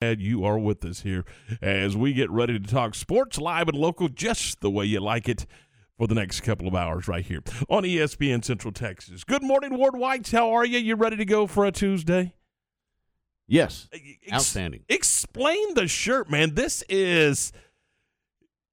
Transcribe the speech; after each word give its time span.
glad 0.00 0.18
you 0.18 0.42
are 0.46 0.58
with 0.58 0.82
us 0.82 1.02
here 1.02 1.26
as 1.60 1.94
we 1.94 2.14
get 2.14 2.30
ready 2.30 2.58
to 2.58 2.66
talk 2.66 2.94
sports 2.94 3.36
live 3.36 3.68
and 3.68 3.76
local 3.76 4.08
just 4.08 4.62
the 4.62 4.70
way 4.70 4.82
you 4.82 4.98
like 4.98 5.28
it 5.28 5.44
for 5.98 6.06
the 6.06 6.14
next 6.14 6.40
couple 6.40 6.66
of 6.66 6.74
hours 6.74 7.06
right 7.06 7.26
here 7.26 7.42
on 7.68 7.82
ESPN 7.82 8.42
Central 8.42 8.72
Texas. 8.72 9.24
Good 9.24 9.42
morning, 9.42 9.76
Ward 9.76 9.94
Whites. 9.94 10.32
How 10.32 10.52
are 10.52 10.64
you? 10.64 10.78
You 10.78 10.96
ready 10.96 11.16
to 11.16 11.26
go 11.26 11.46
for 11.46 11.66
a 11.66 11.70
Tuesday? 11.70 12.32
Yes. 13.46 13.90
Ex- 13.92 14.32
Outstanding. 14.32 14.84
Explain 14.88 15.74
the 15.74 15.86
shirt, 15.86 16.30
man. 16.30 16.54
This 16.54 16.82
is 16.88 17.52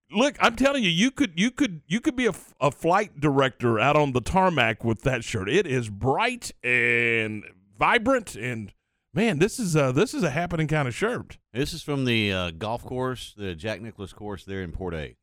Look, 0.09 0.37
I'm 0.39 0.55
telling 0.55 0.81
you, 0.81 0.89
you 0.89 1.11
could 1.11 1.37
you 1.37 1.51
could 1.51 1.81
you 1.87 1.99
could 1.99 2.15
be 2.15 2.29
a 2.61 2.71
flight 2.71 3.19
director 3.19 3.77
out 3.81 3.97
on 3.97 4.13
the 4.13 4.21
tarmac 4.21 4.85
with 4.85 5.01
that 5.01 5.25
shirt. 5.25 5.49
It 5.49 5.67
is 5.67 5.89
bright 5.89 6.53
and 6.63 7.43
vibrant 7.77 8.37
and 8.37 8.71
man, 9.17 9.39
this 9.39 9.59
is 9.59 9.75
a 9.75 9.91
this 9.91 10.13
is 10.13 10.21
a 10.21 10.29
happening 10.29 10.67
kind 10.67 10.87
of 10.87 10.93
shirt. 10.95 11.39
This 11.51 11.73
is 11.73 11.81
from 11.81 12.05
the 12.05 12.31
uh, 12.31 12.51
golf 12.51 12.83
course, 12.83 13.33
the 13.35 13.55
Jack 13.55 13.81
Nicklaus 13.81 14.13
course 14.13 14.45
there 14.45 14.61
in 14.61 14.71
Port 14.71 14.93
A. 14.93 15.17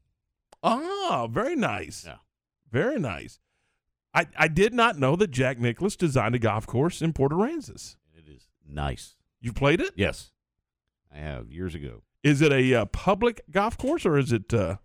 Ah, 0.62 1.28
very 1.30 1.54
nice. 1.54 2.04
Yeah. 2.04 2.16
Very 2.72 2.98
nice. 2.98 3.38
I, 4.12 4.26
I 4.36 4.48
did 4.48 4.74
not 4.74 4.98
know 4.98 5.14
that 5.16 5.30
Jack 5.30 5.58
Nicklaus 5.58 5.96
designed 5.96 6.34
a 6.34 6.38
golf 6.38 6.66
course 6.66 7.02
in 7.02 7.12
Port 7.12 7.32
Aransas. 7.32 7.96
It 8.16 8.28
is 8.28 8.48
nice. 8.68 9.14
You 9.40 9.52
played 9.52 9.80
it? 9.80 9.92
Yes. 9.96 10.32
I 11.14 11.18
have 11.18 11.50
years 11.50 11.74
ago. 11.74 12.02
Is 12.22 12.40
it 12.42 12.52
a 12.52 12.74
uh, 12.74 12.84
public 12.86 13.42
golf 13.50 13.78
course 13.78 14.04
or 14.04 14.18
is 14.18 14.32
it? 14.32 14.52
Uh, 14.52 14.76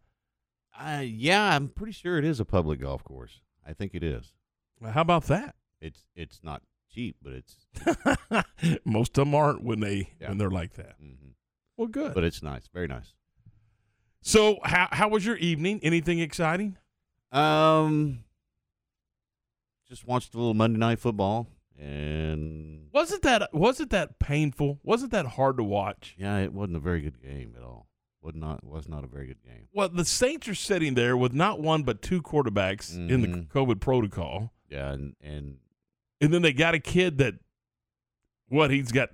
Uh, 0.80 1.04
yeah, 1.04 1.56
I'm 1.56 1.70
pretty 1.70 1.94
sure 1.94 2.18
it 2.18 2.26
is 2.26 2.40
a 2.40 2.46
public 2.46 2.82
golf 2.82 3.04
course. 3.04 3.42
I 3.66 3.74
think 3.74 3.96
it 3.96 4.04
is. 4.04 4.34
how 4.94 5.02
about 5.02 5.26
that? 5.26 5.56
It's 5.82 6.06
it's 6.16 6.42
not 6.44 6.62
cheap, 6.94 7.18
but 7.22 7.34
it's 7.34 7.58
Most 8.86 9.18
of 9.18 9.26
them 9.26 9.36
aren't 9.36 9.64
when 9.64 9.80
they 9.80 10.12
Yeah. 10.20 10.30
when 10.30 10.38
they're 10.38 10.50
like 10.50 10.74
that. 10.74 11.02
mhm. 11.02 11.34
Well, 11.78 11.88
good. 11.88 12.14
but 12.14 12.24
it's 12.24 12.42
nice, 12.44 12.68
very 12.74 12.88
nice. 12.88 13.14
so, 14.22 14.60
how 14.64 14.88
how 14.92 15.08
was 15.10 15.26
your 15.26 15.38
evening? 15.38 15.80
Anything 15.84 16.20
exciting? 16.20 16.78
Um, 17.32 18.24
just 19.88 20.06
watched 20.06 20.34
a 20.34 20.38
little 20.38 20.54
Monday 20.54 20.78
Night 20.80 21.00
Football, 21.00 21.48
and 21.78 22.88
Wasn't 22.92 23.22
that 23.24 23.54
wasn't 23.54 23.92
that 23.92 24.20
painful? 24.20 24.80
Wasn't 24.84 25.12
that 25.12 25.26
hard 25.26 25.58
to 25.58 25.64
watch? 25.64 26.16
yeah, 26.18 26.40
it 26.40 26.54
wasn't 26.54 26.78
a 26.78 26.82
very 26.82 27.02
good 27.02 27.22
game 27.22 27.54
at 27.58 27.64
all. 27.64 27.88
Was 28.22 28.36
not 28.36 28.64
was 28.66 28.90
not 28.90 29.04
a 29.04 29.08
very 29.08 29.28
good 29.28 29.42
game. 29.44 29.68
Well, 29.74 29.88
the 29.90 30.04
Saints 30.04 30.48
are 30.50 30.56
sitting 30.56 30.96
there 30.96 31.16
with 31.16 31.34
not 31.34 31.62
one 31.62 31.84
but 31.84 32.02
two 32.02 32.22
quarterbacks 32.22 32.94
in 32.94 33.22
the 33.22 33.28
Mhm. 33.28 33.48
COVID 33.48 33.80
protocol, 33.80 34.52
Yeah, 34.70 34.92
and 34.92 35.16
and 35.22 35.60
and 36.22 36.34
then 36.34 36.42
they 36.42 36.54
got 36.54 36.74
a 36.74 36.80
kid 36.80 37.18
that 37.20 37.36
what 38.48 38.72
he's 38.72 38.92
got 38.92 39.10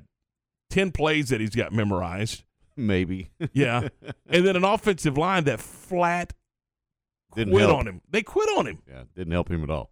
ten 0.69 0.91
plays 0.91 1.29
that 1.29 1.39
he's 1.41 1.55
got 1.55 1.71
memorized. 1.73 2.43
maybe 2.75 3.29
Yeah, 3.53 3.87
and 4.27 4.45
then 4.45 4.55
an 4.55 4.63
offensive 4.63 5.17
line 5.17 5.43
that 5.45 5.59
flat 5.59 6.33
Didn't 7.35 7.53
quit 7.53 7.67
help. 7.67 7.79
on 7.79 7.87
him. 7.87 8.01
They 8.09 8.21
quit 8.23 8.49
on 8.57 8.67
him. 8.67 8.79
yeah 8.87 9.03
didn't 9.15 9.33
help 9.33 9.49
him 9.49 9.63
at 9.63 9.69
all. 9.69 9.91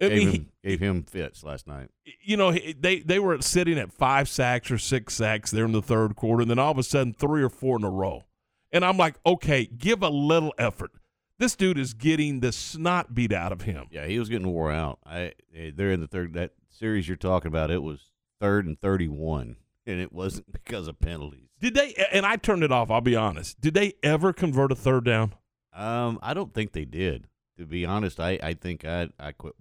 I 0.00 0.08
gave, 0.08 0.18
mean, 0.18 0.28
him, 0.32 0.48
gave 0.64 0.80
him 0.80 1.02
fits 1.04 1.44
last 1.44 1.66
night. 1.68 1.88
you 2.20 2.36
know, 2.36 2.50
they 2.52 2.98
they 3.00 3.18
were 3.20 3.40
sitting 3.40 3.78
at 3.78 3.92
five 3.92 4.28
sacks 4.28 4.70
or 4.70 4.76
six 4.78 5.14
sacks 5.14 5.50
there 5.52 5.64
in 5.64 5.72
the 5.72 5.80
third 5.82 6.16
quarter, 6.16 6.42
and 6.42 6.50
then 6.50 6.58
all 6.58 6.72
of 6.72 6.78
a 6.78 6.82
sudden 6.82 7.12
three 7.14 7.42
or 7.42 7.48
four 7.48 7.78
in 7.78 7.84
a 7.84 7.90
row. 7.90 8.24
And 8.72 8.84
I'm 8.84 8.96
like, 8.96 9.14
okay, 9.24 9.66
give 9.66 10.02
a 10.02 10.08
little 10.08 10.52
effort. 10.58 10.90
This 11.38 11.56
dude 11.56 11.78
is 11.78 11.94
getting 11.94 12.40
the 12.40 12.52
snot 12.52 13.14
beat 13.14 13.32
out 13.32 13.52
of 13.52 13.62
him. 13.62 13.86
Yeah, 13.90 14.06
he 14.06 14.18
was 14.18 14.28
getting 14.28 14.48
wore 14.48 14.70
out. 14.70 14.98
I 15.04 15.32
eh, 15.54 15.70
they're 15.74 15.90
in 15.92 16.00
the 16.00 16.06
third 16.06 16.34
that 16.34 16.52
series 16.70 17.08
you're 17.08 17.16
talking 17.16 17.48
about. 17.48 17.70
It 17.70 17.82
was 17.82 18.10
third 18.40 18.66
and 18.66 18.80
thirty 18.80 19.08
one, 19.08 19.56
and 19.86 20.00
it 20.00 20.12
wasn't 20.12 20.52
because 20.52 20.86
of 20.88 21.00
penalties. 21.00 21.48
Did 21.60 21.74
they? 21.74 21.94
And 22.12 22.24
I 22.24 22.36
turned 22.36 22.62
it 22.62 22.70
off. 22.72 22.90
I'll 22.90 23.00
be 23.00 23.16
honest. 23.16 23.60
Did 23.60 23.74
they 23.74 23.94
ever 24.02 24.32
convert 24.32 24.70
a 24.70 24.76
third 24.76 25.04
down? 25.04 25.34
Um, 25.72 26.18
I 26.22 26.34
don't 26.34 26.54
think 26.54 26.72
they 26.72 26.84
did. 26.84 27.26
To 27.58 27.66
be 27.66 27.84
honest, 27.84 28.20
I 28.20 28.38
I 28.42 28.54
think 28.54 28.84
I 28.84 29.08
I 29.18 29.32
quit. 29.32 29.54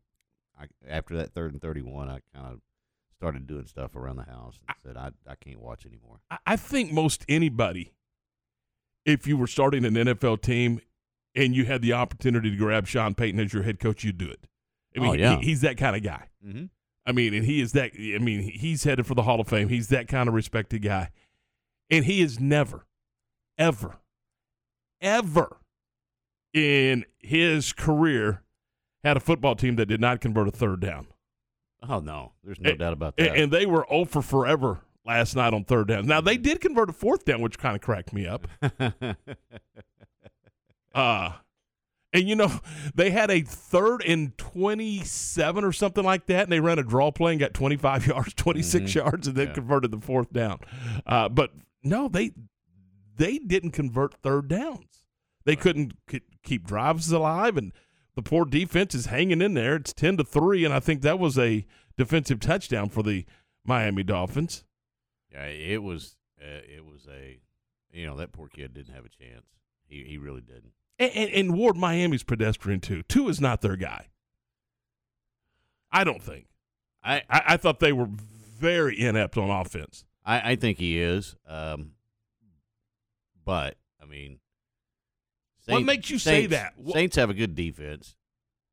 I, 0.59 0.65
after 0.87 1.15
that 1.17 1.33
third 1.33 1.53
and 1.53 1.61
thirty 1.61 1.81
one, 1.81 2.07
I 2.07 2.19
kind 2.35 2.53
of 2.53 2.59
started 3.17 3.47
doing 3.47 3.65
stuff 3.65 3.95
around 3.95 4.17
the 4.17 4.23
house 4.25 4.59
and 4.67 4.75
said 4.83 4.95
I 4.97 5.11
I 5.27 5.35
can't 5.35 5.59
watch 5.59 5.85
anymore. 5.87 6.19
I- 6.29 6.37
I 6.45 6.55
think 6.55 6.91
most 6.91 7.25
anybody, 7.27 7.93
if 9.05 9.25
you 9.25 9.37
were 9.37 9.47
starting 9.47 9.85
an 9.85 9.93
NFL 9.95 10.41
team 10.41 10.79
and 11.35 11.55
you 11.55 11.65
had 11.65 11.81
the 11.81 11.93
opportunity 11.93 12.49
to 12.51 12.57
grab 12.57 12.87
Sean 12.87 13.13
Payton 13.15 13.39
as 13.39 13.53
your 13.53 13.63
head 13.63 13.79
coach, 13.79 14.03
you'd 14.03 14.17
do 14.17 14.29
it. 14.29 14.45
I 14.95 14.99
mean, 14.99 15.09
Oh, 15.09 15.13
yeah. 15.13 15.37
he- 15.39 15.45
he's 15.47 15.61
that 15.61 15.77
kind 15.77 15.95
of 15.95 16.03
guy. 16.03 16.27
Mm-hmm. 16.45 16.65
I 17.05 17.11
mean, 17.11 17.33
and 17.33 17.45
he 17.45 17.59
is 17.59 17.73
that. 17.73 17.91
I 17.97 18.17
mean, 18.19 18.41
he's 18.43 18.83
headed 18.85 19.05
for 19.05 19.13
the 19.15 19.23
Hall 19.23 19.41
of 19.41 19.47
Fame. 19.47 19.67
He's 19.69 19.89
that 19.89 20.07
kind 20.07 20.29
of 20.29 20.33
respected 20.35 20.81
guy, 20.83 21.09
and 21.89 22.05
he 22.05 22.21
has 22.21 22.39
never, 22.39 22.85
ever, 23.57 23.97
ever 25.01 25.57
in 26.53 27.03
his 27.19 27.73
career 27.73 28.41
had 29.03 29.17
a 29.17 29.19
football 29.19 29.55
team 29.55 29.75
that 29.75 29.87
did 29.87 29.99
not 29.99 30.21
convert 30.21 30.47
a 30.47 30.51
third 30.51 30.79
down, 30.79 31.07
Oh 31.85 31.99
no, 31.99 32.31
there's 32.41 32.59
no 32.61 32.69
Eh, 32.69 32.75
doubt 32.75 32.93
about 32.93 33.17
that. 33.17 33.35
and 33.35 33.51
they 33.51 33.65
were 33.65 33.85
0 33.89 34.05
for 34.05 34.21
forever 34.21 34.79
last 35.05 35.35
night 35.35 35.53
on 35.53 35.65
third 35.65 35.89
down. 35.89 36.05
Now 36.05 36.21
they 36.21 36.37
did 36.37 36.61
convert 36.61 36.89
a 36.89 36.93
fourth 36.93 37.25
down, 37.25 37.41
which 37.41 37.57
kind 37.59 37.75
of 37.75 37.81
cracked 37.81 38.13
me 38.13 38.25
up. 38.25 38.47
Uh 40.93 41.33
and 42.15 42.29
you 42.29 42.35
know, 42.35 42.59
they 42.93 43.09
had 43.09 43.31
a 43.31 43.41
third 43.41 44.03
and 44.05 44.37
27 44.37 45.63
or 45.63 45.71
something 45.71 46.03
like 46.03 46.27
that, 46.27 46.43
and 46.43 46.51
they 46.51 46.59
ran 46.59 46.77
a 46.77 46.83
draw 46.83 47.11
play 47.11 47.31
and 47.31 47.39
got 47.39 47.55
25 47.55 48.05
yards, 48.07 48.33
26 48.35 48.91
Mhm. 48.91 48.95
yards, 48.95 49.27
and 49.27 49.35
then 49.35 49.47
Yeah. 49.47 49.53
converted 49.53 49.89
the 49.91 49.99
fourth 49.99 50.31
down. 50.31 50.59
Uh, 51.07 51.27
but 51.29 51.51
no, 51.83 52.07
they 52.07 52.31
they 53.15 53.37
didn't 53.39 53.71
convert 53.71 54.13
third 54.15 54.47
downs. 54.47 55.05
They 55.45 55.55
couldn't 55.55 55.93
k- 56.07 56.21
keep 56.43 56.65
drives 56.65 57.11
alive, 57.11 57.57
and 57.57 57.71
the 58.15 58.21
poor 58.23 58.45
defense 58.45 58.93
is 58.95 59.07
hanging 59.07 59.41
in 59.41 59.53
there. 59.55 59.75
It's 59.75 59.93
10 59.93 60.17
to 60.17 60.23
3, 60.23 60.63
and 60.65 60.73
I 60.73 60.79
think 60.79 61.01
that 61.01 61.17
was 61.19 61.37
a 61.37 61.65
defensive 61.97 62.39
touchdown 62.39 62.89
for 62.89 63.01
the 63.03 63.25
Miami 63.65 64.03
Dolphins. 64.03 64.63
yeah, 65.31 65.45
it 65.45 65.81
was 65.81 66.15
uh, 66.39 66.61
it 66.67 66.85
was 66.85 67.07
a 67.07 67.39
you 67.91 68.05
know 68.05 68.17
that 68.17 68.31
poor 68.33 68.47
kid 68.49 68.73
didn't 68.75 68.93
have 68.93 69.05
a 69.05 69.09
chance. 69.09 69.45
He 69.87 70.03
he 70.03 70.17
really 70.19 70.41
didn't. 70.41 70.73
And, 70.99 71.11
and, 71.15 71.29
and 71.31 71.57
Ward 71.57 71.75
Miami's 71.75 72.23
pedestrian, 72.23 72.79
too. 72.79 73.03
Tua 73.03 73.29
is 73.29 73.41
not 73.41 73.61
their 73.61 73.75
guy. 73.75 74.07
I 75.91 76.03
don't 76.03 76.21
think. 76.21 76.47
I 77.03 77.17
I, 77.29 77.41
I 77.49 77.57
thought 77.57 77.79
they 77.79 77.93
were 77.93 78.07
very 78.09 78.99
inept 78.99 79.37
on 79.37 79.49
offense. 79.49 80.05
I, 80.25 80.51
I 80.51 80.55
think 80.55 80.77
he 80.77 80.99
is. 80.99 81.35
Um, 81.47 81.91
but 83.45 83.75
I 84.01 84.05
mean, 84.05 84.39
What 85.67 85.83
makes 85.83 86.09
you 86.09 86.17
say 86.17 86.45
that? 86.47 86.73
What- 86.77 86.93
Saints 86.95 87.15
have 87.17 87.29
a 87.29 87.33
good 87.33 87.55
defense, 87.55 88.15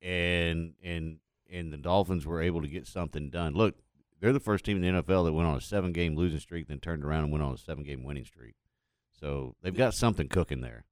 and 0.01 0.75
and 0.83 1.19
and 1.51 1.73
the 1.73 1.77
Dolphins 1.77 2.25
were 2.27 2.41
able 2.43 2.63
to 2.63 2.69
get 2.69 2.87
something 2.87 3.29
done. 3.31 3.55
Look, 3.55 3.75
they're 4.21 4.33
the 4.33 4.41
first 4.41 4.65
team 4.65 4.83
in 4.83 4.95
the 4.95 5.03
NFL 5.03 5.25
that 5.25 5.33
went 5.33 5.49
on 5.49 5.57
a 5.57 5.61
seven 5.61 5.93
game 5.93 6.17
losing 6.17 6.41
streak, 6.41 6.69
then 6.69 6.79
turned 6.79 7.05
around 7.05 7.25
and 7.25 7.33
went 7.33 7.43
on 7.45 7.53
a 7.55 7.59
seven 7.59 7.85
game 7.85 8.05
winning 8.05 8.25
streak. 8.25 8.55
So 9.19 9.57
they've 9.63 9.77
got 9.77 9.93
something 9.95 10.29
cooking 10.29 10.61
there. 10.61 10.85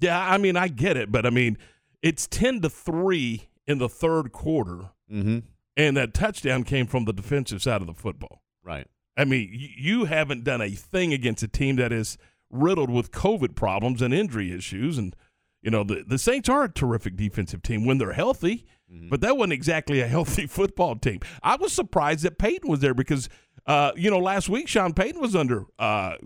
Yeah, 0.00 0.18
I 0.18 0.36
mean, 0.38 0.56
I 0.56 0.68
get 0.68 0.96
it, 0.96 1.10
but 1.10 1.24
I 1.26 1.30
mean, 1.30 1.56
it's 2.02 2.26
10 2.26 2.60
to 2.62 2.68
3 2.70 3.48
in 3.66 3.78
the 3.78 3.88
third 3.88 4.32
quarter, 4.32 4.90
Mm-hmm. 5.12 5.38
and 5.76 5.96
that 5.96 6.12
touchdown 6.14 6.64
came 6.64 6.86
from 6.86 7.04
the 7.04 7.12
defensive 7.12 7.62
side 7.62 7.80
of 7.80 7.86
the 7.86 7.94
football. 7.94 8.42
Right. 8.64 8.86
I 9.16 9.24
mean, 9.24 9.48
y- 9.52 9.70
you 9.78 10.04
haven't 10.06 10.42
done 10.44 10.60
a 10.60 10.70
thing 10.70 11.12
against 11.12 11.42
a 11.44 11.48
team 11.48 11.76
that 11.76 11.92
is 11.92 12.18
riddled 12.50 12.90
with 12.90 13.10
COVID 13.12 13.54
problems 13.54 14.02
and 14.02 14.12
injury 14.12 14.52
issues. 14.52 14.98
And, 14.98 15.14
you 15.62 15.70
know, 15.70 15.84
the, 15.84 16.04
the 16.06 16.18
Saints 16.18 16.48
are 16.48 16.64
a 16.64 16.68
terrific 16.72 17.16
defensive 17.16 17.62
team 17.62 17.84
when 17.86 17.98
they're 17.98 18.12
healthy, 18.12 18.66
Mhm. 18.92 19.08
but 19.10 19.20
that 19.22 19.36
wasn't 19.36 19.52
exactly 19.54 20.00
a 20.00 20.06
healthy 20.08 20.46
football 20.58 20.96
team. 20.96 21.20
I 21.42 21.56
was 21.56 21.72
surprised 21.72 22.24
that 22.24 22.36
Payton 22.38 22.68
was 22.70 22.80
there 22.80 22.94
because, 22.94 23.28
uh, 23.66 23.92
you 23.96 24.10
know, 24.10 24.18
last 24.18 24.48
week 24.48 24.68
Sean 24.68 24.92
Payton 24.92 25.20
was 25.20 25.34
under 25.36 25.64
uh, 25.78 26.16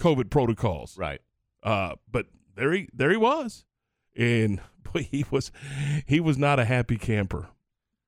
COVID 0.00 0.30
protocols. 0.30 0.96
right. 0.98 1.20
Uh, 1.62 1.94
but 2.10 2.26
there 2.56 2.72
he 2.72 2.88
there 2.92 3.10
he 3.10 3.16
was, 3.16 3.64
and 4.16 4.60
boy, 4.92 5.06
he 5.10 5.24
was 5.30 5.50
he 6.06 6.20
was 6.20 6.36
not 6.38 6.58
a 6.58 6.64
happy 6.64 6.96
camper. 6.96 7.48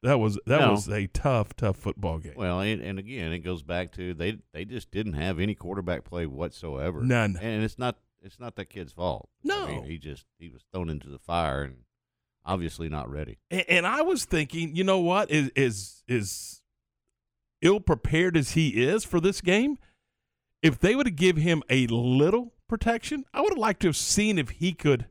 That 0.02 0.18
was 0.20 0.38
that 0.46 0.60
No. 0.60 0.70
was 0.72 0.88
a 0.88 1.06
tough 1.08 1.54
tough 1.56 1.76
football 1.76 2.18
game. 2.18 2.34
Well, 2.36 2.60
and, 2.60 2.80
and 2.80 2.98
again, 2.98 3.32
it 3.32 3.40
goes 3.40 3.62
back 3.62 3.90
to 3.92 4.14
they 4.14 4.38
they 4.52 4.64
just 4.64 4.90
didn't 4.90 5.14
have 5.14 5.38
any 5.40 5.54
quarterback 5.54 6.04
play 6.04 6.24
whatsoever. 6.26 7.02
None. 7.02 7.36
And 7.40 7.64
it's 7.64 7.78
not 7.78 7.96
it's 8.22 8.38
not 8.38 8.54
that 8.56 8.66
kid's 8.70 8.92
fault. 8.92 9.28
No. 9.42 9.64
I 9.64 9.68
mean, 9.68 9.84
he 9.84 9.98
just 9.98 10.24
he 10.38 10.48
was 10.48 10.62
thrown 10.72 10.88
into 10.88 11.08
the 11.08 11.18
fire 11.18 11.62
and 11.62 11.78
obviously 12.44 12.88
not 12.88 13.10
ready. 13.10 13.38
And, 13.50 13.64
and 13.68 13.86
I 13.86 14.02
was 14.02 14.24
thinking, 14.24 14.76
you 14.76 14.84
know 14.84 15.00
what 15.00 15.30
is 15.32 15.50
is 15.56 16.04
is 16.06 16.62
ill 17.60 17.80
prepared 17.80 18.36
as 18.36 18.52
he 18.52 18.68
is 18.84 19.04
for 19.04 19.20
this 19.20 19.40
game. 19.40 19.78
If 20.62 20.78
they 20.78 20.94
would 20.94 21.06
have 21.06 21.16
give 21.16 21.36
him 21.36 21.62
a 21.68 21.86
little 21.88 22.52
protection, 22.68 23.24
I 23.34 23.40
would 23.40 23.50
have 23.52 23.58
liked 23.58 23.80
to 23.82 23.88
have 23.88 23.96
seen 23.96 24.38
if 24.38 24.50
he 24.50 24.72
could 24.72 25.06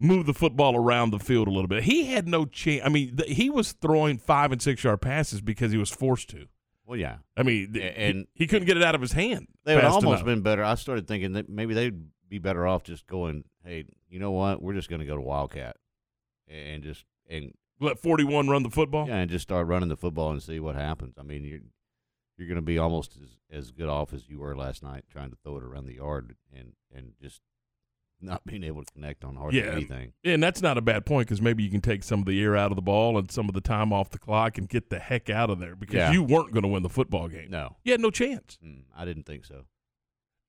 move 0.00 0.26
the 0.26 0.34
football 0.34 0.76
around 0.76 1.10
the 1.10 1.18
field 1.18 1.48
a 1.48 1.50
little 1.50 1.66
bit. 1.68 1.82
He 1.84 2.06
had 2.06 2.28
no 2.28 2.44
chance. 2.44 2.82
I 2.84 2.88
mean, 2.88 3.16
th- 3.16 3.36
he 3.36 3.50
was 3.50 3.72
throwing 3.72 4.18
five 4.18 4.52
and 4.52 4.62
six 4.62 4.84
yard 4.84 5.00
passes 5.00 5.40
because 5.40 5.72
he 5.72 5.78
was 5.78 5.90
forced 5.90 6.30
to. 6.30 6.46
Well, 6.86 6.96
yeah, 6.98 7.16
I 7.36 7.42
mean, 7.42 7.74
he- 7.74 7.82
and- 7.82 8.26
he, 8.34 8.46
couldn't 8.46 8.66
get 8.66 8.76
it 8.76 8.82
out 8.82 8.94
of 8.94 9.00
his 9.00 9.12
hand. 9.12 9.48
they 9.64 9.74
would 9.74 9.84
almost 9.84 10.06
enough. 10.22 10.24
been 10.24 10.42
better. 10.42 10.62
I 10.62 10.74
started 10.76 11.06
thinking 11.08 11.32
that 11.32 11.48
maybe 11.48 11.74
they'd 11.74 12.00
be 12.28 12.38
better 12.38 12.66
off 12.66 12.84
just 12.84 13.06
going, 13.06 13.44
hey, 13.64 13.84
you 14.08 14.18
know 14.18 14.30
what? 14.30 14.62
We're 14.62 14.74
just 14.74 14.88
going 14.88 15.00
to 15.00 15.06
go 15.06 15.16
to 15.16 15.20
Wildcat 15.20 15.76
and 16.46 16.82
just 16.82 17.04
and 17.28 17.52
let 17.80 17.98
41 17.98 18.48
run 18.48 18.62
the 18.62 18.70
football. 18.70 19.06
yeah, 19.08 19.16
and 19.16 19.30
just 19.30 19.42
start 19.42 19.66
running 19.66 19.88
the 19.88 19.96
football 19.96 20.30
and 20.30 20.42
see 20.42 20.60
what 20.60 20.76
happens. 20.76 21.14
I 21.18 21.22
mean, 21.22 21.44
you're 21.44 21.60
you're 22.38 22.48
going 22.48 22.56
to 22.56 22.62
be 22.62 22.78
almost 22.78 23.16
as 23.22 23.28
as 23.50 23.70
good 23.70 23.88
off 23.88 24.12
as 24.12 24.28
you 24.28 24.38
were 24.40 24.56
last 24.56 24.82
night 24.82 25.04
trying 25.10 25.30
to 25.30 25.36
throw 25.42 25.56
it 25.56 25.62
around 25.62 25.86
the 25.86 25.94
yard 25.94 26.36
and 26.56 26.72
and 26.94 27.12
just 27.20 27.40
not 28.20 28.44
being 28.46 28.64
able 28.64 28.84
to 28.84 28.92
connect 28.92 29.24
on 29.24 29.36
hardly 29.36 29.60
Yeah. 29.60 29.72
anything. 29.72 30.12
And 30.24 30.42
that's 30.42 30.60
not 30.62 30.76
a 30.78 30.80
bad 30.80 31.06
point 31.06 31.26
because 31.28 31.40
maybe 31.40 31.62
you 31.62 31.70
can 31.70 31.80
take 31.80 32.02
some 32.02 32.20
of 32.20 32.26
the 32.26 32.42
air 32.42 32.56
out 32.56 32.72
of 32.72 32.76
the 32.76 32.82
ball 32.82 33.16
and 33.18 33.30
some 33.30 33.48
of 33.48 33.54
the 33.54 33.60
time 33.60 33.92
off 33.92 34.10
the 34.10 34.18
clock 34.18 34.58
and 34.58 34.68
get 34.68 34.90
the 34.90 34.98
heck 34.98 35.30
out 35.30 35.50
of 35.50 35.58
there 35.60 35.76
because 35.76 35.94
Yeah. 35.96 36.12
you 36.12 36.22
weren't 36.22 36.52
going 36.52 36.62
to 36.62 36.68
win 36.68 36.82
the 36.82 36.88
football 36.88 37.28
game. 37.28 37.50
No, 37.50 37.76
You 37.84 37.92
had 37.92 38.00
no 38.00 38.10
chance. 38.10 38.58
mm, 38.64 38.82
I 38.96 39.04
didn't 39.04 39.24
think 39.24 39.44
so. 39.44 39.66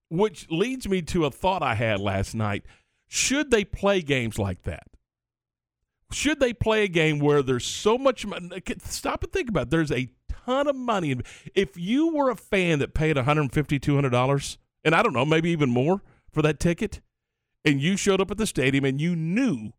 Which 0.10 0.50
leads 0.50 0.88
me 0.90 1.02
to 1.04 1.26
a 1.26 1.32
thought 1.32 1.62
I 1.62 1.76
had 1.76 2.00
last 2.00 2.34
night. 2.34 2.66
Should 3.08 3.52
they 3.52 3.64
play 3.64 4.02
games 4.02 4.40
like 4.40 4.64
that? 4.64 4.88
Should 6.12 6.40
they 6.40 6.54
play 6.54 6.84
a 6.84 6.88
game 6.88 7.20
where 7.20 7.44
there's 7.44 7.66
so 7.68 7.96
much 7.98 8.26
money? 8.26 8.50
Stop 8.84 9.24
and 9.24 9.32
think 9.32 9.48
about 9.50 9.64
it. 9.68 9.70
There's 9.70 9.92
a 9.92 10.10
ton 10.50 10.68
of 10.68 10.76
money. 10.76 11.16
If 11.54 11.78
you 11.78 12.14
were 12.14 12.30
a 12.30 12.36
fan 12.36 12.80
that 12.80 12.94
paid 12.94 13.16
$150, 13.16 13.52
$200, 13.52 14.58
and 14.84 14.96
I 14.96 15.04
don't 15.04 15.14
know, 15.14 15.26
maybe 15.26 15.52
even 15.52 15.70
more 15.70 16.02
for 16.32 16.42
that 16.42 16.60
ticket, 16.60 17.02
and 17.64 17.82
you 17.82 17.98
showed 17.98 18.22
up 18.22 18.32
at 18.32 18.38
the 18.38 18.48
stadium 18.48 18.86
and 18.86 19.00
you 19.00 19.16
knew 19.16 19.74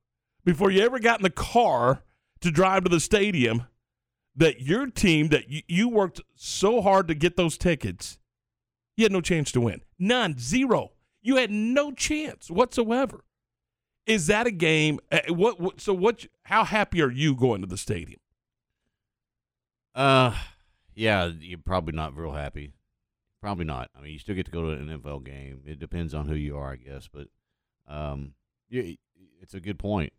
before 0.45 0.71
you 0.71 0.83
ever 0.83 0.99
got 0.99 1.19
in 1.19 1.25
the 1.25 1.31
car 1.31 2.03
to 2.41 2.51
drive 2.51 2.85
to 2.85 2.91
the 2.91 3.01
stadium 3.01 3.67
that 4.37 4.61
your 4.63 4.87
team, 4.87 5.29
that 5.29 5.45
you, 5.49 5.89
worked 5.89 6.21
so 6.37 6.81
hard 6.81 7.09
to 7.09 7.15
get 7.15 7.37
those 7.37 7.59
tickets, 7.59 8.19
you 8.97 9.05
had 9.05 9.13
no 9.13 9.21
chance 9.21 9.51
to 9.53 9.61
win. 9.61 9.81
None. 9.99 10.39
Zero. 10.39 10.93
You 11.21 11.37
had 11.37 11.51
no 11.51 11.91
chance 11.93 12.51
whatsoever. 12.51 13.25
Is 14.07 14.29
that 14.29 14.47
a 14.47 14.51
game? 14.51 15.01
uh, 15.11 15.21
What, 15.29 15.61
what? 15.61 15.81
So 15.81 15.93
what? 15.93 16.27
How 16.45 16.65
happy 16.65 17.03
are 17.03 17.11
you 17.11 17.35
going 17.35 17.61
to 17.61 17.67
the 17.67 17.77
stadium? 17.77 18.21
Uh, 19.95 20.35
yeah, 21.01 21.31
you're 21.41 21.59
probably 21.59 21.95
not 21.95 22.15
real 22.15 22.33
happy. 22.33 22.75
Probably 23.41 23.65
not. 23.65 23.89
I 23.97 24.03
mean, 24.03 24.13
you 24.13 24.19
still 24.19 24.35
get 24.35 24.45
to 24.45 24.53
go 24.53 24.61
to 24.61 24.73
an 24.73 25.01
NFL 25.01 25.25
game. 25.25 25.63
It 25.65 25.79
depends 25.79 26.13
on 26.13 26.29
who 26.29 26.35
you 26.35 26.59
are, 26.59 26.73
I 26.73 26.77
guess. 26.77 27.09
But, 27.11 27.29
um, 27.89 28.35
yeah, 28.69 28.83
it's 29.41 29.55
a 29.55 29.61
good 29.61 29.79
point. 29.79 30.13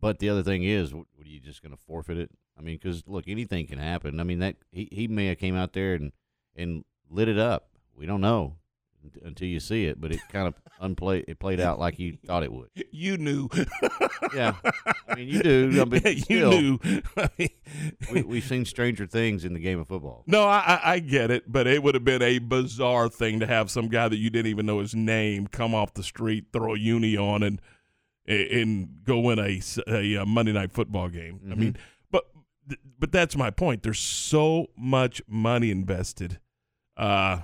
But 0.00 0.20
the 0.20 0.30
other 0.30 0.42
thing 0.42 0.64
is, 0.64 0.94
what, 0.94 1.04
are 1.20 1.28
you 1.28 1.38
just 1.38 1.62
going 1.62 1.76
to 1.76 1.82
forfeit 1.86 2.16
it? 2.16 2.30
I 2.58 2.62
mean, 2.62 2.78
because 2.82 3.06
look, 3.06 3.28
anything 3.28 3.66
can 3.66 3.78
happen. 3.78 4.20
I 4.20 4.22
mean, 4.22 4.38
that 4.38 4.56
he, 4.70 4.88
he 4.90 5.06
may 5.06 5.26
have 5.26 5.38
came 5.38 5.54
out 5.54 5.74
there 5.74 5.94
and 5.94 6.12
and 6.56 6.84
lit 7.10 7.28
it 7.28 7.38
up. 7.38 7.68
We 7.94 8.06
don't 8.06 8.22
know 8.22 8.56
until 9.24 9.48
you 9.48 9.60
see 9.60 9.84
it. 9.86 10.00
But 10.00 10.12
it 10.12 10.20
kind 10.30 10.46
of 10.48 10.54
unplayed. 10.80 11.24
It 11.28 11.38
played 11.38 11.60
out 11.60 11.78
like 11.78 11.98
you 11.98 12.18
thought 12.26 12.42
it 12.42 12.52
would. 12.52 12.68
You 12.90 13.16
knew. 13.18 13.48
Yeah, 14.34 14.54
I 15.08 15.16
mean, 15.16 15.28
you 15.28 15.42
do. 15.42 15.82
I 15.82 15.84
mean, 15.84 16.02
you 16.04 16.16
still, 16.20 16.50
knew. 16.52 16.78
We, 18.10 18.22
we've 18.22 18.44
seen 18.44 18.64
stranger 18.64 19.06
things 19.06 19.44
in 19.44 19.52
the 19.52 19.60
game 19.60 19.78
of 19.78 19.88
football. 19.88 20.24
no, 20.26 20.44
I, 20.44 20.58
I, 20.60 20.92
I 20.94 20.98
get 21.00 21.30
it, 21.30 21.50
but 21.50 21.66
it 21.66 21.82
would 21.82 21.94
have 21.94 22.04
been 22.04 22.22
a 22.22 22.38
bizarre 22.38 23.10
thing 23.10 23.40
to 23.40 23.46
have 23.46 23.70
some 23.70 23.88
guy 23.88 24.08
that 24.08 24.16
you 24.16 24.30
didn't 24.30 24.46
even 24.50 24.64
know 24.64 24.78
his 24.80 24.94
name 24.94 25.48
come 25.48 25.74
off 25.74 25.92
the 25.92 26.02
street, 26.02 26.46
throw 26.52 26.74
a 26.74 26.78
uni 26.78 27.14
on, 27.16 27.42
and 27.42 27.60
and 28.26 29.00
go 29.04 29.18
win 29.18 29.38
a, 29.38 29.60
uh, 30.18 30.24
Monday 30.24 30.52
night 30.52 30.72
football 30.72 31.08
game. 31.08 31.40
I 31.50 31.54
Mhm. 31.54 31.58
mean, 31.58 31.76
but 32.10 32.24
but 32.98 33.12
that's 33.12 33.36
my 33.36 33.50
point. 33.50 33.82
There's 33.82 33.98
so 33.98 34.68
much 34.78 35.20
money 35.28 35.70
invested. 35.70 36.38
Uh, 36.96 37.40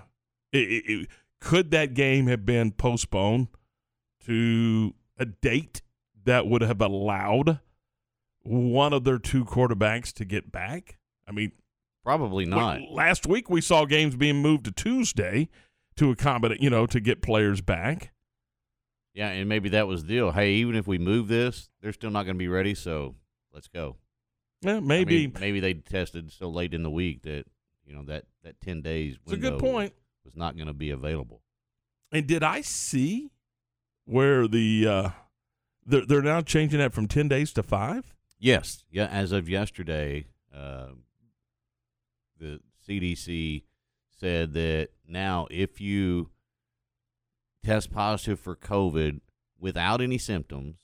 it, 0.53 0.59
it- 0.89 1.09
could 1.41 1.71
that 1.71 1.95
game 1.95 2.27
have 2.27 2.45
been 2.45 2.73
postponed 2.73 3.49
to 4.27 4.95
a 5.19 5.25
date 5.27 5.83
that 6.25 6.47
would 6.47 6.63
have 6.63 6.81
allowed 6.81 7.61
one 8.43 8.93
of 8.93 9.05
their 9.05 9.19
two 9.19 9.45
quarterbacks 9.45 10.13
to 10.15 10.25
get 10.25 10.51
back? 10.51 10.99
I 11.27 11.33
mean, 11.33 11.53
Probably 12.05 12.47
not. 12.47 12.81
last 12.91 13.27
week 13.27 13.51
we 13.51 13.61
saw 13.61 13.85
games 13.85 14.17
being 14.17 14.37
moved 14.37 14.65
to 14.65 14.71
Tuesday 14.73 15.49
to 15.97 16.11
accommodate, 16.11 16.61
you 16.61 16.71
know, 16.71 16.87
to 16.87 17.01
get 17.01 17.21
players 17.23 17.61
back. 17.61 18.13
Yeah, 19.15 19.31
and 19.31 19.49
maybe 19.49 19.69
that 19.71 19.87
was 19.87 20.03
the 20.05 20.09
deal. 20.09 20.31
Hey, 20.33 20.53
even 20.55 20.77
if 20.77 20.87
we 20.87 20.97
move 20.99 21.29
this, 21.29 21.69
they're 21.83 21.93
still 21.93 22.11
not 22.11 22.23
going 22.23 22.37
to 22.37 22.39
be 22.39 22.49
ready, 22.49 22.75
so 22.75 23.17
let's 23.53 23.69
go. 23.69 23.97
Yeah, 24.63 24.77
I 24.77 24.81
maybe 24.81 25.27
mean, 25.27 25.37
maybe 25.41 25.61
they 25.61 25.75
tested 25.75 26.33
so 26.33 26.49
late 26.49 26.73
in 26.73 26.83
the 26.83 26.91
week 26.91 27.23
that 27.23 27.45
you 27.85 27.95
know 27.95 28.05
that 28.05 28.25
that 28.45 28.61
ten 28.61 28.81
days 28.81 29.17
it's 29.25 29.33
a 29.33 29.37
good 29.37 29.59
point. 29.59 29.93
Was 30.29 30.37
not 30.37 30.57
going 30.57 30.67
to 30.67 30.75
be 30.75 30.91
available. 30.91 31.41
And 32.13 32.27
did 32.27 32.43
I 32.43 32.61
see 32.61 33.31
where 34.05 34.47
the 34.47 34.87
uh, 34.87 35.11
they're 35.87 36.05
they're 36.05 36.23
now 36.23 36.43
changing 36.43 36.79
that 36.81 36.93
from 36.93 37.09
ten 37.09 37.29
days 37.29 37.51
to 37.55 37.63
five? 37.63 38.15
Yes, 38.39 38.85
yeah. 38.91 39.07
As 39.07 39.33
of 39.33 39.49
yesterday, 39.49 40.27
uh, 40.55 40.89
the 42.39 42.61
CDC 42.87 43.65
said 44.11 44.53
that 44.53 44.89
now 45.07 45.47
if 45.51 45.81
you 45.81 46.31
test 47.65 47.91
positive 47.91 48.39
for 48.39 48.55
COVID 48.55 49.21
without 49.59 50.01
any 50.01 50.19
symptoms, 50.19 50.77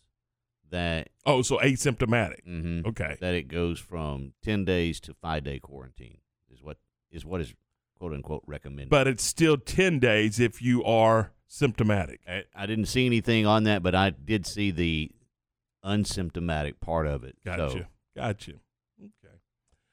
that 0.71 1.11
Oh, 1.27 1.43
so 1.43 1.59
asymptomatic. 1.59 2.45
mhm, 2.47 2.87
Okay. 2.87 3.17
that 3.21 3.35
it 3.35 3.49
goes 3.49 3.79
from 3.79 4.33
10 4.43 4.65
days 4.65 5.01
to 5.01 5.15
5 5.15 5.45
day 5.45 5.59
quarantine 5.59 6.19
is 6.51 6.63
what 6.63 6.79
is 7.11 7.25
what 7.25 7.41
is 7.41 7.55
quote 7.99 8.13
unquote 8.13 8.43
recommended. 8.47 8.91
But 8.91 9.07
it's 9.07 9.25
still 9.25 9.57
ten 9.57 9.99
days 9.99 10.41
if 10.41 10.61
you 10.63 10.83
are 10.85 11.33
symptomatic. 11.47 12.21
I, 12.29 12.45
I 12.55 12.67
didn't 12.67 12.87
see 12.87 13.07
anything 13.07 13.47
on 13.47 13.65
that, 13.65 13.83
but 13.83 13.95
I 13.95 14.11
did 14.11 14.47
see 14.47 14.71
the 14.71 15.11
unsymptomatic 15.85 16.81
part 16.81 17.07
of 17.07 17.25
it. 17.25 17.37
Gotcha. 17.45 17.71
So, 17.71 17.85
Gotcha. 18.17 18.51
Okay. 19.01 19.35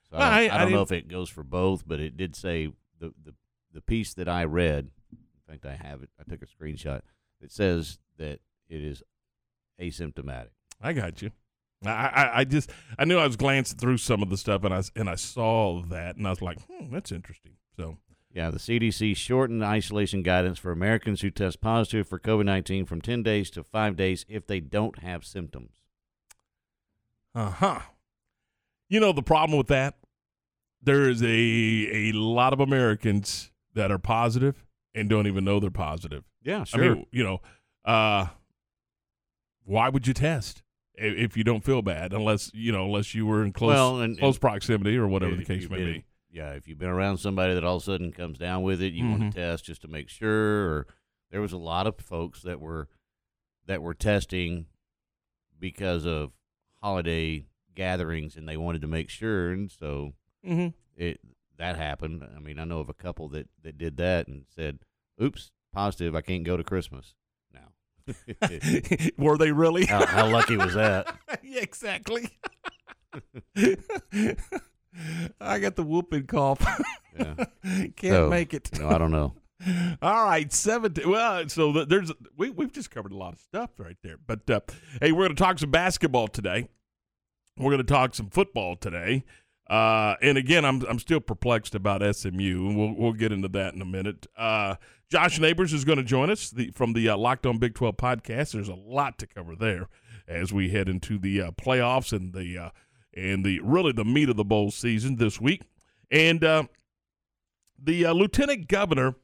so 0.09 0.17
Well, 0.17 0.21
I 0.21 0.25
I- 0.41 0.47
don't, 0.47 0.51
I 0.51 0.57
don't 0.59 0.71
know 0.71 0.81
if 0.81 0.91
it 0.91 1.07
goes 1.07 1.29
for 1.29 1.43
both, 1.43 1.87
but 1.87 1.99
it 1.99 2.17
did 2.17 2.35
say 2.35 2.67
the, 2.99 3.13
the 3.23 3.33
the 3.73 3.81
piece 3.81 4.13
that 4.15 4.27
I 4.27 4.43
read. 4.43 4.89
In 5.11 5.17
fact, 5.47 5.65
I 5.65 5.75
have 5.87 6.03
it. 6.03 6.09
I 6.19 6.23
took 6.29 6.41
a 6.41 6.45
screenshot. 6.45 7.01
It 7.41 7.51
says 7.51 7.99
that 8.17 8.39
it 8.69 8.83
is 8.83 9.01
asymptomatic. 9.81 10.49
I 10.81 10.93
got 10.93 11.21
you. 11.21 11.31
I, 11.83 11.89
I, 11.89 12.31
I 12.39 12.43
just 12.43 12.69
I 12.99 13.05
knew 13.05 13.17
I 13.17 13.25
was 13.25 13.35
glancing 13.37 13.77
through 13.79 13.97
some 13.97 14.21
of 14.21 14.29
the 14.29 14.37
stuff 14.37 14.63
and 14.63 14.73
I 14.73 14.83
and 14.95 15.09
I 15.09 15.15
saw 15.15 15.81
that 15.89 16.15
and 16.15 16.27
I 16.27 16.29
was 16.29 16.41
like, 16.41 16.59
hmm, 16.67 16.93
that's 16.93 17.11
interesting. 17.11 17.53
So 17.77 17.97
Yeah, 18.33 18.49
the 18.49 18.59
CDC 18.59 19.15
shortened 19.15 19.63
isolation 19.63 20.23
guidance 20.23 20.59
for 20.59 20.71
Americans 20.71 21.21
who 21.21 21.29
test 21.29 21.61
positive 21.61 22.07
for 22.07 22.19
COVID 22.19 22.45
19 22.45 22.85
from 22.85 23.01
10 23.01 23.23
days 23.23 23.49
to 23.51 23.63
five 23.63 23.95
days 23.95 24.25
if 24.27 24.47
they 24.47 24.59
don't 24.59 24.99
have 24.99 25.25
symptoms. 25.25 25.81
Uh 27.33 27.49
huh. 27.51 27.79
You 28.89 28.99
know 28.99 29.13
the 29.13 29.23
problem 29.23 29.57
with 29.57 29.67
that? 29.67 29.95
There 30.83 31.07
is 31.07 31.21
a 31.21 31.27
a 31.27 32.11
lot 32.13 32.53
of 32.53 32.59
Americans 32.59 33.51
that 33.73 33.91
are 33.91 33.99
positive 33.99 34.65
and 34.93 35.09
don't 35.09 35.27
even 35.27 35.43
know 35.43 35.59
they're 35.59 35.69
positive. 35.69 36.23
Yeah, 36.43 36.65
I 36.73 36.77
mean, 36.77 37.05
you 37.11 37.23
know, 37.23 37.41
uh, 37.85 38.27
why 39.63 39.89
would 39.89 40.07
you 40.07 40.13
test 40.13 40.63
if 40.95 41.37
you 41.37 41.43
don't 41.43 41.63
feel 41.63 41.81
bad? 41.81 42.13
Unless 42.13 42.51
you 42.53 42.71
know, 42.71 42.85
unless 42.85 43.13
you 43.13 43.25
were 43.25 43.43
in 43.43 43.53
close 43.53 43.69
well, 43.69 44.01
and, 44.01 44.17
close 44.17 44.37
proximity 44.37 44.97
or 44.97 45.07
whatever 45.07 45.35
the 45.35 45.45
case 45.45 45.69
may 45.69 45.77
be. 45.77 46.05
Yeah, 46.31 46.51
if 46.51 46.67
you've 46.67 46.77
been 46.77 46.89
around 46.89 47.17
somebody 47.17 47.53
that 47.53 47.63
all 47.65 47.75
of 47.75 47.81
a 47.81 47.85
sudden 47.85 48.11
comes 48.13 48.37
down 48.37 48.63
with 48.63 48.81
it, 48.81 48.93
you 48.93 49.07
want 49.09 49.23
Mhm. 49.23 49.31
to 49.31 49.37
test 49.37 49.65
just 49.65 49.81
to 49.81 49.87
make 49.89 50.07
sure. 50.09 50.69
Or 50.69 50.87
there 51.29 51.41
was 51.41 51.51
a 51.51 51.57
lot 51.57 51.87
of 51.87 51.97
folks 51.99 52.41
that 52.43 52.59
were 52.61 52.87
that 53.65 53.81
were 53.81 53.93
testing 53.93 54.67
because 55.59 56.05
of 56.05 56.31
holiday 56.81 57.45
gatherings, 57.75 58.35
and 58.35 58.47
they 58.47 58.57
wanted 58.57 58.81
to 58.81 58.87
make 58.87 59.09
sure, 59.09 59.51
and 59.51 59.69
so 59.71 60.13
Mm-hmm. 60.45 60.69
it 60.95 61.19
that 61.57 61.75
happened. 61.75 62.23
I 62.35 62.39
mean, 62.39 62.57
I 62.59 62.63
know 62.63 62.79
of 62.79 62.89
a 62.89 62.93
couple 62.93 63.27
that 63.29 63.49
that 63.61 63.77
did 63.77 63.97
that 63.97 64.27
and 64.27 64.45
said, 64.47 64.79
"Oops, 65.21 65.51
positive, 65.73 66.15
I 66.15 66.21
can't 66.21 66.43
go 66.45 66.55
to 66.57 66.63
Christmas 66.63 67.13
now." 67.53 67.73
were 69.17 69.37
they 69.37 69.51
really? 69.51 69.85
how, 69.85 70.05
how 70.05 70.27
lucky 70.29 70.55
was 70.57 70.73
that? 70.75 71.15
yeah, 71.43 71.59
exactly. 71.61 72.29
I 75.39 75.59
got 75.59 75.75
the 75.75 75.83
whooping 75.83 76.27
cough. 76.27 76.65
Yeah. 77.19 77.35
Can't 77.97 77.97
So, 77.99 78.29
make 78.29 78.53
it. 78.53 78.69
No, 78.79 78.87
I 78.87 78.97
don't 78.97 79.11
know. 79.11 79.33
All 80.01 80.23
right, 80.23 80.51
seventeen. 80.51 81.09
Well, 81.09 81.47
so 81.49 81.83
there's 81.83 82.09
we 82.37 82.49
we've 82.51 82.71
just 82.71 82.89
covered 82.89 83.11
a 83.11 83.17
lot 83.17 83.33
of 83.33 83.39
stuff 83.39 83.69
right 83.77 83.97
there. 84.01 84.15
But 84.25 84.49
uh, 84.49 84.61
hey, 85.01 85.11
we're 85.11 85.25
going 85.25 85.35
to 85.35 85.43
talk 85.43 85.59
some 85.59 85.71
basketball 85.71 86.29
today. 86.29 86.69
We're 87.57 87.69
going 87.69 87.85
to 87.85 87.93
talk 87.93 88.15
some 88.15 88.29
football 88.29 88.77
today. 88.77 89.25
Uh, 89.69 90.15
and 90.21 90.37
again, 90.37 90.63
I'm 90.63 90.83
I'm 90.83 90.99
still 90.99 91.19
perplexed 91.19 91.75
about 91.75 92.01
SMU, 92.15 92.67
and 92.69 92.77
we'll 92.77 92.95
we'll 92.95 93.13
get 93.13 93.33
into 93.33 93.49
that 93.49 93.73
in 93.73 93.81
a 93.81 93.85
minute. 93.85 94.25
Uh, 94.37 94.75
Josh 95.11 95.37
Neighbors 95.37 95.73
is 95.73 95.83
going 95.83 95.97
to 95.97 96.05
join 96.05 96.29
us 96.29 96.49
the, 96.49 96.71
from 96.71 96.93
the 96.93 97.09
uh, 97.09 97.17
Locked 97.17 97.45
On 97.45 97.57
Big 97.57 97.75
12 97.75 97.97
podcast. 97.97 98.53
There's 98.53 98.69
a 98.69 98.73
lot 98.73 99.17
to 99.19 99.27
cover 99.27 99.53
there 99.57 99.89
as 100.29 100.53
we 100.53 100.69
head 100.69 100.87
into 100.87 101.19
the 101.19 101.41
uh, 101.41 101.51
playoffs 101.51 102.13
and 102.13 102.33
the 102.33 102.57
uh, 102.57 102.69
and 103.15 103.43
the 103.43 103.59
really 103.61 103.91
the 103.91 104.05
meat 104.05 104.29
of 104.29 104.37
the 104.37 104.43
bowl 104.43 104.71
season 104.71 105.17
this 105.17 105.39
week. 105.39 105.63
And 106.09 106.43
uh, 106.43 106.63
The 107.77 108.05
uh, 108.05 108.13
lieutenant 108.13 108.67
governor 108.67 109.15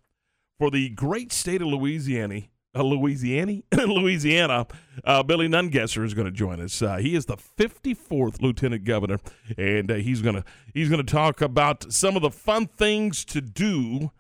for 0.58 0.72
the 0.72 0.90
great 0.90 1.32
state 1.32 1.62
of 1.62 1.68
Louisiana, 1.68 2.44
uh, 2.76 2.82
Louisiana, 2.84 3.62
Louisiana, 3.74 4.68
uh, 5.04 5.24
Billy 5.24 5.48
Nungesser 5.48 6.04
is 6.04 6.14
going 6.14 6.26
to 6.26 6.32
join 6.32 6.60
us. 6.60 6.82
Uh, 6.82 6.98
he 6.98 7.16
is 7.16 7.26
the 7.26 7.38
54th 7.38 8.42
lieutenant 8.42 8.84
governor, 8.84 9.20
and 9.58 9.92
uh, 9.92 9.96
he's 9.96 10.22
going 10.22 10.36
to 10.36 10.44
he's 10.74 10.90
going 10.90 11.04
to 11.04 11.12
talk 11.12 11.42
about 11.42 11.92
some 11.92 12.16
of 12.16 12.22
the 12.22 12.32
fun 12.32 12.68
things 12.68 13.24
to 13.26 13.42
do 13.42 14.12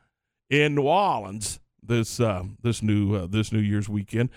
in 0.49 0.75
New 0.75 0.83
Orleans 0.83 1.59
this 1.81 2.17
this 2.61 2.81
new 2.81 3.27
this 3.27 3.51
New 3.51 3.59
Year's 3.59 3.89
weekend. 3.89 4.29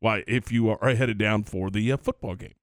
Why, 0.00 0.24
if 0.26 0.50
you 0.50 0.68
are 0.68 0.94
headed 0.94 1.18
down 1.18 1.44
for 1.44 1.70
the 1.70 1.96
football 1.96 2.34
game. 2.34 2.54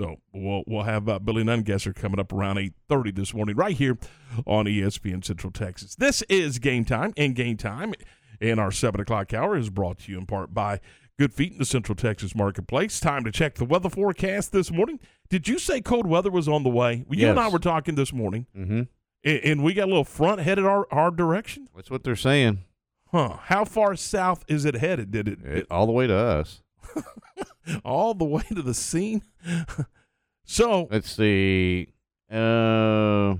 So 0.00 0.16
we'll 0.32 0.64
we'll 0.66 0.84
have 0.84 1.10
uh, 1.10 1.18
Billy 1.18 1.42
Nungesser 1.44 1.94
coming 1.94 2.18
up 2.18 2.32
around 2.32 2.56
eight 2.56 2.72
thirty 2.88 3.10
this 3.10 3.34
morning, 3.34 3.54
right 3.54 3.76
here 3.76 3.98
on 4.46 4.64
ESPN 4.64 5.22
Central 5.22 5.52
Texas. 5.52 5.94
This 5.94 6.22
is 6.22 6.58
game 6.58 6.86
time, 6.86 7.12
and 7.18 7.34
game 7.34 7.58
time 7.58 7.92
in 8.40 8.58
our 8.58 8.70
seven 8.70 8.98
o'clock 9.02 9.34
hour 9.34 9.58
is 9.58 9.68
brought 9.68 9.98
to 9.98 10.12
you 10.12 10.16
in 10.16 10.24
part 10.24 10.54
by 10.54 10.80
Good 11.18 11.34
Feet 11.34 11.52
in 11.52 11.58
the 11.58 11.66
Central 11.66 11.94
Texas 11.94 12.34
Marketplace. 12.34 12.98
Time 12.98 13.24
to 13.24 13.30
check 13.30 13.56
the 13.56 13.66
weather 13.66 13.90
forecast 13.90 14.52
this 14.52 14.70
morning. 14.70 15.00
Did 15.28 15.46
you 15.48 15.58
say 15.58 15.82
cold 15.82 16.06
weather 16.06 16.30
was 16.30 16.48
on 16.48 16.62
the 16.62 16.70
way? 16.70 17.04
You 17.10 17.28
and 17.28 17.38
I 17.38 17.48
were 17.48 17.58
talking 17.58 17.94
this 17.94 18.10
morning, 18.12 18.46
Mm-hmm. 18.56 18.82
and, 19.24 19.40
and 19.44 19.62
we 19.62 19.74
got 19.74 19.84
a 19.84 19.90
little 19.92 20.04
front 20.04 20.40
headed 20.40 20.64
our, 20.64 20.86
our 20.90 21.10
direction. 21.10 21.68
That's 21.76 21.90
what 21.90 22.04
they're 22.04 22.16
saying. 22.16 22.64
Huh? 23.12 23.36
How 23.42 23.66
far 23.66 23.94
south 23.96 24.46
is 24.48 24.64
it 24.64 24.76
headed? 24.76 25.10
Did 25.10 25.28
it, 25.28 25.38
It- 25.44 25.66
all 25.70 25.84
the 25.84 25.92
way 25.92 26.06
to 26.06 26.16
us. 26.16 26.62
all 27.84 28.14
the 28.14 28.24
way 28.24 28.42
to 28.54 28.62
the 28.62 28.74
scene? 28.74 29.22
so, 30.44 30.88
Let's 30.90 31.10
see. 31.10 31.88
Uh, 32.30 33.36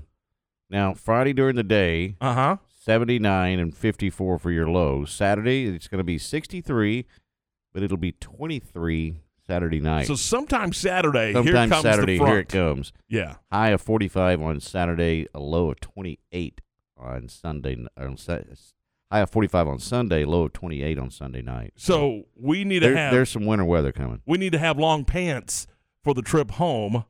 now 0.69 0.93
Friday 0.95 1.33
during 1.33 1.55
the 1.55 1.63
day, 1.63 2.15
uh 2.19 2.33
huh. 2.33 2.57
79 2.83 3.59
and 3.59 3.75
54 3.75 4.39
for 4.39 4.51
your 4.51 4.67
lows. 4.67 5.11
Saturday, 5.11 5.65
it's 5.67 5.87
going 5.87 5.99
to 5.99 6.03
be 6.03 6.17
63, 6.17 7.05
but 7.73 7.83
it'll 7.83 7.97
be 7.97 8.13
23 8.13 9.21
Saturday 9.45 9.79
night. 9.79 10.07
So 10.07 10.15
sometime 10.15 10.73
Saturday, 10.73 11.33
here 11.33 11.43
Sometime 11.43 11.69
comes 11.69 11.83
Saturday, 11.83 12.13
the 12.13 12.17
front. 12.19 12.31
here 12.31 12.39
it 12.39 12.49
comes. 12.49 12.93
Yeah. 13.07 13.35
High 13.51 13.69
of 13.69 13.81
45 13.81 14.41
on 14.41 14.59
Saturday, 14.59 15.27
a 15.33 15.39
low 15.39 15.71
of 15.71 15.79
28 15.79 16.61
on 16.97 17.27
Sunday. 17.29 17.85
On 17.97 18.17
high 19.11 19.19
of 19.19 19.29
45 19.29 19.67
on 19.67 19.79
Sunday, 19.79 20.23
low 20.25 20.43
of 20.43 20.53
28 20.53 20.97
on 20.97 21.09
Sunday 21.11 21.41
night. 21.41 21.73
So 21.75 22.23
we 22.35 22.63
need 22.63 22.79
to 22.79 22.95
have 22.95 23.11
there's 23.13 23.29
some 23.29 23.45
winter 23.45 23.65
weather 23.65 23.91
coming. 23.91 24.21
we 24.25 24.37
need 24.37 24.53
to 24.53 24.59
have 24.59 24.79
long 24.79 25.03
pants 25.05 25.67
for 26.03 26.13
the 26.13 26.21
trip 26.21 26.51
home. 26.51 27.03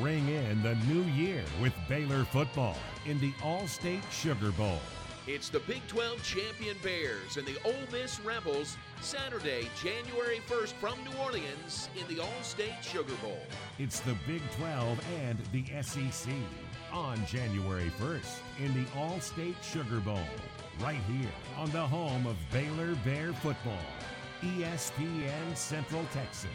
Ring 0.00 0.28
in 0.28 0.60
the 0.62 0.74
new 0.86 1.02
year 1.12 1.44
with 1.62 1.72
Baylor 1.88 2.24
football 2.24 2.76
in 3.06 3.20
the 3.20 3.30
Allstate 3.42 4.02
Sugar 4.10 4.50
Bowl. 4.50 4.80
It's 5.28 5.48
the 5.48 5.60
Big 5.60 5.86
12 5.86 6.22
champion 6.22 6.76
Bears 6.82 7.36
and 7.36 7.46
the 7.46 7.56
Ole 7.64 7.72
Miss 7.92 8.18
Rebels 8.20 8.76
Saturday, 9.00 9.70
January 9.80 10.40
1st 10.48 10.72
from 10.72 10.98
New 11.04 11.16
Orleans 11.22 11.88
in 11.96 12.06
the 12.14 12.20
Allstate 12.20 12.82
Sugar 12.82 13.14
Bowl. 13.22 13.38
It's 13.78 14.00
the 14.00 14.16
Big 14.26 14.42
12 14.58 15.00
and 15.22 15.38
the 15.52 15.64
SEC 15.80 16.32
on 16.92 17.24
January 17.24 17.90
1st 18.00 18.38
in 18.58 18.74
the 18.74 18.90
Allstate 18.90 19.62
Sugar 19.62 20.00
Bowl, 20.00 20.18
right 20.80 21.00
here 21.08 21.30
on 21.56 21.70
the 21.70 21.86
home 21.86 22.26
of 22.26 22.36
Baylor 22.52 22.96
Bear 23.04 23.32
football, 23.32 23.78
ESPN 24.42 25.56
Central 25.56 26.04
Texas. 26.12 26.50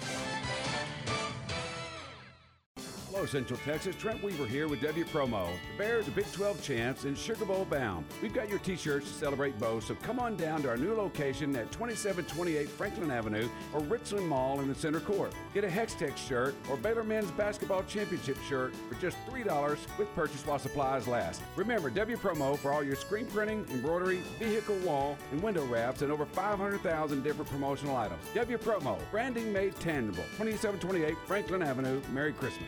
Hello, 3.11 3.25
Central 3.25 3.59
Texas. 3.65 3.95
Trent 3.95 4.21
Weaver 4.21 4.45
here 4.45 4.67
with 4.67 4.81
W 4.81 5.03
Promo. 5.03 5.47
The 5.47 5.77
Bears 5.79 6.07
are 6.07 6.11
Big 6.11 6.31
12 6.31 6.61
champs 6.61 7.05
and 7.05 7.17
Sugar 7.17 7.43
Bowl 7.43 7.65
bound. 7.65 8.05
We've 8.21 8.31
got 8.31 8.49
your 8.49 8.59
t-shirts 8.59 9.07
to 9.07 9.13
celebrate 9.15 9.57
both, 9.57 9.85
so 9.85 9.95
come 9.95 10.19
on 10.19 10.35
down 10.35 10.61
to 10.61 10.69
our 10.69 10.77
new 10.77 10.93
location 10.93 11.55
at 11.55 11.71
2728 11.71 12.69
Franklin 12.69 13.09
Avenue 13.09 13.49
or 13.73 13.79
Richland 13.79 14.27
Mall 14.27 14.59
in 14.59 14.67
the 14.67 14.75
center 14.75 14.99
court. 14.99 15.33
Get 15.55 15.63
a 15.63 15.67
Hextech 15.67 16.17
shirt 16.17 16.53
or 16.69 16.77
Baylor 16.77 17.03
Men's 17.03 17.31
Basketball 17.31 17.81
Championship 17.87 18.37
shirt 18.47 18.75
for 18.87 18.93
just 19.01 19.17
$3 19.27 19.77
with 19.97 20.13
purchase 20.13 20.45
while 20.45 20.59
supplies 20.59 21.07
last. 21.07 21.41
Remember, 21.55 21.89
W 21.89 22.15
Promo 22.15 22.59
for 22.59 22.71
all 22.71 22.83
your 22.83 22.95
screen 22.95 23.25
printing, 23.25 23.65
embroidery, 23.71 24.21
vehicle 24.37 24.77
wall, 24.79 25.17
and 25.31 25.41
window 25.41 25.65
wraps, 25.65 26.03
and 26.03 26.11
over 26.11 26.27
500,000 26.27 27.23
different 27.23 27.49
promotional 27.49 27.97
items. 27.97 28.23
W 28.35 28.59
Promo, 28.59 28.99
branding 29.09 29.51
made 29.51 29.75
tangible. 29.79 30.23
2728 30.37 31.17
Franklin 31.25 31.63
Avenue. 31.63 31.99
Merry 32.13 32.33
Christmas. 32.33 32.67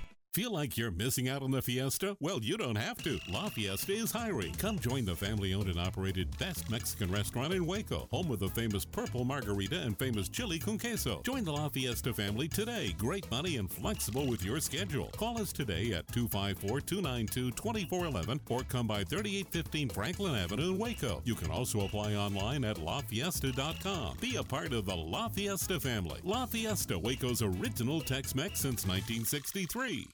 Feel 0.33 0.51
like 0.51 0.77
you're 0.77 0.91
missing 0.91 1.27
out 1.27 1.43
on 1.43 1.51
the 1.51 1.61
fiesta? 1.61 2.15
Well, 2.21 2.39
you 2.41 2.55
don't 2.55 2.77
have 2.77 3.03
to. 3.03 3.19
La 3.29 3.49
Fiesta 3.49 3.91
is 3.91 4.13
hiring. 4.13 4.53
Come 4.53 4.79
join 4.79 5.03
the 5.03 5.13
family 5.13 5.53
owned 5.53 5.67
and 5.67 5.77
operated 5.77 6.37
best 6.37 6.69
Mexican 6.69 7.11
restaurant 7.11 7.53
in 7.53 7.65
Waco, 7.65 8.07
home 8.11 8.31
of 8.31 8.39
the 8.39 8.47
famous 8.47 8.85
purple 8.85 9.25
margarita 9.25 9.81
and 9.81 9.99
famous 9.99 10.29
chili 10.29 10.57
con 10.57 10.79
queso. 10.79 11.21
Join 11.25 11.43
the 11.43 11.51
La 11.51 11.67
Fiesta 11.67 12.13
family 12.13 12.47
today. 12.47 12.95
Great 12.97 13.29
money 13.29 13.57
and 13.57 13.69
flexible 13.69 14.25
with 14.25 14.41
your 14.41 14.61
schedule. 14.61 15.09
Call 15.17 15.37
us 15.37 15.51
today 15.51 15.91
at 15.91 16.07
254 16.13 16.79
292 16.79 17.51
2411 17.51 18.39
or 18.47 18.63
come 18.63 18.87
by 18.87 19.03
3815 19.03 19.89
Franklin 19.89 20.35
Avenue 20.35 20.71
in 20.71 20.77
Waco. 20.77 21.21
You 21.25 21.35
can 21.35 21.51
also 21.51 21.81
apply 21.81 22.15
online 22.15 22.63
at 22.63 22.77
lafiesta.com. 22.77 24.15
Be 24.21 24.37
a 24.37 24.43
part 24.43 24.71
of 24.71 24.85
the 24.85 24.95
La 24.95 25.27
Fiesta 25.27 25.77
family. 25.77 26.21
La 26.23 26.45
Fiesta, 26.45 26.97
Waco's 26.97 27.41
original 27.41 27.99
Tex 27.99 28.33
Mex 28.33 28.61
since 28.61 28.87
1963. 28.87 30.07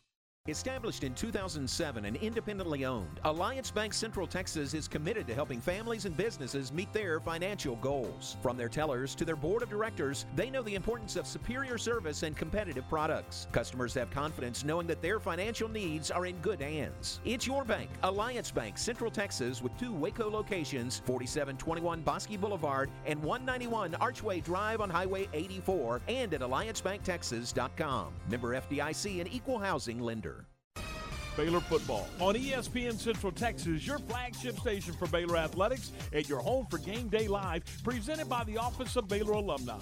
Established 0.48 1.04
in 1.04 1.14
2007 1.14 2.06
and 2.06 2.16
independently 2.16 2.86
owned, 2.86 3.20
Alliance 3.26 3.70
Bank 3.70 3.94
Central 3.94 4.26
Texas 4.26 4.74
is 4.74 4.88
committed 4.88 5.28
to 5.28 5.36
helping 5.36 5.60
families 5.60 6.06
and 6.06 6.16
businesses 6.16 6.72
meet 6.72 6.92
their 6.94 7.20
financial 7.20 7.76
goals. 7.76 8.38
From 8.42 8.56
their 8.56 8.70
tellers 8.70 9.14
to 9.16 9.26
their 9.26 9.36
board 9.36 9.62
of 9.62 9.70
directors, 9.70 10.26
they 10.38 10.50
know 10.50 10.62
the 10.62 10.76
importance 10.76 11.18
of 11.18 11.28
superior 11.28 11.78
service 11.78 12.24
and 12.24 12.38
competitive 12.38 12.88
products. 12.88 13.48
Customers 13.52 13.94
have 13.96 14.10
confidence 14.10 14.64
knowing 14.64 14.88
that 14.88 15.02
their 15.02 15.20
financial 15.20 15.68
needs 15.68 16.12
are 16.12 16.26
in 16.26 16.38
good 16.38 16.62
hands. 16.62 17.20
It's 17.26 17.46
your 17.46 17.66
bank, 17.66 17.90
Alliance 18.04 18.50
Bank 18.50 18.78
Central 18.78 19.12
Texas, 19.12 19.62
with 19.62 19.78
two 19.78 19.92
Waco 19.92 20.30
locations 20.30 21.02
4721 21.06 22.02
Bosque 22.04 22.40
Boulevard 22.40 22.90
and 23.06 23.22
191 23.22 23.96
Archway 23.96 24.40
Drive 24.40 24.80
on 24.80 24.90
Highway 24.90 25.28
84, 25.34 26.02
and 26.08 26.34
at 26.34 26.40
AllianceBankTexas.com. 26.40 28.14
Member 28.30 28.62
FDIC 28.62 29.20
and 29.20 29.34
Equal 29.34 29.60
Housing 29.60 30.00
Lender. 30.00 30.37
Baylor 31.38 31.60
football 31.60 32.08
on 32.20 32.34
ESPN 32.34 32.98
Central 33.00 33.32
Texas, 33.32 33.86
your 33.86 34.00
flagship 34.00 34.58
station 34.58 34.94
for 34.94 35.08
Baylor 35.08 35.38
athletics, 35.38 35.92
and 36.12 36.28
your 36.28 36.40
home 36.40 36.66
for 36.66 36.80
Game 36.80 37.10
Day 37.10 37.28
Live, 37.28 37.64
presented 37.84 38.28
by 38.28 38.44
the 38.46 38.58
Office 38.58 38.96
of 38.96 39.08
Baylor 39.08 39.34
Alumni. 39.34 39.78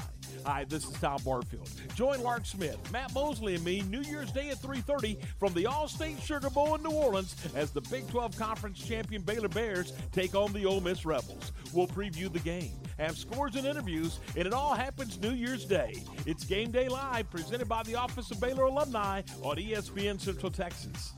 Hi, 0.46 0.66
this 0.66 0.84
is 0.84 0.92
Tom 1.00 1.22
Barfield. 1.24 1.70
Join 1.96 2.22
Lark 2.22 2.46
Smith, 2.46 2.78
Matt 2.92 3.14
Mosley, 3.14 3.56
and 3.56 3.64
me 3.64 3.82
New 3.90 4.02
Year's 4.02 4.32
Day 4.34 4.50
at 4.50 4.62
3:30 4.62 5.18
from 5.40 5.54
the 5.54 5.64
Allstate 5.64 6.22
Sugar 6.22 6.50
Bowl 6.50 6.76
in 6.76 6.84
New 6.84 6.92
Orleans 6.92 7.36
as 7.56 7.72
the 7.72 7.82
Big 7.82 8.08
12 8.10 8.38
Conference 8.38 8.78
champion 8.78 9.22
Baylor 9.22 9.48
Bears 9.48 9.94
take 10.12 10.36
on 10.36 10.52
the 10.52 10.66
Ole 10.66 10.82
Miss 10.82 11.06
Rebels. 11.06 11.54
We'll 11.72 11.88
preview 11.88 12.32
the 12.32 12.40
game, 12.40 12.74
have 13.00 13.18
scores 13.18 13.56
and 13.56 13.66
interviews, 13.66 14.20
and 14.36 14.46
it 14.46 14.54
all 14.54 14.74
happens 14.74 15.22
New 15.22 15.32
Year's 15.32 15.64
Day. 15.64 16.04
It's 16.26 16.44
Game 16.44 16.72
Day 16.72 16.90
Live, 16.90 17.30
presented 17.30 17.70
by 17.70 17.84
the 17.84 17.96
Office 17.96 18.30
of 18.30 18.42
Baylor 18.42 18.66
Alumni 18.66 19.22
on 19.42 19.56
ESPN 19.56 20.20
Central 20.20 20.52
Texas. 20.52 21.14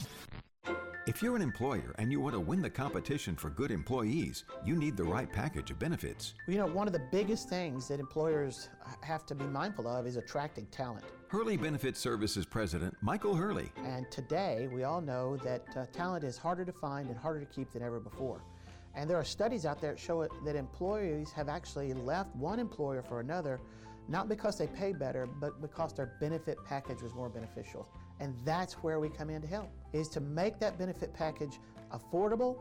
If 1.08 1.24
you're 1.24 1.38
an 1.38 1.42
employer 1.42 1.96
and 2.00 2.12
you 2.12 2.20
want 2.20 2.34
to 2.34 2.40
win 2.42 2.62
the 2.62 2.70
competition 2.70 3.38
for 3.38 3.50
good 3.50 3.72
employees, 3.72 4.44
you 4.66 4.76
need 4.76 4.98
the 4.98 5.06
right 5.06 5.32
package 5.32 5.72
of 5.72 5.80
benefits. 5.80 6.34
You 6.50 6.58
know, 6.58 6.66
one 6.66 6.86
of 6.86 6.92
the 6.92 7.02
biggest 7.14 7.48
things 7.48 7.88
that 7.88 8.02
employers 8.02 8.68
have 9.00 9.26
to 9.28 9.34
be 9.34 9.46
mindful 9.46 9.88
of 9.88 10.06
is 10.06 10.18
attracting 10.18 10.66
talent. 10.66 11.06
Hurley 11.30 11.56
Benefit 11.56 11.96
Services 11.96 12.46
President 12.46 12.94
Michael 13.00 13.36
Hurley. 13.36 13.72
And 13.86 14.12
today, 14.12 14.68
we 14.70 14.84
all 14.84 15.00
know 15.00 15.38
that 15.38 15.64
uh, 15.78 15.86
talent 15.94 16.26
is 16.26 16.38
harder 16.38 16.66
to 16.66 16.74
find 16.74 17.08
and 17.08 17.18
harder 17.18 17.40
to 17.40 17.46
keep 17.46 17.72
than 17.72 17.84
ever 17.84 18.02
before. 18.02 18.42
And 18.94 19.10
there 19.10 19.16
are 19.16 19.24
studies 19.24 19.66
out 19.66 19.80
there 19.80 19.94
that 19.94 20.00
show 20.00 20.24
it, 20.24 20.32
that 20.44 20.58
employees 20.58 21.32
have 21.32 21.48
actually 21.48 21.94
left 21.94 22.36
one 22.36 22.60
employer 22.60 23.02
for 23.02 23.22
another, 23.22 23.62
not 24.10 24.28
because 24.28 24.58
they 24.58 24.68
pay 24.68 24.92
better, 24.92 25.26
but 25.26 25.62
because 25.62 25.94
their 25.94 26.18
benefit 26.20 26.58
package 26.66 27.02
was 27.02 27.14
more 27.14 27.30
beneficial. 27.30 27.88
And 28.20 28.36
that's 28.44 28.74
where 28.76 29.00
we 29.00 29.10
come 29.10 29.30
in 29.30 29.42
to 29.42 29.48
help, 29.48 29.70
is 29.94 30.10
to 30.10 30.20
make 30.20 30.60
that 30.60 30.78
benefit 30.78 31.14
package 31.14 31.60
affordable, 31.92 32.58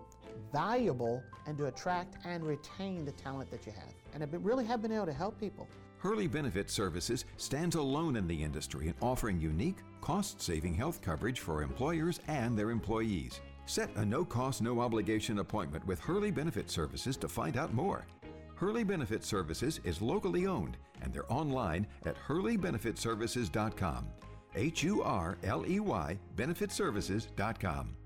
valuable, 0.53 1.23
and 1.47 1.57
to 1.59 1.67
attract 1.67 2.17
and 2.25 2.45
retain 2.45 3.05
the 3.05 3.13
talent 3.13 3.51
that 3.51 3.67
you 3.67 3.73
have. 3.73 3.93
And 4.15 4.23
I 4.23 4.27
really 4.37 4.65
have 4.65 4.83
been 4.83 4.93
able 4.93 5.07
to 5.07 5.13
help 5.13 5.39
people. 5.41 5.69
Hurley 5.99 6.27
Benefit 6.27 6.71
Services 6.71 7.25
stands 7.37 7.75
alone 7.75 8.17
in 8.17 8.29
the 8.29 8.43
industry 8.43 8.89
in 8.89 8.95
offering 9.01 9.41
unique, 9.41 9.79
cost 10.01 10.41
saving 10.41 10.75
health 10.75 11.01
coverage 11.01 11.41
for 11.41 11.63
employers 11.63 12.21
and 12.29 12.57
their 12.57 12.71
employees. 12.71 13.41
Set 13.65 13.91
a 13.97 14.05
no 14.05 14.25
cost, 14.25 14.63
no 14.63 14.81
obligation 14.81 15.41
appointment 15.41 15.85
with 15.87 15.99
Hurley 15.99 16.31
Benefit 16.31 16.71
Services 16.71 17.17
to 17.17 17.29
find 17.29 17.57
out 17.57 17.75
more. 17.75 18.07
Hurley 18.55 18.85
Benefit 18.85 19.25
Services 19.25 19.81
is 19.85 20.01
locally 20.01 20.47
owned 20.47 20.77
and 21.03 21.13
they're 21.13 21.31
online 21.31 21.87
at 22.05 22.17
hurleybenefitservices.com. 22.27 24.07
H 24.57 24.85
U 24.85 25.03
R 25.03 25.37
L 25.43 25.65
E 25.67 25.79
Y 25.79 26.19
benefitservices.com. 26.37 28.06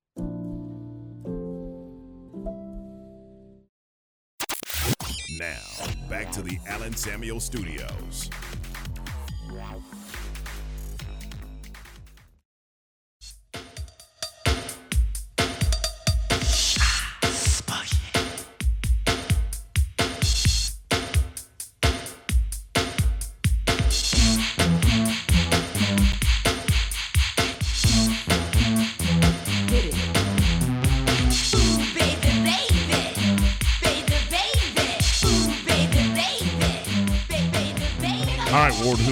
Now, 5.41 5.87
back 6.07 6.31
to 6.33 6.43
the 6.43 6.59
Allen 6.67 6.95
Samuels 6.95 7.43
Studios. 7.43 8.29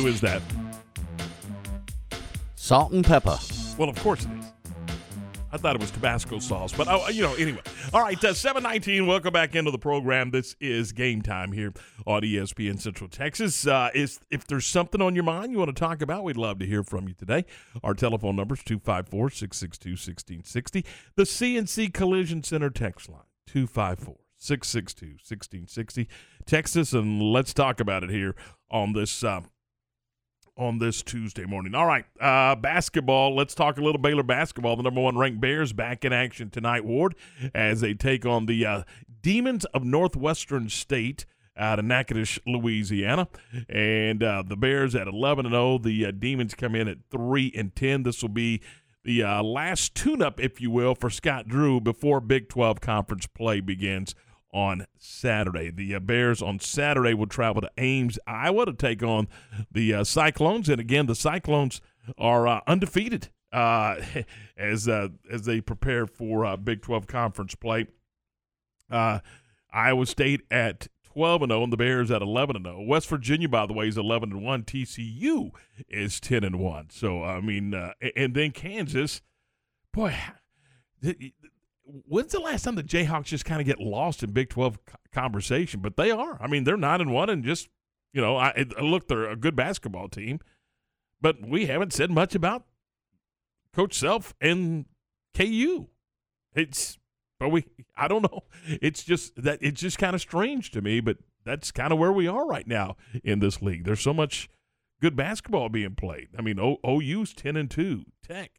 Is 0.09 0.21
that? 0.21 0.41
Salt 2.55 2.91
and 2.91 3.05
pepper. 3.05 3.37
Well, 3.77 3.89
of 3.89 3.97
course 3.99 4.25
it 4.25 4.31
is. 4.39 4.45
I 5.51 5.57
thought 5.57 5.75
it 5.75 5.81
was 5.81 5.89
Tabasco 5.89 6.37
sauce, 6.37 6.73
but 6.73 6.87
oh, 6.87 7.09
you 7.09 7.23
know, 7.23 7.33
anyway. 7.33 7.61
All 7.91 8.01
right, 8.01 8.23
uh, 8.23 8.33
719, 8.35 9.07
welcome 9.07 9.33
back 9.33 9.55
into 9.55 9.71
the 9.71 9.79
program. 9.79 10.29
This 10.29 10.55
is 10.59 10.91
game 10.91 11.23
time 11.23 11.51
here 11.51 11.73
on 12.05 12.21
ESPN 12.21 12.79
Central 12.79 13.09
Texas. 13.09 13.65
Uh, 13.65 13.89
is 13.95 14.19
If 14.29 14.45
there's 14.45 14.67
something 14.67 15.01
on 15.01 15.15
your 15.15 15.23
mind 15.23 15.51
you 15.51 15.57
want 15.57 15.75
to 15.75 15.79
talk 15.79 16.03
about, 16.03 16.23
we'd 16.23 16.37
love 16.37 16.59
to 16.59 16.67
hear 16.67 16.83
from 16.83 17.07
you 17.07 17.15
today. 17.15 17.45
Our 17.83 17.95
telephone 17.95 18.35
number 18.35 18.53
is 18.53 18.63
254 18.63 19.31
662 19.31 19.89
1660. 19.91 20.85
The 21.15 21.23
CNC 21.23 21.93
Collision 21.93 22.43
Center 22.43 22.69
text 22.69 23.09
line, 23.09 23.21
254 23.47 24.17
662 24.37 25.05
1660. 25.13 26.07
Text 26.45 26.77
us 26.77 26.93
and 26.93 27.21
let's 27.21 27.53
talk 27.55 27.79
about 27.79 28.03
it 28.03 28.11
here 28.11 28.35
on 28.69 28.93
this. 28.93 29.23
Uh, 29.23 29.41
on 30.59 30.77
this 30.77 31.01
Tuesday 31.01 31.45
morning. 31.45 31.73
All 31.73 31.85
right, 31.85 32.05
uh, 32.19 32.55
basketball. 32.55 33.35
Let's 33.35 33.55
talk 33.55 33.77
a 33.77 33.81
little 33.81 34.01
Baylor 34.01 34.23
basketball. 34.23 34.75
The 34.75 34.83
number 34.83 35.01
one 35.01 35.17
ranked 35.17 35.39
Bears 35.39 35.71
back 35.71 36.03
in 36.03 36.11
action 36.11 36.49
tonight, 36.49 36.83
Ward, 36.83 37.15
as 37.55 37.81
they 37.81 37.93
take 37.93 38.25
on 38.25 38.45
the 38.45 38.65
uh, 38.65 38.83
Demons 39.21 39.63
of 39.65 39.83
Northwestern 39.83 40.67
State 40.69 41.25
out 41.57 41.79
of 41.79 41.85
Natchitoches, 41.85 42.39
Louisiana, 42.45 43.27
and 43.69 44.21
uh, 44.21 44.43
the 44.45 44.57
Bears 44.57 44.95
at 44.95 45.07
11 45.07 45.45
and 45.45 45.53
0. 45.53 45.79
The 45.79 46.05
uh, 46.05 46.11
Demons 46.11 46.53
come 46.53 46.75
in 46.75 46.87
at 46.87 46.97
three 47.09 47.51
and 47.55 47.73
10. 47.75 48.03
This 48.03 48.21
will 48.21 48.29
be 48.29 48.61
the 49.03 49.23
uh, 49.23 49.41
last 49.41 49.95
tune-up, 49.95 50.41
if 50.41 50.59
you 50.59 50.69
will, 50.71 50.93
for 50.93 51.09
Scott 51.09 51.47
Drew 51.47 51.79
before 51.79 52.19
Big 52.19 52.49
12 52.49 52.81
conference 52.81 53.27
play 53.27 53.61
begins 53.61 54.13
on 54.51 54.85
Saturday. 54.97 55.69
The 55.69 55.95
uh, 55.95 55.99
Bears 55.99 56.41
on 56.41 56.59
Saturday 56.59 57.13
will 57.13 57.27
travel 57.27 57.62
to 57.62 57.71
Ames, 57.77 58.17
Iowa, 58.25 58.65
to 58.65 58.73
take 58.73 59.03
on 59.03 59.27
the 59.71 59.93
uh, 59.93 60.03
Cyclones, 60.03 60.69
and 60.69 60.79
again, 60.79 61.05
the 61.05 61.15
Cyclones 61.15 61.81
are 62.17 62.47
uh, 62.47 62.62
undefeated 62.67 63.29
uh, 63.51 63.97
as 64.57 64.88
uh, 64.88 65.09
as 65.31 65.43
they 65.43 65.62
prepare 65.62 66.07
for 66.07 66.45
uh, 66.45 66.57
Big 66.57 66.81
12 66.81 67.07
conference 67.07 67.55
play. 67.55 67.88
Iowa 69.71 70.07
State 70.07 70.41
at 70.49 70.88
12 71.03 71.43
and 71.43 71.51
0 71.51 71.63
and 71.63 71.73
the 71.73 71.77
Bears 71.77 72.09
at 72.09 72.23
11 72.23 72.55
and 72.55 72.65
0. 72.65 72.81
West 72.85 73.07
Virginia 73.07 73.47
by 73.47 73.67
the 73.67 73.73
way 73.73 73.88
is 73.88 73.97
11 73.97 74.31
and 74.31 74.41
1. 74.41 74.63
TCU 74.63 75.51
is 75.88 76.19
10 76.19 76.43
and 76.43 76.59
1. 76.59 76.88
So 76.89 77.23
I 77.23 77.39
mean 77.39 77.75
and 78.15 78.33
then 78.33 78.51
Kansas 78.51 79.21
boy 79.93 80.15
when's 82.06 82.32
the 82.32 82.39
last 82.39 82.63
time 82.63 82.75
the 82.75 82.84
Jayhawks 82.84 83.25
just 83.25 83.45
kind 83.45 83.62
of 83.62 83.67
get 83.67 83.80
lost 83.80 84.23
in 84.23 84.32
Big 84.32 84.49
12 84.49 84.80
conversation? 85.12 85.80
But 85.80 85.97
they 85.97 86.12
are. 86.12 86.38
I 86.41 86.47
mean, 86.47 86.63
they're 86.63 86.78
9 86.78 87.02
and 87.02 87.13
1 87.13 87.30
and 87.30 87.43
just, 87.43 87.69
you 88.13 88.21
know, 88.21 88.38
I, 88.38 88.65
look, 88.82 89.08
they're 89.08 89.30
a 89.30 89.36
good 89.36 89.56
basketball 89.56 90.08
team. 90.08 90.39
But 91.21 91.47
we 91.47 91.65
haven't 91.65 91.93
said 91.93 92.12
much 92.12 92.34
about 92.34 92.65
Coach 93.73 93.97
Self 93.97 94.34
and 94.39 94.86
KU. 95.36 95.88
It's 96.56 96.97
but 97.39 97.49
we 97.49 97.65
I 97.95 98.08
don't 98.08 98.21
know. 98.21 98.43
It's 98.65 99.04
just 99.04 99.41
that 99.43 99.60
it's 99.62 99.82
just 99.82 99.97
kind 99.97 100.15
of 100.15 100.21
strange 100.21 100.71
to 100.71 100.82
me, 100.82 100.99
but 100.99 101.17
that's 101.45 101.71
kind 101.71 101.91
of 101.91 101.99
where 101.99 102.12
we 102.12 102.28
are 102.28 102.45
right 102.45 102.67
now 102.67 102.97
in 103.23 103.39
this 103.39 103.62
league. 103.62 103.86
There's 103.86 104.02
so 104.02 104.13
much 104.13 104.49
good 105.02 105.15
basketball 105.15 105.69
being 105.69 105.95
played. 105.95 106.30
I 106.38 106.41
mean, 106.41 106.60
o, 106.60 106.78
OU's 106.86 107.34
10 107.34 107.56
and 107.56 107.71
2. 107.71 108.06
Tech 108.21 108.58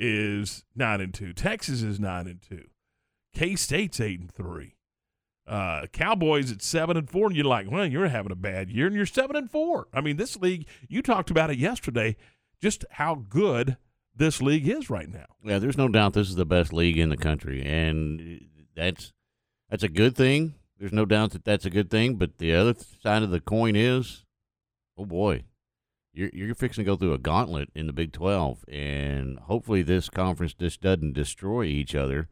is 0.00 0.64
9 0.74 1.00
and 1.00 1.14
2. 1.14 1.34
Texas 1.34 1.82
is 1.82 2.00
9 2.00 2.26
and 2.26 2.42
2. 2.42 2.64
K-State's 3.34 4.00
8 4.00 4.20
and 4.20 4.32
3. 4.32 4.74
Uh, 5.46 5.86
Cowboys 5.92 6.50
at 6.50 6.62
7 6.62 6.96
and 6.96 7.08
4 7.08 7.26
and 7.26 7.36
you're 7.36 7.44
like, 7.44 7.70
"Well, 7.70 7.86
you're 7.86 8.08
having 8.08 8.32
a 8.32 8.36
bad 8.36 8.70
year 8.70 8.86
and 8.86 8.96
you're 8.96 9.06
7 9.06 9.36
and 9.36 9.50
4." 9.50 9.88
I 9.92 10.00
mean, 10.00 10.16
this 10.16 10.36
league, 10.36 10.66
you 10.88 11.02
talked 11.02 11.30
about 11.30 11.50
it 11.50 11.58
yesterday, 11.58 12.16
just 12.60 12.84
how 12.92 13.26
good 13.28 13.76
this 14.14 14.40
league 14.40 14.68
is 14.68 14.90
right 14.90 15.08
now. 15.08 15.26
Yeah, 15.44 15.58
there's 15.58 15.78
no 15.78 15.88
doubt 15.88 16.14
this 16.14 16.28
is 16.28 16.36
the 16.36 16.46
best 16.46 16.72
league 16.72 16.98
in 16.98 17.08
the 17.08 17.16
country, 17.16 17.62
and 17.64 18.40
that's 18.76 19.12
that's 19.68 19.82
a 19.82 19.88
good 19.88 20.16
thing. 20.16 20.54
There's 20.78 20.92
no 20.92 21.04
doubt 21.04 21.32
that 21.32 21.44
that's 21.44 21.64
a 21.64 21.70
good 21.70 21.90
thing. 21.90 22.14
But 22.14 22.38
the 22.38 22.54
other 22.54 22.74
side 23.02 23.22
of 23.22 23.30
the 23.30 23.40
coin 23.40 23.76
is, 23.76 24.24
oh 24.96 25.04
boy, 25.04 25.44
you're 26.12 26.30
you're 26.32 26.54
fixing 26.54 26.84
to 26.84 26.90
go 26.90 26.96
through 26.96 27.14
a 27.14 27.18
gauntlet 27.18 27.70
in 27.74 27.86
the 27.86 27.92
Big 27.92 28.12
Twelve, 28.12 28.64
and 28.68 29.38
hopefully 29.40 29.82
this 29.82 30.08
conference 30.08 30.54
just 30.54 30.80
doesn't 30.80 31.12
destroy 31.12 31.64
each 31.64 31.94
other, 31.94 32.28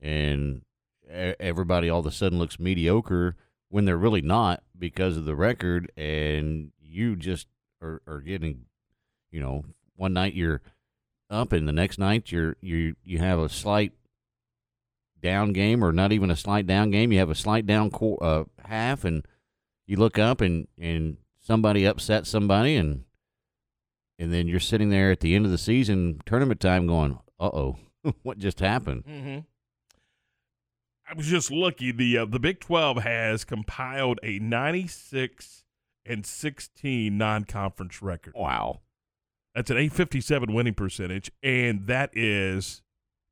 and 0.00 0.62
everybody 1.08 1.88
all 1.88 2.00
of 2.00 2.06
a 2.06 2.10
sudden 2.10 2.38
looks 2.38 2.58
mediocre 2.58 3.36
when 3.68 3.84
they're 3.84 3.96
really 3.96 4.22
not 4.22 4.62
because 4.78 5.16
of 5.16 5.24
the 5.24 5.34
record, 5.34 5.90
and 5.96 6.72
you 6.80 7.16
just 7.16 7.46
are, 7.80 8.02
are 8.06 8.20
getting, 8.20 8.66
you 9.30 9.40
know, 9.40 9.64
one 9.96 10.12
night 10.12 10.34
you're 10.34 10.60
up, 11.30 11.52
and 11.52 11.66
the 11.66 11.72
next 11.72 11.98
night 11.98 12.30
you're 12.30 12.56
you 12.60 12.96
you 13.02 13.18
have 13.18 13.38
a 13.38 13.48
slight 13.48 13.92
down 15.20 15.52
game, 15.52 15.82
or 15.82 15.92
not 15.92 16.12
even 16.12 16.30
a 16.30 16.36
slight 16.36 16.66
down 16.66 16.90
game. 16.90 17.12
You 17.12 17.18
have 17.20 17.30
a 17.30 17.34
slight 17.34 17.66
down 17.66 17.90
co- 17.90 18.16
uh, 18.16 18.44
half, 18.66 19.04
and 19.04 19.26
you 19.86 19.96
look 19.96 20.18
up 20.18 20.42
and 20.42 20.68
and 20.78 21.16
somebody 21.40 21.86
upset 21.86 22.26
somebody, 22.26 22.76
and 22.76 23.04
and 24.18 24.32
then 24.32 24.46
you're 24.46 24.60
sitting 24.60 24.90
there 24.90 25.10
at 25.10 25.20
the 25.20 25.34
end 25.34 25.44
of 25.44 25.50
the 25.50 25.58
season, 25.58 26.20
tournament 26.26 26.60
time, 26.60 26.86
going, 26.86 27.18
"Uh 27.40 27.50
oh, 27.52 27.76
what 28.22 28.38
just 28.38 28.60
happened?" 28.60 29.04
Mm-hmm. 29.04 29.40
I 31.08 31.14
was 31.14 31.26
just 31.26 31.50
lucky. 31.50 31.92
The 31.92 32.18
uh, 32.18 32.24
the 32.26 32.38
Big 32.38 32.60
Twelve 32.60 32.98
has 32.98 33.44
compiled 33.44 34.18
a 34.22 34.38
96 34.38 35.64
and 36.04 36.26
16 36.26 37.16
non 37.16 37.44
conference 37.44 38.02
record. 38.02 38.34
Wow. 38.36 38.80
That's 39.54 39.70
an 39.70 39.76
857 39.76 40.54
winning 40.54 40.74
percentage, 40.74 41.30
and 41.42 41.86
that 41.86 42.10
is 42.14 42.82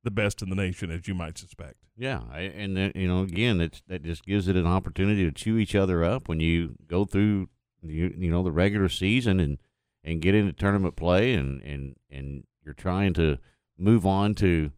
the 0.05 0.11
best 0.11 0.43
in 0.43 0.51
the 0.51 0.57
nation, 0.57 0.91
as 0.91 1.09
you 1.09 1.15
might 1.15 1.39
suspect. 1.39 1.77
Yeah, 1.97 2.21
I, 2.31 2.41
and 2.41 2.77
then, 2.77 2.93
you 2.95 3.09
know, 3.09 3.23
again, 3.23 3.61
it's 3.61 3.83
that 3.89 4.03
just 4.03 4.25
gives 4.25 4.47
it 4.49 4.57
an 4.57 4.67
opportunity 4.67 5.25
to 5.25 5.33
chew 5.33 5.57
each 5.57 5.75
other 5.75 6.05
up 6.05 6.29
when 6.29 6.41
you 6.41 6.75
go 6.87 7.05
through, 7.05 7.49
you, 7.83 8.15
you 8.17 8.31
know, 8.31 8.43
the 8.43 8.53
regular 8.53 8.89
season 8.89 9.41
and 9.41 9.59
and 10.03 10.23
get 10.23 10.35
into 10.35 10.53
tournament 10.53 10.97
play, 10.97 11.35
and 11.35 11.63
and 11.63 11.97
and 12.11 12.45
you're 12.65 12.75
trying 12.75 13.15
to 13.15 13.39
move 13.79 14.07
on 14.07 14.35
to 14.35 14.73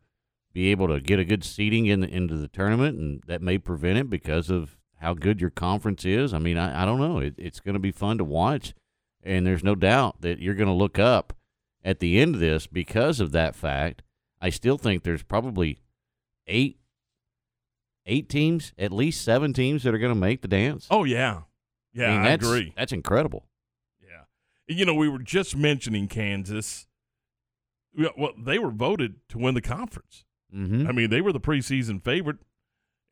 be 0.52 0.70
able 0.70 0.88
to 0.88 1.00
get 1.00 1.18
a 1.18 1.24
good 1.24 1.42
seating 1.42 1.87
in 1.87 2.00
the, 2.00 2.08
into 2.08 2.37
the 2.37 2.48
tournament, 2.48 2.98
and 2.98 3.22
that 3.26 3.40
may 3.40 3.58
prevent 3.58 3.98
it 3.98 4.11
because 4.11 4.50
of 4.50 4.76
how 5.00 5.14
good 5.14 5.40
your 5.40 5.50
conference 5.50 6.04
is. 6.04 6.35
I 6.35 6.38
mean, 6.38 6.58
I, 6.58 6.82
I 6.82 6.85
don't 6.85 7.00
know. 7.00 7.18
It, 7.18 7.35
it's 7.38 7.58
going 7.58 7.74
to 7.74 7.80
be 7.80 7.90
fun 7.90 8.18
to 8.18 8.24
watch 8.24 8.74
and 9.22 9.46
there's 9.46 9.64
no 9.64 9.74
doubt 9.74 10.20
that 10.20 10.40
you're 10.40 10.54
going 10.54 10.68
to 10.68 10.74
look 10.74 10.98
up 10.98 11.32
at 11.85 12.00
the 12.00 12.18
end 12.20 12.35
of 12.35 12.40
this 12.40 12.66
because 12.66 13.20
of 13.20 13.32
that 13.32 13.54
fact. 13.54 14.02
I 14.40 14.50
still 14.50 14.78
think 14.78 15.02
there's 15.02 15.22
probably 15.22 15.78
eight 16.46 16.78
eight 18.04 18.28
teams, 18.28 18.72
at 18.76 18.92
least 18.92 19.24
seven 19.24 19.52
teams 19.52 19.85
that 19.85 19.94
are 19.94 19.98
going 19.98 20.12
to 20.12 20.18
make 20.18 20.42
the 20.42 20.48
dance. 20.48 20.88
Oh 20.90 21.04
yeah, 21.04 21.42
yeah, 21.92 22.06
I, 22.06 22.18
mean, 22.18 22.26
I 22.26 22.30
agree. 22.30 22.74
That's 22.76 22.92
incredible. 22.92 23.46
You 24.68 24.85
know, 24.85 24.94
we 24.94 25.09
were 25.09 25.18
just 25.18 25.57
mentioning 25.57 26.09
Kansas. 26.09 26.87
Well, 27.94 28.33
they 28.38 28.59
were 28.59 28.70
voted 28.70 29.16
to 29.31 29.38
win 29.38 29.55
the 29.55 29.61
conference. 29.61 30.25
Mm-hmm. 30.55 30.87
I 30.87 30.92
mean, 30.92 31.11
they 31.11 31.20
were 31.20 31.33
the 31.33 31.40
preseason 31.40 32.03
favorite. 32.03 32.38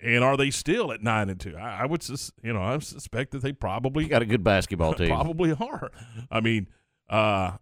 And 0.03 0.25
are 0.25 0.37
they 0.37 0.51
still 0.51 0.93
at 0.93 1.03
nine 1.03 1.29
and 1.29 1.39
two? 1.39 1.57
I, 1.57 1.83
I 1.83 1.87
would, 1.87 2.03
sus- 2.03 2.33
you 2.43 2.55
know, 2.55 2.63
I 2.63 2.79
suspect 2.79 3.33
that 3.33 3.43
they 3.43 3.53
probably 3.53 4.07
got 4.07 4.23
a 4.23 4.27
good 4.27 4.43
basketball 4.43 4.95
team. 4.95 5.09
Probably 5.09 5.53
are. 5.53 5.91
I 6.31 6.41
mean, 6.41 6.69
uh, 7.11 7.59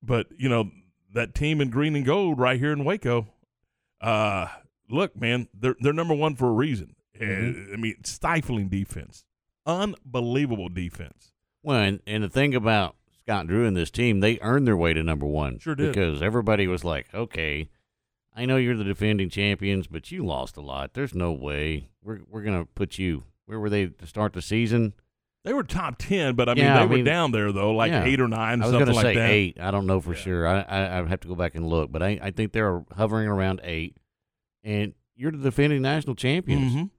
but 0.00 0.28
you 0.38 0.48
know 0.48 0.70
that 1.12 1.34
team 1.34 1.60
in 1.60 1.70
green 1.70 1.96
and 1.96 2.06
gold 2.06 2.38
right 2.38 2.58
here 2.58 2.72
in 2.72 2.84
Waco. 2.84 3.26
Uh, 4.00 4.46
look, 4.88 5.20
man, 5.20 5.48
they're 5.52 5.74
they're 5.80 5.92
number 5.92 6.14
one 6.14 6.36
for 6.36 6.48
a 6.48 6.52
reason. 6.52 6.94
Mm-hmm. 7.18 7.72
I 7.72 7.76
mean, 7.76 7.96
stifling 8.04 8.68
defense, 8.68 9.24
unbelievable 9.64 10.68
defense. 10.68 11.32
Well, 11.62 11.80
and, 11.80 12.00
and 12.06 12.22
the 12.22 12.28
thing 12.28 12.54
about 12.54 12.94
Scott 13.26 13.46
Drew 13.48 13.66
and 13.66 13.76
this 13.76 13.90
team, 13.90 14.20
they 14.20 14.38
earned 14.40 14.66
their 14.66 14.76
way 14.76 14.92
to 14.94 15.02
number 15.02 15.26
one. 15.26 15.58
Sure 15.58 15.74
did. 15.74 15.88
Because 15.92 16.22
everybody 16.22 16.66
was 16.68 16.84
like, 16.84 17.12
okay, 17.12 17.68
I 18.34 18.44
know 18.46 18.56
you're 18.56 18.76
the 18.76 18.84
defending 18.84 19.30
champions, 19.30 19.86
but 19.88 20.12
you 20.12 20.24
lost 20.24 20.56
a 20.56 20.60
lot. 20.60 20.94
There's 20.94 21.14
no 21.14 21.32
way 21.32 21.88
we're 22.02 22.20
we're 22.30 22.42
gonna 22.42 22.66
put 22.66 22.98
you. 22.98 23.24
Where 23.46 23.58
were 23.58 23.70
they 23.70 23.86
to 23.86 24.06
start 24.06 24.32
the 24.32 24.42
season? 24.42 24.94
They 25.44 25.52
were 25.52 25.64
top 25.64 25.96
ten, 25.98 26.34
but 26.34 26.48
I 26.48 26.54
mean 26.54 26.64
Yeah, 26.64 26.74
they 26.76 26.80
I 26.82 26.86
were 26.86 26.96
mean- 26.96 27.04
down 27.04 27.30
there 27.32 27.50
though, 27.52 27.72
like 27.72 27.90
Yeah. 27.90 28.04
eight 28.04 28.20
or 28.20 28.28
nine, 28.28 28.62
I 28.62 28.66
was 28.66 28.72
something 28.72 28.86
gonna 28.86 28.96
like 28.96 29.04
say 29.06 29.14
that. 29.14 29.30
eight. 29.30 29.60
I 29.60 29.70
don't 29.70 29.86
know 29.86 30.00
for 30.00 30.14
sure. 30.14 30.46
I, 30.46 30.60
I 30.60 30.98
I 31.00 31.06
have 31.08 31.20
to 31.20 31.28
go 31.28 31.34
back 31.34 31.54
and 31.56 31.66
look, 31.68 31.90
but 31.90 32.02
I 32.02 32.18
I 32.22 32.30
think 32.30 32.52
they're 32.52 32.84
hovering 32.96 33.26
around 33.28 33.60
eight. 33.64 33.96
And 34.62 34.94
you're 35.16 35.30
the 35.32 35.38
defending 35.38 35.82
national 35.82 36.14
champions. 36.16 36.74
Mhm. 36.74 36.90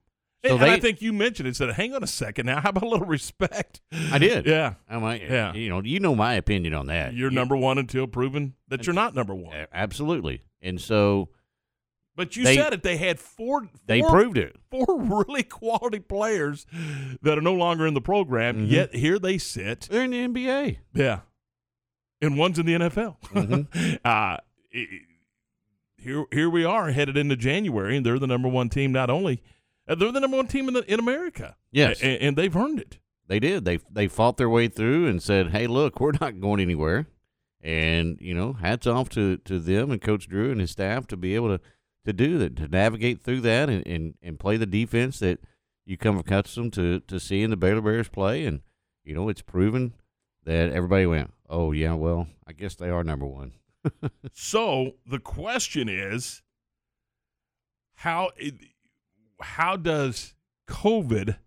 So 0.45 0.53
and, 0.53 0.61
and 0.63 0.71
I 0.71 0.79
think 0.79 1.01
you 1.01 1.13
mentioned 1.13 1.47
it. 1.49 1.55
Said, 1.55 1.71
"Hang 1.71 1.93
on 1.95 2.03
a 2.03 2.07
second 2.07 2.45
now. 2.45 2.61
How 2.61 2.69
about 2.69 2.83
a 2.83 2.87
little 2.87 3.07
respect?" 3.07 3.81
I 4.11 4.17
did. 4.19 4.45
Yeah, 4.45 4.75
I 4.89 4.97
might. 4.99 5.23
Yeah. 5.23 5.53
You 5.53 5.67
know, 5.69 5.81
you 5.81 5.99
know 5.99 6.15
my 6.15 6.33
opinion 6.35 6.73
on 6.73 6.87
that. 6.87 7.13
you're 7.13 7.31
You- 7.31 7.35
number 7.35 7.55
one 7.57 7.77
until 7.77 8.05
proven 8.07 8.53
that 8.67 8.85
you're 8.85 8.93
not 8.93 9.15
number 9.15 9.33
one. 9.35 9.65
Absolutely. 9.73 10.43
And 10.61 10.79
so 10.79 11.29
But 12.15 12.35
you 12.35 12.43
They- 12.43 12.55
said 12.55 12.73
it. 12.73 12.83
They 12.83 12.97
had 12.97 13.19
four. 13.19 13.67
they 13.87 14.01
proved 14.01 14.37
it. 14.37 14.55
Four 14.71 14.85
really 15.01 15.43
quality 15.43 15.99
players 15.99 16.65
that 17.21 17.37
are 17.37 17.41
no 17.41 17.53
longer 17.53 17.85
in 17.87 17.93
the 17.95 18.01
program. 18.01 18.67
Mhm. 18.67 18.71
Yet 18.71 18.95
here 18.95 19.17
they 19.19 19.37
sit. 19.39 19.87
They're 19.89 20.03
in 20.03 20.11
the 20.11 20.23
NBA. 20.27 20.77
Yeah, 20.93 21.21
and 22.21 22.37
one's 22.37 22.59
in 22.59 22.65
the 22.67 22.73
NFL. 22.75 23.17
Mhm. 23.33 23.99
uh, 24.05 24.37
it- 24.71 25.01
here, 25.99 26.25
here 26.31 26.49
we 26.49 26.63
are 26.63 26.91
headed 26.91 27.17
into 27.17 27.35
January, 27.35 27.97
and 27.97 28.05
they're 28.05 28.19
the 28.19 28.27
number 28.27 28.47
one 28.47 28.69
team. 28.69 28.91
Not 28.91 29.09
only 29.09 29.41
Uh, 29.87 29.95
they're 29.95 30.11
the 30.11 30.19
number 30.19 30.37
one 30.37 30.47
team 30.47 30.67
in 30.67 30.73
the, 30.73 30.91
in 30.91 30.99
America. 30.99 31.55
Yes. 31.71 32.01
A- 32.01 32.21
and, 32.21 32.35
they've 32.35 32.55
earned 32.55 32.79
it. 32.79 32.99
They 33.27 33.39
did. 33.39 33.65
They 33.65 33.79
they 33.91 34.07
fought 34.07 34.37
their 34.37 34.49
way 34.49 34.69
through 34.69 35.07
and 35.07 35.21
said, 35.21 35.49
"Hey, 35.49 35.67
look, 35.67 35.99
we're 35.99 36.13
not 36.21 36.39
going 36.39 36.61
anywhere." 36.61 37.07
And 37.61 38.17
you 38.21 38.33
know, 38.33 38.53
hats 38.53 38.87
off 38.87 39.09
to, 39.09 39.37
to 39.37 39.59
them 39.59 39.91
and 39.91 40.01
Coach 40.01 40.29
Drew 40.29 40.51
and 40.51 40.61
his 40.61 40.71
staff 40.71 41.07
to 41.07 41.17
be 41.17 41.35
able 41.35 41.57
to, 41.57 41.63
to 42.05 42.13
do 42.13 42.37
that, 42.37 42.55
to 42.55 42.67
navigate 42.69 43.21
through 43.21 43.41
that 43.41 43.69
and, 43.69 43.85
and, 43.85 44.13
and 44.21 44.39
play 44.39 44.55
the 44.55 44.65
defense 44.65 45.19
that 45.19 45.39
you 45.85 45.97
come 45.97 46.17
accustomed 46.17 46.71
to 46.73 47.01
to 47.01 47.19
seeing 47.19 47.49
the 47.49 47.57
Baylor 47.57 47.81
Bears 47.81 48.07
play. 48.07 48.45
And 48.45 48.61
you 49.03 49.13
know, 49.13 49.27
it's 49.27 49.41
proven 49.41 49.93
that 50.45 50.71
everybody 50.71 51.05
went, 51.05 51.33
"Oh 51.49 51.73
yeah, 51.73 51.93
well, 51.93 52.27
I 52.47 52.53
guess 52.53 52.75
they 52.75 52.89
are 52.89 53.03
number 53.03 53.25
one." 53.25 53.53
So 54.33 54.93
the 55.09 55.19
question 55.19 55.87
is, 55.89 56.41
how 57.95 58.31
how 59.41 59.75
does 59.75 60.33
COVID 60.69 61.37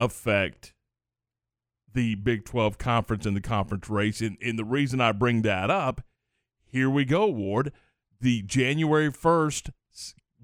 affect 0.00 0.74
the 1.92 2.14
Big 2.16 2.44
Twelve 2.44 2.78
conference 2.78 3.26
and 3.26 3.36
the 3.36 3.40
conference 3.40 3.88
race? 3.88 4.20
And, 4.20 4.36
and 4.42 4.58
the 4.58 4.64
reason 4.64 5.00
I 5.00 5.12
bring 5.12 5.42
that 5.42 5.70
up, 5.70 6.02
here 6.64 6.90
we 6.90 7.04
go, 7.04 7.26
Ward. 7.26 7.72
the 8.20 8.42
January 8.42 9.10
1st 9.10 9.70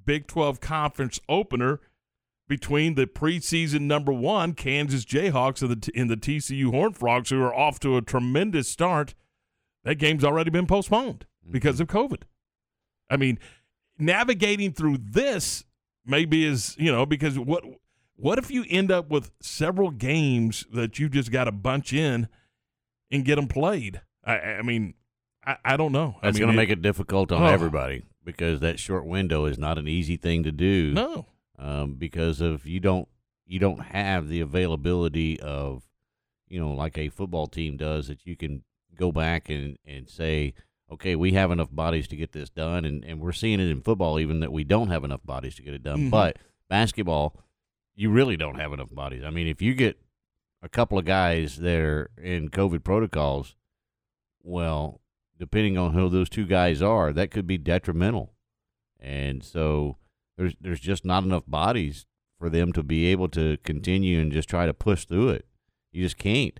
Big 0.04 0.26
12 0.26 0.60
conference 0.60 1.20
opener 1.28 1.80
between 2.46 2.94
the 2.94 3.06
preseason 3.06 3.82
number 3.82 4.12
one 4.12 4.52
Kansas 4.52 5.04
Jayhawks 5.04 5.62
and 5.62 5.82
the, 5.82 5.90
and 5.94 6.10
the 6.10 6.16
TCU 6.16 6.70
Horned 6.70 6.96
Frogs, 6.96 7.30
who 7.30 7.42
are 7.42 7.54
off 7.54 7.80
to 7.80 7.96
a 7.96 8.02
tremendous 8.02 8.68
start. 8.68 9.14
That 9.82 9.96
game's 9.96 10.24
already 10.24 10.50
been 10.50 10.66
postponed 10.66 11.26
because 11.50 11.80
mm-hmm. 11.80 11.96
of 11.96 12.10
COVID. 12.10 12.22
I 13.10 13.16
mean, 13.16 13.38
navigating 13.98 14.72
through 14.72 14.98
this 15.00 15.64
maybe 16.06 16.44
is 16.44 16.76
you 16.78 16.90
know 16.92 17.06
because 17.06 17.38
what 17.38 17.64
what 18.16 18.38
if 18.38 18.50
you 18.50 18.64
end 18.68 18.90
up 18.92 19.10
with 19.10 19.30
several 19.40 19.90
games 19.90 20.66
that 20.72 20.98
you 20.98 21.08
just 21.08 21.30
got 21.32 21.44
to 21.44 21.52
bunch 21.52 21.92
in 21.92 22.28
and 23.10 23.24
get 23.24 23.36
them 23.36 23.48
played? 23.48 24.00
I, 24.24 24.38
I 24.38 24.62
mean, 24.62 24.94
I, 25.44 25.56
I 25.64 25.76
don't 25.76 25.92
know. 25.92 26.16
That's 26.22 26.36
I 26.36 26.38
mean, 26.38 26.46
going 26.46 26.56
to 26.56 26.62
make 26.62 26.70
it 26.70 26.80
difficult 26.82 27.32
on 27.32 27.42
Oh. 27.42 27.46
everybody 27.46 28.04
because 28.24 28.60
that 28.60 28.78
short 28.78 29.04
window 29.04 29.44
is 29.46 29.58
not 29.58 29.78
an 29.78 29.88
easy 29.88 30.16
thing 30.16 30.42
to 30.44 30.52
do. 30.52 30.92
No. 30.92 31.26
um, 31.58 31.94
because 31.94 32.40
of 32.40 32.66
you 32.66 32.80
don't 32.80 33.08
you 33.46 33.58
don't 33.58 33.80
have 33.80 34.28
the 34.28 34.40
availability 34.40 35.38
of 35.40 35.82
you 36.48 36.58
know 36.60 36.72
like 36.72 36.96
a 36.96 37.08
football 37.10 37.46
team 37.46 37.76
does 37.76 38.06
that 38.08 38.24
you 38.24 38.36
can 38.36 38.62
go 38.96 39.10
back 39.12 39.50
and 39.50 39.76
and 39.84 40.08
say 40.08 40.54
okay 40.90 41.14
we 41.16 41.32
have 41.32 41.50
enough 41.50 41.70
bodies 41.70 42.06
to 42.08 42.16
get 42.16 42.32
this 42.32 42.50
done 42.50 42.84
and 42.84 43.04
and 43.04 43.20
we're 43.20 43.32
seeing 43.32 43.60
it 43.60 43.68
in 43.68 43.80
football 43.80 44.18
even 44.20 44.40
that 44.40 44.52
we 44.52 44.64
don't 44.64 44.88
have 44.90 45.04
enough 45.04 45.24
bodies 45.24 45.54
to 45.54 45.62
get 45.62 45.74
it 45.74 45.82
done 45.82 45.98
Mhm. 45.98 46.10
but 46.10 46.38
basketball 46.68 47.36
you 47.94 48.10
really 48.10 48.36
don't 48.36 48.58
have 48.58 48.72
enough 48.72 48.90
bodies 48.90 49.22
i 49.24 49.30
mean 49.30 49.46
if 49.46 49.60
you 49.62 49.74
get 49.74 49.98
a 50.62 50.68
couple 50.68 50.98
of 50.98 51.04
guys 51.04 51.56
that 51.58 51.78
are 51.78 52.10
in 52.22 52.48
covid 52.48 52.84
protocols 52.84 53.54
well 54.42 55.00
depending 55.38 55.76
on 55.78 55.92
who 55.94 56.08
those 56.08 56.28
two 56.28 56.46
guys 56.46 56.82
are 56.82 57.12
that 57.12 57.30
could 57.30 57.46
be 57.46 57.58
detrimental 57.58 58.34
and 59.00 59.42
so 59.42 59.96
there's 60.36 60.54
there's 60.60 60.80
just 60.80 61.04
not 61.04 61.24
enough 61.24 61.44
bodies 61.46 62.06
for 62.38 62.50
them 62.50 62.72
to 62.72 62.82
be 62.82 63.06
able 63.06 63.28
to 63.28 63.56
continue 63.58 64.20
and 64.20 64.32
just 64.32 64.48
try 64.48 64.66
to 64.66 64.74
push 64.74 65.04
through 65.04 65.28
it. 65.28 65.46
You 65.92 66.02
just 66.02 66.18
can't. 66.18 66.58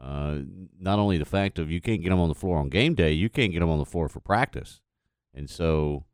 Uh, 0.00 0.38
not 0.78 0.98
only 0.98 1.18
the 1.18 1.24
fact 1.24 1.58
of 1.58 1.70
you 1.70 1.80
can't 1.80 2.02
get 2.02 2.08
them 2.08 2.20
on 2.20 2.28
the 2.28 2.34
floor 2.34 2.58
on 2.58 2.70
game 2.70 2.94
day, 2.94 3.12
you 3.12 3.28
can't 3.28 3.52
get 3.52 3.60
them 3.60 3.68
on 3.68 3.78
the 3.78 3.84
floor 3.84 4.08
for 4.08 4.20
practice. 4.20 4.80
And 5.34 5.48
so, 5.48 6.06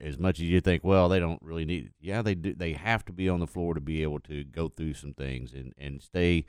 as 0.00 0.18
much 0.18 0.38
as 0.38 0.46
you 0.46 0.60
think, 0.60 0.84
well, 0.84 1.08
they 1.08 1.18
don't 1.18 1.42
really 1.42 1.64
need, 1.64 1.90
yeah, 2.00 2.22
they 2.22 2.34
do. 2.34 2.54
They 2.54 2.72
have 2.72 3.04
to 3.06 3.12
be 3.12 3.28
on 3.28 3.40
the 3.40 3.46
floor 3.46 3.74
to 3.74 3.80
be 3.80 4.02
able 4.02 4.20
to 4.20 4.44
go 4.44 4.68
through 4.68 4.94
some 4.94 5.12
things 5.12 5.52
and 5.52 5.72
and 5.76 6.00
stay, 6.00 6.44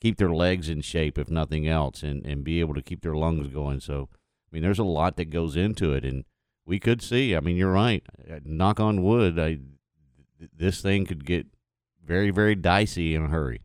keep 0.00 0.16
their 0.16 0.30
legs 0.30 0.68
in 0.68 0.80
shape 0.80 1.18
if 1.18 1.28
nothing 1.30 1.68
else, 1.68 2.02
and 2.02 2.24
and 2.24 2.42
be 2.42 2.60
able 2.60 2.74
to 2.74 2.82
keep 2.82 3.02
their 3.02 3.14
lungs 3.14 3.48
going. 3.48 3.80
So, 3.80 4.08
I 4.12 4.48
mean, 4.50 4.62
there's 4.62 4.78
a 4.78 4.84
lot 4.84 5.16
that 5.16 5.26
goes 5.26 5.56
into 5.56 5.92
it, 5.92 6.04
and 6.04 6.24
we 6.64 6.80
could 6.80 7.02
see. 7.02 7.36
I 7.36 7.40
mean, 7.40 7.56
you're 7.56 7.72
right. 7.72 8.02
Uh, 8.30 8.40
Knock 8.44 8.80
on 8.80 9.02
wood. 9.02 9.38
I, 9.38 9.58
this 10.56 10.80
thing 10.80 11.04
could 11.04 11.26
get 11.26 11.46
very, 12.04 12.30
very 12.30 12.54
dicey 12.54 13.14
in 13.14 13.26
a 13.26 13.28
hurry. 13.28 13.60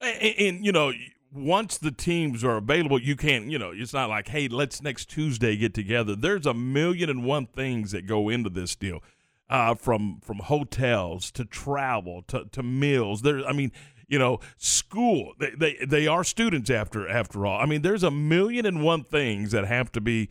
and, 0.00 0.34
and 0.38 0.66
you 0.66 0.72
know 0.72 0.92
once 1.34 1.78
the 1.78 1.90
teams 1.90 2.44
are 2.44 2.56
available 2.56 3.00
you 3.00 3.16
can't 3.16 3.46
you 3.50 3.58
know 3.58 3.72
it's 3.74 3.92
not 3.92 4.08
like 4.08 4.28
hey 4.28 4.46
let's 4.46 4.80
next 4.82 5.06
tuesday 5.06 5.56
get 5.56 5.74
together. 5.74 6.14
There's 6.14 6.46
a 6.46 6.54
million 6.54 7.10
and 7.10 7.24
one 7.24 7.46
things 7.46 7.90
that 7.90 8.06
go 8.06 8.28
into 8.28 8.50
this 8.50 8.76
deal 8.76 9.02
uh, 9.50 9.74
from 9.74 10.20
from 10.22 10.38
hotels 10.38 11.30
to 11.32 11.44
travel 11.44 12.22
to, 12.28 12.44
to 12.52 12.62
meals. 12.62 13.22
There 13.22 13.44
i 13.46 13.52
mean 13.52 13.72
you 14.06 14.18
know 14.18 14.38
school 14.56 15.32
they, 15.40 15.50
they 15.50 15.84
they 15.84 16.06
are 16.06 16.22
students 16.22 16.70
after 16.70 17.08
after 17.08 17.44
all. 17.44 17.60
I 17.60 17.66
mean 17.66 17.82
there's 17.82 18.04
a 18.04 18.10
million 18.10 18.64
and 18.64 18.82
one 18.82 19.02
things 19.02 19.50
that 19.50 19.66
have 19.66 19.90
to 19.92 20.00
be 20.00 20.28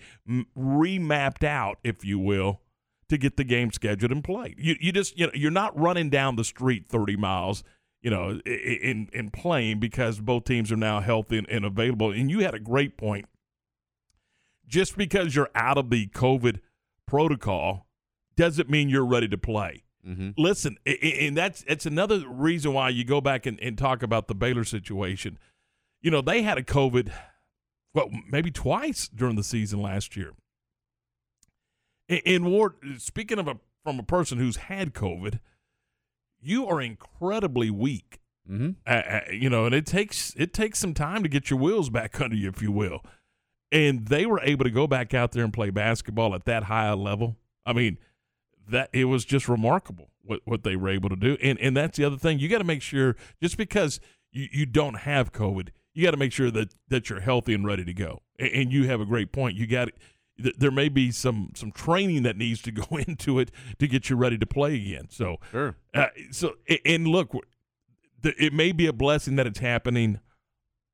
remapped 0.57 1.43
out 1.43 1.79
if 1.83 2.05
you 2.05 2.17
will 2.17 2.61
to 3.09 3.17
get 3.17 3.35
the 3.35 3.43
game 3.43 3.71
scheduled 3.71 4.11
and 4.11 4.23
played. 4.23 4.55
You 4.57 4.75
you 4.79 4.91
just 4.93 5.17
you 5.17 5.27
know 5.27 5.33
you're 5.35 5.51
not 5.51 5.77
running 5.77 6.09
down 6.09 6.37
the 6.37 6.45
street 6.45 6.85
30 6.87 7.17
miles 7.17 7.63
you 8.03 8.09
know, 8.09 8.39
in 8.45 9.09
in 9.13 9.31
playing 9.31 9.79
because 9.79 10.19
both 10.19 10.43
teams 10.43 10.71
are 10.71 10.77
now 10.77 10.99
healthy 10.99 11.37
and, 11.37 11.49
and 11.49 11.65
available. 11.65 12.11
And 12.11 12.29
you 12.29 12.39
had 12.39 12.53
a 12.53 12.59
great 12.59 12.97
point. 12.97 13.25
Just 14.67 14.97
because 14.97 15.35
you're 15.35 15.49
out 15.55 15.77
of 15.77 15.89
the 15.89 16.07
COVID 16.07 16.59
protocol 17.07 17.87
doesn't 18.35 18.69
mean 18.69 18.89
you're 18.89 19.05
ready 19.05 19.27
to 19.29 19.37
play. 19.37 19.83
Mm-hmm. 20.05 20.31
Listen, 20.37 20.77
and 20.85 21.37
that's 21.37 21.63
it's 21.65 21.85
another 21.85 22.27
reason 22.27 22.73
why 22.73 22.89
you 22.89 23.05
go 23.05 23.21
back 23.21 23.45
and, 23.45 23.57
and 23.61 23.77
talk 23.77 24.03
about 24.03 24.27
the 24.27 24.35
Baylor 24.35 24.65
situation. 24.65 25.39
You 26.01 26.11
know, 26.11 26.21
they 26.21 26.41
had 26.41 26.57
a 26.57 26.63
COVID, 26.63 27.09
well, 27.93 28.09
maybe 28.29 28.51
twice 28.51 29.07
during 29.07 29.37
the 29.37 29.43
season 29.43 29.81
last 29.81 30.17
year. 30.17 30.33
In, 32.09 32.17
in 32.25 32.45
Ward, 32.45 32.73
speaking 32.97 33.39
of 33.39 33.47
a 33.47 33.59
from 33.85 33.97
a 33.99 34.03
person 34.03 34.39
who's 34.39 34.57
had 34.57 34.93
COVID, 34.93 35.39
you 36.43 36.67
are 36.67 36.81
incredibly 36.81 37.69
weak. 37.69 38.19
Mm-hmm. 38.49 38.71
Uh, 38.85 38.89
uh, 38.89 39.21
you 39.31 39.49
know, 39.49 39.65
and 39.65 39.73
it 39.73 39.85
takes 39.85 40.33
it 40.35 40.53
takes 40.53 40.79
some 40.79 40.93
time 40.93 41.23
to 41.23 41.29
get 41.29 41.49
your 41.49 41.59
wheels 41.59 41.89
back 41.89 42.19
under 42.21 42.35
you, 42.35 42.49
if 42.49 42.61
you 42.61 42.71
will. 42.71 43.01
And 43.71 44.07
they 44.07 44.25
were 44.25 44.39
able 44.41 44.65
to 44.65 44.69
go 44.69 44.85
back 44.85 45.13
out 45.13 45.31
there 45.31 45.43
and 45.43 45.53
play 45.53 45.69
basketball 45.69 46.35
at 46.35 46.45
that 46.45 46.65
high 46.65 46.87
a 46.87 46.95
level. 46.95 47.37
I 47.65 47.73
mean, 47.73 47.97
that 48.69 48.89
it 48.93 49.05
was 49.05 49.25
just 49.25 49.47
remarkable 49.47 50.09
what, 50.21 50.41
what 50.45 50.63
they 50.63 50.75
were 50.75 50.89
able 50.89 51.09
to 51.09 51.15
do. 51.15 51.37
And 51.41 51.59
and 51.59 51.75
that's 51.75 51.97
the 51.97 52.05
other 52.05 52.17
thing. 52.17 52.39
You 52.39 52.49
got 52.49 52.59
to 52.59 52.63
make 52.63 52.81
sure 52.81 53.15
just 53.41 53.57
because 53.57 53.99
you, 54.31 54.47
you 54.51 54.65
don't 54.65 54.99
have 54.99 55.31
COVID, 55.31 55.69
you 55.93 56.03
got 56.03 56.11
to 56.11 56.17
make 56.17 56.33
sure 56.33 56.51
that 56.51 56.75
that 56.89 57.09
you're 57.09 57.21
healthy 57.21 57.53
and 57.53 57.65
ready 57.65 57.85
to 57.85 57.93
go. 57.93 58.21
And, 58.37 58.49
and 58.49 58.73
you 58.73 58.87
have 58.87 59.01
a 59.01 59.05
great 59.05 59.31
point. 59.31 59.55
You 59.55 59.67
got 59.67 59.89
th- 60.41 60.55
there 60.57 60.71
may 60.71 60.89
be 60.89 61.11
some 61.11 61.51
some 61.55 61.71
training 61.71 62.23
that 62.23 62.37
needs 62.37 62.61
to 62.63 62.71
go 62.71 62.97
into 62.97 63.39
it 63.39 63.51
to 63.79 63.87
get 63.87 64.09
you 64.09 64.15
ready 64.15 64.37
to 64.37 64.45
play 64.45 64.75
again. 64.75 65.07
So 65.09 65.37
Sure. 65.51 65.75
uh, 65.93 66.07
so 66.31 66.53
and 66.85 67.07
look, 67.07 67.33
it 68.23 68.53
may 68.53 68.71
be 68.71 68.87
a 68.87 68.93
blessing 68.93 69.35
that 69.37 69.47
it's 69.47 69.59
happening 69.59 70.19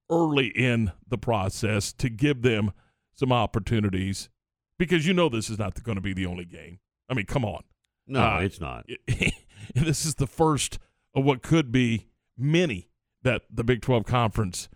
early 0.10 0.48
in 0.48 0.92
the 1.08 1.18
process 1.18 1.94
to 1.94 2.10
give 2.10 2.42
them 2.42 2.72
some 3.14 3.32
opportunities 3.32 4.30
because 4.78 5.06
you 5.06 5.14
know 5.14 5.30
this 5.30 5.50
is 5.50 5.60
not 5.60 5.82
going 5.84 5.96
to 5.98 6.02
be 6.02 6.14
the 6.14 6.26
only 6.26 6.46
game. 6.46 6.80
I 7.10 7.14
mean, 7.14 7.26
come 7.26 7.46
on. 7.46 7.64
No, 8.08 8.22
Uh, 8.22 8.40
it's 8.40 8.60
not. 8.60 8.86
this 9.76 10.06
is 10.06 10.16
the 10.16 10.26
first 10.28 10.80
of 11.14 11.24
what 11.26 11.42
could 11.44 11.72
be 11.72 12.08
many 12.38 12.90
that 13.22 13.44
the 13.52 13.64
Big 13.64 13.82
12 13.82 14.06
conference 14.06 14.70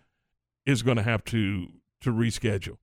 is 0.66 0.82
going 0.82 0.96
to 0.98 1.02
have 1.02 1.24
to 1.24 1.68
to 2.02 2.10
reschedule. 2.12 2.76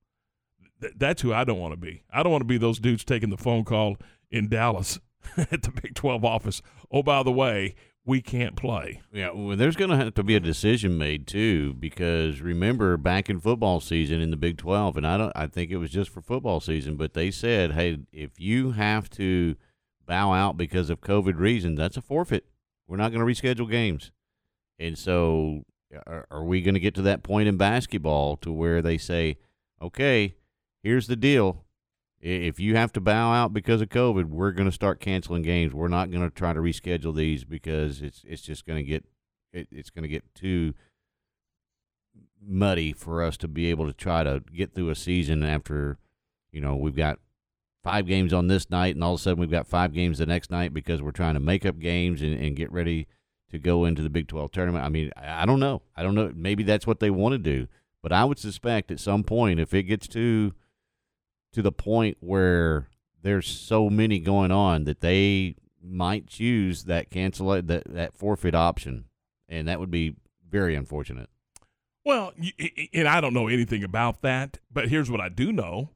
Th- 0.82 0.94
that's 0.96 1.22
who 1.22 1.32
I 1.32 1.44
don't 1.44 1.58
want 1.58 1.72
to 1.72 1.80
be. 1.80 2.02
I 2.12 2.22
don't 2.22 2.32
want 2.32 2.42
to 2.42 2.46
be 2.46 2.58
those 2.58 2.78
dudes 2.78 3.04
taking 3.04 3.30
the 3.30 3.38
phone 3.38 3.64
call 3.64 3.96
in 4.30 4.48
Dallas 4.48 5.00
at 5.36 5.62
the 5.62 5.70
Big 5.70 5.94
12 5.94 6.24
office. 6.24 6.60
Oh, 6.90 7.02
by 7.02 7.22
the 7.22 7.32
way, 7.32 7.74
we 8.04 8.20
can't 8.20 8.56
play. 8.56 9.00
Yeah, 9.12 9.30
well, 9.32 9.56
there's 9.56 9.76
going 9.76 9.90
to 9.90 9.96
have 9.96 10.14
to 10.14 10.22
be 10.24 10.34
a 10.34 10.40
decision 10.40 10.98
made 10.98 11.26
too, 11.26 11.74
because 11.74 12.40
remember 12.40 12.96
back 12.96 13.30
in 13.30 13.38
football 13.38 13.80
season 13.80 14.20
in 14.20 14.30
the 14.30 14.36
Big 14.36 14.58
Twelve, 14.58 14.96
and 14.96 15.06
I 15.06 15.16
don't, 15.16 15.32
I 15.36 15.46
think 15.46 15.70
it 15.70 15.76
was 15.76 15.90
just 15.90 16.10
for 16.10 16.20
football 16.20 16.60
season, 16.60 16.96
but 16.96 17.14
they 17.14 17.30
said, 17.30 17.72
hey, 17.72 18.00
if 18.12 18.40
you 18.40 18.72
have 18.72 19.08
to 19.10 19.54
bow 20.04 20.32
out 20.32 20.56
because 20.56 20.90
of 20.90 21.00
COVID 21.00 21.38
reasons, 21.38 21.78
that's 21.78 21.96
a 21.96 22.02
forfeit. 22.02 22.46
We're 22.88 22.96
not 22.96 23.12
going 23.12 23.24
to 23.24 23.32
reschedule 23.32 23.70
games, 23.70 24.10
and 24.80 24.98
so 24.98 25.62
are, 26.06 26.26
are 26.30 26.44
we 26.44 26.60
going 26.60 26.74
to 26.74 26.80
get 26.80 26.94
to 26.96 27.02
that 27.02 27.22
point 27.22 27.48
in 27.48 27.56
basketball 27.56 28.36
to 28.38 28.52
where 28.52 28.82
they 28.82 28.98
say, 28.98 29.38
okay, 29.80 30.34
here's 30.82 31.06
the 31.06 31.16
deal. 31.16 31.64
If 32.20 32.60
you 32.60 32.76
have 32.76 32.92
to 32.92 33.00
bow 33.00 33.32
out 33.32 33.52
because 33.52 33.80
of 33.80 33.88
COVID, 33.88 34.26
we're 34.26 34.52
going 34.52 34.68
to 34.68 34.72
start 34.72 35.00
canceling 35.00 35.42
games. 35.42 35.74
We're 35.74 35.88
not 35.88 36.10
going 36.10 36.22
to 36.22 36.30
try 36.30 36.52
to 36.52 36.60
reschedule 36.60 37.14
these 37.14 37.44
because 37.44 38.00
it's 38.00 38.22
it's 38.24 38.42
just 38.42 38.64
going 38.64 38.78
to 38.78 38.88
get 38.88 39.04
it, 39.52 39.66
it's 39.72 39.90
going 39.90 40.04
to 40.04 40.08
get 40.08 40.32
too 40.34 40.74
muddy 42.44 42.92
for 42.92 43.22
us 43.22 43.36
to 43.38 43.48
be 43.48 43.66
able 43.70 43.86
to 43.86 43.92
try 43.92 44.22
to 44.22 44.42
get 44.54 44.74
through 44.74 44.90
a 44.90 44.94
season 44.94 45.42
after 45.42 45.98
you 46.52 46.60
know 46.60 46.76
we've 46.76 46.96
got 46.96 47.18
five 47.82 48.06
games 48.06 48.32
on 48.32 48.46
this 48.46 48.70
night 48.70 48.94
and 48.94 49.02
all 49.02 49.14
of 49.14 49.20
a 49.20 49.22
sudden 49.22 49.40
we've 49.40 49.50
got 49.50 49.66
five 49.66 49.92
games 49.92 50.18
the 50.18 50.26
next 50.26 50.50
night 50.50 50.72
because 50.72 51.02
we're 51.02 51.10
trying 51.10 51.34
to 51.34 51.40
make 51.40 51.66
up 51.66 51.78
games 51.80 52.22
and, 52.22 52.34
and 52.34 52.56
get 52.56 52.70
ready 52.70 53.06
to 53.50 53.58
go 53.58 53.84
into 53.84 54.00
the 54.00 54.08
Big 54.08 54.28
12 54.28 54.50
tournament. 54.52 54.84
I 54.84 54.88
mean, 54.88 55.10
I 55.16 55.44
don't 55.44 55.60
know. 55.60 55.82
I 55.96 56.02
don't 56.02 56.14
know. 56.14 56.32
Maybe 56.34 56.62
that's 56.62 56.86
what 56.86 57.00
they 57.00 57.10
want 57.10 57.32
to 57.32 57.38
do, 57.38 57.66
but 58.00 58.12
I 58.12 58.24
would 58.24 58.38
suspect 58.38 58.90
at 58.90 59.00
some 59.00 59.24
point 59.24 59.60
if 59.60 59.74
it 59.74 59.82
gets 59.84 60.06
to 60.08 60.54
to 61.52 61.62
the 61.62 61.72
point 61.72 62.16
where 62.20 62.88
there's 63.22 63.46
so 63.46 63.88
many 63.88 64.18
going 64.18 64.50
on 64.50 64.84
that 64.84 65.00
they 65.00 65.56
might 65.82 66.26
choose 66.26 66.84
that 66.84 67.10
cancel 67.10 67.48
that 67.50 67.84
that 67.86 68.14
forfeit 68.14 68.54
option, 68.54 69.04
and 69.48 69.68
that 69.68 69.80
would 69.80 69.90
be 69.90 70.16
very 70.48 70.74
unfortunate. 70.74 71.28
Well, 72.04 72.32
and 72.92 73.06
I 73.06 73.20
don't 73.20 73.34
know 73.34 73.48
anything 73.48 73.84
about 73.84 74.22
that, 74.22 74.58
but 74.72 74.88
here's 74.88 75.10
what 75.10 75.20
I 75.20 75.28
do 75.28 75.52
know: 75.52 75.90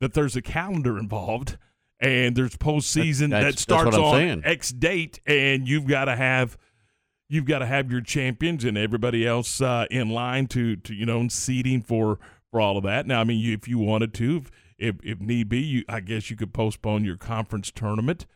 that 0.00 0.14
there's 0.14 0.36
a 0.36 0.42
calendar 0.42 0.98
involved, 0.98 1.58
and 2.00 2.36
there's 2.36 2.56
postseason 2.56 3.30
That's- 3.30 3.54
that 3.54 3.60
starts 3.60 3.96
on 3.96 4.14
saying. 4.14 4.42
X 4.44 4.70
date, 4.70 5.20
and 5.26 5.68
you've 5.68 5.86
got 5.86 6.06
to 6.06 6.16
have 6.16 6.56
you've 7.28 7.46
got 7.46 7.60
to 7.60 7.66
have 7.66 7.90
your 7.90 8.00
champions 8.00 8.64
and 8.64 8.76
everybody 8.78 9.26
else 9.26 9.60
uh, 9.60 9.86
in 9.90 10.10
line 10.10 10.46
to 10.48 10.76
to 10.76 10.94
you 10.94 11.06
know 11.06 11.26
seating 11.28 11.82
for 11.82 12.18
for 12.50 12.60
all 12.60 12.76
of 12.76 12.84
that. 12.84 13.06
Now, 13.06 13.20
I 13.20 13.24
mean, 13.24 13.40
you, 13.40 13.52
if 13.52 13.66
you 13.66 13.78
wanted 13.78 14.14
to, 14.14 14.36
if, 14.36 14.50
if 14.78 14.96
if 15.02 15.20
need 15.20 15.48
be, 15.48 15.60
you 15.60 15.84
I 15.88 16.00
guess 16.00 16.30
you 16.30 16.36
could 16.36 16.52
postpone 16.52 17.04
your 17.04 17.16
conference 17.16 17.70
tournament. 17.70 18.26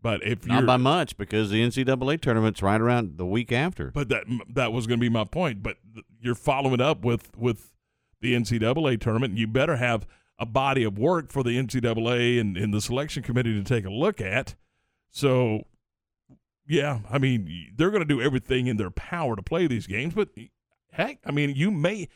But 0.00 0.24
if 0.24 0.46
Not 0.46 0.64
by 0.64 0.76
much 0.76 1.16
because 1.16 1.50
the 1.50 1.60
NCAA 1.60 2.20
tournament's 2.20 2.62
right 2.62 2.80
around 2.80 3.18
the 3.18 3.26
week 3.26 3.50
after. 3.50 3.90
But 3.90 4.08
that 4.10 4.24
that 4.54 4.72
was 4.72 4.86
going 4.86 5.00
to 5.00 5.04
be 5.04 5.08
my 5.08 5.24
point. 5.24 5.62
But 5.62 5.78
you're 6.20 6.36
following 6.36 6.80
up 6.80 7.04
with 7.04 7.36
with 7.36 7.72
the 8.20 8.34
NCAA 8.34 9.00
tournament. 9.00 9.36
You 9.36 9.46
better 9.46 9.76
have 9.76 10.06
a 10.38 10.46
body 10.46 10.84
of 10.84 10.98
work 10.98 11.32
for 11.32 11.42
the 11.42 11.58
NCAA 11.58 12.40
and, 12.40 12.56
and 12.56 12.72
the 12.72 12.80
selection 12.80 13.22
committee 13.22 13.54
to 13.54 13.64
take 13.64 13.84
a 13.84 13.90
look 13.90 14.20
at. 14.20 14.54
So, 15.10 15.64
yeah, 16.66 17.00
I 17.10 17.18
mean, 17.18 17.72
they're 17.76 17.90
going 17.90 18.06
to 18.06 18.08
do 18.08 18.20
everything 18.20 18.68
in 18.68 18.76
their 18.76 18.90
power 18.90 19.34
to 19.34 19.42
play 19.42 19.66
these 19.66 19.86
games. 19.86 20.14
But 20.14 20.28
heck, 20.92 21.18
I 21.26 21.32
mean, 21.32 21.54
you 21.56 21.70
may 21.70 22.08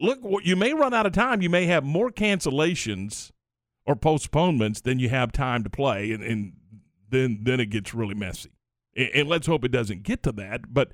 look. 0.00 0.18
You 0.44 0.56
may 0.56 0.72
run 0.74 0.94
out 0.94 1.06
of 1.06 1.12
time. 1.12 1.42
You 1.42 1.50
may 1.50 1.66
have 1.66 1.84
more 1.84 2.10
cancellations 2.10 3.30
or 3.86 3.96
postponements 3.96 4.80
than 4.80 4.98
you 4.98 5.08
have 5.08 5.32
time 5.32 5.62
to 5.64 5.70
play, 5.70 6.12
and, 6.12 6.22
and 6.22 6.52
then 7.08 7.40
then 7.42 7.60
it 7.60 7.66
gets 7.66 7.94
really 7.94 8.14
messy. 8.14 8.50
And, 8.96 9.08
and 9.14 9.28
let's 9.28 9.46
hope 9.46 9.64
it 9.64 9.70
doesn't 9.72 10.02
get 10.02 10.22
to 10.24 10.32
that. 10.32 10.72
But 10.72 10.92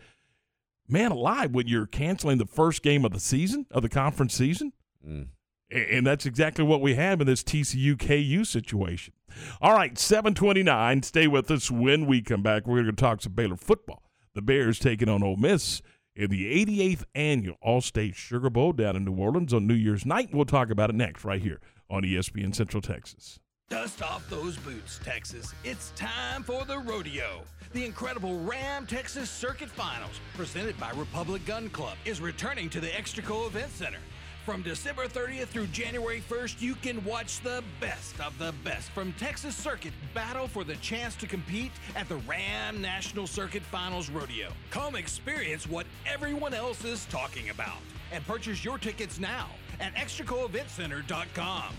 man, 0.88 1.12
alive, 1.12 1.52
when 1.52 1.66
you're 1.66 1.86
canceling 1.86 2.38
the 2.38 2.46
first 2.46 2.82
game 2.82 3.04
of 3.04 3.12
the 3.12 3.20
season 3.20 3.66
of 3.70 3.82
the 3.82 3.88
conference 3.88 4.34
season, 4.34 4.72
Mm. 5.06 5.28
and 5.70 6.04
that's 6.06 6.26
exactly 6.26 6.64
what 6.64 6.80
we 6.80 6.94
have 6.96 7.20
in 7.20 7.28
this 7.28 7.44
TCU 7.44 7.96
KU 7.96 8.42
situation. 8.44 9.14
All 9.60 9.72
right, 9.74 9.96
729. 9.96 11.02
Stay 11.04 11.28
with 11.28 11.48
us 11.50 11.70
when 11.70 12.06
we 12.06 12.22
come 12.22 12.42
back. 12.42 12.66
We're 12.66 12.82
going 12.82 12.96
to 12.96 13.00
talk 13.00 13.22
some 13.22 13.34
Baylor 13.34 13.56
football. 13.56 14.02
The 14.34 14.42
Bears 14.42 14.78
taking 14.80 15.08
on 15.08 15.22
Ole 15.22 15.36
Miss 15.36 15.80
in 16.16 16.30
the 16.30 16.64
88th 16.64 17.04
annual 17.14 17.56
Allstate 17.64 18.14
Sugar 18.14 18.50
Bowl 18.50 18.72
down 18.72 18.96
in 18.96 19.04
New 19.04 19.16
Orleans 19.16 19.52
on 19.52 19.66
New 19.66 19.74
Year's 19.74 20.06
night. 20.06 20.30
We'll 20.32 20.46
talk 20.46 20.70
about 20.70 20.90
it 20.90 20.96
next, 20.96 21.24
right 21.24 21.40
here 21.40 21.60
on 21.90 22.02
ESPN 22.02 22.54
Central 22.54 22.80
Texas. 22.80 23.38
Dust 23.68 24.00
off 24.02 24.28
those 24.30 24.56
boots, 24.56 25.00
Texas. 25.04 25.52
It's 25.64 25.90
time 25.96 26.42
for 26.42 26.64
the 26.64 26.78
rodeo. 26.78 27.42
The 27.72 27.84
incredible 27.84 28.38
Ram 28.40 28.86
Texas 28.86 29.28
Circuit 29.28 29.68
Finals, 29.68 30.20
presented 30.34 30.78
by 30.78 30.92
Republic 30.92 31.44
Gun 31.44 31.68
Club, 31.70 31.96
is 32.04 32.20
returning 32.20 32.70
to 32.70 32.80
the 32.80 32.86
Extraco 32.88 33.46
Event 33.48 33.72
Center. 33.72 33.98
From 34.46 34.62
December 34.62 35.08
30th 35.08 35.48
through 35.48 35.66
January 35.66 36.22
1st, 36.30 36.62
you 36.62 36.76
can 36.76 37.04
watch 37.04 37.40
the 37.40 37.64
best 37.80 38.20
of 38.20 38.38
the 38.38 38.54
best 38.62 38.90
from 38.90 39.12
Texas 39.14 39.56
Circuit 39.56 39.92
battle 40.14 40.46
for 40.46 40.62
the 40.62 40.76
chance 40.76 41.16
to 41.16 41.26
compete 41.26 41.72
at 41.96 42.08
the 42.08 42.18
Ram 42.18 42.80
National 42.80 43.26
Circuit 43.26 43.64
Finals 43.64 44.08
Rodeo. 44.08 44.52
Come 44.70 44.94
experience 44.94 45.66
what 45.66 45.84
everyone 46.06 46.54
else 46.54 46.84
is 46.84 47.06
talking 47.06 47.50
about 47.50 47.78
and 48.12 48.24
purchase 48.24 48.64
your 48.64 48.78
tickets 48.78 49.18
now 49.18 49.48
at 49.80 49.92
extracoeventcenter.com. 49.96 51.74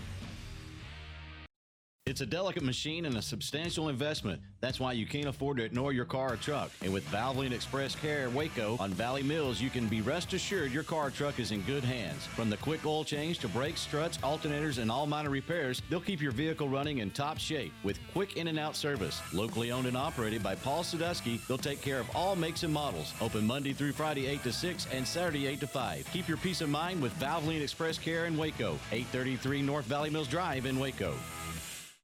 It's 2.08 2.22
a 2.22 2.26
delicate 2.26 2.62
machine 2.62 3.04
and 3.04 3.18
a 3.18 3.22
substantial 3.22 3.90
investment. 3.90 4.40
That's 4.60 4.80
why 4.80 4.92
you 4.92 5.04
can't 5.04 5.26
afford 5.26 5.58
to 5.58 5.64
ignore 5.64 5.92
your 5.92 6.06
car 6.06 6.32
or 6.32 6.36
truck. 6.36 6.70
And 6.80 6.90
with 6.90 7.06
Valvoline 7.10 7.52
Express 7.52 7.94
Care 7.94 8.30
Waco 8.30 8.78
on 8.80 8.94
Valley 8.94 9.22
Mills, 9.22 9.60
you 9.60 9.68
can 9.68 9.88
be 9.88 10.00
rest 10.00 10.32
assured 10.32 10.72
your 10.72 10.84
car 10.84 11.08
or 11.08 11.10
truck 11.10 11.38
is 11.38 11.52
in 11.52 11.60
good 11.62 11.84
hands. 11.84 12.24
From 12.28 12.48
the 12.48 12.56
quick 12.56 12.86
oil 12.86 13.04
change 13.04 13.40
to 13.40 13.48
brakes, 13.48 13.82
struts, 13.82 14.16
alternators, 14.18 14.78
and 14.78 14.90
all 14.90 15.06
minor 15.06 15.28
repairs, 15.28 15.82
they'll 15.90 16.00
keep 16.00 16.22
your 16.22 16.32
vehicle 16.32 16.66
running 16.66 16.98
in 16.98 17.10
top 17.10 17.36
shape 17.36 17.74
with 17.84 17.98
quick 18.14 18.38
in 18.38 18.48
and 18.48 18.58
out 18.58 18.74
service. 18.74 19.20
Locally 19.34 19.70
owned 19.70 19.86
and 19.86 19.96
operated 19.96 20.42
by 20.42 20.54
Paul 20.54 20.84
Sadusky, 20.84 21.46
they'll 21.46 21.58
take 21.58 21.82
care 21.82 22.00
of 22.00 22.08
all 22.16 22.34
makes 22.34 22.62
and 22.62 22.72
models. 22.72 23.12
Open 23.20 23.46
Monday 23.46 23.74
through 23.74 23.92
Friday 23.92 24.26
8 24.28 24.42
to 24.44 24.52
6 24.54 24.86
and 24.94 25.06
Saturday 25.06 25.46
8 25.46 25.60
to 25.60 25.66
5. 25.66 26.08
Keep 26.10 26.26
your 26.26 26.38
peace 26.38 26.62
of 26.62 26.70
mind 26.70 27.02
with 27.02 27.12
Valvoline 27.20 27.60
Express 27.60 27.98
Care 27.98 28.24
in 28.24 28.38
Waco, 28.38 28.78
833 28.92 29.60
North 29.60 29.84
Valley 29.84 30.08
Mills 30.08 30.26
Drive 30.26 30.64
in 30.64 30.78
Waco. 30.78 31.12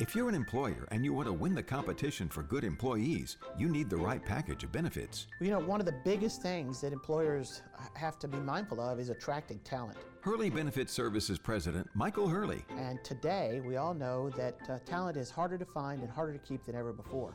If 0.00 0.14
you're 0.14 0.28
an 0.28 0.34
employer 0.36 0.86
and 0.92 1.04
you 1.04 1.12
want 1.12 1.26
to 1.26 1.32
win 1.32 1.56
the 1.56 1.62
competition 1.62 2.28
for 2.28 2.44
good 2.44 2.62
employees, 2.62 3.36
you 3.56 3.68
need 3.68 3.90
the 3.90 3.96
right 3.96 4.24
package 4.24 4.62
of 4.62 4.70
benefits. 4.70 5.26
You 5.40 5.50
know, 5.50 5.58
one 5.58 5.80
of 5.80 5.86
the 5.86 6.00
biggest 6.04 6.40
things 6.40 6.80
that 6.82 6.92
employers 6.92 7.62
have 7.94 8.16
to 8.20 8.28
be 8.28 8.38
mindful 8.38 8.80
of 8.80 9.00
is 9.00 9.08
attracting 9.08 9.58
talent. 9.64 9.98
Hurley 10.20 10.50
Benefit 10.50 10.88
Services 10.88 11.36
President 11.36 11.90
Michael 11.94 12.28
Hurley. 12.28 12.64
And 12.76 13.02
today, 13.02 13.60
we 13.66 13.76
all 13.76 13.92
know 13.92 14.30
that 14.30 14.54
uh, 14.70 14.78
talent 14.86 15.16
is 15.16 15.32
harder 15.32 15.58
to 15.58 15.64
find 15.64 16.00
and 16.02 16.10
harder 16.10 16.32
to 16.32 16.38
keep 16.38 16.64
than 16.64 16.76
ever 16.76 16.92
before. 16.92 17.34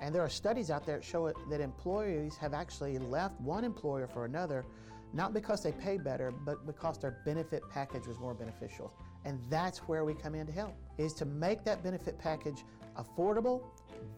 And 0.00 0.12
there 0.12 0.22
are 0.22 0.28
studies 0.28 0.68
out 0.68 0.84
there 0.84 0.96
that 0.96 1.04
show 1.04 1.32
that 1.48 1.60
employees 1.60 2.36
have 2.38 2.54
actually 2.54 2.98
left 2.98 3.40
one 3.40 3.62
employer 3.62 4.08
for 4.08 4.24
another, 4.24 4.64
not 5.12 5.32
because 5.32 5.62
they 5.62 5.70
pay 5.70 5.96
better, 5.96 6.32
but 6.32 6.66
because 6.66 6.98
their 6.98 7.20
benefit 7.24 7.62
package 7.70 8.08
was 8.08 8.18
more 8.18 8.34
beneficial. 8.34 8.92
And 9.24 9.38
that's 9.50 9.78
where 9.80 10.04
we 10.04 10.14
come 10.14 10.34
in 10.34 10.46
to 10.46 10.52
help, 10.52 10.74
is 10.98 11.12
to 11.14 11.24
make 11.24 11.64
that 11.64 11.82
benefit 11.82 12.18
package 12.18 12.64
affordable, 12.98 13.62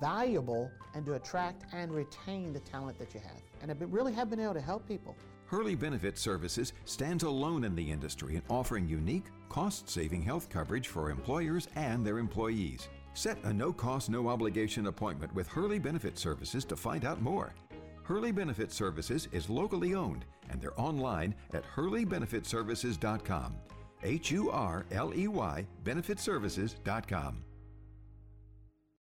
valuable, 0.00 0.70
and 0.94 1.04
to 1.06 1.14
attract 1.14 1.64
and 1.72 1.92
retain 1.92 2.52
the 2.52 2.60
talent 2.60 2.98
that 2.98 3.14
you 3.14 3.20
have. 3.20 3.42
And 3.62 3.78
been, 3.78 3.90
really 3.90 4.12
have 4.12 4.30
been 4.30 4.40
able 4.40 4.54
to 4.54 4.60
help 4.60 4.86
people. 4.86 5.16
Hurley 5.46 5.74
Benefit 5.74 6.16
Services 6.18 6.72
stands 6.86 7.24
alone 7.24 7.64
in 7.64 7.74
the 7.74 7.90
industry 7.90 8.36
in 8.36 8.42
offering 8.48 8.88
unique, 8.88 9.26
cost 9.48 9.88
saving 9.88 10.22
health 10.22 10.48
coverage 10.48 10.88
for 10.88 11.10
employers 11.10 11.68
and 11.76 12.06
their 12.06 12.18
employees. 12.18 12.88
Set 13.14 13.36
a 13.44 13.52
no 13.52 13.72
cost, 13.72 14.08
no 14.08 14.28
obligation 14.28 14.86
appointment 14.86 15.34
with 15.34 15.46
Hurley 15.46 15.78
Benefit 15.78 16.18
Services 16.18 16.64
to 16.64 16.76
find 16.76 17.04
out 17.04 17.20
more. 17.20 17.54
Hurley 18.02 18.32
Benefit 18.32 18.72
Services 18.72 19.28
is 19.32 19.50
locally 19.50 19.94
owned 19.94 20.24
and 20.48 20.60
they're 20.60 20.78
online 20.80 21.34
at 21.52 21.64
hurleybenefitservices.com. 21.74 23.54
H 24.02 24.30
U 24.30 24.50
R 24.50 24.84
L 24.90 25.12
E 25.14 25.28
Y 25.28 25.66
benefitservices.com. 25.84 27.44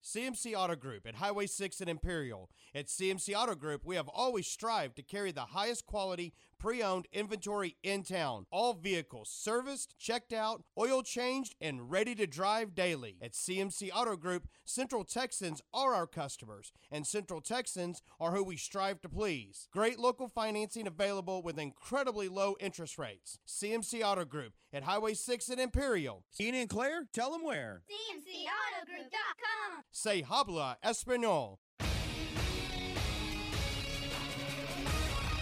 CMC 0.06 0.54
Auto 0.56 0.76
Group 0.76 1.04
at 1.04 1.16
Highway 1.16 1.46
6 1.46 1.80
and 1.80 1.90
Imperial. 1.90 2.48
At 2.72 2.87
CMC 2.87 3.35
Auto 3.35 3.56
Group, 3.56 3.85
we 3.85 3.96
have 3.96 4.06
always 4.09 4.46
strived 4.46 4.94
to 4.96 5.02
carry 5.02 5.32
the 5.32 5.46
highest 5.46 5.85
quality 5.85 6.32
pre 6.59 6.83
owned 6.83 7.07
inventory 7.12 7.77
in 7.83 8.03
town. 8.03 8.47
All 8.51 8.75
vehicles 8.75 9.31
serviced, 9.31 9.99
checked 9.99 10.33
out, 10.33 10.62
oil 10.79 11.03
changed, 11.03 11.55
and 11.61 11.90
ready 11.90 12.14
to 12.14 12.27
drive 12.27 12.75
daily. 12.75 13.16
At 13.23 13.33
CMC 13.33 13.90
Auto 13.95 14.16
Group, 14.16 14.49
Central 14.64 15.05
Texans 15.05 15.61
are 15.73 15.95
our 15.95 16.07
customers, 16.07 16.73
and 16.90 17.07
Central 17.07 17.40
Texans 17.40 18.03
are 18.21 18.33
who 18.33 18.45
we 18.45 18.57
strive 18.57 19.01
to 19.03 19.09
please. 19.09 19.69
Great 19.73 19.99
local 19.99 20.29
financing 20.29 20.87
available 20.87 21.42
with 21.42 21.59
incredibly 21.59 22.29
low 22.29 22.57
interest 22.61 22.99
rates. 22.99 23.38
CMC 23.47 24.03
Auto 24.05 24.25
Group 24.25 24.55
at 24.73 24.85
Highway 24.85 25.14
6 25.14 25.49
and 25.49 25.61
Imperial. 25.61 26.25
Ian 26.40 26.55
and 26.55 26.69
Claire, 26.69 27.07
tell 27.12 27.33
them 27.33 27.45
where. 27.45 27.83
CMCAutogroup.com. 27.90 29.85
Say 29.92 30.23
habla 30.23 30.77
español. 30.85 31.59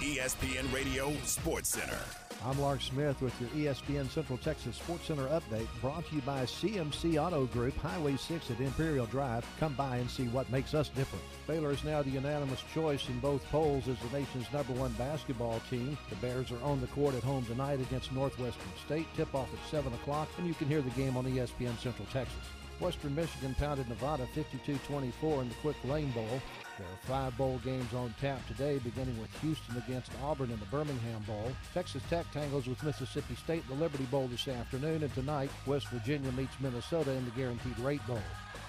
ESPN 0.05 0.71
Radio 0.71 1.15
Sports 1.25 1.71
Center. 1.71 1.99
I'm 2.45 2.61
Lark 2.61 2.83
Smith 2.83 3.23
with 3.23 3.33
your 3.41 3.49
ESPN 3.73 4.07
Central 4.11 4.37
Texas 4.37 4.77
Sports 4.77 5.07
Center 5.07 5.27
update 5.29 5.67
brought 5.81 6.07
to 6.07 6.17
you 6.17 6.21
by 6.21 6.43
CMC 6.43 7.17
Auto 7.17 7.47
Group, 7.47 7.75
Highway 7.79 8.19
6 8.19 8.51
at 8.51 8.61
Imperial 8.61 9.07
Drive. 9.07 9.47
Come 9.59 9.73
by 9.73 9.97
and 9.97 10.11
see 10.11 10.29
what 10.29 10.51
makes 10.53 10.75
us 10.75 10.91
different. 10.91 11.25
Baylor 11.47 11.71
is 11.71 11.85
now 11.85 12.03
the 12.03 12.11
unanimous 12.11 12.63
choice 12.75 13.09
in 13.09 13.19
both 13.21 13.43
polls 13.51 13.89
as 13.89 13.97
the 14.01 14.19
nation's 14.19 14.53
number 14.53 14.75
one 14.75 14.93
basketball 14.93 15.63
team. 15.71 15.97
The 16.11 16.17
Bears 16.17 16.53
are 16.53 16.63
on 16.63 16.83
the 16.83 16.87
court 16.89 17.15
at 17.15 17.23
home 17.23 17.47
tonight 17.47 17.81
against 17.81 18.13
Northwestern 18.13 18.73
State. 18.85 19.07
Tip 19.17 19.35
off 19.35 19.49
at 19.55 19.71
7 19.71 19.91
o'clock, 19.95 20.29
and 20.37 20.47
you 20.47 20.53
can 20.53 20.69
hear 20.69 20.83
the 20.83 20.91
game 20.91 21.17
on 21.17 21.25
ESPN 21.25 21.79
Central 21.79 22.07
Texas. 22.13 22.45
Western 22.79 23.15
Michigan 23.15 23.55
pounded 23.59 23.89
Nevada 23.89 24.29
52-24 24.35 25.41
in 25.41 25.49
the 25.49 25.55
Quick 25.63 25.77
Lane 25.85 26.11
Bowl. 26.11 26.43
There 26.79 26.87
are 26.89 27.07
five 27.07 27.37
bowl 27.39 27.61
games 27.65 27.95
on 27.95 28.13
tap 28.21 28.45
today, 28.49 28.81
beginning 28.81 29.19
with 29.21 29.31
Houston 29.43 29.77
against 29.77 30.11
Auburn 30.25 30.51
in 30.51 30.59
the 30.59 30.67
Birmingham 30.67 31.23
Bowl. 31.23 31.53
Texas 31.73 32.03
Tech 32.11 32.29
tangles 32.33 32.67
with 32.67 32.83
Mississippi 32.83 33.37
State 33.37 33.63
in 33.69 33.77
the 33.77 33.83
Liberty 33.83 34.05
Bowl 34.05 34.27
this 34.27 34.49
afternoon, 34.49 35.05
and 35.05 35.15
tonight 35.15 35.51
West 35.67 35.87
Virginia 35.89 36.33
meets 36.33 36.59
Minnesota 36.59 37.13
in 37.13 37.25
the 37.25 37.31
Guaranteed 37.33 37.79
Rate 37.79 38.05
Bowl. 38.09 38.19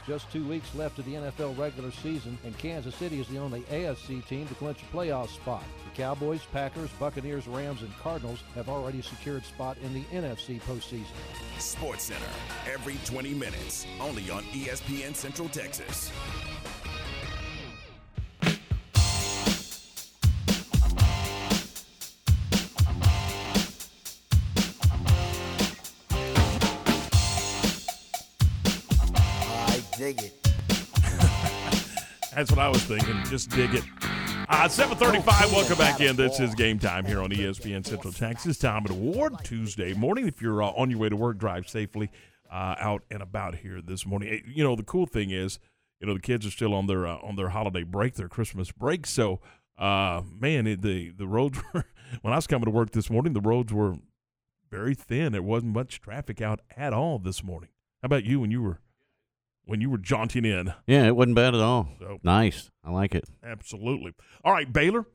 Just 0.06 0.32
two 0.32 0.48
weeks 0.48 0.76
left 0.76 1.00
of 1.00 1.06
the 1.06 1.16
NFL 1.16 1.58
regular 1.58 1.90
season, 1.90 2.38
and 2.44 2.56
Kansas 2.60 2.94
City 2.94 3.20
is 3.20 3.28
the 3.28 3.40
only 3.40 3.62
AFC 3.62 4.24
team 4.28 4.48
to 4.48 4.54
clinch 4.54 4.84
a 4.84 4.96
playoff 4.96 5.30
spot. 5.30 5.64
The 5.90 5.98
Cowboys, 6.00 6.46
Packers, 6.54 6.92
Buccaneers, 7.00 7.48
Rams, 7.48 7.82
and 7.82 7.92
Cardinals 7.98 8.44
have 8.54 8.70
already 8.70 9.02
secured 9.02 9.44
spot 9.46 9.78
in 9.82 9.96
the 9.96 10.04
NFC 10.14 10.62
postseason. 10.62 11.06
Sports 11.58 12.04
Center 12.04 12.22
every 12.72 12.98
20 13.06 13.34
minutes, 13.34 13.88
only 14.00 14.30
on 14.30 14.44
ESPN 14.44 15.16
Central 15.16 15.50
Texas. 15.50 16.12
Dig 30.06 30.22
it. 30.22 30.34
That's 32.36 32.52
what 32.52 32.60
I 32.60 32.70
was 32.70 32.84
thinking. 32.84 33.16
Just 33.26 33.50
dig 33.50 33.74
it. 33.74 33.84
Uh, 34.48 34.68
735, 34.68 35.52
welcome 35.52 35.78
back 35.80 36.00
in. 36.00 36.16
This 36.16 36.40
is 36.40 36.54
game 36.54 36.78
time 36.78 37.06
here 37.06 37.24
on 37.24 37.32
ESPN 37.32 37.84
Central 37.84 38.14
Texas. 38.14 38.60
Tom 38.60 38.86
and 38.86 38.92
Award, 38.92 39.34
Tuesday 39.44 39.96
morning. 39.96 40.28
If 40.28 40.44
you're 40.44 40.62
uh, 40.62 40.68
on 40.68 40.92
your 40.92 41.00
way 41.00 41.10
to 41.10 41.16
work, 41.16 41.40
drive 41.40 41.68
safely 41.68 42.12
uh, 42.52 42.76
out 42.78 43.02
and 43.10 43.24
about 43.24 43.56
here 43.56 43.82
this 43.82 44.06
morning. 44.06 44.30
Eh, 44.30 44.40
You 44.46 44.64
know, 44.64 44.76
the 44.76 44.84
cool 44.84 45.08
thing 45.08 45.32
is, 45.32 45.58
you 46.00 46.06
know, 46.06 46.14
the 46.14 46.20
kids 46.20 46.46
are 46.46 46.52
still 46.52 46.76
on 46.76 46.86
their 46.86 47.08
uh, 47.08 47.18
on 47.24 47.36
their 47.36 47.50
holiday 47.50 47.82
break, 47.82 48.14
their 48.14 48.30
Christmas 48.30 48.72
break. 48.72 49.08
So, 49.08 49.40
uh, 49.80 50.22
man, 50.40 50.68
it, 50.68 50.84
the, 50.84 51.14
the 51.18 51.26
roads 51.26 51.58
were, 51.74 51.86
when 52.22 52.32
I 52.32 52.36
was 52.36 52.46
coming 52.46 52.66
to 52.66 52.72
work 52.72 52.92
this 52.92 53.10
morning, 53.10 53.34
the 53.34 53.42
roads 53.42 53.74
were 53.74 53.96
very 54.70 54.94
thin. 54.94 55.32
There 55.32 55.42
wasn't 55.42 55.74
much 55.74 56.00
traffic 56.00 56.42
out 56.42 56.60
at 56.78 56.94
all 56.94 57.18
this 57.18 57.44
morning. 57.44 57.70
How 58.04 58.06
about 58.06 58.24
you 58.24 58.42
when 58.42 58.52
you 58.52 58.62
were 58.62 58.82
when 59.66 59.82
you 59.82 59.90
were 59.90 59.98
jaunting 59.98 60.46
in? 60.46 60.74
Yeah, 60.88 61.06
it 61.08 61.16
wasn't 61.16 61.36
bad 61.36 61.56
at 61.56 61.62
all. 61.62 61.90
So- 62.00 62.20
nice. 62.24 62.72
I 62.84 62.92
like 62.92 63.16
it. 63.16 63.26
Absolutely. 63.44 64.14
All 64.44 64.54
right, 64.54 64.72
Baylor 64.72 65.06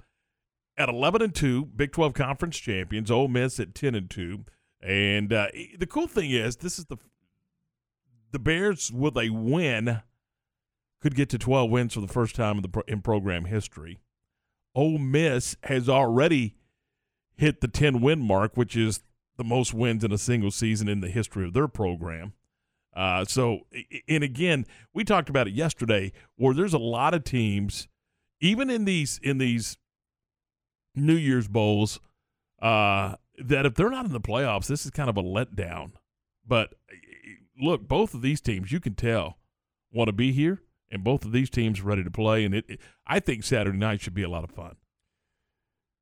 at 0.76 0.88
11 0.88 1.22
and 1.22 1.34
2, 1.34 1.66
Big 1.66 1.92
12 1.92 2.14
conference 2.14 2.58
champions, 2.58 3.10
Ole 3.10 3.28
Miss 3.28 3.60
at 3.60 3.74
10 3.74 3.94
and 3.94 4.10
2. 4.10 4.44
And 4.82 5.32
uh, 5.32 5.48
the 5.78 5.86
cool 5.86 6.06
thing 6.06 6.30
is 6.30 6.56
this 6.56 6.78
is 6.78 6.86
the 6.86 6.96
the 8.32 8.38
Bears 8.38 8.92
with 8.92 9.16
a 9.16 9.30
win 9.30 10.02
could 11.00 11.14
get 11.14 11.28
to 11.30 11.38
12 11.38 11.70
wins 11.70 11.94
for 11.94 12.00
the 12.00 12.06
first 12.08 12.34
time 12.36 12.56
in 12.56 12.62
the 12.62 12.68
pro- 12.68 12.84
in 12.86 13.02
program 13.02 13.46
history. 13.46 14.00
Ole 14.74 14.98
Miss 14.98 15.56
has 15.64 15.88
already 15.88 16.54
hit 17.36 17.60
the 17.60 17.68
10 17.68 18.00
win 18.00 18.20
mark, 18.20 18.56
which 18.56 18.76
is 18.76 19.00
the 19.36 19.44
most 19.44 19.74
wins 19.74 20.04
in 20.04 20.12
a 20.12 20.18
single 20.18 20.50
season 20.50 20.88
in 20.88 21.00
the 21.00 21.08
history 21.08 21.44
of 21.44 21.54
their 21.54 21.68
program. 21.68 22.34
Uh, 22.94 23.24
so, 23.24 23.60
and 24.08 24.24
again, 24.24 24.66
we 24.92 25.04
talked 25.04 25.28
about 25.30 25.46
it 25.46 25.54
yesterday, 25.54 26.12
where 26.36 26.54
there's 26.54 26.74
a 26.74 26.78
lot 26.78 27.14
of 27.14 27.22
teams, 27.24 27.88
even 28.40 28.68
in 28.70 28.84
these 28.84 29.20
in 29.22 29.38
these 29.38 29.76
New 30.94 31.14
Year's 31.14 31.46
bowls, 31.48 32.00
uh, 32.60 33.14
that 33.38 33.64
if 33.64 33.74
they're 33.74 33.90
not 33.90 34.06
in 34.06 34.12
the 34.12 34.20
playoffs, 34.20 34.66
this 34.66 34.84
is 34.84 34.90
kind 34.90 35.08
of 35.08 35.16
a 35.16 35.22
letdown. 35.22 35.92
But 36.46 36.74
eh, 36.90 36.96
look, 37.62 37.86
both 37.86 38.12
of 38.12 38.22
these 38.22 38.40
teams, 38.40 38.72
you 38.72 38.80
can 38.80 38.94
tell, 38.94 39.38
want 39.92 40.08
to 40.08 40.12
be 40.12 40.32
here, 40.32 40.60
and 40.90 41.04
both 41.04 41.24
of 41.24 41.30
these 41.32 41.48
teams 41.48 41.80
ready 41.80 42.02
to 42.02 42.10
play. 42.10 42.44
And 42.44 42.54
it, 42.54 42.64
it- 42.68 42.80
I 43.06 43.20
think 43.20 43.44
Saturday 43.44 43.78
night 43.78 44.00
should 44.00 44.14
be 44.14 44.22
a 44.24 44.28
lot 44.28 44.44
of 44.44 44.50
fun. 44.50 44.76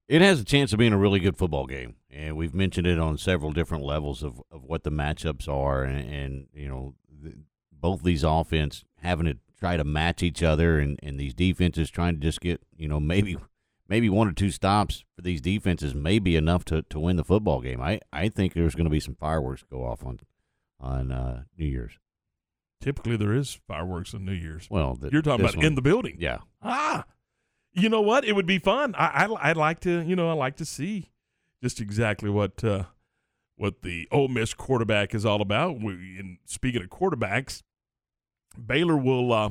It 0.09 0.23
has 0.23 0.41
a 0.41 0.45
chance 0.45 0.73
of 0.73 0.79
being 0.79 0.95
a 0.95 0.99
really 0.99 1.21
good 1.21 1.37
football 1.37 1.67
game, 1.67 1.97
and 2.11 2.37
we've 2.37 2.55
mentioned 2.55 2.87
it 2.87 2.99
on 2.99 3.19
several 3.19 3.53
different 3.53 3.85
levels 3.85 4.23
of, 4.23 4.41
of 4.51 4.65
what 4.65 4.83
the 4.83 4.91
matchups 4.91 5.47
are, 5.49 5.85
and, 5.85 6.11
and 6.11 6.47
you 6.55 6.67
know, 6.67 6.95
the, 7.23 7.35
both 7.71 8.03
these 8.03 8.25
offense 8.25 8.85
having 9.03 9.27
to 9.27 9.37
try 9.59 9.77
to 9.77 9.85
match 9.85 10.23
each 10.23 10.43
other, 10.43 10.79
and, 10.79 10.99
and 11.03 11.21
these 11.21 11.35
defenses 11.35 11.91
trying 11.91 12.15
to 12.15 12.21
just 12.21 12.41
get 12.41 12.63
you 12.77 12.89
know 12.89 12.99
maybe 12.99 13.37
maybe 13.89 14.09
one 14.09 14.29
or 14.29 14.33
two 14.33 14.51
stops 14.51 15.05
for 15.15 15.23
these 15.23 15.41
defenses 15.41 15.95
may 15.95 16.19
be 16.19 16.37
enough 16.37 16.65
to, 16.67 16.83
to 16.83 16.99
win 16.99 17.17
the 17.17 17.25
football 17.25 17.61
game. 17.61 17.81
I, 17.81 18.01
I 18.13 18.29
think 18.29 18.53
there's 18.53 18.75
going 18.75 18.85
to 18.85 18.91
be 18.91 19.01
some 19.01 19.15
fireworks 19.15 19.65
go 19.71 19.85
off 19.85 20.05
on 20.05 20.21
on 20.81 21.13
uh, 21.13 21.43
New 21.59 21.67
Year's. 21.67 21.99
Typically, 22.81 23.17
there 23.17 23.35
is 23.35 23.59
fireworks 23.67 24.15
on 24.15 24.25
New 24.25 24.33
Year's. 24.33 24.69
Well, 24.71 24.97
th- 24.97 25.13
you're 25.13 25.23
talking 25.23 25.45
about 25.45 25.63
in 25.63 25.75
the 25.75 25.83
building. 25.83 26.17
Yeah. 26.19 26.39
Ah, 26.63 27.05
you 27.79 27.89
know 27.89 28.01
what? 28.01 28.25
It 28.25 28.35
would 28.35 28.47
be 28.47 28.59
fun. 28.59 28.95
I, 28.97 29.27
I 29.27 29.51
I'd 29.51 29.57
like 29.57 29.81
to. 29.81 30.03
You 30.03 30.17
know, 30.17 30.29
I 30.29 30.33
like 30.33 30.57
to 30.57 30.65
see 30.65 31.11
just 31.63 31.81
exactly 31.81 32.31
what 32.31 32.63
uh, 32.65 32.85
what 33.57 33.83
the 33.83 34.09
Ole 34.11 34.29
Miss 34.29 34.55
quarterback 34.55 35.15
is 35.15 35.25
all 35.25 35.41
about. 35.41 35.81
We, 35.81 36.19
and 36.19 36.39
speaking 36.45 36.83
of 36.83 36.89
quarterbacks, 36.89 37.63
Baylor 38.65 38.97
will. 38.97 39.33
Uh, 39.33 39.51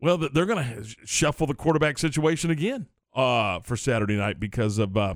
well, 0.00 0.16
they're 0.16 0.46
going 0.46 0.64
to 0.64 0.84
shuffle 1.04 1.46
the 1.46 1.54
quarterback 1.54 1.98
situation 1.98 2.50
again 2.50 2.86
uh, 3.14 3.58
for 3.60 3.76
Saturday 3.76 4.16
night 4.16 4.38
because 4.38 4.78
of 4.78 4.96
uh, 4.96 5.14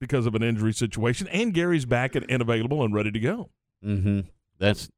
because 0.00 0.26
of 0.26 0.34
an 0.34 0.42
injury 0.42 0.72
situation, 0.72 1.28
and 1.28 1.54
Gerry's 1.54 1.84
back 1.84 2.14
and, 2.14 2.26
and 2.28 2.42
available 2.42 2.82
and 2.82 2.94
ready 2.94 3.12
to 3.12 3.20
go. 3.20 3.50
Mm-hmm. 3.84 4.20
That's 4.58 4.90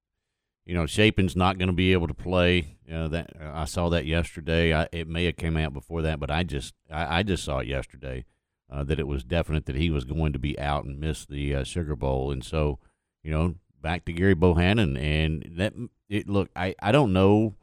you 0.69 0.75
know, 0.75 0.85
Shapen's 0.85 1.35
not 1.35 1.57
going 1.57 1.69
to 1.69 1.75
be 1.75 1.95
able 1.95 2.09
to 2.09 2.14
play. 2.14 2.77
Know, 2.87 3.09
that 3.09 3.33
I 3.41 3.64
saw 3.64 3.89
that 3.89 4.05
yesterday. 4.05 4.75
I, 4.75 4.87
it 4.93 5.09
may 5.09 5.25
have 5.25 5.37
came 5.37 5.57
out 5.57 5.73
before 5.73 6.03
that, 6.03 6.21
but 6.21 6.31
I 6.31 6.43
just 6.43 6.75
I, 6.91 7.19
I 7.19 7.23
just 7.23 7.43
saw 7.43 7.61
it 7.61 7.66
yesterday 7.66 8.27
uh, 8.71 8.85
that 8.85 9.01
it 9.01 9.07
was 9.07 9.25
definite 9.25 9.64
that 9.64 9.77
he 9.77 9.89
was 9.89 10.05
going 10.05 10.35
to 10.35 10.39
be 10.39 10.59
out 10.59 10.85
and 10.85 11.01
miss 11.01 11.25
the 11.25 11.55
uh, 11.55 11.64
Sugar 11.64 11.97
Bowl, 11.97 12.31
and 12.31 12.45
so 12.45 12.79
you 13.23 13.31
know, 13.31 13.55
back 13.83 14.05
to 14.05 14.12
Gerry 14.12 14.35
Bohanon, 14.35 14.99
and 14.99 15.53
that 15.57 15.73
it 16.11 16.29
look 16.29 16.51
I 16.55 16.75
I 16.81 16.93
don't 16.93 17.14
know 17.14 17.55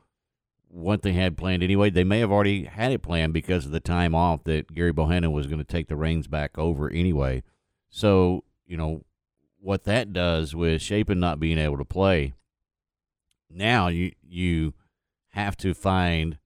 what 0.67 1.03
they 1.03 1.13
had 1.13 1.37
planned 1.37 1.61
anyway. 1.61 1.91
They 1.91 2.03
may 2.03 2.19
have 2.19 2.31
already 2.31 2.65
had 2.65 2.91
it 2.91 3.03
planned 3.03 3.33
because 3.33 3.67
of 3.67 3.71
the 3.71 3.79
time 3.79 4.15
off 4.15 4.43
that 4.45 4.73
Gerry 4.73 4.91
Bohanon 4.91 5.31
was 5.31 5.45
going 5.45 5.59
to 5.59 5.63
take 5.63 5.87
the 5.89 5.95
reins 5.95 6.27
back 6.27 6.57
over 6.57 6.89
anyway. 6.89 7.43
So 7.87 8.43
you 8.65 8.77
know 8.77 9.05
what 9.59 9.83
that 9.83 10.11
does 10.11 10.55
with 10.55 10.81
Shapen 10.81 11.19
not 11.19 11.39
being 11.39 11.59
able 11.59 11.77
to 11.77 11.85
play. 11.85 12.33
Now 13.55 13.87
you 13.87 14.11
you 14.21 14.73
have 15.29 15.55
to 15.57 15.73
find 15.73 16.37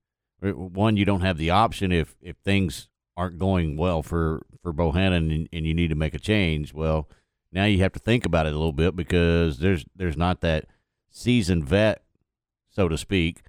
uh, 0.42 0.50
one. 0.50 0.96
You 0.96 1.04
don't 1.04 1.22
have 1.22 1.38
the 1.38 1.50
option 1.50 1.92
if 1.92 2.16
if 2.22 2.36
things 2.36 2.88
aren't 3.16 3.38
going 3.38 3.76
well 3.76 4.02
for 4.02 4.46
for 4.62 4.72
Bohanon 4.72 5.30
and, 5.30 5.48
and 5.52 5.66
you 5.66 5.74
need 5.74 5.88
to 5.88 5.94
make 5.94 6.14
a 6.14 6.18
change. 6.18 6.72
Well, 6.72 7.08
now 7.52 7.64
you 7.64 7.78
have 7.78 7.92
to 7.92 7.98
think 7.98 8.24
about 8.24 8.46
it 8.46 8.52
a 8.52 8.58
little 8.58 8.72
bit 8.72 8.94
because 8.94 9.58
there's 9.58 9.84
there's 9.94 10.16
not 10.16 10.40
that 10.40 10.66
seasoned 11.10 11.64
vet, 11.64 12.02
so 12.70 12.88
to 12.88 12.96
speak, 12.96 13.42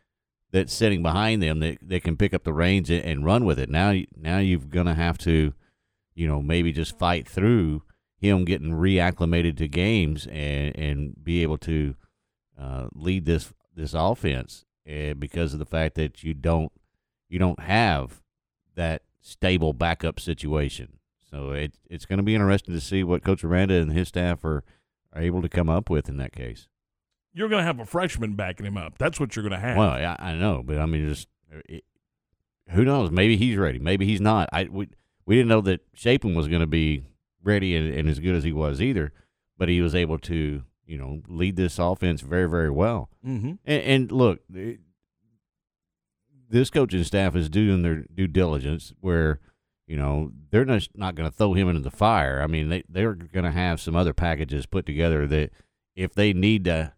that's 0.51 0.73
sitting 0.73 1.03
behind 1.03 1.43
them 1.43 1.59
that, 1.59 1.77
that 1.81 2.03
can 2.03 2.17
pick 2.17 2.33
up 2.33 2.43
the 2.43 2.53
reins 2.53 2.89
and, 2.89 3.03
and 3.05 3.25
run 3.25 3.45
with 3.45 3.59
it. 3.59 3.69
Now 3.69 3.93
now 4.17 4.39
you're 4.39 4.59
gonna 4.59 4.95
have 4.95 5.17
to, 5.19 5.53
you 6.15 6.27
know, 6.27 6.41
maybe 6.41 6.71
just 6.71 6.97
fight 6.97 7.27
through 7.27 7.83
him 8.17 8.45
getting 8.45 8.71
reacclimated 8.71 9.57
to 9.57 9.67
games 9.67 10.27
and 10.27 10.75
and 10.75 11.23
be 11.23 11.43
able 11.43 11.57
to 11.59 11.95
uh, 12.61 12.87
lead 12.93 13.25
this 13.25 13.53
this 13.75 13.93
offense 13.93 14.65
uh, 14.87 15.13
because 15.13 15.53
of 15.53 15.59
the 15.59 15.65
fact 15.65 15.95
that 15.95 16.23
you 16.23 16.33
don't 16.33 16.71
you 17.29 17.39
don't 17.39 17.61
have 17.61 18.21
that 18.75 19.01
stable 19.21 19.73
backup 19.73 20.19
situation. 20.19 20.99
So 21.29 21.51
it 21.51 21.73
it's 21.89 22.05
going 22.05 22.17
to 22.17 22.23
be 22.23 22.35
interesting 22.35 22.75
to 22.75 22.81
see 22.81 23.03
what 23.03 23.23
Coach 23.23 23.43
Aranda 23.43 23.75
and 23.75 23.91
his 23.91 24.09
staff 24.09 24.43
are, 24.43 24.63
are 25.13 25.21
able 25.21 25.41
to 25.41 25.49
come 25.49 25.69
up 25.69 25.89
with 25.89 26.07
in 26.07 26.17
that 26.17 26.33
case. 26.33 26.67
You're 27.33 27.49
going 27.49 27.61
to 27.61 27.65
have 27.65 27.79
a 27.79 27.85
freshman 27.85 28.35
backing 28.35 28.65
him 28.65 28.77
up. 28.77 28.97
That's 28.97 29.19
what 29.19 29.35
you're 29.35 29.43
going 29.47 29.59
to 29.59 29.65
have. 29.65 29.77
Well, 29.77 29.91
I, 29.91 30.15
I 30.19 30.33
know, 30.33 30.61
but 30.65 30.77
I 30.77 30.85
mean, 30.85 31.07
just 31.07 31.29
it, 31.69 31.85
who 32.69 32.83
knows? 32.83 33.09
Maybe 33.09 33.37
he's 33.37 33.57
ready. 33.57 33.79
Maybe 33.79 34.05
he's 34.05 34.21
not. 34.21 34.49
I 34.51 34.65
we 34.65 34.89
we 35.25 35.35
didn't 35.35 35.49
know 35.49 35.61
that 35.61 35.81
Shapen 35.93 36.35
was 36.35 36.47
going 36.47 36.61
to 36.61 36.67
be 36.67 37.05
ready 37.43 37.75
and, 37.75 37.91
and 37.91 38.09
as 38.09 38.19
good 38.19 38.35
as 38.35 38.43
he 38.43 38.51
was 38.51 38.81
either, 38.81 39.13
but 39.57 39.69
he 39.69 39.81
was 39.81 39.95
able 39.95 40.19
to 40.19 40.63
you 40.91 40.97
know 40.97 41.21
lead 41.27 41.55
this 41.55 41.79
offense 41.79 42.21
very 42.21 42.49
very 42.49 42.69
well. 42.69 43.09
Mhm. 43.25 43.57
And, 43.65 43.83
and 43.83 44.11
look, 44.11 44.39
this 46.49 46.69
coaching 46.69 47.03
staff 47.03 47.35
is 47.35 47.49
doing 47.49 47.81
their 47.81 48.05
due 48.13 48.27
diligence 48.27 48.93
where 48.99 49.39
you 49.87 49.97
know, 49.97 50.31
they're 50.51 50.63
just 50.63 50.91
not 50.95 51.15
going 51.15 51.29
to 51.29 51.35
throw 51.35 51.53
him 51.53 51.67
into 51.67 51.81
the 51.81 51.91
fire. 51.91 52.41
I 52.41 52.47
mean, 52.47 52.69
they 52.69 52.83
they're 52.87 53.13
going 53.13 53.43
to 53.43 53.51
have 53.51 53.81
some 53.81 53.93
other 53.93 54.13
packages 54.13 54.65
put 54.65 54.85
together 54.85 55.27
that 55.27 55.49
if 55.97 56.13
they 56.13 56.31
need 56.31 56.63
to 56.63 56.93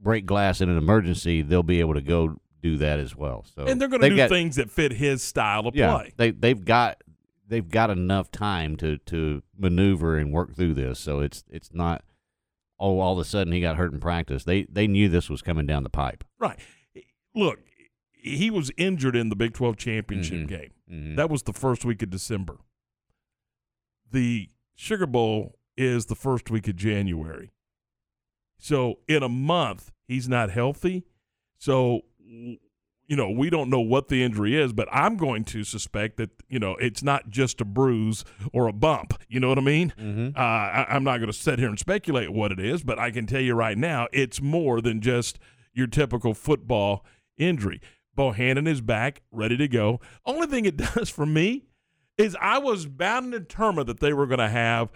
break 0.00 0.24
glass 0.24 0.62
in 0.62 0.70
an 0.70 0.78
emergency, 0.78 1.42
they'll 1.42 1.62
be 1.62 1.80
able 1.80 1.92
to 1.92 2.00
go 2.00 2.36
do 2.62 2.78
that 2.78 2.98
as 2.98 3.14
well. 3.14 3.44
So 3.54 3.66
and 3.66 3.78
they're 3.78 3.88
going 3.88 4.00
to 4.00 4.08
do 4.08 4.16
got- 4.16 4.30
things 4.30 4.56
that 4.56 4.70
fit 4.70 4.92
his 4.92 5.22
style 5.22 5.66
of 5.66 5.76
yeah, 5.76 5.92
play. 5.92 6.14
They 6.16 6.30
they've 6.30 6.64
got 6.64 7.02
they've 7.46 7.68
got 7.68 7.90
enough 7.90 8.30
time 8.30 8.76
to 8.78 8.96
to 8.96 9.42
maneuver 9.58 10.16
and 10.16 10.32
work 10.32 10.56
through 10.56 10.74
this. 10.74 10.98
So 10.98 11.20
it's 11.20 11.44
it's 11.50 11.74
not 11.74 12.02
oh 12.80 12.98
all 12.98 13.12
of 13.12 13.18
a 13.18 13.24
sudden 13.24 13.52
he 13.52 13.60
got 13.60 13.76
hurt 13.76 13.92
in 13.92 14.00
practice. 14.00 14.42
They 14.44 14.64
they 14.64 14.86
knew 14.88 15.08
this 15.08 15.30
was 15.30 15.42
coming 15.42 15.66
down 15.66 15.82
the 15.84 15.90
pipe. 15.90 16.24
Right. 16.38 16.58
Look, 17.34 17.60
he 18.12 18.50
was 18.50 18.72
injured 18.76 19.14
in 19.14 19.28
the 19.28 19.36
Big 19.36 19.52
12 19.54 19.76
championship 19.76 20.40
Mhm. 20.40 20.48
game. 20.48 20.70
Mhm. 20.90 21.16
That 21.16 21.30
was 21.30 21.44
the 21.44 21.52
first 21.52 21.84
week 21.84 22.02
of 22.02 22.10
December. 22.10 22.58
The 24.10 24.48
Sugar 24.74 25.06
Bowl 25.06 25.58
is 25.76 26.06
the 26.06 26.14
first 26.16 26.50
week 26.50 26.66
of 26.68 26.76
January. 26.76 27.52
So 28.58 28.98
in 29.08 29.22
a 29.22 29.28
month, 29.28 29.92
he's 30.08 30.28
not 30.28 30.50
healthy. 30.50 31.04
So, 31.58 32.00
you 33.10 33.16
know, 33.16 33.28
we 33.28 33.50
don't 33.50 33.68
know 33.68 33.80
what 33.80 34.06
the 34.06 34.22
injury 34.22 34.56
is, 34.56 34.72
but 34.72 34.88
I'm 34.92 35.16
going 35.16 35.44
to 35.46 35.64
suspect 35.64 36.16
that, 36.18 36.30
you 36.48 36.60
know, 36.60 36.76
it's 36.76 37.02
not 37.02 37.28
just 37.28 37.60
a 37.60 37.64
bruise 37.64 38.24
or 38.52 38.68
a 38.68 38.72
bump. 38.72 39.20
You 39.28 39.40
know 39.40 39.48
what 39.48 39.58
I 39.58 39.62
mean? 39.62 39.92
Mhm. 40.00 40.36
Uh, 40.36 40.38
I, 40.40 40.86
I'm 40.88 41.02
not 41.02 41.16
going 41.18 41.26
to 41.26 41.36
sit 41.36 41.58
here 41.58 41.68
and 41.68 41.76
speculate 41.76 42.32
what 42.32 42.52
it 42.52 42.60
is, 42.60 42.84
but 42.84 43.00
I 43.00 43.10
can 43.10 43.26
tell 43.26 43.40
you 43.40 43.54
right 43.54 43.76
now, 43.76 44.06
it's 44.12 44.40
more 44.40 44.80
than 44.80 45.00
just 45.00 45.40
your 45.74 45.88
typical 45.88 46.34
football 46.34 47.04
injury. 47.36 47.80
Bohanon 48.14 48.68
is 48.68 48.80
back, 48.80 49.22
ready 49.32 49.56
to 49.56 49.66
go. 49.66 49.98
Only 50.24 50.46
thing 50.46 50.64
it 50.64 50.76
does 50.94 51.10
for 51.10 51.26
me 51.26 51.64
is 52.16 52.36
I 52.40 52.58
was 52.58 52.86
bound 52.86 53.34
and 53.34 53.48
determined 53.48 53.88
that 53.88 53.98
they 53.98 54.12
were 54.12 54.26
going 54.28 54.38
to 54.38 54.48
have 54.48 54.88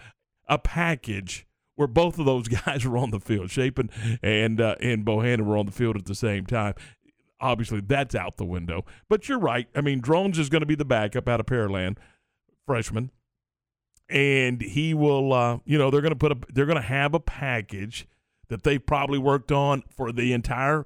a 0.47 0.57
package 0.57 1.45
where 1.75 1.87
both 1.89 2.17
of 2.17 2.25
those 2.25 2.47
guys 2.65 2.85
were 2.85 2.97
on 2.97 3.11
the 3.11 3.19
field. 3.19 3.51
Shapen 3.51 3.89
and 4.23 4.61
uh, 4.61 4.75
and 4.79 5.03
Bohanon 5.03 5.45
were 5.45 5.57
on 5.57 5.65
the 5.65 5.73
field 5.73 5.97
at 5.97 6.05
the 6.05 6.15
same 6.15 6.45
time. 6.45 6.75
Obviously, 7.39 7.81
that's 7.81 8.15
out 8.15 8.37
the 8.37 8.45
window. 8.45 8.85
But 9.09 9.27
you're 9.27 9.39
right. 9.39 9.67
I 9.75 9.81
mean, 9.81 9.99
Drones 9.99 10.39
is 10.39 10.49
going 10.49 10.61
to 10.61 10.65
be 10.65 10.75
the 10.75 10.85
backup 10.85 11.27
out 11.27 11.39
of 11.39 11.45
Pearland, 11.45 11.97
freshman, 12.65 13.11
and 14.09 14.61
he 14.61 14.93
will. 14.93 15.33
Uh, 15.33 15.59
you 15.65 15.77
know, 15.77 15.91
they're 15.91 16.01
going 16.01 16.13
to 16.13 16.17
put 16.17 16.31
a. 16.31 16.37
They're 16.53 16.65
going 16.65 16.77
to 16.77 16.81
have 16.81 17.13
a 17.13 17.19
package 17.19 18.07
that 18.47 18.63
they've 18.63 18.85
probably 18.85 19.17
worked 19.19 19.51
on 19.51 19.83
for 19.89 20.11
the 20.11 20.31
entire, 20.33 20.85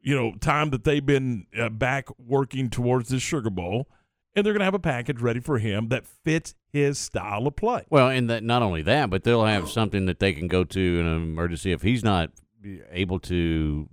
you 0.00 0.14
know, 0.14 0.34
time 0.40 0.70
that 0.70 0.84
they've 0.84 1.04
been 1.04 1.46
uh, 1.58 1.68
back 1.68 2.08
working 2.18 2.70
towards 2.70 3.08
this 3.08 3.22
Sugar 3.22 3.50
Bowl, 3.50 3.88
and 4.34 4.44
they're 4.44 4.52
going 4.52 4.60
to 4.60 4.66
have 4.66 4.74
a 4.74 4.78
package 4.78 5.20
ready 5.20 5.40
for 5.40 5.58
him 5.58 5.88
that 5.88 6.06
fits 6.06 6.54
his 6.72 6.98
style 6.98 7.46
of 7.46 7.56
play. 7.56 7.84
Well, 7.90 8.08
and 8.08 8.30
that 8.30 8.44
not 8.44 8.62
only 8.62 8.82
that, 8.82 9.10
but 9.10 9.24
they'll 9.24 9.44
have 9.44 9.68
something 9.70 10.06
that 10.06 10.20
they 10.20 10.32
can 10.32 10.46
go 10.46 10.64
to 10.64 11.00
in 11.00 11.06
an 11.06 11.22
emergency 11.22 11.72
if 11.72 11.82
he's 11.82 12.04
not 12.04 12.30
able 12.90 13.18
to 13.18 13.88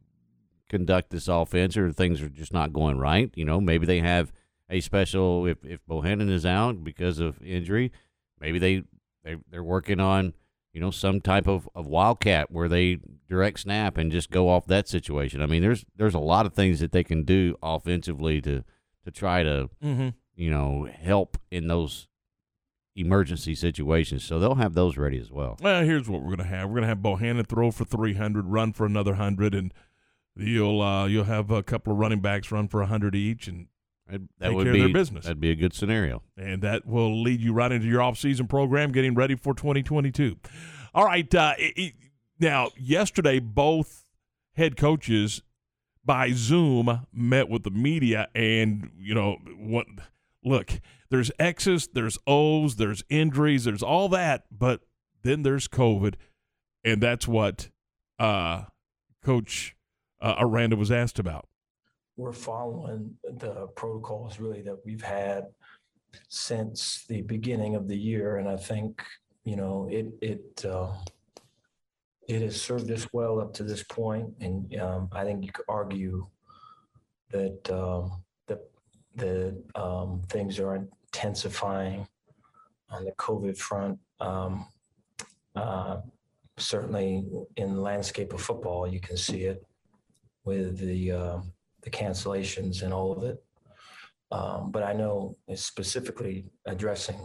conduct 0.70 1.10
this 1.12 1.28
offense 1.28 1.78
or 1.78 1.92
things 1.92 2.22
are 2.22 2.30
just 2.30 2.54
not 2.54 2.74
going 2.74 2.98
right. 3.00 3.32
You 3.36 3.46
know, 3.46 3.60
maybe 3.62 3.86
they 3.86 4.00
have 4.00 4.32
a 4.70 4.80
special 4.82 5.46
if 5.46 5.64
if 5.66 5.86
Bohanon 5.86 6.30
is 6.30 6.46
out 6.46 6.84
because 6.84 7.20
of 7.20 7.42
injury, 7.42 7.92
maybe 8.40 8.60
they 8.60 8.84
they 9.24 9.38
they're 9.50 9.64
working 9.64 10.00
on 10.00 10.34
you 10.74 10.82
know 10.82 10.92
some 10.92 11.22
type 11.22 11.48
of, 11.48 11.68
of 11.74 11.88
wildcat 11.88 12.52
where 12.52 12.68
they 12.68 13.00
direct 13.30 13.62
snap 13.62 13.98
and 13.98 14.12
just 14.12 14.30
go 14.30 14.50
off 14.50 14.68
that 14.68 14.88
situation. 14.88 15.42
I 15.42 15.46
mean, 15.46 15.62
there's 15.62 15.86
there's 15.96 16.14
a 16.14 16.20
lot 16.20 16.46
of 16.46 16.54
things 16.54 16.80
that 16.82 16.92
they 16.92 17.04
can 17.04 17.24
do 17.24 17.56
offensively 17.64 18.42
to 18.42 18.64
to 19.06 19.12
try 19.12 19.44
to 19.44 19.70
Mhm. 19.84 20.14
you 20.36 20.50
know 20.52 20.88
help 20.92 21.38
in 21.50 21.68
those 21.68 22.08
emergency 22.96 23.54
situations. 23.54 24.24
So 24.24 24.40
they'll 24.40 24.56
have 24.56 24.74
those 24.74 24.98
ready 24.98 25.20
as 25.20 25.32
well. 25.32 25.58
Well, 25.62 25.84
here's 25.84 26.10
what 26.10 26.22
we're 26.24 26.36
gonna 26.36 26.50
have. 26.50 26.70
We're 26.70 26.76
gonna 26.76 26.88
have 26.88 27.02
Bohanon 27.02 27.46
throw 27.46 27.70
for 27.72 27.86
300, 27.86 28.46
run 28.48 28.74
for 28.74 28.86
another 28.86 29.16
hundred, 29.16 29.54
and 29.54 29.72
you'll 30.40 30.82
uh, 30.82 31.06
you'll 31.08 31.24
have 31.26 31.52
a 31.52 31.64
couple 31.64 31.94
of 31.94 32.00
running 32.00 32.20
backs 32.22 32.52
run 32.52 32.68
for 32.68 32.80
100 32.82 33.16
each, 33.16 33.48
and 33.48 33.68
that 34.10 34.22
take 34.40 34.56
would 34.56 34.64
care 34.66 34.74
be 34.74 34.80
of 34.82 34.86
their 34.86 34.94
business. 34.94 35.26
That'd 35.26 35.40
be 35.42 35.52
a 35.52 35.56
good 35.56 35.74
scenario. 35.74 36.24
and 36.38 36.62
that 36.62 36.86
will 36.86 37.22
lead 37.22 37.42
you 37.42 37.54
right 37.54 37.72
into 37.72 37.88
your 37.88 38.02
off-season 38.02 38.48
program, 38.48 38.92
getting 38.92 39.16
ready 39.16 39.36
for 39.36 39.54
2022. 39.54 40.38
All 40.94 41.06
right. 41.06 41.34
Uh, 41.36 41.54
it- 41.58 41.78
it- 41.78 41.94
now, 42.40 42.70
yesterday, 42.78 43.40
both 43.40 44.06
head 44.56 44.78
coaches 44.78 45.42
by 46.06 46.32
Zoom 46.32 47.06
met 47.12 47.50
with 47.50 47.64
the 47.64 47.72
media, 47.72 48.28
and 48.36 48.92
you 48.98 49.14
know 49.16 49.38
what? 49.58 49.88
Look, 50.44 50.80
there's 51.10 51.32
X's, 51.40 51.88
there's 51.94 52.18
O's, 52.28 52.76
there's 52.78 53.04
injuries, 53.10 53.66
there's 53.66 53.82
all 53.84 54.08
that, 54.10 54.46
but 54.52 54.82
then 55.24 55.42
there's 55.44 55.68
COVID, 55.68 56.14
and 56.84 57.02
that's 57.02 57.28
what 57.28 57.70
uh, 58.20 58.66
Coach 59.24 59.76
uh, 60.22 60.36
Aranda 60.40 60.76
was 60.76 60.92
asked 60.92 61.20
about. 61.20 61.48
we're 62.18 62.34
following 62.34 63.16
the 63.24 63.68
protocols 63.76 64.40
really 64.40 64.62
that 64.64 64.78
we've 64.86 65.04
had 65.04 65.46
since 66.30 67.06
the 67.08 67.22
beginning 67.22 67.76
of 67.76 67.88
the 67.88 67.98
year, 67.98 68.38
and 68.38 68.50
I 68.50 68.58
think 68.58 69.04
you 69.44 69.56
know 69.56 69.88
it 69.92 70.08
it 70.22 70.66
uh, 70.66 70.92
it 72.28 72.42
has 72.42 72.60
served 72.62 72.90
us 72.92 73.08
well 73.14 73.40
up 73.40 73.54
to 73.54 73.64
this 73.64 73.84
point, 73.84 74.30
and 74.42 74.76
um, 74.80 75.10
I 75.12 75.24
think 75.24 75.46
you 75.46 75.52
could 75.52 75.66
argue 75.70 76.28
that 77.32 77.70
um, 77.72 78.24
the 78.48 78.60
the 79.16 79.64
um, 79.76 80.22
things 80.30 80.60
are 80.60 80.76
intensifying 80.76 82.08
on 82.90 83.06
the 83.06 83.12
COVID 83.14 83.58
front. 83.58 84.00
Um, 84.20 84.66
uh, 85.56 85.98
certainly, 86.58 87.26
in 87.58 87.76
the 87.76 87.82
landscape 87.82 88.34
of 88.34 88.42
football, 88.42 88.88
you 88.88 89.00
can 89.00 89.18
see 89.18 89.44
it 89.44 89.64
with 90.48 90.80
the 90.80 91.12
uh, 91.12 91.40
the 91.84 91.92
cancellations 92.02 92.84
and 92.84 92.94
all 92.94 93.12
of 93.16 93.24
it. 93.24 93.38
Um, 94.32 94.72
but 94.72 94.84
I 94.84 94.94
know 94.94 95.36
specifically 95.56 96.46
addressing 96.66 97.20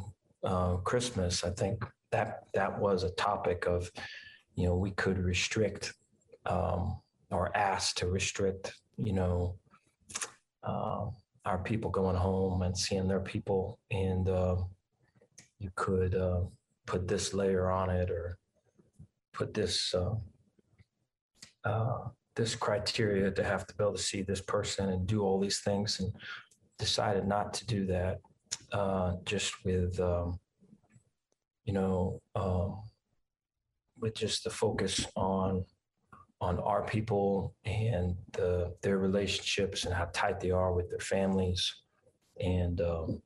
uh, 0.44 0.74
Christmas, 0.90 1.44
I 1.44 1.50
think 1.50 1.84
that 2.10 2.30
that 2.54 2.78
was 2.78 3.02
a 3.02 3.10
topic 3.10 3.66
of, 3.66 3.90
you 4.54 4.66
know, 4.66 4.76
we 4.76 4.90
could 5.02 5.18
restrict 5.18 5.94
um, 6.46 7.00
or 7.30 7.56
ask 7.56 7.96
to 7.96 8.06
restrict, 8.06 8.72
you 8.98 9.12
know, 9.12 9.56
uh, 10.62 11.06
our 11.44 11.58
people 11.58 11.90
going 11.90 12.16
home 12.16 12.62
and 12.62 12.76
seeing 12.76 13.08
their 13.08 13.24
people, 13.34 13.78
and 13.90 14.28
uh, 14.28 14.56
you 15.58 15.70
could 15.74 16.14
uh, 16.14 16.42
put 16.86 17.08
this 17.08 17.34
layer 17.34 17.70
on 17.70 17.90
it 17.90 18.10
or 18.10 18.38
put 19.32 19.54
this. 19.54 19.94
This 22.34 22.54
criteria 22.54 23.30
to 23.30 23.44
have 23.44 23.66
to 23.66 23.74
be 23.76 23.84
able 23.84 23.94
to 23.94 24.02
see 24.02 24.22
this 24.22 24.40
person 24.40 24.88
and 24.88 25.06
do 25.06 25.22
all 25.22 25.38
these 25.38 25.60
things 25.60 26.00
and 26.00 26.12
decided 26.78 27.26
not 27.26 27.52
to 27.54 27.66
do 27.66 27.86
that 27.86 28.20
uh, 28.72 29.12
just 29.24 29.64
with 29.64 29.98
um, 30.00 30.38
you 31.64 31.72
know 31.72 32.20
um, 32.34 32.80
with 34.00 34.14
just 34.14 34.44
the 34.44 34.50
focus 34.50 35.06
on 35.14 35.64
on 36.40 36.58
our 36.58 36.82
people 36.82 37.54
and 37.64 38.16
the, 38.32 38.74
their 38.82 38.98
relationships 38.98 39.84
and 39.84 39.94
how 39.94 40.08
tight 40.12 40.40
they 40.40 40.50
are 40.50 40.72
with 40.72 40.90
their 40.90 40.98
families. 40.98 41.72
And 42.40 42.80
um, 42.80 43.22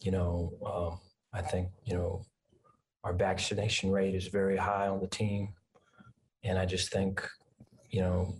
you 0.00 0.10
know 0.10 0.52
um, 0.64 1.00
i 1.32 1.40
think 1.40 1.68
you 1.84 1.94
know 1.94 2.22
our 3.04 3.12
vaccination 3.12 3.90
rate 3.90 4.14
is 4.14 4.26
very 4.28 4.56
high 4.56 4.88
on 4.88 5.00
the 5.00 5.06
team. 5.06 5.54
And 6.44 6.58
i 6.58 6.66
just 6.66 6.92
think 6.92 7.26
you 7.90 8.00
know 8.00 8.34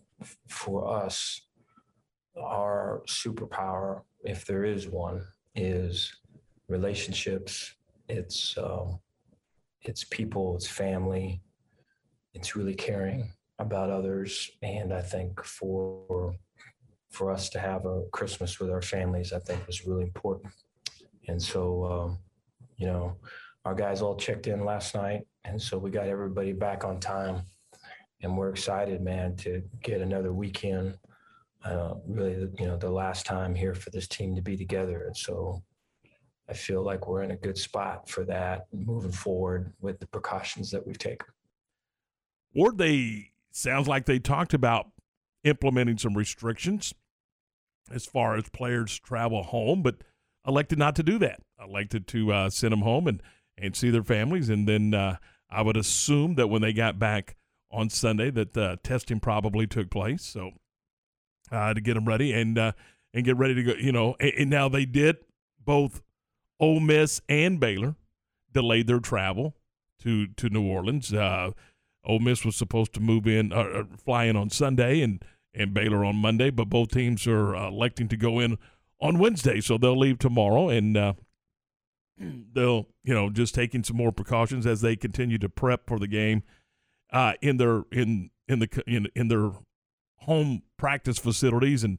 for 0.48 0.92
us 1.04 1.42
our 2.42 3.02
superpower 3.06 4.02
if 4.24 4.44
there 4.44 4.64
is 4.64 4.88
one 4.88 5.22
is 5.54 6.12
relationships. 6.68 7.74
It's 8.08 8.56
um, 8.58 9.00
it's 9.82 10.04
people 10.04 10.56
it's 10.56 10.68
family. 10.68 11.42
It's 12.34 12.56
really 12.56 12.74
caring 12.74 13.32
about 13.58 13.90
others. 13.90 14.50
And 14.62 14.92
i 14.92 15.00
think 15.00 15.42
for 15.42 16.34
for 17.10 17.30
us 17.30 17.48
to 17.48 17.58
have 17.58 17.86
a 17.86 18.02
christmas 18.12 18.60
with 18.60 18.68
our 18.68 18.82
families 18.82 19.32
i 19.32 19.38
think 19.38 19.66
was 19.66 19.86
really 19.86 20.02
important. 20.02 20.52
And 21.28 21.40
so 21.40 21.84
um, 21.84 22.18
you 22.76 22.86
know 22.86 23.16
our 23.64 23.74
guys 23.74 24.02
all 24.02 24.16
checked 24.16 24.46
in 24.46 24.64
last 24.64 24.94
night. 24.94 25.26
And 25.44 25.60
so 25.60 25.78
we 25.78 25.90
got 25.90 26.06
everybody 26.06 26.52
back 26.52 26.84
on 26.84 27.00
time 27.00 27.42
and 28.22 28.36
we're 28.36 28.50
excited 28.50 29.00
man 29.00 29.36
to 29.36 29.62
get 29.82 30.00
another 30.00 30.32
weekend 30.32 30.96
uh, 31.66 31.94
really 32.06 32.48
you 32.58 32.66
know 32.66 32.76
the 32.76 32.90
last 32.90 33.26
time 33.26 33.54
here 33.54 33.74
for 33.74 33.90
this 33.90 34.06
team 34.06 34.36
to 34.36 34.42
be 34.42 34.56
together. 34.56 35.04
And 35.06 35.16
so 35.16 35.62
i 36.48 36.52
feel 36.52 36.82
like 36.82 37.08
we're 37.08 37.22
in 37.22 37.32
a 37.32 37.36
good 37.36 37.58
spot 37.58 38.08
for 38.08 38.24
that 38.24 38.66
moving 38.72 39.10
forward 39.10 39.72
with 39.80 39.98
the 39.98 40.06
precautions 40.06 40.70
that 40.70 40.86
we've 40.86 40.98
taken. 40.98 41.26
Or 42.54 42.72
they 42.72 43.32
sounds 43.50 43.88
like 43.88 44.06
they 44.06 44.18
talked 44.18 44.54
about 44.54 44.86
implementing 45.42 45.98
some 45.98 46.16
restrictions 46.16 46.94
as 47.90 48.06
far 48.06 48.36
as 48.36 48.48
players 48.50 48.98
travel 48.98 49.42
home 49.42 49.82
but 49.82 49.96
elected 50.46 50.78
not 50.78 50.94
to 50.96 51.02
do 51.02 51.18
that. 51.18 51.40
Elected 51.60 52.06
to 52.08 52.32
uh, 52.32 52.50
send 52.50 52.72
them 52.72 52.82
home 52.82 53.08
and 53.08 53.22
and 53.58 53.74
see 53.74 53.88
their 53.88 54.04
families, 54.04 54.50
and 54.50 54.68
then 54.68 54.92
uh, 54.92 55.16
I 55.50 55.62
would 55.62 55.78
assume 55.78 56.34
that 56.34 56.48
when 56.48 56.60
they 56.60 56.74
got 56.74 56.98
back 56.98 57.36
on 57.70 57.90
Sunday, 57.90 58.30
that 58.30 58.56
uh, 58.56 58.76
testing 58.82 59.20
probably 59.20 59.66
took 59.66 59.90
place. 59.90 60.22
So 60.22 60.52
uh, 61.50 61.74
to 61.74 61.80
get 61.80 61.94
them 61.94 62.06
ready 62.06 62.32
and 62.32 62.58
uh, 62.58 62.72
and 63.12 63.24
get 63.24 63.36
ready 63.36 63.54
to 63.54 63.62
go, 63.62 63.72
you 63.78 63.92
know, 63.92 64.16
and, 64.20 64.32
and 64.38 64.50
now 64.50 64.68
they 64.68 64.84
did 64.84 65.16
both 65.64 66.02
Ole 66.60 66.80
Miss 66.80 67.20
and 67.28 67.60
Baylor 67.60 67.96
delayed 68.52 68.86
their 68.86 69.00
travel 69.00 69.54
to 70.02 70.28
to 70.28 70.48
New 70.48 70.64
Orleans. 70.64 71.12
Uh, 71.12 71.50
Ole 72.04 72.20
Miss 72.20 72.44
was 72.44 72.56
supposed 72.56 72.94
to 72.94 73.00
move 73.00 73.26
in, 73.26 73.52
uh, 73.52 73.56
uh, 73.56 73.84
fly 74.04 74.24
in 74.24 74.36
on 74.36 74.50
Sunday, 74.50 75.00
and 75.02 75.24
and 75.54 75.72
Baylor 75.72 76.04
on 76.04 76.16
Monday, 76.16 76.50
but 76.50 76.68
both 76.68 76.90
teams 76.90 77.26
are 77.26 77.56
uh, 77.56 77.68
electing 77.68 78.08
to 78.08 78.16
go 78.16 78.38
in 78.38 78.58
on 79.00 79.18
Wednesday, 79.18 79.60
so 79.60 79.78
they'll 79.78 79.98
leave 79.98 80.18
tomorrow, 80.18 80.68
and 80.68 80.96
uh, 80.96 81.14
they'll 82.18 82.86
you 83.02 83.14
know 83.14 83.30
just 83.30 83.54
taking 83.54 83.82
some 83.82 83.96
more 83.96 84.12
precautions 84.12 84.66
as 84.66 84.80
they 84.80 84.96
continue 84.96 85.38
to 85.38 85.48
prep 85.48 85.86
for 85.86 85.98
the 85.98 86.08
game 86.08 86.42
uh, 87.16 87.32
in 87.40 87.56
their 87.56 87.84
in 87.90 88.28
in 88.46 88.58
the 88.58 88.82
in, 88.86 89.08
in 89.16 89.28
their 89.28 89.50
home 90.18 90.62
practice 90.76 91.18
facilities, 91.18 91.82
and 91.82 91.98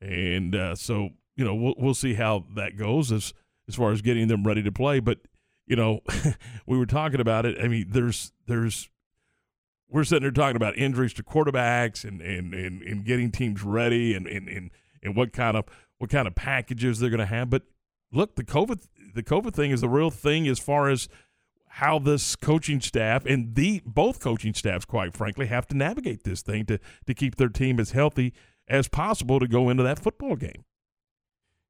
and 0.00 0.56
uh, 0.56 0.74
so 0.74 1.10
you 1.36 1.44
know 1.44 1.54
we'll 1.54 1.74
we'll 1.78 1.94
see 1.94 2.14
how 2.14 2.44
that 2.56 2.76
goes 2.76 3.12
as 3.12 3.32
as 3.68 3.76
far 3.76 3.92
as 3.92 4.02
getting 4.02 4.26
them 4.26 4.44
ready 4.44 4.62
to 4.64 4.72
play, 4.72 4.98
but 4.98 5.18
you 5.68 5.76
know, 5.76 6.00
we 6.66 6.76
were 6.76 6.86
talking 6.86 7.20
about 7.20 7.46
it. 7.46 7.56
I 7.62 7.68
mean, 7.68 7.86
there's 7.90 8.32
there's 8.48 8.90
we're 9.88 10.02
sitting 10.02 10.22
there 10.22 10.32
talking 10.32 10.56
about 10.56 10.76
injuries 10.76 11.12
to 11.14 11.22
quarterbacks 11.22 12.04
and 12.04 12.20
and 12.20 12.52
and, 12.52 12.82
and 12.82 13.04
getting 13.04 13.30
teams 13.30 13.62
ready 13.62 14.12
and, 14.12 14.26
and 14.26 14.48
and 14.48 14.70
and 15.04 15.14
what 15.14 15.32
kind 15.32 15.56
of 15.56 15.66
what 15.98 16.10
kind 16.10 16.26
of 16.26 16.34
packages 16.34 16.98
they're 16.98 17.10
going 17.10 17.20
to 17.20 17.26
have. 17.26 17.48
But 17.48 17.62
look, 18.10 18.34
the 18.34 18.42
COVID 18.42 18.88
the 19.14 19.22
COVID 19.22 19.54
thing 19.54 19.70
is 19.70 19.82
the 19.82 19.88
real 19.88 20.10
thing 20.10 20.48
as 20.48 20.58
far 20.58 20.88
as 20.88 21.08
how 21.78 21.96
this 21.96 22.34
coaching 22.34 22.80
staff 22.80 23.24
and 23.24 23.54
the 23.54 23.80
both 23.86 24.18
coaching 24.18 24.52
staffs, 24.52 24.84
quite 24.84 25.16
frankly, 25.16 25.46
have 25.46 25.64
to 25.64 25.76
navigate 25.76 26.24
this 26.24 26.42
thing 26.42 26.66
to 26.66 26.78
to 27.06 27.14
keep 27.14 27.36
their 27.36 27.48
team 27.48 27.78
as 27.78 27.92
healthy 27.92 28.34
as 28.66 28.88
possible 28.88 29.38
to 29.38 29.46
go 29.46 29.68
into 29.68 29.84
that 29.84 30.00
football 30.00 30.34
game. 30.34 30.64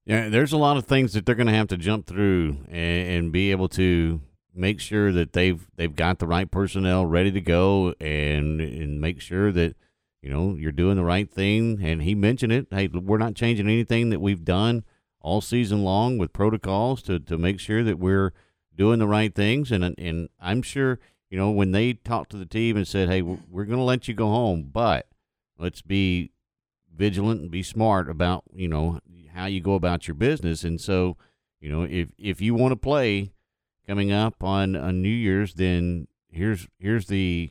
Yeah, 0.07 0.31
there's 0.31 0.55
a 0.55 0.57
lot 0.57 0.79
of 0.79 0.87
things 0.87 1.13
that 1.13 1.27
they're 1.27 1.35
going 1.35 1.49
to 1.49 1.53
have 1.53 1.69
to 1.69 1.77
jump 1.77 2.07
through 2.07 2.57
and, 2.71 3.09
and, 3.09 3.33
be 3.33 3.51
able 3.51 3.69
to 3.69 4.23
make 4.55 4.81
sure 4.81 5.13
that 5.13 5.35
they've 5.35 5.69
they've 5.77 5.95
got 5.95 6.21
the 6.21 6.27
right 6.27 6.51
personnel 6.51 7.05
ready 7.05 7.31
to 7.31 7.43
go 7.43 7.93
and 8.01 8.63
and 8.63 9.03
make 9.03 9.21
sure 9.21 9.53
that 9.53 9.77
you 10.23 10.31
know 10.31 10.55
you're 10.55 10.73
doing 10.73 10.97
the 10.97 11.05
right 11.05 11.31
thing. 11.31 11.81
And 11.83 12.01
he 12.01 12.15
mentioned 12.15 12.53
it. 12.53 12.69
Hey, 12.71 12.89
we're 12.89 13.19
not 13.19 13.35
changing 13.35 13.67
anything 13.67 14.09
that 14.09 14.21
we've 14.21 14.47
done 14.47 14.85
all 15.21 15.43
season 15.43 15.85
long 15.85 16.17
with 16.17 16.33
protocols 16.33 17.03
to 17.03 17.19
to 17.19 17.37
make 17.37 17.61
sure 17.61 17.85
that 17.85 17.99
we're 17.99 18.33
doing 18.79 18.99
the 18.99 19.07
right 19.07 19.35
things. 19.35 19.71
And 19.71 19.85
and 19.99 20.31
I'm 20.41 20.63
sure 20.63 20.99
you 21.29 21.37
know 21.37 21.51
when 21.51 21.73
they 21.73 21.93
talked 21.93 22.31
to 22.31 22.39
the 22.39 22.47
team 22.47 22.77
and 22.77 22.89
said, 22.89 23.11
hey, 23.11 23.21
we're 23.21 23.67
going 23.67 23.79
to 23.79 23.85
let 23.85 24.09
you 24.09 24.15
go 24.15 24.29
home, 24.29 24.71
but 24.73 25.09
let's 25.59 25.83
be 25.83 26.31
vigilant 26.95 27.43
and 27.43 27.51
be 27.51 27.63
smart 27.63 28.09
about 28.09 28.45
you 28.55 28.69
know 28.69 29.01
how 29.35 29.47
you 29.47 29.61
go 29.61 29.75
about 29.75 30.09
your 30.09 30.15
business. 30.15 30.65
And 30.65 30.81
so, 30.81 31.17
you 31.61 31.71
know, 31.71 31.83
if 31.83 32.13
if 32.17 32.41
you 32.41 32.55
want 32.55 32.73
to 32.73 32.77
play 32.77 33.33
coming 33.87 34.13
up 34.13 34.43
on 34.43 34.75
on 34.77 35.03
New 35.03 35.09
Year's, 35.09 35.55
then 35.55 36.09
here's 36.31 36.67
here's 36.79 37.07
the 37.07 37.51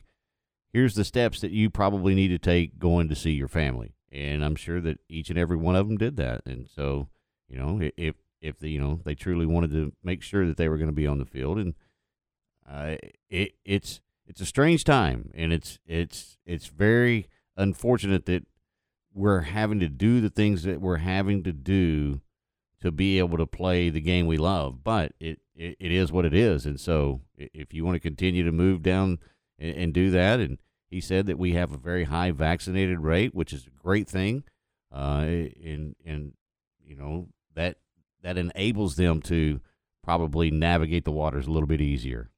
here's 0.72 0.94
the 0.94 1.04
steps 1.04 1.40
that 1.40 1.50
you 1.50 1.70
probably 1.70 2.14
need 2.14 2.28
to 2.28 2.38
take 2.38 2.78
going 2.78 3.08
to 3.08 3.14
see 3.14 3.32
your 3.32 3.48
family. 3.48 3.94
And 4.10 4.44
I'm 4.44 4.56
sure 4.56 4.80
that 4.80 5.00
each 5.08 5.30
and 5.30 5.38
every 5.38 5.56
one 5.56 5.76
of 5.76 5.86
them 5.86 5.98
did 5.98 6.16
that. 6.16 6.42
And 6.46 6.68
so, 6.68 7.08
you 7.48 7.58
know, 7.58 7.80
if 7.96 8.14
if 8.40 8.58
the, 8.58 8.70
you 8.70 8.80
know 8.80 9.00
they 9.04 9.14
truly 9.14 9.46
wanted 9.46 9.70
to 9.72 9.92
make 10.02 10.22
sure 10.22 10.46
that 10.46 10.56
they 10.56 10.68
were 10.68 10.78
going 10.78 10.90
to 10.90 10.94
be 10.94 11.06
on 11.06 11.18
the 11.18 11.24
field, 11.24 11.58
and 11.58 11.74
uh, 12.68 12.96
it 13.30 13.52
it's 13.64 14.00
it's 14.26 14.40
a 14.40 14.46
strange 14.46 14.84
time, 14.84 15.30
and 15.34 15.52
it's 15.52 15.78
it's 15.86 16.38
it's 16.46 16.66
very 16.66 17.26
unfortunate 17.56 18.26
that 18.26 18.46
we're 19.14 19.40
having 19.40 19.80
to 19.80 19.88
do 19.88 20.20
the 20.20 20.30
things 20.30 20.62
that 20.62 20.80
we're 20.80 20.98
having 20.98 21.42
to 21.42 21.52
do 21.52 22.20
to 22.80 22.92
be 22.92 23.18
able 23.18 23.36
to 23.36 23.46
play 23.46 23.90
the 23.90 24.00
game 24.00 24.26
we 24.26 24.36
love. 24.36 24.84
But 24.84 25.12
it, 25.18 25.40
it, 25.54 25.76
it 25.80 25.90
is 25.90 26.12
what 26.12 26.24
it 26.24 26.34
is. 26.34 26.64
And 26.64 26.78
so 26.78 27.22
if 27.36 27.74
you 27.74 27.84
want 27.84 27.96
to 27.96 28.00
continue 28.00 28.44
to 28.44 28.52
move 28.52 28.82
down 28.82 29.18
and, 29.58 29.76
and, 29.76 29.92
do 29.92 30.10
that, 30.10 30.38
and 30.38 30.58
he 30.88 31.00
said 31.00 31.26
that 31.26 31.38
we 31.38 31.52
have 31.54 31.72
a 31.72 31.78
very 31.78 32.04
high 32.04 32.30
vaccinated 32.30 33.00
rate, 33.00 33.34
which 33.34 33.52
is 33.52 33.66
a 33.66 33.82
great 33.82 34.08
thing. 34.08 34.44
Uh, 34.94 35.24
and, 35.64 35.96
and, 36.06 36.32
you 36.84 36.94
know, 36.94 37.28
that, 37.54 37.78
that 38.22 38.38
enables 38.38 38.96
them 38.96 39.20
to 39.22 39.60
probably 40.02 40.50
navigate 40.50 41.04
the 41.04 41.12
waters 41.12 41.46
a 41.46 41.50
little 41.50 41.66
bit 41.66 41.80
easier. 41.80 42.30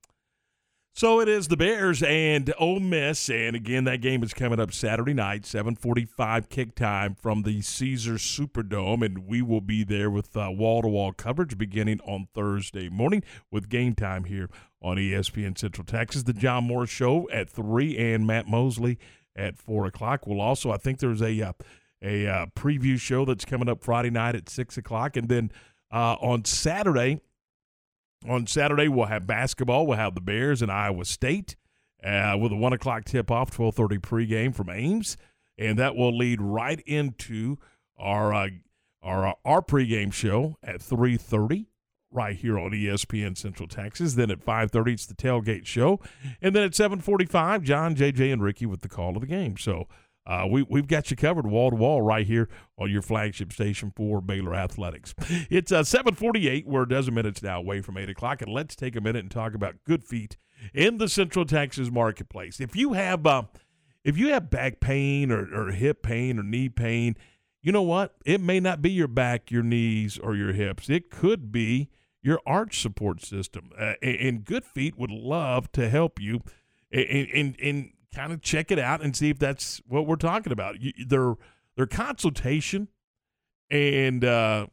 So 0.92 1.20
it 1.20 1.28
is 1.28 1.46
the 1.48 1.56
Bears 1.56 2.02
and 2.02 2.52
Ole 2.58 2.80
Miss, 2.80 3.30
and 3.30 3.54
again 3.54 3.84
that 3.84 4.00
game 4.02 4.24
is 4.24 4.34
coming 4.34 4.58
up 4.58 4.72
Saturday 4.72 5.14
night, 5.14 5.46
seven 5.46 5.76
forty-five 5.76 6.48
kick 6.48 6.74
time 6.74 7.14
from 7.14 7.42
the 7.42 7.62
Caesars 7.62 8.22
Superdome, 8.22 9.06
and 9.06 9.26
we 9.26 9.40
will 9.40 9.60
be 9.60 9.84
there 9.84 10.10
with 10.10 10.34
wall 10.34 10.82
to 10.82 10.88
wall 10.88 11.12
coverage 11.12 11.56
beginning 11.56 12.00
on 12.00 12.26
Thursday 12.34 12.88
morning 12.88 13.22
with 13.52 13.68
game 13.68 13.94
time 13.94 14.24
here 14.24 14.50
on 14.82 14.96
ESPN 14.96 15.56
Central 15.56 15.84
Texas. 15.84 16.24
The 16.24 16.32
John 16.32 16.64
Morris 16.64 16.90
Show 16.90 17.30
at 17.30 17.48
three, 17.48 17.96
and 17.96 18.26
Matt 18.26 18.48
Mosley 18.48 18.98
at 19.36 19.56
four 19.56 19.86
o'clock. 19.86 20.26
We'll 20.26 20.40
also, 20.40 20.72
I 20.72 20.76
think, 20.76 20.98
there's 20.98 21.22
a 21.22 21.40
uh, 21.40 21.52
a 22.02 22.26
uh, 22.26 22.46
preview 22.56 22.98
show 22.98 23.24
that's 23.24 23.44
coming 23.44 23.68
up 23.68 23.82
Friday 23.84 24.10
night 24.10 24.34
at 24.34 24.48
six 24.48 24.76
o'clock, 24.76 25.16
and 25.16 25.28
then 25.28 25.52
uh, 25.92 26.16
on 26.20 26.44
Saturday 26.44 27.20
on 28.28 28.46
Saturday, 28.46 28.88
we'll 28.88 29.06
have 29.06 29.26
basketball. 29.26 29.86
We'll 29.86 29.96
have 29.96 30.14
the 30.14 30.20
Bears 30.20 30.62
and 30.62 30.70
Iowa 30.70 31.04
State 31.04 31.56
uh, 32.04 32.36
with 32.38 32.52
a 32.52 32.56
one 32.56 32.72
o'clock 32.72 33.04
tip 33.04 33.30
off, 33.30 33.50
twelve 33.50 33.74
thirty 33.74 33.98
pregame 33.98 34.54
from 34.54 34.68
Ames, 34.68 35.16
and 35.56 35.78
that 35.78 35.96
will 35.96 36.16
lead 36.16 36.40
right 36.40 36.80
into 36.86 37.56
our 37.98 38.32
uh, 38.34 38.48
our 39.02 39.28
uh, 39.28 39.32
our 39.44 39.62
pregame 39.62 40.12
show 40.12 40.58
at 40.62 40.82
three 40.82 41.16
thirty 41.16 41.66
right 42.12 42.36
here 42.36 42.58
on 42.58 42.72
ESPN 42.72 43.38
Central 43.38 43.68
Texas. 43.68 44.14
Then 44.14 44.30
at 44.30 44.44
5:30 44.44 44.92
it's 44.92 45.06
the 45.06 45.14
tailgate 45.14 45.64
show, 45.66 46.00
and 46.42 46.54
then 46.54 46.64
at 46.64 46.72
7:45 46.72 47.62
John, 47.62 47.94
JJ, 47.94 48.32
and 48.32 48.42
Ricky 48.42 48.66
with 48.66 48.82
the 48.82 48.88
call 48.88 49.14
of 49.16 49.22
the 49.22 49.26
game. 49.26 49.56
So 49.56 49.86
uh, 50.26 50.46
we, 50.48 50.62
we've 50.62 50.86
got 50.86 51.10
you 51.10 51.16
covered 51.16 51.46
wall 51.46 51.70
to 51.70 51.76
wall 51.76 52.02
right 52.02 52.26
here 52.26 52.48
on 52.78 52.90
your 52.90 53.02
flagship 53.02 53.52
station 53.52 53.92
for 53.94 54.20
Baylor 54.20 54.54
Athletics. 54.54 55.14
It's 55.50 55.72
uh, 55.72 55.82
748. 55.82 56.66
We're 56.66 56.82
a 56.82 56.88
dozen 56.88 57.14
minutes 57.14 57.42
now 57.42 57.58
away 57.58 57.80
from 57.80 57.96
8 57.96 58.08
o'clock, 58.10 58.42
and 58.42 58.52
let's 58.52 58.76
take 58.76 58.96
a 58.96 59.00
minute 59.00 59.20
and 59.20 59.30
talk 59.30 59.54
about 59.54 59.76
good 59.84 60.04
feet 60.04 60.36
in 60.74 60.98
the 60.98 61.08
Central 61.08 61.44
Texas 61.44 61.90
marketplace. 61.90 62.60
If 62.60 62.76
you 62.76 62.92
have 62.92 63.26
uh, 63.26 63.44
if 64.04 64.16
you 64.16 64.28
have 64.28 64.50
back 64.50 64.80
pain 64.80 65.30
or, 65.30 65.48
or 65.52 65.72
hip 65.72 66.02
pain 66.02 66.38
or 66.38 66.42
knee 66.42 66.68
pain, 66.68 67.16
you 67.62 67.72
know 67.72 67.82
what? 67.82 68.14
It 68.24 68.40
may 68.40 68.60
not 68.60 68.80
be 68.80 68.90
your 68.90 69.08
back, 69.08 69.50
your 69.50 69.62
knees, 69.62 70.18
or 70.18 70.34
your 70.34 70.52
hips. 70.52 70.88
It 70.88 71.10
could 71.10 71.52
be 71.52 71.88
your 72.22 72.40
arch 72.46 72.80
support 72.80 73.22
system. 73.22 73.70
Uh, 73.78 73.94
and 74.02 74.44
Good 74.44 74.64
Feet 74.64 74.96
would 74.98 75.10
love 75.10 75.70
to 75.72 75.88
help 75.88 76.20
you 76.20 76.42
and, 76.92 77.28
and, 77.34 77.56
and 77.60 77.92
kind 78.14 78.32
of 78.32 78.40
check 78.40 78.70
it 78.70 78.78
out 78.78 79.02
and 79.02 79.14
see 79.16 79.30
if 79.30 79.38
that's 79.38 79.80
what 79.86 80.06
we're 80.06 80.16
talking 80.16 80.52
about. 80.52 80.80
You, 80.80 80.92
their 81.06 81.34
their 81.76 81.86
consultation 81.86 82.88
and 83.70 84.24
uh, 84.24 84.66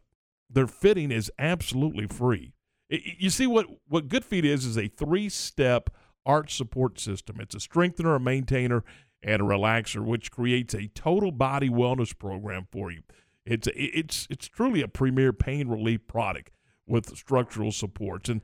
their 0.49 0.67
fitting 0.67 1.11
is 1.11 1.31
absolutely 1.38 2.07
free. 2.07 2.53
It, 2.89 3.01
you 3.19 3.29
see 3.29 3.47
what 3.47 3.67
what 3.88 4.07
Good 4.07 4.25
Feet 4.25 4.45
is 4.45 4.65
is 4.65 4.77
a 4.77 4.88
three 4.88 5.29
step 5.29 5.89
arch 6.25 6.55
support 6.55 6.99
system. 6.99 7.38
It's 7.39 7.55
a 7.55 7.59
strengthener, 7.59 8.15
a 8.15 8.19
maintainer, 8.19 8.83
and 9.23 9.41
a 9.41 9.45
relaxer, 9.45 10.03
which 10.03 10.31
creates 10.31 10.73
a 10.73 10.88
total 10.88 11.31
body 11.31 11.69
wellness 11.69 12.17
program 12.17 12.67
for 12.71 12.91
you. 12.91 13.01
It's 13.45 13.67
it's 13.75 14.27
it's 14.29 14.47
truly 14.47 14.81
a 14.81 14.88
premier 14.88 15.31
pain 15.31 15.67
relief 15.67 16.07
product 16.07 16.51
with 16.85 17.15
structural 17.17 17.71
supports 17.71 18.29
and 18.29 18.41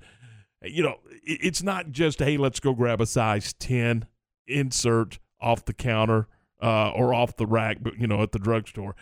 you 0.62 0.84
know 0.84 0.96
it's 1.24 1.64
not 1.64 1.92
just 1.92 2.20
hey 2.20 2.38
let's 2.38 2.60
go 2.60 2.74
grab 2.74 3.02
a 3.02 3.06
size 3.06 3.54
10 3.54 4.06
insert 4.48 5.20
off 5.42 5.66
the 5.66 5.74
counter 5.74 6.28
uh, 6.62 6.92
or 6.92 7.14
off 7.14 7.36
the 7.36 7.46
rack, 7.46 7.78
but 7.82 8.00
you 8.00 8.08
know, 8.08 8.22
at 8.22 8.32
the 8.32 8.40
drugstore. 8.40 8.96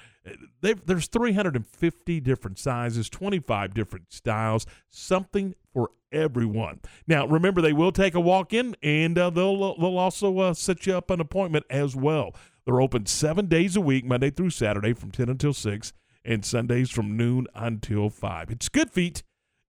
They've, 0.62 0.84
there's 0.86 1.08
350 1.08 2.20
different 2.20 2.58
sizes, 2.58 3.10
25 3.10 3.74
different 3.74 4.12
styles, 4.12 4.66
something 4.90 5.56
for 5.74 5.92
everyone. 6.12 6.82
Now, 7.08 7.28
remember, 7.28 7.62
they 7.62 7.74
will 7.74 7.92
take 7.92 8.16
a 8.16 8.20
walk 8.20 8.54
in, 8.54 8.76
and 8.82 9.18
uh, 9.18 9.30
they'll 9.30 9.78
they'll 9.78 9.98
also 9.98 10.40
uh, 10.40 10.54
set 10.54 10.86
you 10.86 10.96
up 10.96 11.12
an 11.12 11.20
appointment 11.20 11.66
as 11.70 11.96
well. 11.96 12.36
They're 12.66 12.82
open 12.82 13.06
seven 13.06 13.48
days 13.48 13.76
a 13.76 13.82
week, 13.82 14.06
Monday 14.06 14.30
through 14.30 14.52
Saturday, 14.52 14.94
from 14.94 15.12
10 15.12 15.30
until 15.30 15.54
6, 15.54 15.94
and 16.24 16.46
Sundays 16.46 16.90
from 16.92 17.18
noon 17.18 17.48
until 17.56 18.10
5. 18.10 18.52
It's 18.52 18.70
Good 18.70 18.92
Feet 18.92 19.24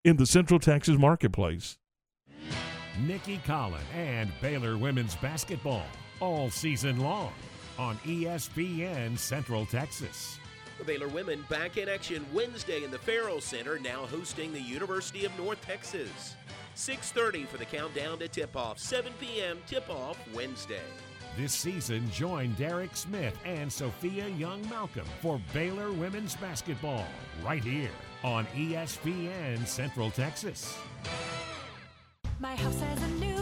in 0.05 0.17
the 0.17 0.27
Central 0.27 0.61
Texas 0.61 0.99
marketplace. 0.99 1.79
Nicki 3.01 3.39
Collen, 3.47 3.81
and 3.95 4.33
Baylor 4.41 4.77
women's 4.77 5.17
basketball 5.17 5.87
all 6.21 6.51
season 6.51 7.01
long 7.01 7.33
on 7.79 7.97
ESPN 7.99 9.19
Central 9.19 9.67
Texas. 9.67 10.39
The 10.79 10.85
Baylor 10.85 11.09
women 11.09 11.45
back 11.49 11.77
in 11.77 11.89
action 11.89 12.25
Wednesday 12.33 12.85
in 12.85 12.91
the 12.91 12.99
Ferrell 12.99 13.41
Center, 13.41 13.79
now 13.79 14.07
hosting 14.07 14.53
the 14.53 14.61
University 14.61 15.25
of 15.25 15.37
North 15.39 15.61
Texas. 15.65 16.37
6:30 16.75 17.47
for 17.47 17.59
the 17.59 17.65
countdown 17.65 18.19
to 18.19 18.29
tip-off. 18.29 18.79
7 18.79 19.13
p.m. 19.21 19.59
tip-off 19.67 20.19
Wednesday. 20.35 20.81
This 21.37 21.53
season, 21.53 22.11
join 22.11 22.53
Derek 22.55 22.95
Smith 22.95 23.39
and 23.45 23.73
Sophia 23.73 24.29
Young 24.29 24.69
Malcolm 24.69 25.07
for 25.23 25.41
Baylor 25.55 25.91
women's 25.91 26.37
basketball 26.37 27.07
right 27.43 27.65
here 27.65 27.91
on 28.23 28.47
ESPN 28.55 29.67
Central 29.67 30.11
Texas. 30.11 30.77
My 32.43 32.57
house 32.57 32.81
has 32.81 33.01
a 33.05 33.09
new 33.25 33.42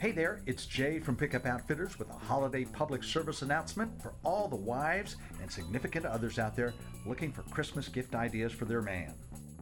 Hey 0.00 0.12
there, 0.12 0.42
it's 0.46 0.64
Jay 0.64 1.00
from 1.00 1.16
Pickup 1.16 1.44
Outfitters 1.44 1.98
with 1.98 2.08
a 2.08 2.12
holiday 2.12 2.64
public 2.64 3.02
service 3.02 3.42
announcement 3.42 4.00
for 4.00 4.12
all 4.24 4.46
the 4.46 4.54
wives 4.54 5.16
and 5.42 5.50
significant 5.50 6.06
others 6.06 6.38
out 6.38 6.54
there 6.54 6.72
looking 7.04 7.32
for 7.32 7.42
Christmas 7.42 7.88
gift 7.88 8.14
ideas 8.14 8.52
for 8.52 8.64
their 8.64 8.80
man. 8.80 9.12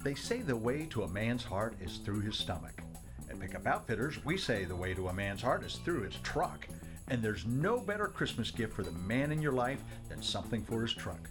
They 0.05 0.13
say 0.13 0.43
the 0.43 0.55
way 0.55 0.85
to 0.91 1.05
a 1.05 1.09
man's 1.09 1.43
heart 1.43 1.77
is 1.81 1.97
through 2.05 2.21
his 2.21 2.37
stomach. 2.37 2.83
At 3.31 3.41
Pickup 3.41 3.67
Outfitters, 3.67 4.23
we 4.27 4.37
say 4.37 4.67
the 4.67 4.77
way 4.77 4.93
to 4.93 5.09
a 5.09 5.13
man's 5.15 5.41
heart 5.41 5.65
is 5.65 5.77
through 5.77 6.03
his 6.03 6.17
truck. 6.17 6.69
And 7.09 7.23
there's 7.23 7.47
no 7.47 7.79
better 7.79 8.07
Christmas 8.07 8.51
gift 8.51 8.75
for 8.75 8.83
the 8.83 8.93
man 8.93 9.33
in 9.33 9.41
your 9.41 9.53
life 9.53 9.81
than 10.11 10.23
something 10.23 10.63
for 10.65 10.83
his 10.83 10.93
truck. 10.93 11.31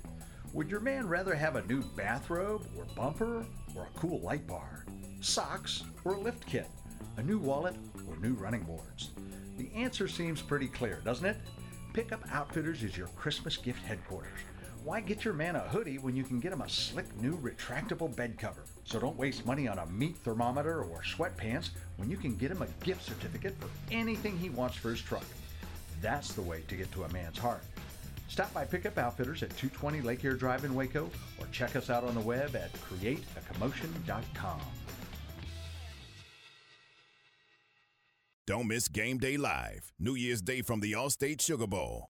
Would 0.52 0.72
your 0.72 0.80
man 0.80 1.08
rather 1.08 1.36
have 1.36 1.58
a 1.58 1.68
new 1.68 1.84
bathrobe 1.96 2.68
or 2.76 2.86
bumper 2.96 3.46
or 3.76 3.84
a 3.84 4.00
cool 4.00 4.20
light 4.22 4.48
bar, 4.48 4.88
socks 5.22 5.84
or 6.04 6.14
a 6.14 6.20
lift 6.20 6.48
kit, 6.48 6.68
a 7.18 7.24
new 7.24 7.38
wallet 7.38 7.76
or 8.16 8.22
new 8.22 8.34
running 8.34 8.64
boards? 8.64 9.12
The 9.58 9.70
answer 9.76 10.08
seems 10.08 10.42
pretty 10.42 10.68
clear, 10.68 11.02
doesn't 11.04 11.26
it? 11.26 11.38
Pickup 11.94 12.24
Outfitters 12.32 12.84
is 12.84 12.98
your 12.98 13.08
Christmas 13.10 13.58
gift 13.58 13.84
headquarters. 13.84 14.40
Why 14.84 15.02
get 15.02 15.26
your 15.26 15.34
man 15.34 15.56
a 15.56 15.62
hoodie 15.62 15.98
when 15.98 16.16
you 16.16 16.24
can 16.24 16.40
get 16.40 16.52
him 16.54 16.62
a 16.62 16.70
slick 16.70 17.06
new 17.20 17.38
retractable 17.38 18.16
bed 18.16 18.38
cover? 18.38 18.64
So 18.84 19.00
don't 19.00 19.18
waste 19.18 19.46
money 19.46 19.68
on 19.68 19.80
a 19.80 19.86
meat 19.88 20.18
thermometer 20.18 20.84
or 20.84 21.02
sweatpants 21.02 21.70
when 21.98 22.12
you 22.12 22.18
can 22.18 22.36
get 22.36 22.52
him 22.52 22.62
a 22.62 22.68
gift 22.86 23.04
certificate 23.04 23.56
for 23.60 23.70
anything 23.92 24.38
he 24.38 24.50
wants 24.50 24.76
for 24.76 24.90
his 24.90 25.02
truck. 25.02 25.26
That's 26.02 26.34
the 26.34 26.42
way 26.42 26.62
to 26.68 26.76
get 26.76 26.92
to 26.92 27.06
a 27.06 27.14
man's 27.14 27.40
heart. 27.40 27.64
Stop 28.28 28.54
by 28.54 28.66
Pickup 28.66 28.98
Outfitters 28.98 29.42
at 29.42 29.50
220 29.58 30.02
Lake 30.02 30.24
Air 30.26 30.34
Drive 30.34 30.66
in 30.66 30.76
Waco 30.76 31.10
or 31.40 31.48
check 31.52 31.76
us 31.76 31.90
out 31.90 32.04
on 32.04 32.14
the 32.14 32.22
web 32.22 32.56
at 32.56 32.72
createacommotion.com. 32.74 34.62
Don't 38.48 38.68
miss 38.68 38.88
Game 38.88 39.18
Day 39.18 39.38
Live, 39.38 39.92
New 39.98 40.14
Year's 40.14 40.40
Day 40.40 40.62
from 40.62 40.80
the 40.80 40.92
Allstate 40.92 41.42
Sugar 41.42 41.66
Bowl. 41.66 42.10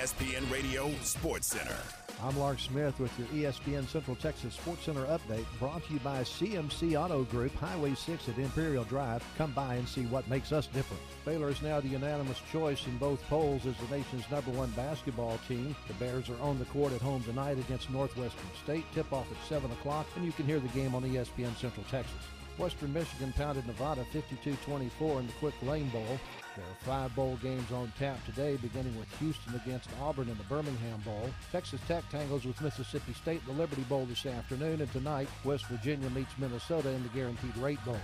ESPN 0.00 0.50
Radio 0.50 0.90
Sports 1.02 1.48
Center. 1.48 1.76
I'm 2.22 2.38
Lark 2.38 2.58
Smith 2.58 2.98
with 2.98 3.12
your 3.18 3.28
ESPN 3.28 3.86
Central 3.86 4.16
Texas 4.16 4.54
Sports 4.54 4.84
Center 4.84 5.04
update 5.04 5.44
brought 5.58 5.86
to 5.86 5.92
you 5.92 5.98
by 5.98 6.22
CMC 6.22 6.98
Auto 6.98 7.24
Group, 7.24 7.54
Highway 7.56 7.94
6 7.94 8.30
at 8.30 8.38
Imperial 8.38 8.84
Drive. 8.84 9.22
Come 9.36 9.52
by 9.52 9.74
and 9.74 9.86
see 9.86 10.06
what 10.06 10.26
makes 10.26 10.52
us 10.52 10.68
different. 10.68 11.02
Baylor 11.26 11.50
is 11.50 11.60
now 11.60 11.80
the 11.80 11.88
unanimous 11.88 12.40
choice 12.50 12.86
in 12.86 12.96
both 12.96 13.22
polls 13.28 13.66
as 13.66 13.76
the 13.76 13.94
nation's 13.94 14.24
number 14.30 14.52
one 14.52 14.70
basketball 14.70 15.38
team. 15.46 15.76
The 15.86 15.92
Bears 15.94 16.30
are 16.30 16.40
on 16.40 16.58
the 16.58 16.64
court 16.66 16.94
at 16.94 17.02
home 17.02 17.22
tonight 17.22 17.58
against 17.58 17.90
Northwestern 17.90 18.50
State. 18.64 18.86
Tip 18.94 19.12
off 19.12 19.30
at 19.30 19.48
7 19.50 19.70
o'clock, 19.70 20.06
and 20.16 20.24
you 20.24 20.32
can 20.32 20.46
hear 20.46 20.60
the 20.60 20.68
game 20.68 20.94
on 20.94 21.02
ESPN 21.02 21.54
Central 21.58 21.84
Texas. 21.90 22.24
Western 22.56 22.94
Michigan 22.94 23.34
pounded 23.36 23.66
Nevada 23.66 24.06
52-24 24.14 25.20
in 25.20 25.26
the 25.26 25.32
Quick 25.34 25.54
Lane 25.62 25.90
Bowl. 25.90 26.18
There 26.56 26.64
are 26.64 26.84
five 26.84 27.14
bowl 27.14 27.38
games 27.40 27.70
on 27.70 27.92
tap 27.96 28.24
today, 28.26 28.56
beginning 28.56 28.96
with 28.98 29.08
Houston 29.18 29.54
against 29.54 29.88
Auburn 30.00 30.28
in 30.28 30.36
the 30.36 30.44
Birmingham 30.44 31.00
Bowl. 31.04 31.30
Texas 31.52 31.80
Tech 31.86 32.08
tangles 32.10 32.44
with 32.44 32.60
Mississippi 32.60 33.12
State 33.12 33.40
in 33.46 33.54
the 33.54 33.60
Liberty 33.60 33.82
Bowl 33.82 34.04
this 34.04 34.26
afternoon, 34.26 34.80
and 34.80 34.92
tonight 34.92 35.28
West 35.44 35.66
Virginia 35.66 36.10
meets 36.10 36.36
Minnesota 36.38 36.90
in 36.90 37.02
the 37.04 37.08
Guaranteed 37.10 37.56
Rate 37.58 37.82
Bowl. 37.84 38.00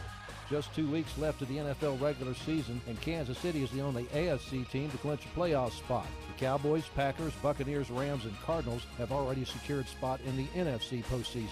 Just 0.48 0.72
two 0.76 0.88
weeks 0.88 1.18
left 1.18 1.42
of 1.42 1.48
the 1.48 1.56
NFL 1.56 2.00
regular 2.00 2.34
season, 2.34 2.80
and 2.86 3.00
Kansas 3.00 3.36
City 3.38 3.64
is 3.64 3.70
the 3.72 3.80
only 3.80 4.04
AFC 4.04 4.68
team 4.70 4.88
to 4.90 4.98
clinch 4.98 5.22
a 5.24 5.38
playoff 5.38 5.72
spot. 5.72 6.06
The 6.28 6.38
Cowboys, 6.38 6.84
Packers, 6.94 7.32
Buccaneers, 7.42 7.90
Rams, 7.90 8.26
and 8.26 8.40
Cardinals 8.42 8.86
have 8.98 9.10
already 9.10 9.44
secured 9.44 9.88
spot 9.88 10.20
in 10.24 10.36
the 10.36 10.46
NFC 10.54 11.02
postseason. 11.06 11.48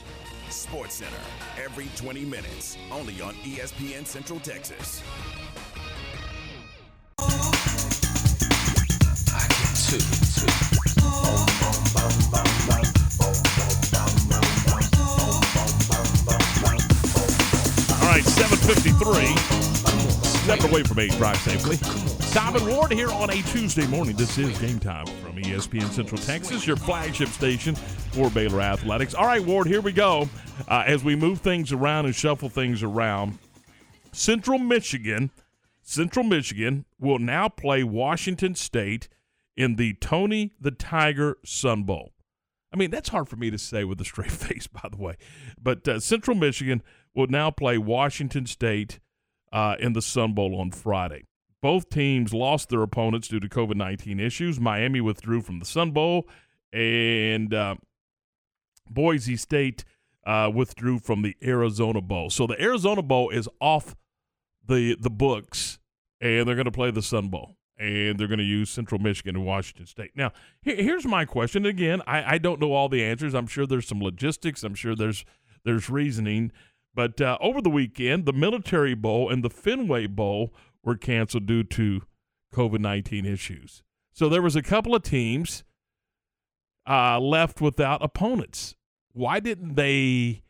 Sports 0.49 0.95
Center, 0.95 1.11
every 1.61 1.89
20 1.97 2.25
minutes, 2.25 2.79
only 2.93 3.21
on 3.21 3.35
ESPN 3.43 4.07
Central 4.07 4.39
Texas. 4.39 5.03
All 18.03 18.11
right, 18.11 18.25
753. 18.25 19.37
Step 20.45 20.71
away 20.71 20.83
from 20.83 20.99
eight, 20.99 21.13
drive 21.13 21.39
safely. 21.39 21.79
And 22.55 22.67
Ward 22.69 22.93
here 22.93 23.11
on 23.11 23.31
a 23.31 23.43
Tuesday 23.43 23.87
morning. 23.89 24.15
This 24.15 24.39
is 24.39 24.57
game 24.59 24.79
time 24.79 25.07
from 25.07 25.37
ESPN 25.37 25.91
Central 25.91 26.21
Texas, 26.21 26.67
your 26.67 26.77
flagship 26.77 27.29
station 27.29 27.75
for 27.75 28.31
Baylor 28.31 28.61
Athletics. 28.61 29.15
All 29.15 29.27
right, 29.27 29.43
Ward, 29.43 29.67
here 29.67 29.81
we 29.81 29.93
go. 29.93 30.29
Uh, 30.69 30.85
as 30.87 31.03
we 31.03 31.17
move 31.17 31.41
things 31.41 31.73
around 31.73 32.07
and 32.07 32.15
shuffle 32.15 32.49
things 32.49 32.83
around, 32.85 33.39
Central 34.13 34.59
Michigan, 34.59 35.31
Central 35.85 36.25
Michigan 36.25 36.87
will 36.99 37.19
now 37.19 37.49
play 37.49 37.85
Washington 37.85 38.55
State 38.55 39.09
in 39.57 39.77
the 39.77 39.95
Tony 39.95 40.53
the 40.61 40.71
Tiger 40.71 41.37
Sun 41.45 41.85
Bowl. 41.85 42.13
I 42.73 42.77
mean, 42.77 42.91
that's 42.91 43.11
hard 43.11 43.29
for 43.29 43.37
me 43.37 43.51
to 43.51 43.59
say 43.59 43.85
with 43.85 44.01
a 44.01 44.05
straight 44.05 44.33
face, 44.33 44.67
by 44.67 44.89
the 44.91 44.97
way. 44.97 45.17
But 45.63 45.87
uh, 45.87 46.01
Central 46.01 46.37
Michigan 46.37 46.83
will 47.15 47.29
now 47.29 47.51
play 47.51 47.79
Washington 47.79 48.47
State 48.47 48.99
uh, 49.53 49.77
in 49.79 49.93
the 49.93 50.03
Sun 50.03 50.33
Bowl 50.33 50.59
on 50.59 50.73
Friday. 50.73 51.25
Both 51.63 51.89
teams 51.91 52.35
lost 52.35 52.71
their 52.71 52.83
opponents 52.83 53.29
due 53.29 53.41
to 53.41 53.49
COVID 53.49 53.77
19 53.77 54.19
issues. 54.19 54.59
Miami 54.59 55.01
withdrew 55.01 55.43
from 55.43 55.61
the 55.61 55.65
Sun 55.65 55.93
Bowl, 55.93 56.29
and 56.73 57.55
uh, 57.55 57.77
Boise 58.91 59.37
State 59.37 59.85
uh, 60.27 60.51
withdrew 60.53 60.99
from 60.99 61.23
the 61.23 61.37
Arizona 61.43 62.01
Bowl. 62.01 62.31
So 62.31 62.47
the 62.47 62.61
Arizona 62.61 63.03
Bowl 63.03 63.31
is 63.31 63.49
off 63.61 63.95
the 64.67 64.97
the 64.99 65.11
books, 65.11 65.79
and 66.21 66.47
they're 66.49 66.55
going 66.55 66.65
to 66.65 66.71
play 66.71 66.91
the 66.91 67.03
Sun 67.03 67.29
Bowl 67.29 67.57
and 67.77 68.19
they're 68.19 68.29
going 68.29 68.39
to 68.39 68.45
use 68.45 68.71
Central 68.71 69.01
Michigan 69.01 69.37
and 69.37 69.45
Washington 69.45 69.87
State. 69.87 70.13
Now, 70.15 70.33
here, 70.63 70.77
here's 70.77 71.05
my 71.05 71.25
question. 71.25 71.67
Again, 71.67 72.03
I, 72.07 72.35
I 72.35 72.39
don't 72.39 72.61
know 72.61 72.73
all 72.73 72.89
the 72.89 73.03
answers. 73.03 73.35
I'm 73.35 73.47
sure 73.47 73.67
there's 73.67 73.89
some 73.89 74.01
logistics. 74.01 74.63
I'm 74.63 74.75
sure 74.75 74.95
there's 74.95 75.25
there's 75.65 75.91
reasoning. 75.91 76.53
But 76.95 77.21
uh, 77.21 77.37
over 77.41 77.61
the 77.61 77.71
weekend, 77.71 78.27
the 78.27 78.33
Military 78.33 78.95
Bowl 78.95 79.29
and 79.29 79.43
the 79.43 79.51
Fenway 79.51 80.07
Bowl 80.07 80.55
were 80.85 80.97
canceled 80.97 81.47
due 81.47 81.65
to 81.65 82.03
COVID 82.55 82.81
19 82.81 83.27
issues. 83.27 83.83
So 84.13 84.29
there 84.29 84.43
was 84.43 84.55
a 84.55 84.63
couple 84.63 84.95
of 84.95 85.03
teams 85.03 85.65
uh, 86.89 87.19
left 87.19 87.61
without 87.61 88.05
opponents. 88.05 88.77
Why 89.13 89.41
didn't 89.41 89.75
they 89.75 90.44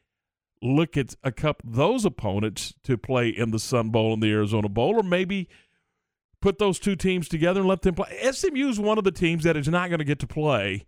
look 0.65 0.97
at 0.97 1.15
a 1.23 1.31
couple 1.31 1.71
those 1.71 2.05
opponents 2.05 2.75
to 2.85 2.97
play 2.97 3.29
in 3.29 3.51
the 3.51 3.59
Sun 3.59 3.91
Bowl 3.91 4.15
and 4.15 4.23
the 4.23 4.31
Arizona 4.31 4.69
Bowl, 4.69 4.97
or 4.97 5.03
maybe 5.03 5.49
put 6.41 6.59
those 6.59 6.79
two 6.79 6.97
teams 6.97 7.29
together 7.29 7.61
and 7.61 7.69
let 7.69 7.83
them 7.83 7.95
play. 7.95 8.19
SMU 8.33 8.69
is 8.69 8.81
one 8.81 8.99
of 8.99 9.05
the 9.05 9.13
teams 9.13 9.45
that 9.45 9.57
is 9.57 9.69
not 9.69 9.89
going 9.91 9.99
to 9.99 10.05
get 10.05 10.19
to 10.21 10.27
play 10.27 10.87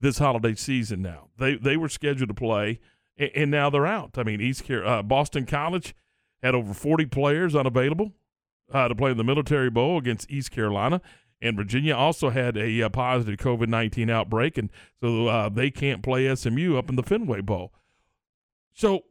this 0.00 0.18
holiday 0.18 0.54
season. 0.54 1.02
Now 1.02 1.28
they 1.38 1.56
they 1.56 1.76
were 1.76 1.88
scheduled 1.88 2.28
to 2.28 2.34
play, 2.34 2.78
and, 3.16 3.30
and 3.34 3.50
now 3.50 3.68
they're 3.68 3.86
out. 3.86 4.16
I 4.16 4.22
mean, 4.22 4.40
East 4.40 4.66
Car- 4.66 4.84
uh, 4.84 5.02
Boston 5.02 5.44
College 5.44 5.94
had 6.42 6.54
over 6.54 6.72
forty 6.72 7.06
players 7.06 7.56
unavailable 7.56 8.12
uh, 8.72 8.88
to 8.88 8.94
play 8.94 9.10
in 9.10 9.16
the 9.16 9.24
Military 9.24 9.70
Bowl 9.70 9.98
against 9.98 10.30
East 10.30 10.50
Carolina. 10.50 11.00
And 11.42 11.56
Virginia 11.56 11.96
also 11.96 12.28
had 12.28 12.58
a, 12.58 12.82
uh 12.82 12.90
positive 12.90 13.38
COVID 13.38 13.68
19 13.68 14.10
outbreak, 14.10 14.58
and 14.58 14.70
so 15.02 15.26
uh, 15.26 15.48
they 15.48 15.70
can't 15.70 16.02
play 16.02 16.32
SMU 16.34 16.76
up 16.76 16.90
in 16.90 16.96
the 16.96 17.02
Fenway 17.02 17.40
Bowl. 17.40 17.72
So, 18.72 19.04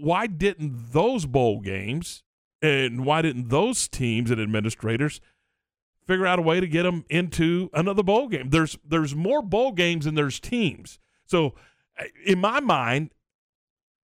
why 0.00 0.26
didn't 0.26 0.92
those 0.92 1.26
bowl 1.26 1.60
games 1.60 2.22
and 2.62 3.04
why 3.04 3.22
didn't 3.22 3.48
those 3.48 3.88
teams 3.88 4.30
and 4.30 4.40
administrators 4.40 5.20
figure 6.06 6.26
out 6.26 6.38
a 6.38 6.42
way 6.42 6.60
to 6.60 6.66
get 6.66 6.84
them 6.84 7.04
into 7.08 7.70
another 7.72 8.02
bowl 8.02 8.28
game? 8.28 8.50
There's 8.50 8.78
there's 8.86 9.14
more 9.14 9.42
bowl 9.42 9.72
games 9.72 10.04
than 10.04 10.14
there's 10.14 10.40
teams. 10.40 10.98
So, 11.24 11.54
uh, 11.98 12.04
in 12.24 12.38
my 12.38 12.60
mind, 12.60 13.10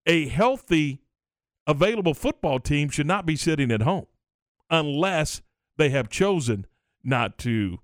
a 0.07 0.29
healthy, 0.29 1.01
available 1.67 2.15
football 2.15 2.59
team 2.59 2.89
should 2.89 3.07
not 3.07 3.27
be 3.27 3.37
sitting 3.37 3.71
at 3.71 3.83
home 3.83 4.07
unless 4.71 5.43
they 5.77 5.91
have 5.91 6.09
chosen 6.09 6.67
not 7.03 7.39
to 7.39 7.79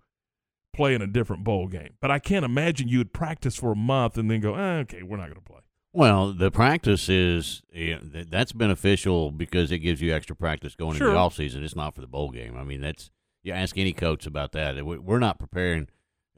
play 0.73 0.95
in 0.95 1.03
a 1.03 1.07
different 1.07 1.45
bowl 1.45 1.67
game. 1.67 1.95
But 2.01 2.11
I 2.11 2.19
can't 2.19 2.45
imagine 2.45 2.89
you 2.89 2.99
would 2.99 3.13
practice 3.13 3.57
for 3.57 3.73
a 3.73 3.77
month 3.77 4.17
and 4.17 4.31
then 4.31 4.41
go, 4.41 4.55
eh, 4.55 4.79
okay, 4.81 5.03
we're 5.03 5.17
not 5.17 5.27
going 5.27 5.35
to 5.35 5.41
play. 5.41 5.61
Well, 5.93 6.33
the 6.33 6.51
practice 6.53 7.09
is 7.09 7.63
that's 7.73 8.53
beneficial 8.53 9.33
because 9.33 9.73
it 9.73 9.79
gives 9.81 10.01
you 10.01 10.15
extra 10.15 10.37
practice 10.37 10.75
going 10.77 10.97
Sure. 10.97 11.09
into 11.09 11.15
the 11.15 11.21
off 11.21 11.35
season. 11.35 11.65
It's 11.65 11.75
not 11.75 11.95
for 11.95 12.01
the 12.01 12.07
bowl 12.07 12.31
game. 12.31 12.57
I 12.57 12.63
mean, 12.65 12.81
that's 12.81 13.11
you 13.43 13.53
ask 13.53 13.77
any 13.77 13.93
coach 13.93 14.27
about 14.27 14.53
that. 14.53 14.85
We- 14.85 14.99
We're 14.99 15.19
not 15.19 15.39
preparing. 15.39 15.89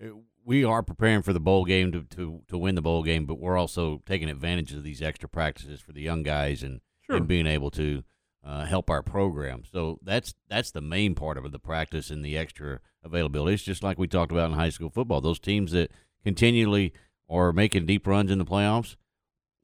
uh, 0.02 0.06
We 0.44 0.64
are 0.64 0.82
preparing 0.82 1.22
for 1.22 1.32
the 1.32 1.38
bowl 1.40 1.64
game 1.64 1.92
to, 1.92 2.02
to, 2.02 2.42
to 2.48 2.58
win 2.58 2.74
the 2.74 2.82
bowl 2.82 3.02
game, 3.04 3.26
but 3.26 3.38
we're 3.38 3.56
also 3.56 4.02
taking 4.06 4.28
advantage 4.28 4.72
of 4.72 4.82
these 4.82 5.00
extra 5.02 5.28
practices 5.28 5.80
for 5.80 5.92
the 5.92 6.00
young 6.02 6.22
guys 6.24 6.62
and, 6.64 6.80
Sure. 7.02 7.16
and 7.18 7.28
being 7.28 7.46
able 7.46 7.70
to 7.72 8.02
uh, 8.44 8.64
help 8.64 8.90
our 8.90 9.02
program. 9.02 9.62
So 9.70 9.98
that's 10.02 10.34
that's 10.48 10.72
the 10.72 10.80
main 10.80 11.14
part 11.14 11.36
of 11.38 11.52
the 11.52 11.60
practice 11.60 12.10
and 12.10 12.24
the 12.24 12.36
extra 12.36 12.80
availability. 13.04 13.54
It's 13.54 13.62
just 13.62 13.84
like 13.84 13.98
we 13.98 14.08
talked 14.08 14.32
about 14.32 14.50
in 14.50 14.56
high 14.56 14.70
school 14.70 14.90
football. 14.90 15.20
Those 15.20 15.38
teams 15.38 15.70
that 15.72 15.92
continually 16.24 16.92
are 17.28 17.52
making 17.52 17.86
deep 17.86 18.04
runs 18.06 18.30
in 18.32 18.38
the 18.38 18.44
playoffs, 18.44 18.96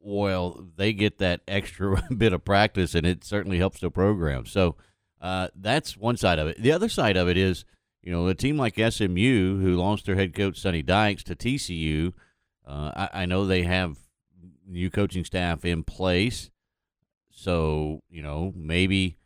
well, 0.01 0.66
they 0.76 0.92
get 0.92 1.18
that 1.18 1.40
extra 1.49 2.03
bit 2.16 2.32
of 2.32 2.44
practice, 2.44 2.94
and 2.94 3.07
it 3.07 3.24
certainly 3.24 3.59
helps 3.59 3.80
the 3.80 3.90
program. 3.90 4.46
So 4.46 4.76
uh, 5.20 5.49
that's 5.55 5.96
one 5.96 6.16
side 6.16 6.38
of 6.38 6.49
it. 6.49 6.62
The 6.62 6.72
other 6.72 6.88
side 6.88 7.16
of 7.16 7.28
it 7.28 7.36
is, 7.36 7.64
you 8.03 8.12
know, 8.12 8.26
a 8.28 8.34
team 8.34 8.57
like 8.57 8.76
SMU, 8.76 9.61
who 9.61 9.76
lost 9.76 10.07
their 10.07 10.14
head 10.14 10.34
coach 10.34 10.59
Sonny 10.59 10.82
Dykes 10.82 11.24
to 11.24 11.34
TCU. 11.34 12.12
Uh, 12.66 12.92
I, 12.94 13.22
I 13.22 13.26
know 13.26 13.46
they 13.46 13.62
have 13.62 13.96
new 14.66 14.90
coaching 14.90 15.24
staff 15.24 15.64
in 15.64 15.82
place, 15.82 16.51
so 17.30 18.01
you 18.11 18.22
know 18.22 18.53
maybe 18.55 19.16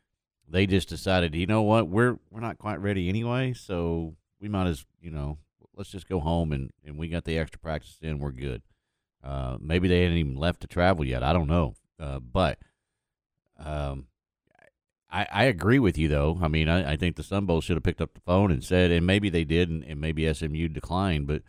they 0.49 0.67
just 0.67 0.89
decided, 0.89 1.35
you 1.35 1.47
know 1.47 1.63
what, 1.63 1.89
we're 1.89 2.19
we're 2.31 2.41
not 2.41 2.59
quite 2.59 2.81
ready 2.81 3.09
anyway, 3.09 3.53
so 3.53 4.15
we 4.41 4.49
might 4.49 4.69
as 4.69 4.87
you 5.01 5.11
know 5.11 5.39
let's 5.75 5.91
just 5.91 6.09
go 6.09 6.21
home 6.21 6.53
and 6.53 6.71
and 6.85 6.97
we 6.97 7.09
got 7.09 7.25
the 7.25 7.39
extra 7.39 7.59
practice 7.59 7.99
in, 8.01 8.19
we're 8.19 8.31
good. 8.31 8.63
Uh, 9.23 9.57
maybe 9.61 9.89
they 9.89 10.03
hadn't 10.03 10.19
even 10.19 10.37
left 10.37 10.61
to 10.63 10.67
travel 10.67 11.05
yet. 11.05 11.23
I 11.23 11.33
don't 11.33 11.49
know, 11.49 11.75
uh, 12.01 12.19
but 12.19 12.59
um, 13.59 14.07
I, 15.11 15.27
I 15.31 15.45
agree 15.45 15.79
with 15.79 15.97
you 15.97 16.09
though. 16.09 16.39
I 16.43 16.49
mean, 16.49 16.69
I, 16.69 16.93
I 16.93 16.97
think 16.97 17.17
the 17.17 17.23
Sun 17.23 17.47
Bowl 17.47 17.61
should 17.61 17.77
have 17.77 17.85
picked 17.85 18.01
up 18.01 18.15
the 18.15 18.21
phone 18.21 18.51
and 18.51 18.65
said, 18.65 18.91
and 18.91 19.07
maybe 19.07 19.29
they 19.29 19.45
did, 19.45 19.69
and, 19.69 19.85
and 19.85 20.01
maybe 20.01 20.33
SMU 20.33 20.69
declined, 20.69 21.27
but 21.27 21.43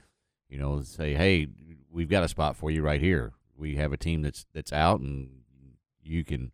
you 0.49 0.59
know, 0.59 0.82
say, 0.82 1.15
hey, 1.15 1.47
we've 1.89 2.09
got 2.09 2.24
a 2.24 2.28
spot 2.28 2.55
for 2.55 2.69
you 2.69 2.84
right 2.84 3.01
here. 3.01 3.34
We 3.57 3.76
have 3.78 3.93
a 3.93 3.97
team 3.97 4.21
that's 4.21 4.45
that's 4.53 4.74
out, 4.74 4.99
and 4.99 5.30
you 6.03 6.24
can, 6.24 6.51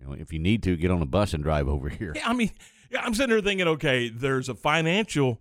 you 0.00 0.06
know, 0.06 0.12
if 0.12 0.32
you 0.32 0.38
need 0.38 0.62
to, 0.64 0.76
get 0.76 0.90
on 0.90 1.02
a 1.02 1.06
bus 1.06 1.34
and 1.34 1.44
drive 1.44 1.68
over 1.68 1.88
here. 1.88 2.14
Yeah, 2.16 2.28
I 2.28 2.32
mean, 2.32 2.50
yeah, 2.90 3.02
I'm 3.02 3.14
sitting 3.14 3.30
there 3.30 3.40
thinking, 3.40 3.68
okay, 3.68 4.08
there's 4.08 4.48
a 4.48 4.54
financial 4.54 5.40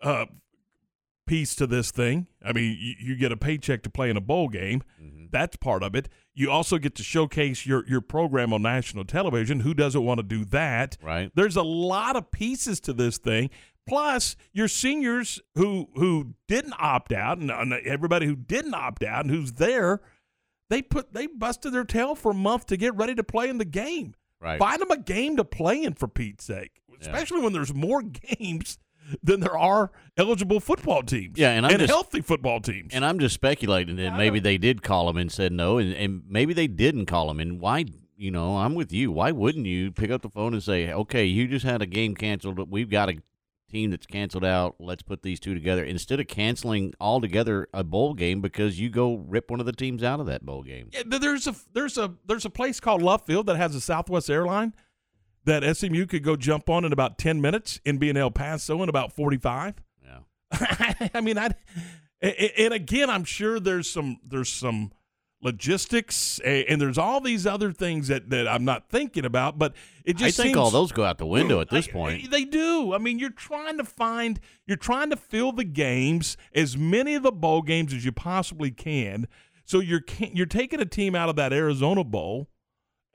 uh, 0.00 0.26
piece 1.26 1.54
to 1.56 1.66
this 1.66 1.90
thing. 1.90 2.26
I 2.44 2.52
mean, 2.52 2.76
you, 2.78 2.94
you 2.98 3.16
get 3.16 3.32
a 3.32 3.36
paycheck 3.36 3.82
to 3.84 3.90
play 3.90 4.10
in 4.10 4.16
a 4.16 4.20
bowl 4.20 4.48
game. 4.48 4.82
Mm-hmm. 5.02 5.26
That's 5.30 5.56
part 5.56 5.82
of 5.82 5.94
it. 5.94 6.08
You 6.34 6.50
also 6.50 6.78
get 6.78 6.94
to 6.96 7.02
showcase 7.02 7.66
your 7.66 7.86
your 7.86 8.00
program 8.00 8.52
on 8.52 8.62
national 8.62 9.04
television. 9.04 9.60
Who 9.60 9.74
doesn't 9.74 10.04
want 10.04 10.18
to 10.18 10.22
do 10.22 10.44
that? 10.46 10.96
Right. 11.02 11.30
There's 11.34 11.56
a 11.56 11.62
lot 11.62 12.16
of 12.16 12.30
pieces 12.30 12.80
to 12.80 12.92
this 12.92 13.18
thing. 13.18 13.50
Plus, 13.86 14.36
your 14.52 14.68
seniors 14.68 15.40
who 15.54 15.88
who 15.94 16.34
didn't 16.48 16.74
opt 16.78 17.12
out, 17.12 17.38
and, 17.38 17.50
and 17.50 17.72
everybody 17.72 18.26
who 18.26 18.36
didn't 18.36 18.74
opt 18.74 19.02
out, 19.02 19.24
and 19.24 19.34
who's 19.34 19.52
there, 19.52 20.00
they 20.70 20.82
put 20.82 21.12
they 21.12 21.26
busted 21.26 21.72
their 21.72 21.84
tail 21.84 22.14
for 22.14 22.32
a 22.32 22.34
month 22.34 22.66
to 22.66 22.76
get 22.76 22.94
ready 22.96 23.14
to 23.14 23.24
play 23.24 23.48
in 23.48 23.58
the 23.58 23.64
game. 23.64 24.14
Right. 24.40 24.58
Find 24.58 24.80
them 24.80 24.90
a 24.90 24.98
game 24.98 25.36
to 25.36 25.44
play 25.44 25.82
in 25.82 25.94
for 25.94 26.08
Pete's 26.08 26.44
sake, 26.44 26.82
especially 27.00 27.40
when 27.40 27.52
there's 27.52 27.74
more 27.74 28.02
games 28.38 28.78
than 29.22 29.40
there 29.40 29.56
are 29.56 29.90
eligible 30.16 30.60
football 30.60 31.02
teams. 31.02 31.38
Yeah, 31.38 31.50
and 31.50 31.66
I'm 31.66 31.78
just- 31.78 31.90
healthy 31.90 32.20
football 32.20 32.60
teams. 32.60 32.92
And 32.94 33.04
I'm 33.04 33.18
just 33.18 33.34
speculating 33.34 33.96
that 33.96 34.16
maybe 34.16 34.40
they 34.40 34.58
did 34.58 34.82
call 34.82 35.08
him 35.08 35.16
and 35.16 35.30
said 35.30 35.52
no, 35.52 35.78
and, 35.78 35.92
and 35.94 36.22
maybe 36.28 36.54
they 36.54 36.66
didn't 36.66 37.06
call 37.06 37.30
him. 37.30 37.40
And 37.40 37.60
why, 37.60 37.84
you 38.16 38.30
know, 38.30 38.56
I'm 38.58 38.74
with 38.74 38.92
you. 38.92 39.12
Why 39.12 39.30
wouldn't 39.32 39.66
you 39.66 39.92
pick 39.92 40.10
up 40.10 40.22
the 40.22 40.30
phone 40.30 40.54
and 40.54 40.62
say, 40.62 40.92
okay, 40.92 41.24
you 41.24 41.46
just 41.48 41.64
had 41.64 41.82
a 41.82 41.86
game 41.86 42.14
canceled. 42.14 42.56
But 42.56 42.68
we've 42.68 42.90
got 42.90 43.08
a 43.10 43.16
team 43.70 43.90
that's 43.90 44.06
canceled 44.06 44.44
out. 44.44 44.76
Let's 44.78 45.02
put 45.02 45.22
these 45.22 45.40
two 45.40 45.52
together 45.54 45.82
instead 45.84 46.20
of 46.20 46.28
canceling 46.28 46.94
altogether 47.00 47.66
a 47.74 47.82
bowl 47.82 48.14
game 48.14 48.40
because 48.40 48.78
you 48.78 48.88
go 48.88 49.16
rip 49.16 49.50
one 49.50 49.58
of 49.58 49.66
the 49.66 49.72
teams 49.72 50.02
out 50.02 50.20
of 50.20 50.26
that 50.26 50.46
bowl 50.46 50.62
game. 50.62 50.90
Yeah, 50.92 51.02
there's 51.18 51.46
a 51.48 51.54
there's 51.72 51.98
a 51.98 52.14
there's 52.26 52.44
a 52.44 52.50
place 52.50 52.78
called 52.78 53.02
Love 53.02 53.26
Field 53.26 53.46
that 53.46 53.56
has 53.56 53.74
a 53.74 53.80
Southwest 53.80 54.30
airline 54.30 54.74
that 55.44 55.76
SMU 55.76 56.06
could 56.06 56.22
go 56.22 56.36
jump 56.36 56.70
on 56.70 56.84
in 56.84 56.92
about 56.92 57.18
ten 57.18 57.40
minutes 57.40 57.80
and 57.84 58.00
be 58.00 58.08
in 58.08 58.16
El 58.16 58.30
Paso 58.30 58.82
in 58.82 58.88
about 58.88 59.12
forty 59.12 59.38
five. 59.38 59.74
Yeah, 60.02 61.08
I 61.14 61.20
mean, 61.20 61.38
I 61.38 61.50
and 62.22 62.72
again, 62.72 63.10
I'm 63.10 63.24
sure 63.24 63.60
there's 63.60 63.90
some 63.90 64.18
there's 64.26 64.50
some 64.50 64.92
logistics 65.44 66.40
and 66.40 66.80
there's 66.80 66.96
all 66.96 67.20
these 67.20 67.46
other 67.46 67.70
things 67.70 68.08
that 68.08 68.30
that 68.30 68.48
I'm 68.48 68.64
not 68.64 68.88
thinking 68.88 69.26
about, 69.26 69.58
but 69.58 69.74
it 70.04 70.16
just 70.16 70.40
I 70.40 70.42
think 70.42 70.54
seems, 70.54 70.56
all 70.56 70.70
those 70.70 70.90
go 70.90 71.04
out 71.04 71.18
the 71.18 71.26
window 71.26 71.60
at 71.60 71.68
this 71.68 71.86
point. 71.86 72.30
They 72.30 72.44
do. 72.44 72.94
I 72.94 72.98
mean, 72.98 73.18
you're 73.18 73.30
trying 73.30 73.76
to 73.76 73.84
find, 73.84 74.40
you're 74.66 74.78
trying 74.78 75.10
to 75.10 75.16
fill 75.16 75.52
the 75.52 75.64
games, 75.64 76.36
as 76.54 76.76
many 76.76 77.14
of 77.14 77.22
the 77.22 77.32
bowl 77.32 77.62
games 77.62 77.92
as 77.92 78.04
you 78.04 78.12
possibly 78.12 78.70
can. 78.70 79.28
So 79.66 79.80
you're 79.80 80.02
you're 80.18 80.46
taking 80.46 80.80
a 80.80 80.86
team 80.86 81.14
out 81.14 81.28
of 81.28 81.36
that 81.36 81.52
Arizona 81.52 82.04
Bowl 82.04 82.48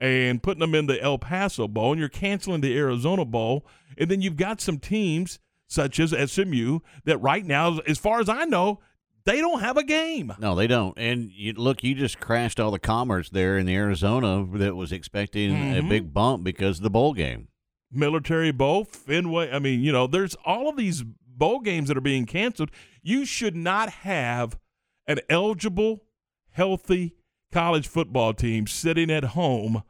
and 0.00 0.42
putting 0.42 0.60
them 0.60 0.74
in 0.74 0.86
the 0.86 1.00
El 1.02 1.18
Paso 1.18 1.68
Bowl, 1.68 1.92
and 1.92 2.00
you're 2.00 2.08
canceling 2.08 2.60
the 2.62 2.76
Arizona 2.76 3.24
Bowl, 3.24 3.66
and 3.98 4.10
then 4.10 4.22
you've 4.22 4.36
got 4.36 4.60
some 4.60 4.78
teams 4.78 5.38
such 5.66 6.00
as 6.00 6.12
SMU 6.32 6.80
that 7.04 7.18
right 7.18 7.44
now, 7.44 7.78
as 7.86 7.98
far 7.98 8.20
as 8.20 8.28
I 8.28 8.44
know, 8.44 8.80
they 9.24 9.38
don't 9.40 9.60
have 9.60 9.76
a 9.76 9.84
game. 9.84 10.32
No, 10.40 10.54
they 10.54 10.66
don't. 10.66 10.96
And 10.98 11.30
you, 11.30 11.52
look, 11.52 11.84
you 11.84 11.94
just 11.94 12.18
crashed 12.18 12.58
all 12.58 12.70
the 12.70 12.78
commerce 12.78 13.28
there 13.28 13.58
in 13.58 13.66
the 13.66 13.74
Arizona 13.76 14.46
that 14.58 14.74
was 14.74 14.90
expecting 14.92 15.52
a 15.76 15.82
Mhm. 15.82 15.88
big 15.88 16.14
bump 16.14 16.42
because 16.42 16.78
of 16.78 16.82
the 16.82 16.90
bowl 16.90 17.12
game. 17.12 17.48
Military 17.92 18.50
Bowl, 18.50 18.84
Fenway. 18.84 19.50
I 19.50 19.58
mean, 19.58 19.80
you 19.82 19.92
know, 19.92 20.06
there's 20.06 20.34
all 20.46 20.68
of 20.70 20.76
these 20.76 21.02
bowl 21.26 21.60
games 21.60 21.88
that 21.88 21.96
are 21.96 22.00
being 22.02 22.24
canceled. 22.24 22.70
You 23.02 23.24
should 23.24 23.54
not 23.56 23.90
have 23.90 24.58
an 25.06 25.18
eligible, 25.28 26.04
healthy 26.50 27.14
college 27.52 27.88
football 27.88 28.32
team 28.32 28.66
sitting 28.66 29.10
at 29.10 29.24
home 29.24 29.82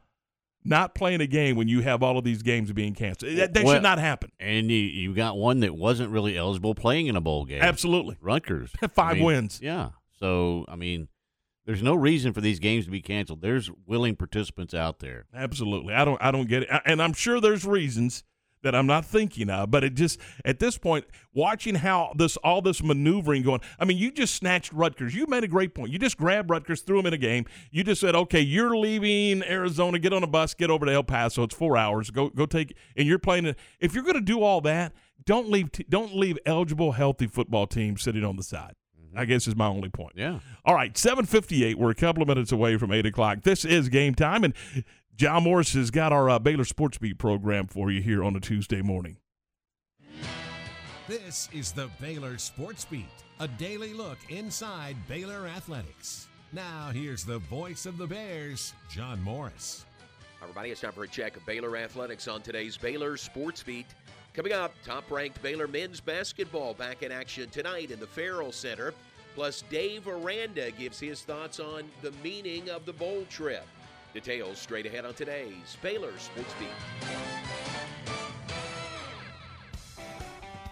not 0.63 0.93
playing 0.95 1.21
a 1.21 1.27
game 1.27 1.55
when 1.55 1.67
you 1.67 1.81
have 1.81 2.03
all 2.03 2.17
of 2.17 2.23
these 2.23 2.41
games 2.41 2.71
being 2.71 2.93
canceled. 2.93 3.35
That, 3.37 3.53
that 3.53 3.63
Well, 3.63 3.75
should 3.75 3.83
not 3.83 3.99
happen. 3.99 4.31
And 4.39 4.69
you, 4.69 4.77
you 4.77 5.13
got 5.13 5.37
one 5.37 5.61
that 5.61 5.75
wasn't 5.75 6.11
really 6.11 6.37
eligible 6.37 6.75
playing 6.75 7.07
in 7.07 7.15
a 7.15 7.21
bowl 7.21 7.45
game. 7.45 7.61
Absolutely. 7.61 8.17
Rutgers. 8.21 8.71
Five 8.93 9.11
I 9.11 9.13
mean, 9.15 9.23
wins. 9.23 9.59
Yeah. 9.61 9.89
So, 10.19 10.65
I 10.67 10.75
mean, 10.75 11.07
there's 11.65 11.81
no 11.81 11.95
reason 11.95 12.33
for 12.33 12.41
these 12.41 12.59
games 12.59 12.85
to 12.85 12.91
be 12.91 13.01
canceled. 13.01 13.41
There's 13.41 13.71
willing 13.85 14.15
participants 14.15 14.73
out 14.73 14.99
there. 14.99 15.25
Absolutely. 15.33 15.93
I 15.93 16.05
don't 16.05 16.21
I 16.21 16.31
don't 16.31 16.47
get 16.47 16.63
it. 16.63 16.69
And 16.85 17.01
I'm 17.01 17.13
sure 17.13 17.39
there's 17.39 17.65
reasons 17.65 18.23
that 18.63 18.75
I'm 18.75 18.87
not 18.87 19.05
thinking 19.05 19.49
of, 19.49 19.71
but 19.71 19.83
it 19.83 19.95
just 19.95 20.19
at 20.45 20.59
this 20.59 20.77
point 20.77 21.05
watching 21.33 21.75
how 21.75 22.13
this 22.15 22.37
all 22.37 22.61
this 22.61 22.83
maneuvering 22.83 23.43
going. 23.43 23.61
I 23.79 23.85
mean, 23.85 23.97
you 23.97 24.11
just 24.11 24.35
snatched 24.35 24.71
Rutgers. 24.73 25.15
You 25.15 25.25
made 25.27 25.43
a 25.43 25.47
great 25.47 25.73
point. 25.73 25.91
You 25.91 25.99
just 25.99 26.17
grabbed 26.17 26.49
Rutgers, 26.49 26.81
threw 26.81 26.97
them 26.97 27.07
in 27.07 27.13
a 27.13 27.17
game. 27.17 27.45
You 27.71 27.83
just 27.83 28.01
said, 28.01 28.15
"Okay, 28.15 28.41
you're 28.41 28.77
leaving 28.77 29.43
Arizona, 29.43 29.99
get 29.99 30.13
on 30.13 30.23
a 30.23 30.27
bus, 30.27 30.53
get 30.53 30.69
over 30.69 30.85
to 30.85 30.91
El 30.91 31.03
Paso. 31.03 31.43
It's 31.43 31.55
4 31.55 31.77
hours. 31.77 32.09
Go 32.11 32.29
go 32.29 32.45
take 32.45 32.75
and 32.95 33.07
you're 33.07 33.19
playing 33.19 33.45
it. 33.45 33.57
If 33.79 33.93
you're 33.93 34.03
going 34.03 34.15
to 34.15 34.21
do 34.21 34.41
all 34.41 34.61
that, 34.61 34.93
don't 35.25 35.49
leave 35.49 35.71
t- 35.71 35.85
don't 35.87 36.15
leave 36.15 36.37
eligible 36.45 36.93
healthy 36.93 37.27
football 37.27 37.67
teams 37.67 38.01
sitting 38.01 38.23
on 38.23 38.35
the 38.35 38.43
side. 38.43 38.75
Mm-hmm. 38.99 39.17
I 39.19 39.25
guess 39.25 39.47
is 39.47 39.55
my 39.55 39.67
only 39.67 39.89
point. 39.89 40.13
Yeah. 40.15 40.39
All 40.65 40.75
right, 40.75 40.97
758. 40.97 41.77
We're 41.77 41.91
a 41.91 41.95
couple 41.95 42.21
of 42.21 42.27
minutes 42.27 42.51
away 42.51 42.77
from 42.77 42.91
8 42.91 43.05
o'clock. 43.05 43.41
This 43.43 43.65
is 43.65 43.89
game 43.89 44.15
time, 44.15 44.43
and 44.43 44.53
John 45.21 45.43
Morris 45.43 45.73
has 45.73 45.91
got 45.91 46.11
our 46.11 46.31
uh, 46.31 46.39
Baylor 46.39 46.65
Sports 46.65 46.97
Beat 46.97 47.19
program 47.19 47.67
for 47.67 47.91
you 47.91 48.01
here 48.01 48.23
on 48.23 48.35
a 48.35 48.39
Tuesday 48.39 48.81
morning. 48.81 49.17
This 51.07 51.47
is 51.53 51.71
the 51.71 51.91
Baylor 52.01 52.39
Sports 52.39 52.85
Beat, 52.85 53.05
a 53.39 53.47
daily 53.47 53.93
look 53.93 54.17
inside 54.29 54.97
Baylor 55.07 55.45
athletics. 55.45 56.27
Now, 56.53 56.89
here's 56.91 57.23
the 57.23 57.37
voice 57.37 57.85
of 57.85 57.99
the 57.99 58.07
Bears, 58.07 58.73
John 58.89 59.21
Morris. 59.21 59.85
Hi, 60.39 60.45
everybody, 60.45 60.71
it's 60.71 60.81
time 60.81 60.91
for 60.91 61.03
a 61.03 61.07
check 61.07 61.37
of 61.37 61.45
Baylor 61.45 61.77
athletics 61.77 62.27
on 62.27 62.41
today's 62.41 62.75
Baylor 62.75 63.15
Sports 63.15 63.61
Beat. 63.61 63.93
Coming 64.33 64.53
up, 64.53 64.73
top 64.83 65.11
ranked 65.11 65.39
Baylor 65.43 65.67
men's 65.67 65.99
basketball 65.99 66.73
back 66.73 67.03
in 67.03 67.11
action 67.11 67.47
tonight 67.51 67.91
in 67.91 67.99
the 67.99 68.07
Ferrell 68.07 68.51
Center. 68.51 68.91
Plus, 69.35 69.63
Dave 69.69 70.07
Aranda 70.07 70.71
gives 70.71 70.99
his 70.99 71.21
thoughts 71.21 71.59
on 71.59 71.83
the 72.01 72.11
meaning 72.23 72.71
of 72.71 72.87
the 72.87 72.93
bowl 72.93 73.23
trip. 73.29 73.67
Details 74.13 74.57
straight 74.57 74.85
ahead 74.85 75.05
on 75.05 75.13
today's 75.13 75.77
Baylor 75.81 76.11
Sports 76.17 76.53
Beat. 76.59 76.67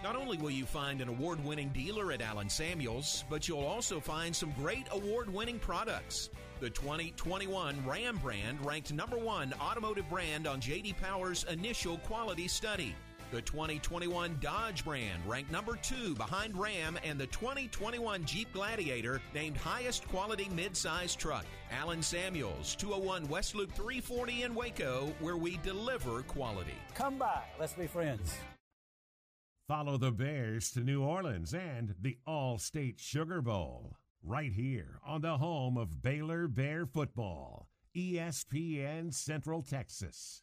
Not 0.02 0.14
only 0.14 0.36
will 0.36 0.50
you 0.50 0.66
find 0.66 1.00
an 1.00 1.08
award 1.08 1.42
winning 1.42 1.70
dealer 1.70 2.12
at 2.12 2.20
Allen 2.20 2.50
Samuels, 2.50 3.24
but 3.30 3.48
you'll 3.48 3.64
also 3.64 3.98
find 3.98 4.36
some 4.36 4.52
great 4.58 4.86
award 4.92 5.32
winning 5.32 5.58
products. 5.58 6.28
The 6.60 6.68
2021 6.68 7.82
Ram 7.86 8.18
brand 8.18 8.64
ranked 8.64 8.92
number 8.92 9.16
one 9.16 9.54
automotive 9.58 10.08
brand 10.10 10.46
on 10.46 10.60
JD 10.60 11.00
Power's 11.00 11.44
initial 11.44 11.96
quality 11.98 12.46
study. 12.46 12.94
The 13.30 13.42
2021 13.42 14.38
Dodge 14.40 14.84
brand 14.84 15.22
ranked 15.24 15.52
number 15.52 15.76
two 15.76 16.16
behind 16.16 16.58
Ram, 16.58 16.98
and 17.04 17.18
the 17.18 17.28
2021 17.28 18.24
Jeep 18.24 18.52
Gladiator 18.52 19.22
named 19.32 19.56
highest 19.56 20.08
quality 20.08 20.46
midsize 20.46 21.16
truck. 21.16 21.44
Allen 21.70 22.02
Samuels, 22.02 22.74
201 22.74 23.28
West 23.28 23.54
Loop 23.54 23.70
340 23.72 24.42
in 24.42 24.54
Waco, 24.54 25.14
where 25.20 25.36
we 25.36 25.58
deliver 25.58 26.22
quality. 26.22 26.74
Come 26.94 27.18
by, 27.18 27.42
let's 27.60 27.74
be 27.74 27.86
friends. 27.86 28.34
Follow 29.68 29.96
the 29.96 30.10
Bears 30.10 30.72
to 30.72 30.80
New 30.80 31.04
Orleans 31.04 31.54
and 31.54 31.94
the 32.00 32.18
Allstate 32.26 32.98
Sugar 32.98 33.40
Bowl 33.40 33.96
right 34.24 34.52
here 34.52 34.98
on 35.06 35.20
the 35.20 35.38
home 35.38 35.76
of 35.76 36.02
Baylor 36.02 36.48
Bear 36.48 36.84
football, 36.84 37.68
ESPN 37.96 39.14
Central 39.14 39.62
Texas. 39.62 40.42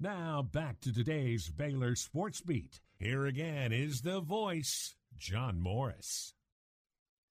Now 0.00 0.42
back 0.42 0.80
to 0.82 0.92
today's 0.92 1.50
Baylor 1.50 1.96
Sports 1.96 2.40
Beat. 2.40 2.78
Here 3.00 3.26
again 3.26 3.72
is 3.72 4.02
the 4.02 4.20
voice, 4.20 4.94
John 5.16 5.60
Morris. 5.60 6.34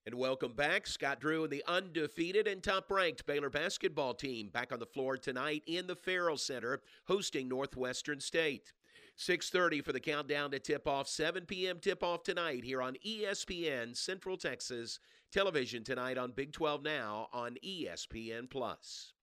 And 0.05 0.15
welcome 0.15 0.51
back. 0.51 0.85
Scott 0.85 1.21
Drew 1.21 1.45
and 1.45 1.53
the 1.53 1.63
undefeated 1.65 2.45
and 2.45 2.61
top 2.61 2.91
ranked 2.91 3.25
Baylor 3.25 3.49
basketball 3.49 4.15
team 4.15 4.49
back 4.49 4.73
on 4.73 4.79
the 4.79 4.85
floor 4.85 5.15
tonight 5.15 5.63
in 5.65 5.87
the 5.87 5.95
Ferrell 5.95 6.35
Center 6.35 6.81
hosting 7.05 7.47
Northwestern 7.47 8.19
State. 8.19 8.73
6:30 9.17 9.81
for 9.81 9.93
the 9.93 10.01
countdown 10.01 10.51
to 10.51 10.59
tip 10.59 10.89
off 10.89 11.07
7 11.07 11.45
p.m. 11.45 11.79
tip 11.79 12.03
off 12.03 12.23
tonight 12.23 12.65
here 12.65 12.81
on 12.81 12.97
ESPN 13.05 13.95
Central 13.95 14.35
Texas 14.35 14.99
television 15.31 15.85
tonight 15.85 16.17
on 16.17 16.33
Big 16.33 16.51
12 16.51 16.83
Now 16.83 17.29
on 17.31 17.55
ESPN 17.65 18.49
Plus. 18.49 19.13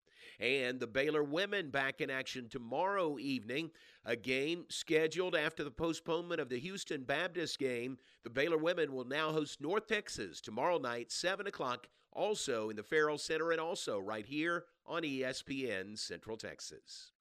And 0.40 0.80
the 0.80 0.86
Baylor 0.86 1.22
women 1.22 1.70
back 1.70 2.00
in 2.00 2.10
action 2.10 2.48
tomorrow 2.48 3.18
evening. 3.18 3.70
A 4.04 4.16
game 4.16 4.64
scheduled 4.68 5.34
after 5.34 5.64
the 5.64 5.70
postponement 5.70 6.40
of 6.40 6.48
the 6.48 6.58
Houston 6.58 7.04
Baptist 7.04 7.58
game. 7.58 7.98
The 8.22 8.30
Baylor 8.30 8.58
women 8.58 8.92
will 8.92 9.04
now 9.06 9.32
host 9.32 9.60
North 9.60 9.86
Texas 9.86 10.40
tomorrow 10.40 10.78
night, 10.78 11.10
7 11.12 11.46
o'clock, 11.46 11.86
also 12.12 12.70
in 12.70 12.76
the 12.76 12.82
Ferrell 12.82 13.18
Center 13.18 13.52
and 13.52 13.60
also 13.60 13.98
right 13.98 14.26
here 14.26 14.64
on 14.86 15.02
ESPN 15.02 15.98
Central 15.98 16.36
Texas. 16.36 17.12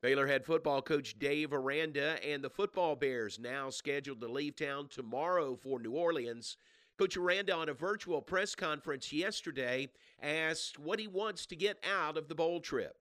Baylor 0.00 0.28
head 0.28 0.44
football 0.44 0.80
coach 0.80 1.18
Dave 1.18 1.52
Aranda 1.52 2.24
and 2.24 2.42
the 2.42 2.50
football 2.50 2.94
Bears 2.94 3.38
now 3.40 3.68
scheduled 3.68 4.20
to 4.20 4.28
leave 4.28 4.54
town 4.54 4.86
tomorrow 4.88 5.56
for 5.56 5.80
New 5.80 5.92
Orleans. 5.92 6.56
Coach 6.98 7.16
Aranda, 7.16 7.54
on 7.54 7.68
a 7.68 7.72
virtual 7.72 8.20
press 8.20 8.56
conference 8.56 9.12
yesterday, 9.12 9.88
asked 10.20 10.80
what 10.80 10.98
he 10.98 11.06
wants 11.06 11.46
to 11.46 11.54
get 11.54 11.78
out 11.88 12.16
of 12.16 12.28
the 12.28 12.34
bowl 12.34 12.60
trip. 12.60 12.96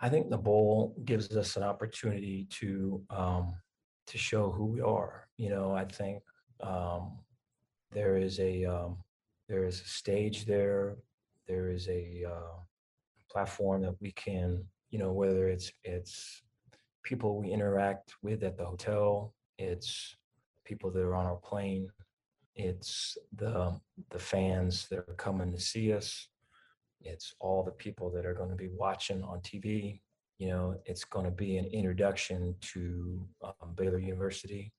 I 0.00 0.08
think 0.08 0.28
the 0.28 0.38
bowl 0.38 0.96
gives 1.04 1.36
us 1.36 1.56
an 1.56 1.62
opportunity 1.62 2.48
to 2.50 3.00
um, 3.10 3.54
to 4.08 4.18
show 4.18 4.50
who 4.50 4.64
we 4.64 4.80
are. 4.80 5.28
You 5.36 5.50
know, 5.50 5.72
I 5.72 5.84
think 5.84 6.22
um, 6.60 7.18
there 7.92 8.16
is 8.16 8.40
a 8.40 8.64
um, 8.64 8.96
there 9.48 9.64
is 9.64 9.80
a 9.80 9.84
stage 9.84 10.44
there. 10.44 10.96
There 11.46 11.70
is 11.70 11.88
a 11.88 12.24
uh, 12.28 12.58
platform 13.30 13.82
that 13.82 13.94
we 14.00 14.10
can, 14.12 14.64
you 14.90 14.98
know, 14.98 15.12
whether 15.12 15.48
it's 15.48 15.72
it's 15.84 16.42
people 17.04 17.38
we 17.40 17.50
interact 17.50 18.14
with 18.22 18.42
at 18.42 18.56
the 18.56 18.64
hotel, 18.64 19.32
it's 19.58 20.16
people 20.64 20.90
that 20.90 21.02
are 21.02 21.14
on 21.14 21.26
our 21.26 21.36
plane, 21.36 21.88
it's 22.58 23.16
the 23.34 23.80
the 24.10 24.18
fans 24.18 24.88
that 24.88 24.98
are 24.98 25.14
coming 25.16 25.52
to 25.52 25.60
see 25.60 25.92
us, 25.92 26.28
it's 27.00 27.34
all 27.38 27.62
the 27.62 27.70
people 27.70 28.10
that 28.10 28.26
are 28.26 28.34
going 28.34 28.50
to 28.50 28.56
be 28.56 28.68
watching 28.68 29.22
on 29.22 29.38
TV. 29.40 30.00
You 30.38 30.48
know, 30.48 30.76
it's 30.84 31.04
going 31.04 31.24
to 31.24 31.30
be 31.30 31.56
an 31.56 31.66
introduction 31.66 32.54
to 32.72 33.26
um, 33.42 33.74
Baylor 33.76 33.98
University. 33.98 34.72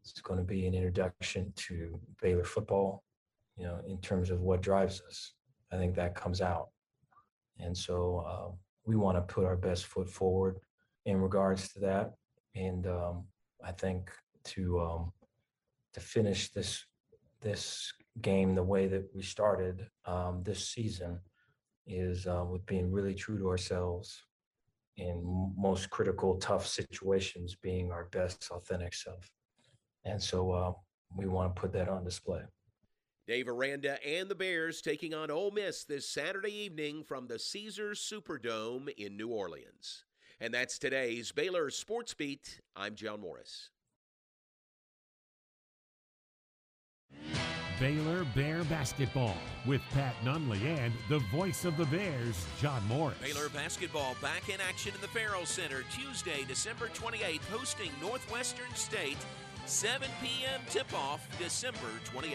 It's 0.00 0.20
going 0.20 0.38
to 0.38 0.44
be 0.44 0.66
an 0.66 0.74
introduction 0.74 1.52
to 1.56 1.98
Baylor 2.20 2.44
football. 2.44 3.04
You 3.56 3.66
know, 3.66 3.80
in 3.86 3.98
terms 4.00 4.30
of 4.30 4.40
what 4.40 4.62
drives 4.62 5.02
us, 5.08 5.32
I 5.72 5.76
think 5.76 5.94
that 5.94 6.14
comes 6.14 6.40
out. 6.40 6.68
And 7.58 7.76
so 7.76 8.24
uh, 8.26 8.56
we 8.84 8.96
want 8.96 9.16
to 9.18 9.34
put 9.34 9.44
our 9.44 9.56
best 9.56 9.86
foot 9.86 10.08
forward 10.08 10.58
in 11.06 11.20
regards 11.20 11.72
to 11.72 11.80
that. 11.80 12.14
And 12.56 12.86
um, 12.86 13.24
I 13.64 13.72
think 13.72 14.10
to 14.44 14.80
um, 14.80 15.12
to 15.92 16.00
finish 16.00 16.52
this 16.52 16.84
this 17.40 17.92
game 18.20 18.54
the 18.54 18.62
way 18.62 18.86
that 18.86 19.08
we 19.14 19.22
started 19.22 19.86
um, 20.04 20.42
this 20.44 20.68
season 20.68 21.18
is 21.86 22.26
uh, 22.26 22.44
with 22.48 22.64
being 22.66 22.90
really 22.92 23.14
true 23.14 23.38
to 23.38 23.48
ourselves 23.48 24.22
in 24.96 25.52
most 25.56 25.90
critical, 25.90 26.36
tough 26.36 26.66
situations, 26.66 27.56
being 27.62 27.90
our 27.90 28.04
best, 28.12 28.48
authentic 28.50 28.94
self. 28.94 29.30
And 30.04 30.22
so 30.22 30.50
uh, 30.50 30.72
we 31.16 31.26
want 31.26 31.54
to 31.54 31.60
put 31.60 31.72
that 31.72 31.88
on 31.88 32.04
display. 32.04 32.42
Dave 33.26 33.48
Aranda 33.48 33.96
and 34.06 34.28
the 34.28 34.34
Bears 34.34 34.82
taking 34.82 35.14
on 35.14 35.30
Ole 35.30 35.52
Miss 35.52 35.84
this 35.84 36.08
Saturday 36.08 36.52
evening 36.52 37.04
from 37.04 37.28
the 37.28 37.38
Caesars 37.38 38.00
Superdome 38.00 38.88
in 38.96 39.16
New 39.16 39.28
Orleans. 39.28 40.04
And 40.40 40.52
that's 40.52 40.78
today's 40.78 41.32
Baylor 41.32 41.70
Sports 41.70 42.14
Beat. 42.14 42.60
I'm 42.74 42.94
John 42.94 43.20
Morris. 43.20 43.70
Baylor 47.80 48.26
Bear 48.34 48.62
basketball 48.64 49.38
with 49.64 49.80
Pat 49.92 50.14
Nunley 50.22 50.62
and 50.66 50.92
the 51.08 51.20
voice 51.34 51.64
of 51.64 51.78
the 51.78 51.86
Bears, 51.86 52.44
John 52.60 52.86
Morris. 52.86 53.16
Baylor 53.22 53.48
basketball 53.48 54.14
back 54.20 54.50
in 54.50 54.60
action 54.60 54.92
in 54.94 55.00
the 55.00 55.08
Ferrell 55.08 55.46
Center 55.46 55.82
Tuesday, 55.90 56.44
December 56.46 56.88
28th, 56.88 57.40
hosting 57.50 57.90
Northwestern 57.98 58.72
State. 58.74 59.16
7 59.64 60.06
p.m. 60.22 60.60
tip 60.68 60.92
off 60.92 61.26
December 61.38 61.78
28th. 62.14 62.34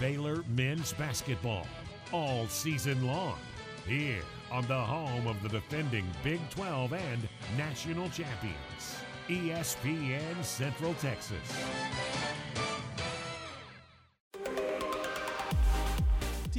Baylor 0.00 0.42
men's 0.56 0.92
basketball 0.94 1.68
all 2.12 2.48
season 2.48 3.06
long 3.06 3.38
here 3.86 4.22
on 4.50 4.66
the 4.66 4.74
home 4.74 5.28
of 5.28 5.40
the 5.44 5.48
defending 5.50 6.04
Big 6.24 6.40
12 6.50 6.92
and 6.94 7.28
national 7.56 8.10
champions, 8.10 8.96
ESPN 9.28 10.42
Central 10.42 10.94
Texas. 10.94 11.64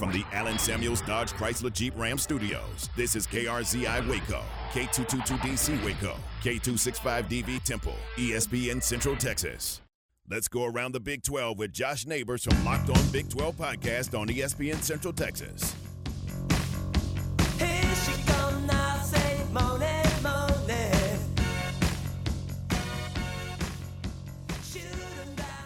From 0.00 0.12
the 0.12 0.24
Allen 0.32 0.58
Samuels 0.58 1.02
Dodge 1.02 1.32
Chrysler 1.32 1.70
Jeep 1.70 1.92
Ram 1.94 2.16
Studios, 2.16 2.88
this 2.96 3.14
is 3.14 3.26
KRZI 3.26 4.08
Waco, 4.08 4.42
K222DC 4.70 5.84
Waco, 5.84 6.16
K265DV 6.42 7.62
Temple, 7.64 7.96
ESPN 8.16 8.82
Central 8.82 9.14
Texas. 9.14 9.82
Let's 10.26 10.48
go 10.48 10.64
around 10.64 10.92
the 10.92 11.00
Big 11.00 11.22
12 11.22 11.58
with 11.58 11.74
Josh 11.74 12.06
Neighbors 12.06 12.44
from 12.44 12.64
Locked 12.64 12.88
On 12.88 13.10
Big 13.12 13.28
12 13.28 13.56
podcast 13.56 14.18
on 14.18 14.28
ESPN 14.28 14.76
Central 14.76 15.12
Texas. 15.12 15.74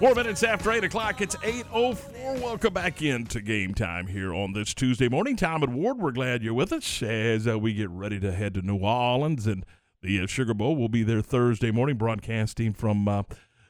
Four 0.05 0.15
minutes 0.15 0.43
after 0.43 0.71
8 0.71 0.85
o'clock, 0.85 1.23
it's 1.23 1.35
8.04. 1.37 2.43
Welcome 2.43 2.75
back 2.75 3.01
into 3.01 3.41
game 3.41 3.73
time 3.73 4.07
here 4.07 4.35
on 4.35 4.53
this 4.53 4.75
Tuesday 4.75 5.09
morning. 5.09 5.35
Tom 5.35 5.63
and 5.63 5.75
Ward, 5.75 5.97
we're 5.97 6.11
glad 6.11 6.43
you're 6.43 6.53
with 6.53 6.75
us 6.75 7.03
as 7.03 7.49
uh, 7.49 7.59
we 7.59 7.73
get 7.73 7.89
ready 7.89 8.21
to 8.21 8.31
head 8.31 8.53
to 8.53 8.61
New 8.61 8.77
Orleans. 8.77 9.47
And 9.47 9.65
the 10.03 10.21
uh, 10.21 10.27
Sugar 10.27 10.53
Bowl 10.53 10.77
will 10.77 10.91
be 10.91 11.05
there 11.05 11.23
Thursday 11.23 11.71
morning, 11.71 11.97
broadcasting 11.97 12.75
from 12.75 13.09
uh, 13.09 13.23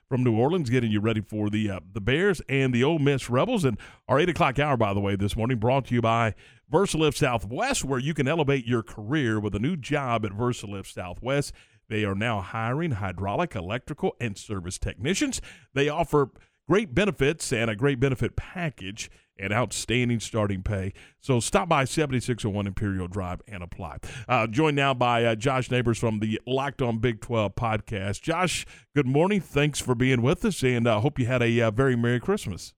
from 0.09 0.25
New 0.25 0.37
Orleans, 0.37 0.71
getting 0.71 0.91
you 0.91 0.99
ready 0.99 1.21
for 1.21 1.51
the 1.51 1.71
uh, 1.71 1.81
the 1.93 2.01
Bears 2.01 2.43
and 2.49 2.75
the 2.75 2.83
Ole 2.83 2.99
Miss 2.99 3.31
Rebels. 3.31 3.65
And 3.65 3.79
our 4.09 4.19
8 4.19 4.31
o'clock 4.31 4.59
hour, 4.59 4.77
by 4.77 4.93
the 4.93 4.99
way, 4.99 5.15
this 5.15 5.37
morning, 5.37 5.59
brought 5.59 5.85
to 5.85 5.95
you 5.95 6.03
by 6.03 6.35
VersaLift 6.69 7.15
Southwest, 7.15 7.85
where 7.85 8.01
you 8.01 8.13
can 8.13 8.27
elevate 8.27 8.67
your 8.67 8.83
career 8.83 9.39
with 9.39 9.55
a 9.55 9.61
new 9.61 9.77
job 9.77 10.25
at 10.25 10.33
VersaLift 10.33 10.93
Southwest. 10.93 11.53
They 11.89 12.05
are 12.05 12.15
now 12.15 12.41
hiring 12.41 12.93
hydraulic, 12.93 13.55
electrical, 13.55 14.17
and 14.21 14.37
service 14.37 14.79
technicians. 14.79 15.41
They 15.75 15.89
offer 15.89 16.31
great 16.69 16.95
benefits 16.95 17.53
and 17.53 17.71
a 17.71 17.77
great 17.77 18.01
benefit 18.01 18.37
package 18.37 19.11
and 19.39 19.53
outstanding 19.53 20.21
starting 20.21 20.63
pay. 20.63 20.93
So 21.21 21.41
stop 21.41 21.69
by 21.69 21.85
7601 21.85 22.67
Imperial 22.67 23.09
Drive 23.09 23.43
and 23.49 23.63
apply. 23.63 23.99
Uh, 24.29 24.47
joined 24.47 24.77
now 24.77 24.95
by 24.95 25.25
uh, 25.25 25.35
Josh 25.35 25.71
Neighbors 25.71 25.99
from 25.99 26.21
the 26.21 26.41
Locked 26.47 26.83
On 26.83 26.99
Big 26.99 27.21
12 27.21 27.55
podcast. 27.55 28.23
Josh, 28.23 28.65
good 28.95 29.07
morning. 29.07 29.41
Thanks 29.41 29.81
for 29.81 29.95
being 29.95 30.23
with 30.23 30.45
us, 30.45 30.63
and 30.63 30.89
I 30.89 30.95
uh, 30.95 31.01
hope 31.01 31.19
you 31.19 31.27
had 31.27 31.43
a 31.43 31.61
uh, 31.63 31.71
very 31.71 31.97
Merry 31.97 32.21
Christmas. 32.21 32.75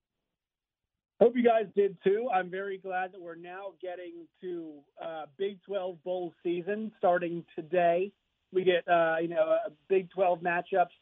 Hope 1.19 1.35
you 1.35 1.43
guys 1.43 1.65
did 1.75 1.97
too. 2.03 2.27
I'm 2.31 2.49
very 2.49 2.77
glad 2.77 3.11
that 3.11 3.21
we're 3.21 3.35
now 3.35 3.73
getting 3.81 4.27
to 4.41 4.73
uh, 5.03 5.25
Big 5.37 5.59
12 5.63 6.03
bowl 6.03 6.33
season 6.43 6.91
starting 6.99 7.43
today. 7.55 8.11
We 8.53 8.63
get 8.63 8.87
uh, 8.87 9.17
you 9.21 9.27
know 9.27 9.57
a 9.67 9.71
Big 9.89 10.09
12 10.11 10.39
matchups, 10.39 10.95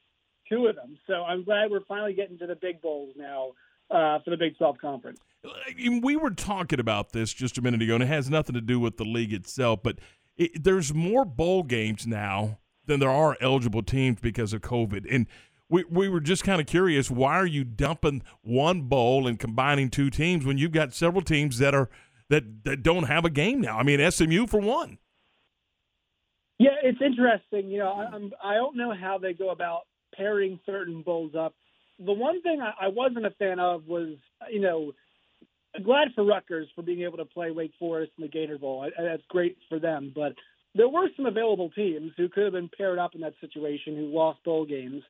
two 0.50 0.68
of 0.68 0.76
them. 0.76 0.98
So 1.08 1.24
I'm 1.24 1.44
glad 1.44 1.72
we're 1.72 1.86
finally 1.88 2.14
getting 2.14 2.38
to 2.40 2.48
the 2.48 2.56
big 2.56 2.82
bowls 2.82 3.14
now 3.16 3.52
uh, 3.92 4.20
for 4.24 4.32
the 4.32 4.38
Big 4.38 4.58
12 4.58 4.78
conference. 4.80 5.20
We 5.78 6.16
were 6.16 6.32
talking 6.32 6.80
about 6.80 7.12
this 7.12 7.32
just 7.32 7.58
a 7.58 7.62
minute 7.62 7.82
ago, 7.82 7.96
and 7.96 8.04
it 8.04 8.08
has 8.08 8.30
nothing 8.30 8.56
to 8.56 8.62
do 8.62 8.80
with 8.80 8.98
the 8.98 9.04
league 9.04 9.34
itself, 9.34 9.82
but 9.84 10.00
it, 10.38 10.64
there's 10.64 10.94
more 10.94 11.24
bowl 11.24 11.64
games 11.64 12.08
now 12.08 12.58
than 12.86 13.00
there 13.00 13.12
are 13.12 13.38
eligible 13.42 13.84
teams 13.84 14.20
because 14.20 14.54
of 14.54 14.62
COVID. 14.62 15.06
And 15.10 15.28
we, 15.70 15.84
we 15.86 16.10
were 16.10 16.20
just 16.20 16.44
kind 16.44 16.62
of 16.62 16.68
curious 16.68 17.10
why 17.10 17.36
are 17.36 17.46
you 17.46 17.64
dumping 17.64 18.24
one 18.42 18.84
bowl 18.84 19.28
and 19.28 19.40
combining 19.40 19.90
two 19.90 20.10
teams 20.10 20.46
when 20.46 20.58
you've 20.58 20.72
got 20.72 20.94
several 20.94 21.24
teams 21.24 21.58
that 21.60 21.74
are 21.74 21.90
that, 22.30 22.64
that 22.64 22.84
don't 22.84 23.04
have 23.04 23.26
a 23.26 23.30
game 23.30 23.62
now? 23.62 23.78
I 23.78 23.84
mean, 23.84 24.12
SMU 24.12 24.48
for 24.48 24.60
one. 24.60 24.98
Yeah, 26.58 26.76
it's 26.84 27.02
interesting. 27.02 27.70
You 27.70 27.80
know, 27.80 27.92
I, 27.92 28.16
I'm 28.16 28.32
I 28.44 28.54
don't 28.56 28.78
know 28.78 28.94
how 28.94 29.18
they 29.18 29.34
go 29.34 29.50
about 29.50 29.82
pairing 30.16 30.60
certain 30.66 31.02
bowls 31.02 31.34
up. 31.38 31.54
The 32.00 32.14
one 32.14 32.42
thing 32.42 32.62
I, 32.62 32.86
I 32.86 32.88
wasn't 32.90 33.26
a 33.26 33.32
fan 33.32 33.60
of 33.60 33.88
was, 33.88 34.16
you 34.52 34.62
know, 34.62 34.94
glad 35.84 36.10
for 36.16 36.24
Rutgers 36.24 36.68
for 36.76 36.82
being 36.82 37.02
able 37.02 37.18
to 37.18 37.26
play 37.26 37.52
Wake 37.52 37.74
Forest 37.80 38.14
in 38.18 38.24
the 38.24 38.30
Gator 38.30 38.58
Bowl. 38.58 38.86
I, 38.86 39.02
that's 39.02 39.24
great 39.30 39.58
for 39.70 39.80
them. 39.80 40.12
But 40.16 40.34
there 40.76 40.90
were 40.90 41.08
some 41.16 41.26
available 41.26 41.70
teams 41.72 42.12
who 42.18 42.30
could 42.30 42.44
have 42.44 42.54
been 42.54 42.70
paired 42.78 43.00
up 43.00 43.16
in 43.16 43.22
that 43.22 43.34
situation 43.42 43.96
who 43.96 44.14
lost 44.14 44.44
bowl 44.44 44.66
games. 44.66 45.04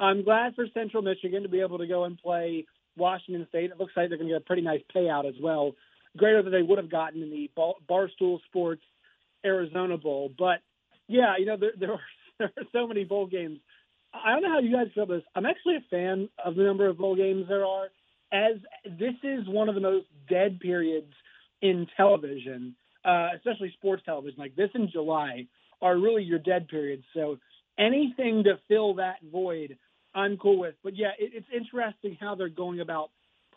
I'm 0.00 0.22
glad 0.22 0.54
for 0.54 0.66
Central 0.74 1.02
Michigan 1.02 1.42
to 1.42 1.48
be 1.48 1.60
able 1.60 1.78
to 1.78 1.86
go 1.86 2.04
and 2.04 2.18
play 2.18 2.66
Washington 2.96 3.46
State. 3.48 3.70
It 3.70 3.78
looks 3.78 3.92
like 3.96 4.08
they're 4.08 4.18
going 4.18 4.28
to 4.28 4.34
get 4.34 4.42
a 4.42 4.44
pretty 4.44 4.62
nice 4.62 4.82
payout 4.94 5.28
as 5.28 5.34
well, 5.40 5.72
greater 6.16 6.42
than 6.42 6.52
they 6.52 6.62
would 6.62 6.78
have 6.78 6.90
gotten 6.90 7.22
in 7.22 7.30
the 7.30 7.50
Barstool 7.88 8.38
Sports 8.46 8.82
Arizona 9.44 9.96
Bowl. 9.96 10.30
But 10.36 10.60
yeah, 11.08 11.34
you 11.38 11.46
know 11.46 11.56
there 11.56 11.72
there 11.78 11.92
are, 11.92 12.00
there 12.38 12.52
are 12.56 12.64
so 12.72 12.86
many 12.86 13.04
bowl 13.04 13.26
games. 13.26 13.58
I 14.12 14.32
don't 14.32 14.42
know 14.42 14.50
how 14.50 14.60
you 14.60 14.72
guys 14.72 14.86
feel 14.94 15.04
about 15.04 15.16
this. 15.16 15.24
I'm 15.34 15.46
actually 15.46 15.76
a 15.76 15.84
fan 15.90 16.28
of 16.42 16.54
the 16.54 16.62
number 16.62 16.88
of 16.88 16.96
bowl 16.96 17.14
games 17.14 17.46
there 17.48 17.64
are, 17.64 17.88
as 18.32 18.56
this 18.84 19.14
is 19.22 19.46
one 19.46 19.68
of 19.68 19.74
the 19.74 19.80
most 19.80 20.06
dead 20.30 20.60
periods 20.60 21.12
in 21.60 21.86
television, 21.96 22.74
uh, 23.04 23.28
especially 23.36 23.72
sports 23.76 24.02
television. 24.04 24.38
Like 24.38 24.56
this 24.56 24.70
in 24.74 24.90
July 24.90 25.46
are 25.82 25.96
really 25.96 26.22
your 26.22 26.38
dead 26.38 26.68
periods. 26.68 27.04
So 27.14 27.38
anything 27.78 28.44
to 28.44 28.58
fill 28.66 28.94
that 28.94 29.16
void, 29.30 29.76
I'm 30.14 30.36
cool 30.36 30.58
with. 30.58 30.74
But 30.82 30.96
yeah, 30.96 31.12
it, 31.18 31.32
it's 31.34 31.46
interesting 31.54 32.16
how 32.20 32.34
they're 32.34 32.48
going 32.48 32.80
about 32.80 33.10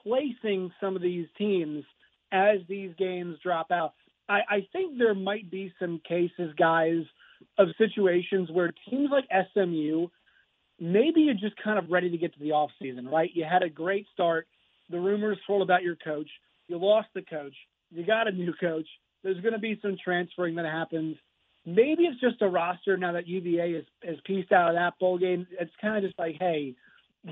placing 0.04 0.72
some 0.82 0.95
of 0.95 1.02
these 1.02 1.28
teams 1.38 1.84
as 2.32 2.60
these 2.68 2.91
games 2.97 3.38
drop 3.43 3.72
out. 3.72 3.93
I, 4.30 4.39
I 4.49 4.68
think 4.72 4.97
there 4.97 5.16
might 5.16 5.49
be 5.49 5.74
some 5.80 6.02
cases, 6.08 6.54
guys, 6.58 7.04
of 7.58 7.70
situations 7.78 8.50
where 8.52 8.74
teams 8.89 9.10
like 9.12 9.26
SMU, 9.54 10.08
maybe 10.80 11.22
you're 11.22 11.34
just 11.34 11.56
kind 11.64 11.78
of 11.78 11.89
ready 11.89 12.10
to 12.10 12.18
get 12.18 12.34
to 12.34 12.39
the 12.39 12.52
off 12.52 12.72
season, 12.82 13.08
right? 13.08 13.30
You 13.34 13.46
had 13.50 13.64
a 13.64 13.70
great 13.70 14.08
start. 14.14 14.48
The 14.89 15.00
rumors 15.00 15.38
swirled 15.46 15.62
about 15.62 15.84
your 15.84 15.96
coach. 15.96 16.30
You 16.68 16.78
lost 16.78 17.08
the 17.14 17.22
coach. 17.22 17.56
You 17.92 18.06
got 18.06 18.28
a 18.28 18.32
new 18.32 18.54
coach. 18.60 18.88
There's 19.24 19.39
going 19.42 19.54
to 19.54 19.60
be 19.60 19.80
some 19.82 19.98
transferring 20.04 20.56
that 20.56 20.66
happens. 20.66 21.18
Maybe 21.66 22.04
it's 22.04 22.20
just 22.20 22.42
a 22.42 22.48
roster 22.48 22.98
now 22.98 23.12
that 23.14 23.28
UVA 23.28 23.72
is, 23.72 23.86
is 24.02 24.20
pieced 24.26 24.52
out 24.52 24.70
of 24.70 24.76
that 24.76 24.98
bowl 25.00 25.18
game. 25.18 25.46
It's 25.60 25.72
kind 25.80 25.98
of 25.98 26.04
just 26.04 26.18
like, 26.18 26.38
hey, 26.39 26.76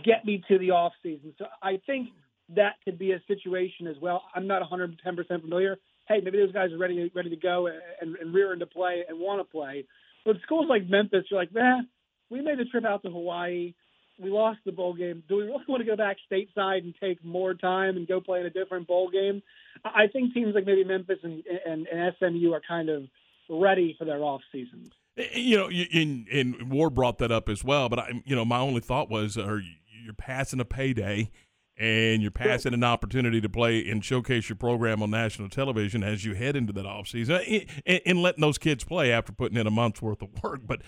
get 0.03 0.25
me 0.25 0.43
to 0.47 0.59
the 0.59 0.71
off 0.71 0.93
season. 1.01 1.33
So 1.37 1.45
I 1.63 1.79
think 1.87 2.09
that 2.55 2.75
could 2.85 2.99
be 2.99 3.11
a 3.11 3.21
situation 3.27 3.87
as 3.87 3.95
well. 4.01 4.23
I'm 4.35 4.47
not 4.47 4.61
110% 4.61 5.41
familiar. 5.41 5.77
Hey, 6.09 6.21
maybe 6.23 6.39
those 6.39 6.51
guys 6.51 6.71
are 6.71 6.77
ready 6.77 7.11
ready 7.13 7.29
to 7.29 7.35
go 7.35 7.67
and, 7.67 8.15
and 8.15 8.33
rear 8.33 8.51
into 8.51 8.65
play 8.65 9.03
and 9.07 9.19
want 9.19 9.39
to 9.39 9.45
play. 9.45 9.85
But 10.25 10.37
schools 10.43 10.65
like 10.67 10.89
Memphis, 10.89 11.25
you're 11.29 11.39
like, 11.39 11.53
man, 11.53 11.87
we 12.29 12.41
made 12.41 12.57
the 12.57 12.65
trip 12.65 12.83
out 12.83 13.03
to 13.03 13.09
Hawaii. 13.09 13.73
We 14.21 14.29
lost 14.29 14.59
the 14.65 14.71
bowl 14.71 14.93
game. 14.95 15.23
Do 15.29 15.37
we 15.37 15.43
really 15.43 15.63
want 15.67 15.81
to 15.81 15.87
go 15.87 15.95
back 15.95 16.17
stateside 16.29 16.79
and 16.79 16.93
take 16.99 17.23
more 17.23 17.53
time 17.53 17.95
and 17.95 18.07
go 18.07 18.19
play 18.19 18.41
in 18.41 18.45
a 18.45 18.49
different 18.49 18.87
bowl 18.87 19.09
game? 19.09 19.41
I 19.85 20.07
think 20.11 20.33
teams 20.33 20.55
like 20.55 20.65
maybe 20.65 20.83
Memphis 20.83 21.19
and, 21.23 21.43
and, 21.65 21.87
and 21.87 22.13
SMU 22.19 22.51
are 22.51 22.61
kind 22.67 22.89
of 22.89 23.03
ready 23.49 23.95
for 23.97 24.05
their 24.05 24.21
off 24.21 24.41
season. 24.51 24.91
Eh, 25.17 25.23
eh, 25.31 25.39
you 25.39 25.57
know, 25.57 25.69
and, 25.69 26.27
and 26.27 26.71
Ward 26.71 26.95
brought 26.95 27.19
that 27.19 27.31
up 27.31 27.47
as 27.47 27.63
well. 27.63 27.87
But 27.87 27.99
I, 27.99 28.21
you 28.25 28.35
know, 28.35 28.43
my 28.43 28.59
only 28.59 28.81
thought 28.81 29.09
was, 29.09 29.37
are 29.37 29.61
you're 30.03 30.13
passing 30.13 30.59
a 30.59 30.65
payday 30.65 31.31
and 31.79 32.21
you're 32.21 32.29
passing 32.29 32.73
an 32.73 32.83
opportunity 32.83 33.39
to 33.39 33.47
play 33.49 33.89
and 33.89 34.03
showcase 34.03 34.49
your 34.49 34.57
program 34.57 35.01
on 35.01 35.09
national 35.09 35.47
television 35.49 36.03
as 36.03 36.25
you 36.25 36.33
head 36.35 36.55
into 36.55 36.73
that 36.73 36.85
offseason 36.85 37.65
and, 37.85 38.01
and 38.05 38.21
letting 38.21 38.41
those 38.41 38.57
kids 38.57 38.83
play 38.83 39.11
after 39.11 39.31
putting 39.31 39.57
in 39.57 39.65
a 39.65 39.71
month's 39.71 40.01
worth 40.01 40.21
of 40.21 40.29
work. 40.43 40.61
But 40.65 40.81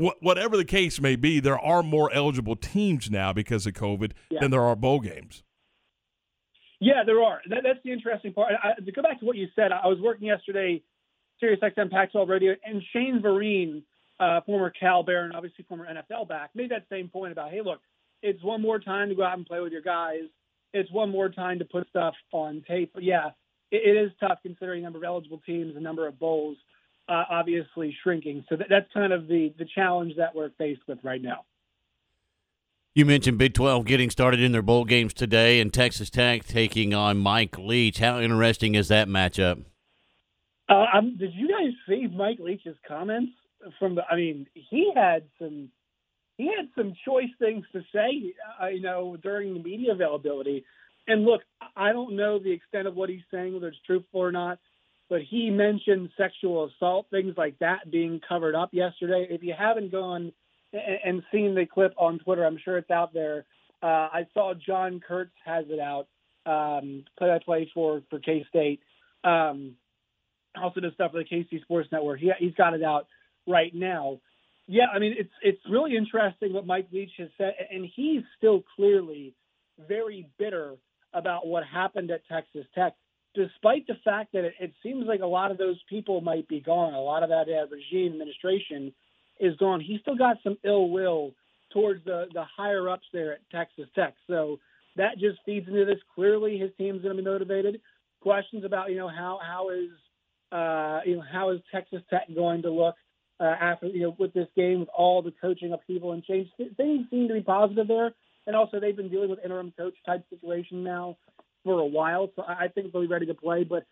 wh- 0.00 0.22
whatever 0.22 0.56
the 0.56 0.64
case 0.64 1.00
may 1.00 1.16
be, 1.16 1.40
there 1.40 1.58
are 1.58 1.82
more 1.82 2.12
eligible 2.12 2.54
teams 2.54 3.10
now 3.10 3.32
because 3.32 3.66
of 3.66 3.72
COVID 3.74 4.12
Yeah. 4.30 4.38
than 4.40 4.50
there 4.52 4.62
are 4.62 4.76
bowl 4.76 5.00
games. 5.00 5.42
Yeah, 6.80 7.02
there 7.04 7.20
are. 7.22 7.40
That, 7.50 7.64
that's 7.64 7.80
the 7.84 7.90
interesting 7.92 8.32
part. 8.32 8.52
I, 8.62 8.80
to 8.80 8.92
go 8.92 9.02
back 9.02 9.18
to 9.20 9.26
what 9.26 9.36
you 9.36 9.48
said, 9.56 9.72
I 9.72 9.88
was 9.88 9.98
working 10.00 10.28
yesterday, 10.28 10.80
Sirius 11.40 11.60
XM 11.60 11.90
Pac-12 11.90 12.28
Radio, 12.28 12.54
and 12.64 12.80
Shane 12.92 13.20
Vereen, 13.20 13.82
uh, 14.20 14.40
former 14.42 14.70
Cal 14.70 15.02
Bear 15.02 15.24
and 15.24 15.34
obviously 15.34 15.64
former 15.68 15.86
NFL 15.86 16.28
back, 16.28 16.50
made 16.54 16.70
that 16.70 16.84
same 16.88 17.08
point 17.08 17.32
about, 17.32 17.50
hey, 17.50 17.60
look, 17.64 17.80
it's 18.22 18.42
one 18.42 18.62
more 18.62 18.78
time 18.78 19.08
to 19.08 19.14
go 19.14 19.24
out 19.24 19.36
and 19.36 19.46
play 19.46 19.60
with 19.60 19.72
your 19.72 19.82
guys. 19.82 20.24
It's 20.72 20.90
one 20.90 21.10
more 21.10 21.28
time 21.28 21.58
to 21.60 21.64
put 21.64 21.88
stuff 21.88 22.14
on 22.32 22.62
tape. 22.68 22.92
But 22.94 23.02
yeah, 23.02 23.28
it, 23.70 23.96
it 23.96 24.00
is 24.00 24.10
tough 24.20 24.38
considering 24.42 24.82
the 24.82 24.86
number 24.86 24.98
of 24.98 25.04
eligible 25.04 25.40
teams, 25.44 25.74
the 25.74 25.80
number 25.80 26.06
of 26.06 26.18
bowls, 26.18 26.56
uh, 27.08 27.24
obviously 27.30 27.96
shrinking. 28.02 28.44
So 28.48 28.56
that, 28.56 28.66
that's 28.68 28.92
kind 28.92 29.12
of 29.12 29.28
the 29.28 29.54
the 29.58 29.66
challenge 29.74 30.14
that 30.16 30.34
we're 30.34 30.50
faced 30.58 30.82
with 30.86 30.98
right 31.02 31.22
now. 31.22 31.44
You 32.94 33.06
mentioned 33.06 33.38
Big 33.38 33.54
12 33.54 33.84
getting 33.84 34.10
started 34.10 34.40
in 34.40 34.50
their 34.50 34.62
bowl 34.62 34.84
games 34.84 35.14
today 35.14 35.60
and 35.60 35.72
Texas 35.72 36.10
Tech 36.10 36.44
taking 36.44 36.94
on 36.94 37.18
Mike 37.18 37.56
Leach. 37.56 37.98
How 37.98 38.18
interesting 38.18 38.74
is 38.74 38.88
that 38.88 39.06
matchup? 39.06 39.64
Uh, 40.68 40.84
um, 40.92 41.16
did 41.16 41.32
you 41.34 41.48
guys 41.48 41.72
see 41.88 42.08
Mike 42.08 42.40
Leach's 42.40 42.76
comments 42.86 43.32
from 43.78 43.94
the? 43.94 44.02
I 44.10 44.16
mean, 44.16 44.46
he 44.54 44.90
had 44.94 45.24
some 45.38 45.70
he 46.38 46.46
had 46.46 46.68
some 46.76 46.94
choice 47.04 47.30
things 47.38 47.66
to 47.72 47.82
say, 47.92 48.32
uh, 48.62 48.68
you 48.68 48.80
know, 48.80 49.16
during 49.20 49.54
the 49.54 49.60
media 49.60 49.92
availability. 49.92 50.64
And 51.08 51.24
look, 51.24 51.42
I 51.76 51.92
don't 51.92 52.16
know 52.16 52.38
the 52.38 52.52
extent 52.52 52.86
of 52.86 52.94
what 52.94 53.10
he's 53.10 53.22
saying, 53.30 53.52
whether 53.52 53.68
it's 53.68 53.78
truthful 53.84 54.20
or 54.20 54.30
not, 54.30 54.58
but 55.10 55.20
he 55.22 55.50
mentioned 55.50 56.10
sexual 56.16 56.70
assault, 56.70 57.06
things 57.10 57.34
like 57.36 57.58
that 57.58 57.90
being 57.90 58.20
covered 58.26 58.54
up 58.54 58.70
yesterday. 58.72 59.26
If 59.28 59.42
you 59.42 59.52
haven't 59.58 59.90
gone 59.90 60.32
and, 60.72 61.22
seen 61.32 61.54
the 61.54 61.66
clip 61.66 61.94
on 61.96 62.20
Twitter, 62.20 62.44
I'm 62.44 62.58
sure 62.64 62.78
it's 62.78 62.90
out 62.90 63.12
there. 63.12 63.44
Uh, 63.82 63.86
I 64.12 64.26
saw 64.32 64.54
John 64.54 65.00
Kurtz 65.06 65.32
has 65.44 65.64
it 65.68 65.80
out, 65.80 66.06
um, 66.46 67.04
play 67.16 67.28
by 67.28 67.38
play 67.44 67.70
for 67.72 68.02
for 68.10 68.18
K 68.18 68.44
State. 68.48 68.80
Um, 69.24 69.74
also 70.60 70.80
does 70.80 70.92
stuff 70.94 71.12
for 71.12 71.18
the 71.18 71.24
KC 71.24 71.62
Sports 71.62 71.88
Network. 71.90 72.20
He, 72.20 72.30
he's 72.38 72.54
got 72.54 72.74
it 72.74 72.82
out 72.82 73.06
right 73.46 73.74
now. 73.74 74.20
Yeah, 74.68 74.86
I 74.94 74.98
mean 74.98 75.14
it's 75.18 75.32
it's 75.42 75.60
really 75.68 75.96
interesting 75.96 76.52
what 76.52 76.66
Mike 76.66 76.88
Leach 76.92 77.10
has 77.16 77.30
said, 77.38 77.54
and 77.70 77.88
he's 77.96 78.22
still 78.36 78.62
clearly 78.76 79.34
very 79.88 80.28
bitter 80.38 80.74
about 81.14 81.46
what 81.46 81.64
happened 81.64 82.10
at 82.10 82.20
Texas 82.28 82.66
Tech, 82.74 82.92
despite 83.34 83.86
the 83.86 83.94
fact 84.04 84.32
that 84.34 84.44
it, 84.44 84.52
it 84.60 84.72
seems 84.82 85.06
like 85.06 85.20
a 85.20 85.26
lot 85.26 85.50
of 85.50 85.56
those 85.56 85.78
people 85.88 86.20
might 86.20 86.46
be 86.48 86.60
gone. 86.60 86.92
A 86.92 87.00
lot 87.00 87.22
of 87.22 87.30
that 87.30 87.46
uh, 87.48 87.66
regime 87.74 88.12
administration 88.12 88.92
is 89.40 89.56
gone. 89.56 89.80
He's 89.80 90.00
still 90.02 90.16
got 90.16 90.36
some 90.44 90.58
ill 90.62 90.90
will 90.90 91.32
towards 91.72 92.04
the 92.04 92.26
the 92.34 92.44
higher 92.44 92.90
ups 92.90 93.06
there 93.10 93.32
at 93.32 93.40
Texas 93.50 93.88
Tech. 93.94 94.16
So 94.26 94.60
that 94.96 95.18
just 95.18 95.38
feeds 95.46 95.66
into 95.66 95.86
this. 95.86 95.98
Clearly, 96.14 96.58
his 96.58 96.72
team's 96.76 97.00
going 97.00 97.16
to 97.16 97.22
be 97.22 97.26
motivated. 97.26 97.80
Questions 98.20 98.66
about 98.66 98.90
you 98.90 98.96
know 98.98 99.08
how 99.08 99.40
how 99.42 99.70
is 99.70 99.88
uh, 100.52 101.00
you 101.06 101.16
know 101.16 101.24
how 101.32 101.52
is 101.52 101.60
Texas 101.72 102.02
Tech 102.10 102.26
going 102.34 102.60
to 102.62 102.70
look 102.70 102.96
uh, 103.40 103.44
after 103.44 103.86
you 103.86 104.02
know 104.02 104.16
with 104.18 104.32
this 104.32 104.48
game 104.56 104.80
with 104.80 104.88
all 104.96 105.22
the 105.22 105.32
coaching 105.40 105.72
upheaval 105.72 106.12
and 106.12 106.24
change. 106.24 106.48
Things 106.56 107.06
seem 107.10 107.28
to 107.28 107.34
be 107.34 107.42
positive 107.42 107.88
there, 107.88 108.12
and 108.46 108.56
also 108.56 108.80
they've 108.80 108.96
been 108.96 109.10
dealing 109.10 109.30
with 109.30 109.40
interim 109.44 109.72
coach 109.76 109.94
type 110.04 110.24
situation 110.30 110.82
now 110.82 111.16
for 111.64 111.80
a 111.80 111.86
while. 111.86 112.30
So 112.36 112.42
I 112.46 112.68
think 112.68 112.92
they'll 112.92 113.02
be 113.02 113.08
ready 113.08 113.26
to 113.26 113.34
play. 113.34 113.64
But 113.64 113.86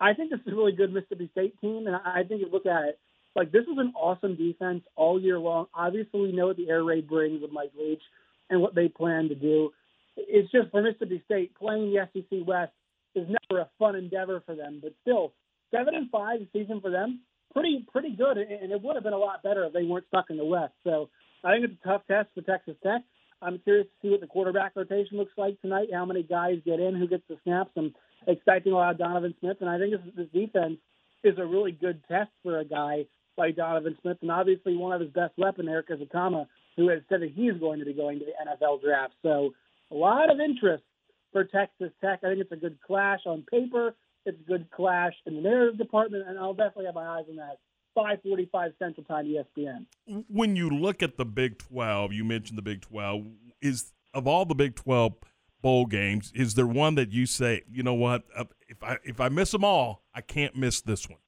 I 0.00 0.14
think 0.14 0.30
this 0.30 0.40
is 0.40 0.52
a 0.52 0.56
really 0.56 0.72
good 0.72 0.92
Mississippi 0.92 1.28
State 1.32 1.60
team, 1.60 1.86
and 1.86 1.96
I 1.96 2.22
think 2.28 2.40
you 2.40 2.48
look 2.50 2.66
at 2.66 2.84
it 2.84 2.98
like 3.34 3.50
this 3.50 3.62
is 3.62 3.78
an 3.78 3.92
awesome 3.96 4.36
defense 4.36 4.82
all 4.96 5.20
year 5.20 5.38
long. 5.38 5.66
Obviously, 5.74 6.20
we 6.20 6.32
know 6.32 6.48
what 6.48 6.56
the 6.56 6.68
air 6.68 6.84
raid 6.84 7.08
brings 7.08 7.40
with 7.40 7.52
Mike 7.52 7.72
Leach 7.78 8.02
and 8.50 8.60
what 8.60 8.74
they 8.74 8.88
plan 8.88 9.28
to 9.28 9.34
do. 9.34 9.70
It's 10.16 10.50
just 10.52 10.70
for 10.70 10.82
Mississippi 10.82 11.22
State 11.24 11.54
playing 11.54 11.92
the 11.92 12.08
SEC 12.12 12.46
West 12.46 12.72
is 13.14 13.26
never 13.28 13.62
a 13.62 13.70
fun 13.78 13.96
endeavor 13.96 14.42
for 14.44 14.54
them, 14.54 14.80
but 14.82 14.94
still 15.02 15.32
seven 15.70 15.94
and 15.94 16.10
five 16.10 16.40
season 16.52 16.80
for 16.80 16.90
them, 16.90 17.20
pretty 17.52 17.86
pretty 17.90 18.14
good, 18.16 18.38
and 18.38 18.72
it 18.72 18.82
would 18.82 18.96
have 18.96 19.04
been 19.04 19.12
a 19.12 19.18
lot 19.18 19.42
better 19.42 19.64
if 19.64 19.72
they 19.72 19.84
weren't 19.84 20.06
stuck 20.08 20.30
in 20.30 20.36
the 20.36 20.44
West. 20.44 20.74
So 20.84 21.08
I 21.44 21.52
think 21.52 21.64
it's 21.64 21.80
a 21.84 21.88
tough 21.88 22.02
test 22.08 22.28
for 22.34 22.42
Texas 22.42 22.76
Tech. 22.82 23.02
I'm 23.40 23.58
curious 23.58 23.86
to 23.86 24.06
see 24.06 24.10
what 24.10 24.20
the 24.20 24.26
quarterback 24.26 24.72
rotation 24.76 25.18
looks 25.18 25.32
like 25.36 25.60
tonight. 25.60 25.88
How 25.92 26.04
many 26.04 26.22
guys 26.22 26.58
get 26.64 26.78
in? 26.78 26.94
Who 26.94 27.08
gets 27.08 27.24
the 27.28 27.36
snaps? 27.42 27.72
I'm 27.76 27.92
expecting 28.26 28.72
a 28.72 28.76
lot 28.76 28.92
of 28.92 28.98
Donovan 28.98 29.34
Smith, 29.40 29.56
and 29.60 29.68
I 29.68 29.78
think 29.78 29.92
this, 29.92 30.14
this 30.16 30.28
defense 30.32 30.78
is 31.24 31.38
a 31.38 31.44
really 31.44 31.72
good 31.72 32.02
test 32.08 32.30
for 32.42 32.58
a 32.58 32.64
guy 32.64 33.06
like 33.36 33.56
Donovan 33.56 33.96
Smith, 34.02 34.18
and 34.22 34.30
obviously 34.30 34.76
one 34.76 34.92
of 34.92 35.00
his 35.00 35.10
best 35.10 35.32
weapon, 35.38 35.68
Erik 35.68 35.88
Ezukanma, 35.88 36.46
who 36.76 36.88
has 36.88 37.00
said 37.08 37.22
that 37.22 37.32
he's 37.34 37.54
going 37.54 37.80
to 37.80 37.84
be 37.84 37.92
going 37.92 38.18
to 38.18 38.24
the 38.24 38.32
NFL 38.32 38.82
draft. 38.82 39.14
So 39.22 39.54
a 39.90 39.94
lot 39.94 40.30
of 40.30 40.38
interest 40.40 40.84
for 41.32 41.44
Texas 41.44 41.90
Tech. 42.00 42.20
I 42.22 42.28
think 42.28 42.40
it's 42.40 42.52
a 42.52 42.56
good 42.56 42.78
clash 42.86 43.20
on 43.26 43.44
paper. 43.50 43.94
It's 44.24 44.38
a 44.38 44.44
good 44.44 44.70
clash 44.70 45.14
in 45.26 45.36
the 45.36 45.40
narrative 45.40 45.78
department, 45.78 46.28
and 46.28 46.38
I'll 46.38 46.54
definitely 46.54 46.86
have 46.86 46.94
my 46.94 47.06
eyes 47.06 47.24
on 47.28 47.36
that. 47.36 47.58
5:45 47.96 48.72
Central 48.78 49.04
Time, 49.04 49.26
ESPN. 49.26 49.86
when 50.28 50.56
you 50.56 50.70
look 50.70 51.02
at 51.02 51.16
the 51.18 51.26
Big 51.26 51.58
12, 51.58 52.12
you 52.12 52.24
mentioned 52.24 52.56
the 52.56 52.62
Big 52.62 52.80
12, 52.80 53.26
is 53.60 53.92
of 54.14 54.26
all 54.26 54.44
the 54.44 54.54
Big 54.54 54.74
12 54.76 55.14
bowl 55.60 55.86
games, 55.86 56.32
is 56.34 56.54
there 56.54 56.66
one 56.66 56.94
that 56.96 57.12
you 57.12 57.26
say, 57.26 57.62
you 57.70 57.82
know 57.82 57.94
what, 57.94 58.24
uh, 58.36 58.44
if 58.68 58.82
I 58.82 58.98
if 59.04 59.20
I 59.20 59.28
miss 59.28 59.50
them 59.52 59.64
all, 59.64 60.02
I 60.14 60.20
can't 60.20 60.56
miss 60.56 60.80
this 60.80 61.08
one? 61.08 61.18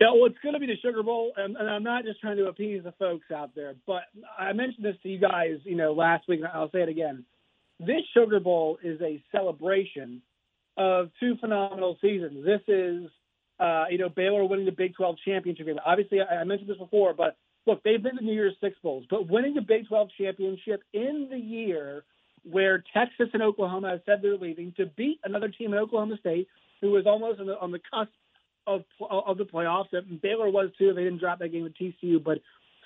Yeah, 0.00 0.10
well, 0.14 0.26
it's 0.26 0.38
going 0.42 0.54
to 0.54 0.58
be 0.58 0.66
the 0.66 0.76
Sugar 0.82 1.04
Bowl, 1.04 1.32
and, 1.36 1.56
and 1.56 1.70
I'm 1.70 1.84
not 1.84 2.04
just 2.04 2.20
trying 2.20 2.36
to 2.36 2.46
appease 2.46 2.82
the 2.82 2.90
folks 2.98 3.30
out 3.30 3.54
there, 3.54 3.74
but 3.86 4.02
I 4.36 4.52
mentioned 4.52 4.84
this 4.84 4.96
to 5.04 5.08
you 5.08 5.20
guys, 5.20 5.58
you 5.62 5.76
know, 5.76 5.92
last 5.92 6.26
week, 6.28 6.40
and 6.40 6.48
I'll 6.48 6.72
say 6.72 6.80
it 6.80 6.88
again. 6.88 7.24
This 7.78 8.02
Sugar 8.12 8.40
Bowl 8.40 8.78
is 8.82 9.00
a 9.00 9.22
celebration 9.30 10.20
of 10.76 11.10
two 11.20 11.36
phenomenal 11.40 11.98
seasons. 12.00 12.44
This 12.44 12.60
is, 12.68 13.10
uh, 13.60 13.84
you 13.90 13.98
know, 13.98 14.08
Baylor 14.08 14.44
winning 14.44 14.66
the 14.66 14.72
Big 14.72 14.94
12 14.94 15.16
championship 15.24 15.66
game. 15.66 15.78
Obviously, 15.84 16.20
I, 16.20 16.40
I 16.40 16.44
mentioned 16.44 16.70
this 16.70 16.78
before, 16.78 17.14
but 17.14 17.36
look, 17.66 17.82
they've 17.82 18.02
been 18.02 18.16
to 18.16 18.24
New 18.24 18.32
Year's 18.32 18.56
Six 18.60 18.76
Bowls, 18.82 19.04
but 19.10 19.28
winning 19.28 19.54
the 19.54 19.60
Big 19.60 19.88
12 19.88 20.08
championship 20.18 20.82
in 20.92 21.28
the 21.30 21.38
year 21.38 22.04
where 22.44 22.82
Texas 22.92 23.28
and 23.32 23.42
Oklahoma 23.42 23.90
have 23.90 24.00
said 24.04 24.18
they're 24.20 24.36
leaving 24.36 24.72
to 24.76 24.86
beat 24.86 25.20
another 25.24 25.48
team 25.48 25.72
in 25.72 25.78
Oklahoma 25.78 26.16
State 26.18 26.48
who 26.80 26.90
was 26.90 27.06
almost 27.06 27.40
on 27.40 27.46
the, 27.46 27.58
on 27.58 27.70
the 27.70 27.80
cusp 27.92 28.10
of 28.66 28.82
of 29.10 29.38
the 29.38 29.44
playoffs. 29.44 29.92
And 29.92 30.20
Baylor 30.20 30.50
was 30.50 30.70
too. 30.78 30.92
They 30.92 31.04
didn't 31.04 31.20
drop 31.20 31.38
that 31.38 31.48
game 31.48 31.62
with 31.62 31.74
TCU, 31.76 32.22
but 32.22 32.38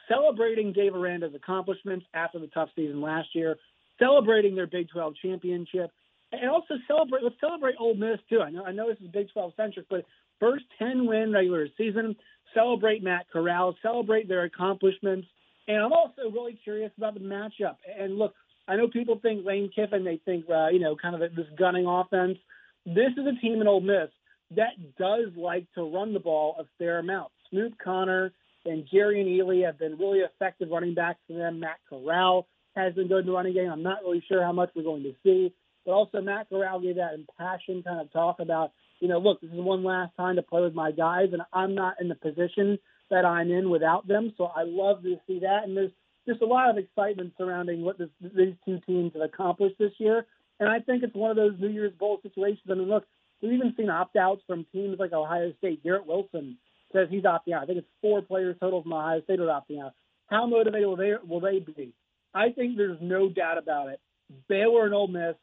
celebrating 0.09 0.73
Dave 0.73 0.95
Aranda's 0.95 1.35
accomplishments 1.35 2.07
after 2.15 2.39
the 2.39 2.47
tough 2.49 2.69
season 2.77 3.01
last 3.01 3.29
year, 3.35 3.57
celebrating 3.99 4.55
their 4.55 4.67
Big 4.67 4.89
12 4.91 5.15
championship, 5.23 5.91
and 6.33 6.51
also 6.51 6.75
celebrate. 6.89 7.23
Let's 7.23 7.37
celebrate 7.41 7.77
Ole 7.79 7.95
Miss 7.95 8.19
too. 8.29 8.41
I 8.41 8.51
know 8.51 8.65
I 8.65 8.73
know 8.73 8.89
this 8.89 9.01
is 9.01 9.11
Big 9.13 9.29
12 9.33 9.53
centric, 9.57 9.87
but 9.89 10.05
first 10.41 10.65
10 10.79 11.07
win 11.07 11.33
regular 11.33 11.69
season. 11.77 12.17
Celebrate 12.55 13.03
Matt 13.03 13.27
Corral. 13.33 13.77
Celebrate 13.83 14.29
their 14.29 14.45
accomplishments. 14.45 15.27
And 15.69 15.79
I'm 15.79 15.93
also 15.93 16.31
really 16.33 16.59
curious 16.63 16.93
about 16.97 17.15
the 17.15 17.21
matchup. 17.21 17.77
And 17.99 18.17
look, 18.17 18.35
I 18.69 18.77
know 18.77 18.89
people 18.89 19.19
think 19.21 19.45
Lane 19.45 19.71
Kiffin. 19.75 20.05
They 20.05 20.21
think 20.25 20.47
uh, 20.49 20.69
you 20.69 20.79
know 20.79 20.97
kind 20.97 21.21
of 21.21 21.35
this 21.35 21.47
gunning 21.59 21.87
offense. 21.87 22.39
This 22.85 23.13
is 23.17 23.27
a 23.27 23.41
team 23.41 23.61
in 23.61 23.67
Ole 23.67 23.81
Miss 23.81 24.11
that 24.55 24.97
does 24.99 25.33
like 25.37 25.67
to 25.75 25.83
run 25.83 26.13
the 26.13 26.21
ball 26.21 26.57
a 26.59 26.65
fair 26.79 26.99
amount. 26.99 27.33
Snoop 27.51 27.75
Conner 27.83 28.33
and 28.65 28.87
Jerrion 28.93 29.27
Ealy 29.27 29.65
have 29.65 29.79
been 29.79 29.99
really 29.99 30.21
effective 30.21 30.69
running 30.71 30.95
backs 30.95 31.19
for 31.27 31.35
them. 31.35 31.61
Matt 31.61 31.79
Corral 31.89 32.47
has 32.75 32.95
been 32.95 33.09
good 33.09 33.21
in 33.21 33.27
the 33.27 33.33
running 33.33 33.55
game. 33.55 33.71
I'm 33.71 33.83
not 33.83 34.03
really 34.03 34.23
sure 34.29 34.43
how 34.43 34.53
much 34.53 34.71
we're 34.75 34.83
going 34.83 35.03
to 35.05 35.15
see, 35.23 35.53
but 35.87 35.93
also 35.93 36.21
Matt 36.21 36.49
Corral 36.51 36.81
gave 36.81 36.97
that 36.97 37.15
impassioned 37.15 37.85
kind 37.85 38.01
of 38.01 38.13
talk 38.13 38.41
about, 38.41 38.73
you 39.01 39.09
know, 39.09 39.19
look, 39.19 39.41
this 39.41 39.51
is 39.51 39.59
one 39.59 39.85
last 39.85 40.15
time 40.17 40.37
to 40.37 40.43
play 40.43 40.61
with 40.61 40.75
my 40.75 40.91
guys, 40.91 41.29
and 41.33 41.43
I'm 41.53 41.75
not 41.75 41.95
in 42.01 42.09
the 42.09 42.15
position 42.15 42.79
that 43.11 43.25
I'm 43.25 43.51
in 43.51 43.71
without 43.71 44.07
them. 44.07 44.35
So 44.37 44.45
I 44.45 44.65
love 44.65 45.03
to 45.05 45.17
see 45.27 45.39
that, 45.41 45.65
and 45.65 45.77
there's 45.77 45.93
just 46.29 46.43
a 46.43 46.47
lot 46.47 46.69
of 46.69 46.77
excitement 46.77 47.35
surrounding 47.39 47.83
what 47.83 47.99
this, 47.99 48.09
these 48.21 48.55
two 48.65 48.81
teams 48.87 49.13
have 49.15 49.23
accomplished 49.23 49.77
this 49.79 49.93
year. 49.99 50.27
And 50.59 50.69
I 50.69 50.81
think 50.81 51.05
it's 51.05 51.15
one 51.15 51.31
of 51.31 51.37
those 51.37 51.55
New 51.61 51.69
Year's 51.69 51.93
Bowl 51.93 52.19
situations. 52.23 52.67
I 52.69 52.75
mean, 52.75 52.89
look, 52.89 53.05
We've 53.43 53.53
even 53.53 53.75
seen 53.77 53.91
opt 53.91 54.17
outs 54.17 54.43
from 54.47 54.67
teams 54.73 54.99
like 54.99 55.13
Ohio 55.13 55.53
State. 55.59 55.83
Garrett 55.83 56.07
Wilson 56.07 56.57
says 56.93 57.09
he's 57.11 57.25
opting 57.25 57.53
out. 57.55 57.63
I 57.63 57.67
think 57.67 57.79
it's 57.79 57.89
four 58.01 58.23
players 58.23 58.57
total 58.61 58.83
from 58.83 58.93
Ohio 58.93 59.21
State 59.23 59.41
are 59.41 59.47
opting 59.47 59.83
out. 59.83 59.93
How 60.29 60.47
motivated 60.47 60.87
will 60.87 60.97
they 60.97 61.13
will 61.27 61.41
they 61.41 61.59
be? 61.59 61.93
I 62.35 62.51
think 62.51 62.77
there's 62.77 62.99
no 63.01 63.29
doubt 63.29 63.59
about 63.59 63.89
it. 63.89 64.01
Baylor 64.49 64.85
and 64.85 64.95
Ole 64.95 65.09
Miss 65.09 65.37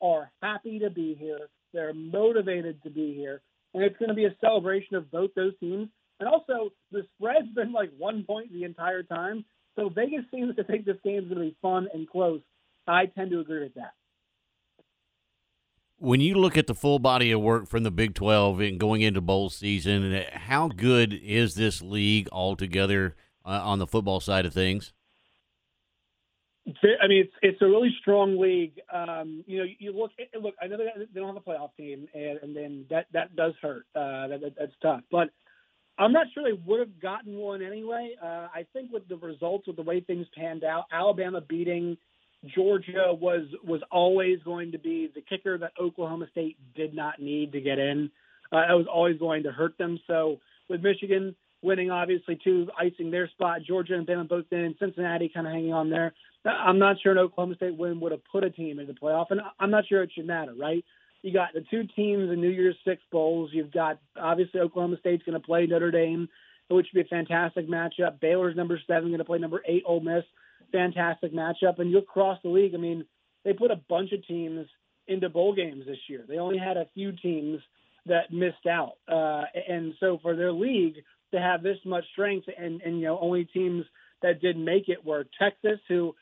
are 0.00 0.30
happy 0.42 0.78
to 0.80 0.90
be 0.90 1.14
here. 1.14 1.48
They're 1.72 1.94
motivated 1.94 2.82
to 2.82 2.90
be 2.90 3.14
here, 3.14 3.42
and 3.74 3.82
it's 3.82 3.96
going 3.98 4.08
to 4.08 4.14
be 4.14 4.24
a 4.24 4.34
celebration 4.40 4.96
of 4.96 5.10
both 5.10 5.30
those 5.34 5.52
teams. 5.60 5.88
And 6.18 6.28
also, 6.28 6.70
the 6.92 7.02
spread's 7.16 7.48
been 7.54 7.72
like 7.72 7.90
one 7.96 8.24
point 8.24 8.52
the 8.52 8.64
entire 8.64 9.02
time. 9.02 9.44
So 9.76 9.88
Vegas 9.88 10.24
seems 10.32 10.54
to 10.56 10.64
think 10.64 10.84
this 10.84 10.96
game's 11.04 11.28
going 11.28 11.38
to 11.38 11.50
be 11.50 11.56
fun 11.62 11.88
and 11.94 12.08
close. 12.08 12.40
I 12.86 13.06
tend 13.06 13.30
to 13.30 13.40
agree 13.40 13.62
with 13.62 13.74
that. 13.74 13.92
When 15.98 16.20
you 16.20 16.34
look 16.34 16.56
at 16.56 16.66
the 16.66 16.74
full 16.74 16.98
body 16.98 17.30
of 17.30 17.40
work 17.40 17.66
from 17.68 17.82
the 17.82 17.90
Big 17.90 18.14
12 18.14 18.60
and 18.60 18.80
going 18.80 19.02
into 19.02 19.20
bowl 19.20 19.50
season, 19.50 20.24
how 20.32 20.68
good 20.68 21.12
is 21.12 21.54
this 21.54 21.82
league 21.82 22.28
altogether 22.32 23.16
uh, 23.44 23.60
on 23.62 23.78
the 23.78 23.86
football 23.86 24.18
side 24.18 24.46
of 24.46 24.54
things? 24.54 24.92
I 26.66 27.08
mean, 27.08 27.24
it's 27.24 27.32
it's 27.42 27.62
a 27.62 27.66
really 27.66 27.94
strong 28.00 28.38
league. 28.38 28.80
Um, 28.92 29.44
you 29.46 29.58
know, 29.58 29.64
you 29.78 29.92
look 29.92 30.12
look. 30.40 30.54
I 30.62 30.66
know 30.66 30.76
they, 30.76 31.20
don't 31.20 31.34
have 31.34 31.36
a 31.36 31.40
playoff 31.40 31.74
team, 31.76 32.06
and, 32.14 32.38
and 32.42 32.56
then 32.56 32.84
that 32.90 33.06
that 33.12 33.34
does 33.34 33.54
hurt. 33.62 33.86
Uh, 33.94 34.28
that, 34.28 34.40
that, 34.42 34.54
that's 34.58 34.72
tough. 34.82 35.00
But 35.10 35.30
I'm 35.98 36.12
not 36.12 36.26
sure 36.32 36.44
they 36.44 36.58
would 36.66 36.80
have 36.80 37.00
gotten 37.00 37.36
one 37.36 37.62
anyway. 37.62 38.14
Uh, 38.22 38.48
I 38.54 38.66
think 38.72 38.92
with 38.92 39.08
the 39.08 39.16
results, 39.16 39.66
with 39.66 39.76
the 39.76 39.82
way 39.82 40.00
things 40.00 40.26
panned 40.36 40.64
out, 40.64 40.84
Alabama 40.92 41.40
beating 41.40 41.96
Georgia 42.54 43.12
was 43.12 43.46
was 43.64 43.82
always 43.90 44.38
going 44.44 44.72
to 44.72 44.78
be 44.78 45.10
the 45.14 45.20
kicker 45.20 45.58
that 45.58 45.72
Oklahoma 45.80 46.26
State 46.30 46.56
did 46.74 46.94
not 46.94 47.20
need 47.20 47.52
to 47.52 47.60
get 47.60 47.78
in. 47.78 48.10
Uh, 48.52 48.58
it 48.58 48.74
was 48.74 48.86
always 48.92 49.18
going 49.18 49.42
to 49.44 49.52
hurt 49.52 49.76
them. 49.78 49.98
So 50.06 50.40
with 50.68 50.82
Michigan 50.82 51.34
winning, 51.62 51.90
obviously 51.90 52.38
too, 52.42 52.68
icing 52.78 53.10
their 53.10 53.28
spot, 53.28 53.60
Georgia 53.66 53.94
and 53.94 54.06
Bama 54.06 54.28
both 54.28 54.46
in, 54.50 54.74
Cincinnati 54.78 55.30
kind 55.32 55.46
of 55.46 55.52
hanging 55.52 55.72
on 55.72 55.90
there. 55.90 56.14
I'm 56.44 56.78
not 56.78 56.96
sure 57.02 57.12
an 57.12 57.18
Oklahoma 57.18 57.56
State 57.56 57.76
win 57.76 58.00
would 58.00 58.12
have 58.12 58.24
put 58.30 58.44
a 58.44 58.50
team 58.50 58.78
in 58.78 58.86
the 58.86 58.94
playoff, 58.94 59.26
and 59.30 59.40
I'm 59.58 59.70
not 59.70 59.86
sure 59.86 60.02
it 60.02 60.10
should 60.14 60.26
matter, 60.26 60.54
right? 60.58 60.84
You 61.22 61.34
got 61.34 61.52
the 61.52 61.64
two 61.70 61.84
teams 61.94 62.30
in 62.30 62.40
New 62.40 62.48
Year's 62.48 62.76
Six 62.84 63.02
bowls. 63.12 63.50
You've 63.52 63.72
got 63.72 64.00
obviously 64.18 64.60
Oklahoma 64.60 64.96
State's 65.00 65.22
going 65.24 65.38
to 65.38 65.46
play 65.46 65.66
Notre 65.66 65.90
Dame, 65.90 66.28
which 66.68 66.86
would 66.94 67.02
be 67.02 67.06
a 67.06 67.16
fantastic 67.16 67.68
matchup. 67.68 68.20
Baylor's 68.20 68.56
number 68.56 68.80
seven 68.86 69.08
going 69.08 69.18
to 69.18 69.24
play 69.24 69.38
number 69.38 69.62
eight 69.66 69.82
Ole 69.86 70.00
Miss 70.00 70.24
fantastic 70.72 71.32
matchup. 71.32 71.78
And 71.78 71.90
you 71.90 71.98
across 71.98 72.38
the 72.42 72.48
league, 72.48 72.74
I 72.74 72.78
mean, 72.78 73.04
they 73.44 73.52
put 73.52 73.70
a 73.70 73.80
bunch 73.88 74.12
of 74.12 74.26
teams 74.26 74.66
into 75.08 75.28
bowl 75.28 75.54
games 75.54 75.84
this 75.86 75.98
year. 76.08 76.24
They 76.28 76.38
only 76.38 76.58
had 76.58 76.76
a 76.76 76.86
few 76.94 77.12
teams 77.12 77.60
that 78.06 78.32
missed 78.32 78.66
out. 78.68 78.94
Uh, 79.08 79.42
and 79.68 79.94
so 80.00 80.18
for 80.22 80.36
their 80.36 80.52
league 80.52 80.96
to 81.32 81.40
have 81.40 81.62
this 81.62 81.78
much 81.84 82.04
strength 82.12 82.46
and, 82.56 82.80
and, 82.82 82.98
you 82.98 83.06
know, 83.06 83.18
only 83.20 83.44
teams 83.44 83.84
that 84.22 84.40
didn't 84.40 84.64
make 84.64 84.88
it 84.88 85.04
were 85.04 85.26
Texas, 85.38 85.78
who 85.88 86.14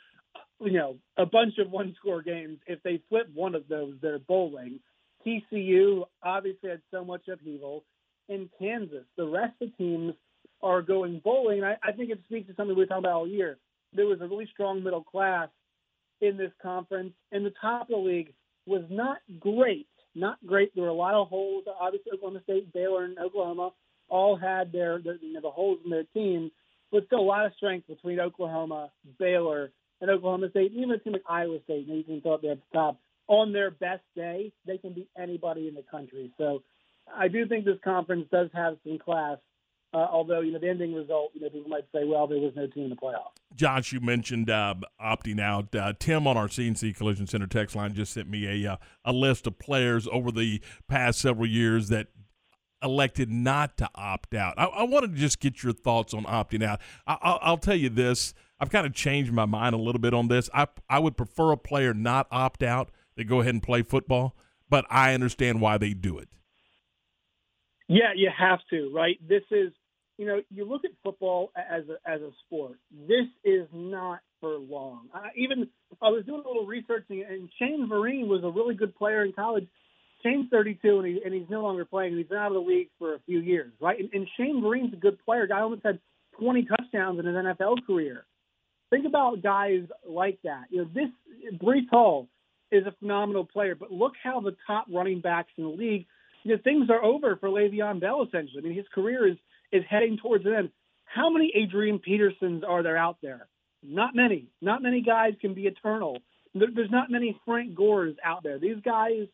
you 0.60 0.72
know, 0.72 0.96
a 1.16 1.26
bunch 1.26 1.54
of 1.58 1.70
one 1.70 1.94
score 1.98 2.22
games. 2.22 2.58
If 2.66 2.82
they 2.82 3.00
flip 3.08 3.28
one 3.32 3.54
of 3.54 3.68
those, 3.68 3.94
they're 4.02 4.18
bowling. 4.18 4.80
TCU 5.26 6.04
obviously 6.22 6.70
had 6.70 6.82
so 6.90 7.04
much 7.04 7.28
upheaval. 7.28 7.84
In 8.28 8.50
Kansas, 8.58 9.04
the 9.16 9.26
rest 9.26 9.54
of 9.60 9.70
the 9.70 9.84
teams 9.84 10.14
are 10.62 10.82
going 10.82 11.20
bowling. 11.24 11.64
I, 11.64 11.76
I 11.82 11.92
think 11.92 12.10
it 12.10 12.20
speaks 12.26 12.48
to 12.48 12.54
something 12.54 12.76
we 12.76 12.82
were 12.82 12.86
talking 12.86 13.04
about 13.04 13.14
all 13.14 13.28
year. 13.28 13.58
There 13.94 14.06
was 14.06 14.20
a 14.20 14.26
really 14.26 14.48
strong 14.52 14.82
middle 14.82 15.02
class 15.04 15.48
in 16.20 16.36
this 16.36 16.52
conference, 16.60 17.12
and 17.32 17.46
the 17.46 17.54
top 17.60 17.82
of 17.82 17.88
the 17.88 17.96
league 17.96 18.34
was 18.66 18.82
not 18.90 19.18
great. 19.38 19.86
Not 20.14 20.38
great. 20.44 20.74
There 20.74 20.84
were 20.84 20.90
a 20.90 20.94
lot 20.94 21.14
of 21.14 21.28
holes. 21.28 21.64
Obviously, 21.80 22.12
Oklahoma 22.12 22.42
State, 22.42 22.72
Baylor, 22.72 23.04
and 23.04 23.18
Oklahoma 23.18 23.70
all 24.08 24.36
had 24.36 24.72
their, 24.72 25.00
their 25.00 25.16
you 25.16 25.32
know, 25.32 25.40
the 25.40 25.50
holes 25.50 25.78
in 25.84 25.90
their 25.90 26.04
team, 26.14 26.50
but 26.90 27.06
still 27.06 27.20
a 27.20 27.22
lot 27.22 27.46
of 27.46 27.52
strength 27.56 27.86
between 27.86 28.20
Oklahoma, 28.20 28.90
Baylor, 29.18 29.70
and 30.00 30.10
Oklahoma 30.10 30.50
State. 30.50 30.72
Even 30.72 30.90
a 30.92 30.98
team 30.98 31.14
like 31.14 31.22
Iowa 31.28 31.58
State, 31.64 31.86
you, 31.86 31.96
you 31.96 32.04
can 32.04 32.20
throw 32.20 32.34
up 32.34 32.42
there 32.42 32.52
at 32.52 32.58
the 32.58 32.78
top. 32.78 32.98
On 33.26 33.52
their 33.52 33.70
best 33.70 34.02
day, 34.16 34.52
they 34.66 34.78
can 34.78 34.94
beat 34.94 35.10
anybody 35.18 35.68
in 35.68 35.74
the 35.74 35.84
country. 35.90 36.32
So 36.38 36.62
I 37.14 37.28
do 37.28 37.46
think 37.46 37.64
this 37.64 37.78
conference 37.84 38.26
does 38.32 38.48
have 38.54 38.76
some 38.84 38.98
class. 38.98 39.38
Uh, 39.94 40.06
although 40.12 40.40
you 40.40 40.52
know 40.52 40.58
the 40.58 40.68
ending 40.68 40.94
result, 40.94 41.30
you 41.32 41.40
know 41.40 41.48
people 41.48 41.68
might 41.68 41.86
say, 41.94 42.04
well, 42.04 42.26
there 42.26 42.38
was 42.38 42.52
no 42.54 42.66
team 42.66 42.84
in 42.84 42.90
the 42.90 42.96
playoff. 42.96 43.30
Josh, 43.54 43.90
you 43.90 44.00
mentioned 44.00 44.50
uh, 44.50 44.74
opting 45.02 45.40
out. 45.40 45.74
Uh, 45.74 45.94
Tim 45.98 46.26
on 46.26 46.36
our 46.36 46.46
CNC 46.46 46.94
Collision 46.94 47.26
Center 47.26 47.46
text 47.46 47.74
line 47.74 47.94
just 47.94 48.12
sent 48.12 48.28
me 48.28 48.66
a 48.66 48.72
uh, 48.72 48.76
a 49.06 49.12
list 49.12 49.46
of 49.46 49.58
players 49.58 50.06
over 50.12 50.30
the 50.30 50.60
past 50.88 51.20
several 51.20 51.46
years 51.46 51.88
that 51.88 52.08
elected 52.82 53.30
not 53.30 53.76
to 53.78 53.88
opt 53.94 54.34
out. 54.34 54.54
I, 54.58 54.64
I 54.64 54.82
wanted 54.84 55.14
to 55.14 55.18
just 55.18 55.40
get 55.40 55.62
your 55.62 55.72
thoughts 55.72 56.14
on 56.14 56.24
opting 56.24 56.62
out. 56.62 56.80
I, 57.06 57.50
will 57.50 57.58
tell 57.58 57.76
you 57.76 57.88
this: 57.88 58.34
I've 58.60 58.70
kind 58.70 58.86
of 58.86 58.94
changed 58.94 59.32
my 59.32 59.46
mind 59.46 59.74
a 59.74 59.78
little 59.78 60.00
bit 60.00 60.14
on 60.14 60.28
this. 60.28 60.48
I 60.54 60.66
I 60.88 60.98
would 60.98 61.16
prefer 61.16 61.52
a 61.52 61.56
player 61.56 61.94
not 61.94 62.26
opt 62.30 62.62
out 62.62 62.90
than 63.16 63.26
go 63.26 63.40
ahead 63.40 63.54
and 63.54 63.62
play 63.62 63.82
football, 63.82 64.36
but 64.68 64.84
I 64.90 65.14
understand 65.14 65.60
why 65.60 65.78
they 65.78 65.94
do 65.94 66.18
it. 66.18 66.28
Yeah, 67.88 68.12
you 68.14 68.30
have 68.36 68.60
to, 68.70 68.92
right? 68.94 69.18
This 69.26 69.42
is, 69.50 69.72
you 70.18 70.26
know, 70.26 70.42
you 70.50 70.66
look 70.66 70.84
at 70.84 70.90
football 71.02 71.50
as 71.56 71.84
a, 71.88 72.10
as 72.10 72.20
a 72.20 72.30
sport. 72.44 72.78
This 72.90 73.26
is 73.44 73.66
not 73.72 74.20
for 74.40 74.58
long. 74.58 75.08
I, 75.14 75.30
even 75.36 75.68
I 76.02 76.10
was 76.10 76.24
doing 76.26 76.42
a 76.44 76.48
little 76.48 76.66
researching, 76.66 77.24
and 77.28 77.48
Shane 77.58 77.88
Vereen 77.90 78.28
was 78.28 78.42
a 78.44 78.50
really 78.50 78.74
good 78.74 78.94
player 78.94 79.24
in 79.24 79.32
college. 79.32 79.66
Shane's 80.22 80.48
32, 80.50 80.98
and, 80.98 81.06
he, 81.06 81.20
and 81.24 81.32
he's 81.32 81.48
no 81.48 81.62
longer 81.62 81.84
playing. 81.84 82.16
He's 82.16 82.26
been 82.26 82.38
out 82.38 82.48
of 82.48 82.54
the 82.54 82.68
league 82.68 82.88
for 82.98 83.14
a 83.14 83.20
few 83.26 83.40
years, 83.40 83.72
right? 83.80 83.98
And, 83.98 84.10
and 84.12 84.26
Shane 84.36 84.60
Vereen's 84.60 84.92
a 84.92 84.96
good 84.96 85.18
player. 85.24 85.46
Guy 85.46 85.60
almost 85.60 85.82
had 85.84 86.00
20 86.40 86.64
touchdowns 86.64 87.18
in 87.18 87.26
his 87.26 87.34
NFL 87.34 87.86
career. 87.86 88.24
Think 88.90 89.06
about 89.06 89.42
guys 89.42 89.82
like 90.08 90.38
that. 90.44 90.64
You 90.70 90.78
know, 90.78 90.88
this 90.92 91.60
Breece 91.60 91.88
Hall 91.90 92.28
is 92.72 92.86
a 92.86 92.94
phenomenal 92.98 93.44
player, 93.44 93.74
but 93.74 93.92
look 93.92 94.12
how 94.22 94.40
the 94.40 94.56
top 94.66 94.86
running 94.92 95.20
backs 95.20 95.50
in 95.56 95.64
the 95.64 95.70
league– 95.70 96.06
you 96.44 96.56
know, 96.56 96.62
things 96.62 96.88
are 96.90 97.02
over 97.02 97.36
for 97.36 97.48
Le'Veon 97.48 98.00
Bell 98.00 98.24
essentially. 98.26 98.62
I 98.62 98.68
mean, 98.68 98.76
his 98.76 98.86
career 98.94 99.28
is 99.28 99.36
is 99.70 99.82
heading 99.88 100.18
towards 100.20 100.46
an 100.46 100.54
end. 100.54 100.70
How 101.04 101.30
many 101.30 101.52
Adrian 101.54 101.98
Petersons 101.98 102.64
are 102.66 102.82
there 102.82 102.96
out 102.96 103.18
there? 103.22 103.46
Not 103.82 104.14
many. 104.14 104.46
Not 104.62 104.82
many 104.82 105.02
guys 105.02 105.34
can 105.40 105.54
be 105.54 105.66
eternal. 105.66 106.18
There, 106.54 106.68
there's 106.74 106.90
not 106.90 107.10
many 107.10 107.38
Frank 107.44 107.74
Gores 107.74 108.16
out 108.24 108.42
there. 108.42 108.58
These 108.58 108.80
guys 108.82 109.26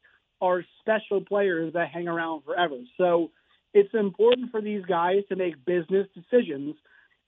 are 0.44 0.64
special 0.80 1.20
players 1.20 1.72
that 1.72 1.88
hang 1.88 2.08
around 2.08 2.42
forever. 2.44 2.76
So 2.98 3.30
it's 3.72 3.94
important 3.94 4.50
for 4.50 4.60
these 4.60 4.84
guys 4.84 5.22
to 5.28 5.36
make 5.36 5.64
business 5.64 6.06
decisions. 6.14 6.76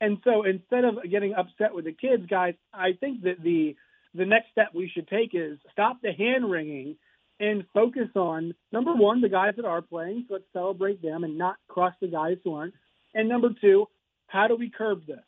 And 0.00 0.18
so 0.24 0.42
instead 0.44 0.84
of 0.84 0.98
getting 1.10 1.34
upset 1.34 1.74
with 1.74 1.86
the 1.86 1.92
kids, 1.92 2.26
guys, 2.28 2.54
I 2.72 2.92
think 2.92 3.22
that 3.22 3.42
the 3.42 3.76
the 4.14 4.24
next 4.24 4.50
step 4.50 4.68
we 4.74 4.90
should 4.92 5.08
take 5.08 5.30
is 5.34 5.58
stop 5.72 6.00
the 6.02 6.12
hand 6.12 6.50
wringing 6.50 6.96
and 7.38 7.64
focus 7.74 8.08
on 8.14 8.54
number 8.72 8.94
one, 8.94 9.20
the 9.20 9.28
guys 9.28 9.54
that 9.56 9.66
are 9.66 9.82
playing. 9.82 10.24
So 10.26 10.34
let's 10.34 10.44
celebrate 10.52 11.02
them 11.02 11.22
and 11.24 11.36
not 11.36 11.56
crush 11.68 11.94
the 12.00 12.08
guys 12.08 12.38
who 12.42 12.54
aren't. 12.54 12.74
And 13.14 13.28
number 13.28 13.50
two, 13.60 13.86
how 14.26 14.48
do 14.48 14.56
we 14.56 14.70
curb 14.70 15.06
this? 15.06 15.24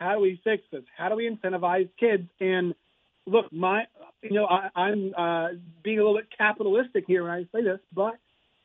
How 0.00 0.14
do 0.14 0.20
we 0.20 0.40
fix 0.42 0.64
this? 0.72 0.82
How 0.96 1.08
do 1.08 1.16
we 1.16 1.30
incentivize 1.30 1.88
kids? 1.98 2.28
And 2.40 2.74
look, 3.26 3.52
my, 3.52 3.84
you 4.22 4.32
know, 4.32 4.46
I, 4.46 4.70
I'm 4.74 5.14
uh, 5.16 5.48
being 5.82 5.98
a 5.98 6.02
little 6.02 6.18
bit 6.18 6.28
capitalistic 6.36 7.04
here 7.06 7.22
when 7.22 7.32
I 7.32 7.42
say 7.54 7.62
this, 7.62 7.80
but 7.92 8.14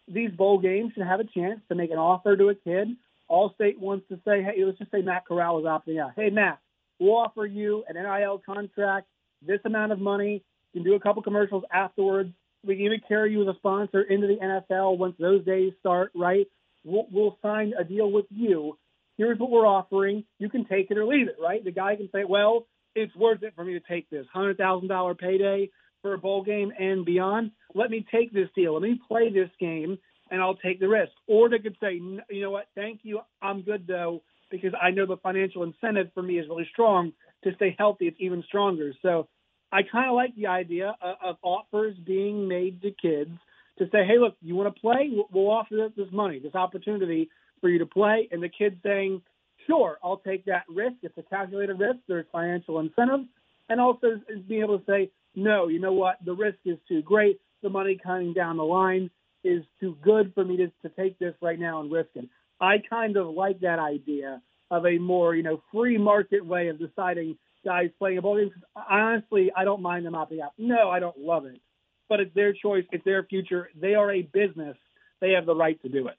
these 0.07 0.31
bowl 0.31 0.59
games 0.59 0.93
should 0.93 1.05
have 1.05 1.19
a 1.19 1.25
chance 1.25 1.59
to 1.69 1.75
make 1.75 1.91
an 1.91 1.97
offer 1.97 2.35
to 2.35 2.49
a 2.49 2.55
kid. 2.55 2.89
Allstate 3.29 3.77
wants 3.77 4.07
to 4.09 4.15
say, 4.25 4.41
hey, 4.41 4.63
let's 4.65 4.79
just 4.79 4.91
say 4.91 5.01
Matt 5.01 5.25
Corral 5.27 5.59
is 5.59 5.65
opting 5.65 6.01
out. 6.01 6.13
Hey, 6.15 6.29
Matt, 6.29 6.59
we'll 6.99 7.17
offer 7.17 7.45
you 7.45 7.83
an 7.87 7.95
NIL 7.95 8.41
contract, 8.43 9.07
this 9.45 9.59
amount 9.65 9.91
of 9.91 9.99
money. 9.99 10.43
You 10.73 10.81
can 10.81 10.91
do 10.91 10.95
a 10.95 10.99
couple 10.99 11.21
commercials 11.21 11.63
afterwards 11.71 12.33
we 12.63 12.75
can 12.75 12.85
even 12.85 13.01
carry 13.07 13.31
you 13.31 13.41
as 13.41 13.55
a 13.55 13.57
sponsor 13.57 14.01
into 14.01 14.27
the 14.27 14.35
NFL 14.35 14.97
once 14.97 15.15
those 15.19 15.45
days 15.45 15.73
start, 15.79 16.11
right? 16.15 16.47
We'll, 16.83 17.07
we'll 17.11 17.37
sign 17.41 17.73
a 17.77 17.83
deal 17.83 18.11
with 18.11 18.25
you. 18.29 18.77
Here's 19.17 19.39
what 19.39 19.51
we're 19.51 19.67
offering. 19.67 20.23
You 20.39 20.49
can 20.49 20.65
take 20.65 20.91
it 20.91 20.97
or 20.97 21.05
leave 21.05 21.27
it, 21.27 21.37
right? 21.41 21.63
The 21.63 21.71
guy 21.71 21.95
can 21.95 22.09
say, 22.13 22.23
well, 22.23 22.67
it's 22.99 23.15
worth 23.15 23.43
it 23.43 23.53
for 23.55 23.63
me 23.63 23.73
to 23.73 23.79
take 23.79 24.09
this 24.09 24.25
$100,000 24.35 25.17
payday 25.17 25.69
for 26.01 26.13
a 26.13 26.17
bowl 26.17 26.43
game 26.43 26.71
and 26.77 27.05
beyond. 27.05 27.51
Let 27.75 27.89
me 27.89 28.05
take 28.11 28.31
this 28.33 28.49
deal. 28.55 28.73
Let 28.73 28.83
me 28.83 28.99
play 29.07 29.31
this 29.31 29.49
game 29.59 29.97
and 30.31 30.41
I'll 30.41 30.55
take 30.55 30.79
the 30.79 30.87
risk. 30.87 31.11
Or 31.27 31.49
they 31.49 31.59
could 31.59 31.77
say, 31.81 31.93
you 31.93 32.41
know 32.41 32.51
what, 32.51 32.67
thank 32.75 33.01
you. 33.03 33.19
I'm 33.41 33.61
good 33.61 33.85
though, 33.87 34.21
because 34.51 34.73
I 34.79 34.91
know 34.91 35.05
the 35.05 35.17
financial 35.17 35.63
incentive 35.63 36.11
for 36.13 36.23
me 36.23 36.39
is 36.39 36.47
really 36.47 36.67
strong 36.71 37.13
to 37.43 37.53
stay 37.55 37.75
healthy. 37.77 38.07
It's 38.07 38.17
even 38.19 38.43
stronger. 38.47 38.93
So 39.01 39.27
I 39.71 39.81
kind 39.83 40.09
of 40.09 40.15
like 40.15 40.35
the 40.35 40.47
idea 40.47 40.95
of, 41.01 41.15
of, 41.23 41.35
offers 41.41 41.95
being 42.05 42.47
made 42.47 42.81
to 42.81 42.91
kids 42.91 43.31
to 43.77 43.85
say, 43.91 44.05
hey, 44.05 44.17
look, 44.19 44.35
you 44.41 44.55
want 44.55 44.73
to 44.73 44.79
play? 44.79 45.09
We'll, 45.11 45.27
we'll 45.31 45.51
offer 45.51 45.89
this 45.95 46.07
money, 46.11 46.39
this 46.39 46.55
opportunity 46.55 47.29
for 47.61 47.69
you 47.69 47.79
to 47.79 47.85
play. 47.85 48.27
And 48.31 48.41
the 48.41 48.49
kids 48.49 48.75
saying, 48.83 49.21
sure, 49.69 49.97
I'll 50.03 50.17
take 50.17 50.45
that 50.45 50.63
risk. 50.67 50.95
It's 51.03 51.17
a 51.17 51.23
calculated 51.23 51.79
risk. 51.79 51.99
There's 52.07 52.25
financial 52.31 52.79
incentive. 52.79 53.25
And 53.69 53.79
also 53.79 54.19
being 54.47 54.63
able 54.63 54.79
to 54.79 54.85
say, 54.85 55.11
no, 55.35 55.67
you 55.67 55.79
know 55.79 55.93
what? 55.93 56.17
The 56.25 56.33
risk 56.33 56.57
is 56.65 56.77
too 56.87 57.01
great. 57.01 57.39
The 57.61 57.69
money 57.69 57.99
coming 58.01 58.33
down 58.33 58.57
the 58.57 58.63
line 58.63 59.11
is 59.43 59.63
too 59.79 59.95
good 60.01 60.33
for 60.33 60.43
me 60.43 60.57
to, 60.57 60.67
to 60.81 60.95
take 60.95 61.19
this 61.19 61.35
right 61.41 61.59
now 61.59 61.81
and 61.81 61.91
risk 61.91 62.09
it. 62.15 62.27
I 62.59 62.77
kind 62.89 63.15
of 63.15 63.27
like 63.27 63.59
that 63.61 63.79
idea 63.79 64.41
of 64.71 64.85
a 64.85 64.97
more, 64.97 65.35
you 65.35 65.43
know, 65.43 65.61
free 65.71 65.97
market 65.97 66.45
way 66.45 66.67
of 66.67 66.79
deciding 66.79 67.37
guys 67.63 67.89
playing 67.99 68.17
a 68.17 68.21
bowl 68.21 68.37
game. 68.37 68.51
Honestly, 68.75 69.51
I 69.55 69.63
don't 69.63 69.81
mind 69.81 70.05
them 70.05 70.13
opting 70.13 70.41
out. 70.41 70.53
No, 70.57 70.89
I 70.89 70.99
don't 70.99 71.17
love 71.17 71.45
it, 71.45 71.59
but 72.07 72.19
it's 72.19 72.33
their 72.33 72.53
choice. 72.53 72.85
It's 72.91 73.05
their 73.05 73.23
future. 73.23 73.69
They 73.79 73.95
are 73.95 74.11
a 74.11 74.23
business. 74.23 74.77
They 75.21 75.31
have 75.31 75.45
the 75.45 75.55
right 75.55 75.81
to 75.83 75.89
do 75.89 76.07
it. 76.07 76.15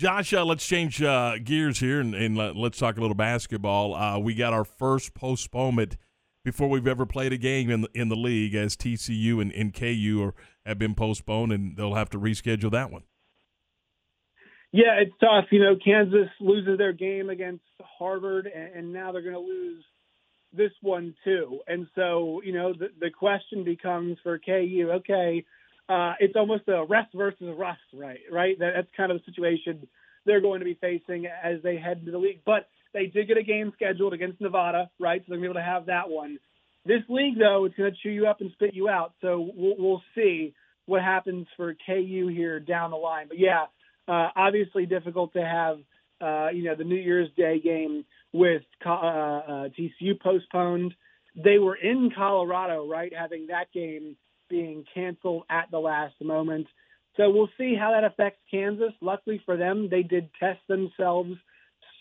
Josh, 0.00 0.32
uh, 0.32 0.46
let's 0.46 0.66
change 0.66 1.02
uh, 1.02 1.34
gears 1.44 1.78
here 1.78 2.00
and, 2.00 2.14
and, 2.14 2.34
let's 2.34 2.78
talk 2.78 2.96
a 2.96 3.02
little 3.02 3.14
basketball. 3.14 3.94
Uh, 3.94 4.18
we 4.18 4.32
got 4.32 4.54
our 4.54 4.64
first 4.64 5.12
postponement 5.12 5.98
before 6.42 6.70
we've 6.70 6.88
ever 6.88 7.04
played 7.04 7.34
a 7.34 7.36
game 7.36 7.68
in 7.68 7.82
the, 7.82 7.88
in 7.92 8.08
the 8.08 8.16
league 8.16 8.54
as 8.54 8.78
TCU 8.78 9.42
and, 9.42 9.52
and 9.52 9.74
KU 9.74 10.22
are, 10.22 10.34
have 10.64 10.78
been 10.78 10.94
postponed, 10.94 11.52
and 11.52 11.76
they'll 11.76 11.96
have 11.96 12.08
to 12.08 12.18
reschedule 12.18 12.70
that 12.70 12.90
one. 12.90 13.02
Yeah, 14.72 15.00
it's 15.02 15.12
tough. 15.20 15.44
You 15.50 15.60
know, 15.60 15.76
Kansas 15.84 16.30
loses 16.40 16.78
their 16.78 16.94
game 16.94 17.28
against 17.28 17.64
Harvard, 17.82 18.46
and, 18.46 18.74
and 18.74 18.92
now 18.94 19.12
they're 19.12 19.20
going 19.20 19.34
to 19.34 19.38
lose 19.38 19.84
this 20.50 20.72
one 20.80 21.14
too. 21.24 21.60
And 21.68 21.86
so, 21.94 22.40
you 22.42 22.54
know, 22.54 22.72
the, 22.72 22.88
the 22.98 23.10
question 23.10 23.64
becomes 23.64 24.16
for 24.22 24.38
KU, 24.38 24.92
okay, 24.94 25.44
uh, 25.90 26.14
it's 26.20 26.36
almost 26.36 26.68
a 26.68 26.84
rest 26.84 27.08
versus 27.14 27.52
rust, 27.58 27.80
right? 27.92 28.20
Right. 28.30 28.56
That, 28.58 28.72
that's 28.76 28.88
kind 28.96 29.10
of 29.10 29.18
the 29.18 29.32
situation 29.32 29.88
they're 30.24 30.40
going 30.40 30.60
to 30.60 30.64
be 30.64 30.78
facing 30.80 31.26
as 31.26 31.62
they 31.62 31.76
head 31.78 31.98
into 31.98 32.12
the 32.12 32.18
league. 32.18 32.42
But 32.46 32.68
they 32.94 33.06
did 33.06 33.26
get 33.26 33.38
a 33.38 33.42
game 33.42 33.72
scheduled 33.74 34.12
against 34.12 34.40
Nevada, 34.40 34.88
right? 35.00 35.20
So 35.20 35.24
they're 35.28 35.38
going 35.38 35.50
to 35.50 35.54
be 35.54 35.58
able 35.58 35.66
to 35.66 35.72
have 35.72 35.86
that 35.86 36.08
one. 36.08 36.38
This 36.86 37.02
league, 37.08 37.38
though, 37.38 37.64
it's 37.64 37.74
going 37.74 37.90
to 37.90 37.96
chew 38.02 38.10
you 38.10 38.26
up 38.28 38.40
and 38.40 38.52
spit 38.52 38.74
you 38.74 38.88
out. 38.88 39.14
So 39.20 39.50
we'll, 39.54 39.74
we'll 39.78 40.02
see 40.14 40.54
what 40.86 41.02
happens 41.02 41.46
for 41.56 41.74
KU 41.86 42.28
here 42.28 42.60
down 42.60 42.90
the 42.92 42.96
line. 42.96 43.26
But 43.28 43.38
yeah, 43.38 43.64
uh, 44.06 44.28
obviously 44.36 44.86
difficult 44.86 45.32
to 45.32 45.44
have, 45.44 45.78
uh, 46.20 46.50
you 46.50 46.64
know, 46.64 46.76
the 46.76 46.84
New 46.84 46.96
Year's 46.96 47.28
Day 47.36 47.60
game 47.60 48.04
with 48.32 48.62
uh, 48.86 48.90
uh, 48.90 49.68
TCU 49.78 50.20
postponed. 50.20 50.94
They 51.34 51.58
were 51.58 51.76
in 51.76 52.10
Colorado, 52.16 52.88
right, 52.88 53.12
having 53.16 53.48
that 53.48 53.72
game 53.72 54.16
being 54.50 54.84
canceled 54.94 55.44
at 55.50 55.70
the 55.72 55.80
last 55.80 56.16
moment. 56.22 56.68
So 57.18 57.30
we'll 57.30 57.50
see 57.58 57.76
how 57.76 57.92
that 57.92 58.04
affects 58.04 58.40
Kansas. 58.50 58.92
Luckily 59.02 59.42
for 59.46 59.58
them, 59.58 59.88
they 59.90 60.04
did 60.04 60.30
test 60.40 60.60
themselves 60.68 61.32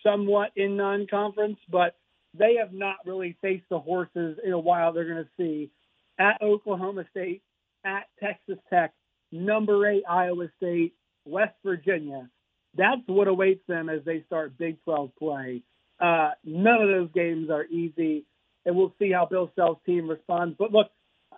somewhat 0.03 0.51
in 0.57 0.77
non-conference, 0.77 1.59
but 1.71 1.97
they 2.37 2.57
have 2.61 2.73
not 2.73 2.97
really 3.05 3.37
faced 3.41 3.65
the 3.71 3.79
horses 3.79 4.39
in 4.45 4.53
a 4.53 4.59
while. 4.59 4.93
They're 4.93 5.05
going 5.13 5.25
to 5.25 5.31
see 5.37 5.71
at 6.19 6.41
Oklahoma 6.43 7.05
State, 7.11 7.43
at 7.85 8.05
Texas 8.21 8.59
Tech, 8.71 8.93
number 9.31 9.87
eight 9.89 10.03
Iowa 10.09 10.49
State, 10.57 10.95
West 11.25 11.55
Virginia. 11.65 12.29
That's 12.77 13.01
what 13.07 13.29
awaits 13.29 13.63
them 13.67 13.89
as 13.89 14.01
they 14.05 14.23
start 14.27 14.57
Big 14.59 14.83
12 14.85 15.11
play. 15.19 15.63
Uh, 15.99 16.31
none 16.45 16.81
of 16.81 16.89
those 16.89 17.09
games 17.13 17.51
are 17.51 17.65
easy. 17.65 18.25
and 18.65 18.75
we'll 18.77 18.95
see 18.99 19.11
how 19.11 19.27
Bill 19.27 19.51
Self's 19.55 19.81
team 19.85 20.09
responds. 20.09 20.55
But 20.59 20.73
look, 20.73 20.91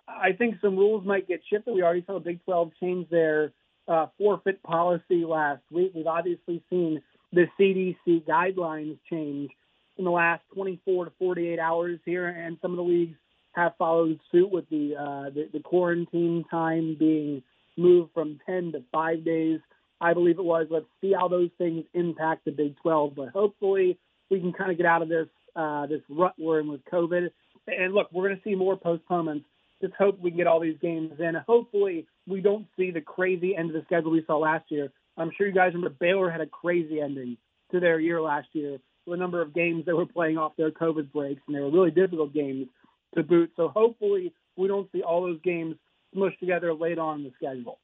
I 0.08 0.32
think 0.32 0.56
some 0.60 0.76
rules 0.76 1.06
might 1.06 1.28
get 1.28 1.40
shifted. 1.48 1.74
We 1.74 1.82
already 1.82 2.04
saw 2.06 2.14
the 2.14 2.20
Big 2.20 2.44
12 2.44 2.72
change 2.80 3.08
their 3.08 3.52
uh, 3.88 4.06
forfeit 4.18 4.62
policy 4.62 5.24
last 5.24 5.62
week. 5.70 5.92
We've 5.94 6.06
obviously 6.06 6.62
seen 6.70 7.02
the 7.32 7.46
CDC 7.58 8.24
guidelines 8.24 8.98
change 9.08 9.50
in 9.96 10.04
the 10.04 10.10
last 10.10 10.42
24 10.54 11.06
to 11.06 11.12
48 11.18 11.58
hours 11.58 11.98
here, 12.04 12.28
and 12.28 12.58
some 12.60 12.72
of 12.72 12.76
the 12.76 12.82
leagues 12.82 13.16
have 13.52 13.72
followed 13.78 14.18
suit 14.30 14.50
with 14.50 14.68
the 14.70 14.94
uh, 14.96 15.30
the, 15.30 15.48
the 15.52 15.60
quarantine 15.60 16.44
time 16.50 16.96
being 16.98 17.42
moved 17.76 18.12
from 18.14 18.40
10 18.46 18.72
to 18.72 18.82
five 18.90 19.24
days. 19.24 19.60
I 20.00 20.14
believe 20.14 20.38
it 20.38 20.44
was. 20.44 20.66
Let's 20.70 20.86
see 21.00 21.12
how 21.12 21.28
those 21.28 21.50
things 21.58 21.84
impact 21.94 22.44
the 22.44 22.50
Big 22.50 22.76
12. 22.82 23.14
But 23.14 23.28
hopefully, 23.28 23.98
we 24.30 24.40
can 24.40 24.52
kind 24.52 24.70
of 24.70 24.76
get 24.76 24.86
out 24.86 25.02
of 25.02 25.08
this 25.08 25.28
uh, 25.54 25.86
this 25.86 26.00
rut 26.08 26.34
we're 26.38 26.60
in 26.60 26.68
with 26.68 26.84
COVID. 26.86 27.28
And 27.66 27.94
look, 27.94 28.08
we're 28.12 28.28
going 28.28 28.40
to 28.40 28.42
see 28.42 28.54
more 28.54 28.76
postponements. 28.76 29.46
Just 29.82 29.94
hope 29.94 30.18
we 30.20 30.30
can 30.30 30.38
get 30.38 30.46
all 30.46 30.60
these 30.60 30.78
games 30.80 31.12
in. 31.18 31.34
Hopefully, 31.46 32.06
we 32.26 32.40
don't 32.40 32.66
see 32.76 32.90
the 32.90 33.00
crazy 33.00 33.56
end 33.56 33.70
of 33.70 33.74
the 33.74 33.82
schedule 33.84 34.12
we 34.12 34.22
saw 34.26 34.38
last 34.38 34.70
year. 34.70 34.92
I'm 35.16 35.30
sure 35.36 35.46
you 35.46 35.52
guys 35.52 35.74
remember 35.74 35.94
Baylor 35.98 36.30
had 36.30 36.40
a 36.40 36.46
crazy 36.46 37.00
ending 37.00 37.36
to 37.72 37.80
their 37.80 37.98
year 38.00 38.20
last 38.20 38.48
year. 38.52 38.78
with 39.04 39.18
a 39.18 39.20
number 39.20 39.42
of 39.42 39.52
games 39.52 39.84
they 39.84 39.92
were 39.92 40.06
playing 40.06 40.38
off 40.38 40.52
their 40.56 40.70
COVID 40.70 41.10
breaks, 41.12 41.42
and 41.48 41.56
they 41.56 41.60
were 41.60 41.70
really 41.72 41.90
difficult 41.90 42.32
games 42.32 42.68
to 43.16 43.22
boot. 43.24 43.50
So 43.56 43.68
hopefully, 43.68 44.32
we 44.56 44.68
don't 44.68 44.88
see 44.92 45.02
all 45.02 45.22
those 45.22 45.40
games 45.42 45.74
smushed 46.14 46.38
together 46.38 46.72
late 46.72 46.98
on 46.98 47.18
in 47.18 47.24
the 47.24 47.32
schedule. 47.36 47.80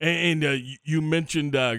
And, 0.00 0.44
uh, 0.44 0.56
you- 0.84 1.02
mentioned 1.02 1.56
uh, 1.56 1.76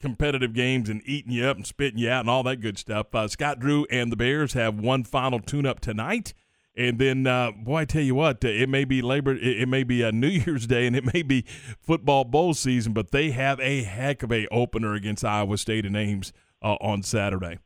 competitive 0.00 0.52
games 0.52 0.88
and 0.88 1.02
eating 1.04 1.32
you 1.32 1.44
up 1.46 1.56
and 1.56 1.66
spitting 1.66 1.98
you 1.98 2.10
out 2.10 2.20
and 2.20 2.30
all 2.30 2.42
that 2.44 2.56
good 2.60 2.78
stuff. 2.78 3.14
Uh, 3.14 3.28
Scott 3.28 3.58
Drew 3.58 3.86
and 3.90 4.12
the 4.12 4.16
Bears 4.16 4.52
have 4.52 4.78
one 4.78 5.04
final 5.04 5.40
tune-up 5.40 5.80
tonight. 5.80 6.34
And 6.74 6.98
then, 6.98 7.26
uh, 7.26 7.52
boy, 7.52 7.80
I 7.80 7.84
tell 7.84 8.02
you 8.02 8.14
what, 8.14 8.42
uh, 8.44 8.48
it 8.48 8.68
may 8.68 8.84
be 8.84 9.02
Labor, 9.02 9.32
it, 9.32 9.62
it 9.62 9.68
may 9.68 9.84
be 9.84 10.02
a 10.02 10.10
New 10.10 10.28
Year's 10.46 10.66
Day, 10.66 10.86
and 10.86 10.96
it 10.96 11.12
may 11.12 11.22
be 11.22 11.44
football 11.80 12.24
bowl 12.24 12.54
season, 12.54 12.92
but 12.92 13.10
they 13.10 13.30
have 13.30 13.60
a 13.60 13.82
heck 13.82 14.22
of 14.22 14.32
a 14.32 14.46
opener 14.48 14.94
against 14.94 15.24
Iowa 15.24 15.58
State 15.58 15.84
and 15.84 15.96
Ames 15.96 16.32
uh, 16.62 16.76
on 16.80 17.02
Saturday. 17.02 17.58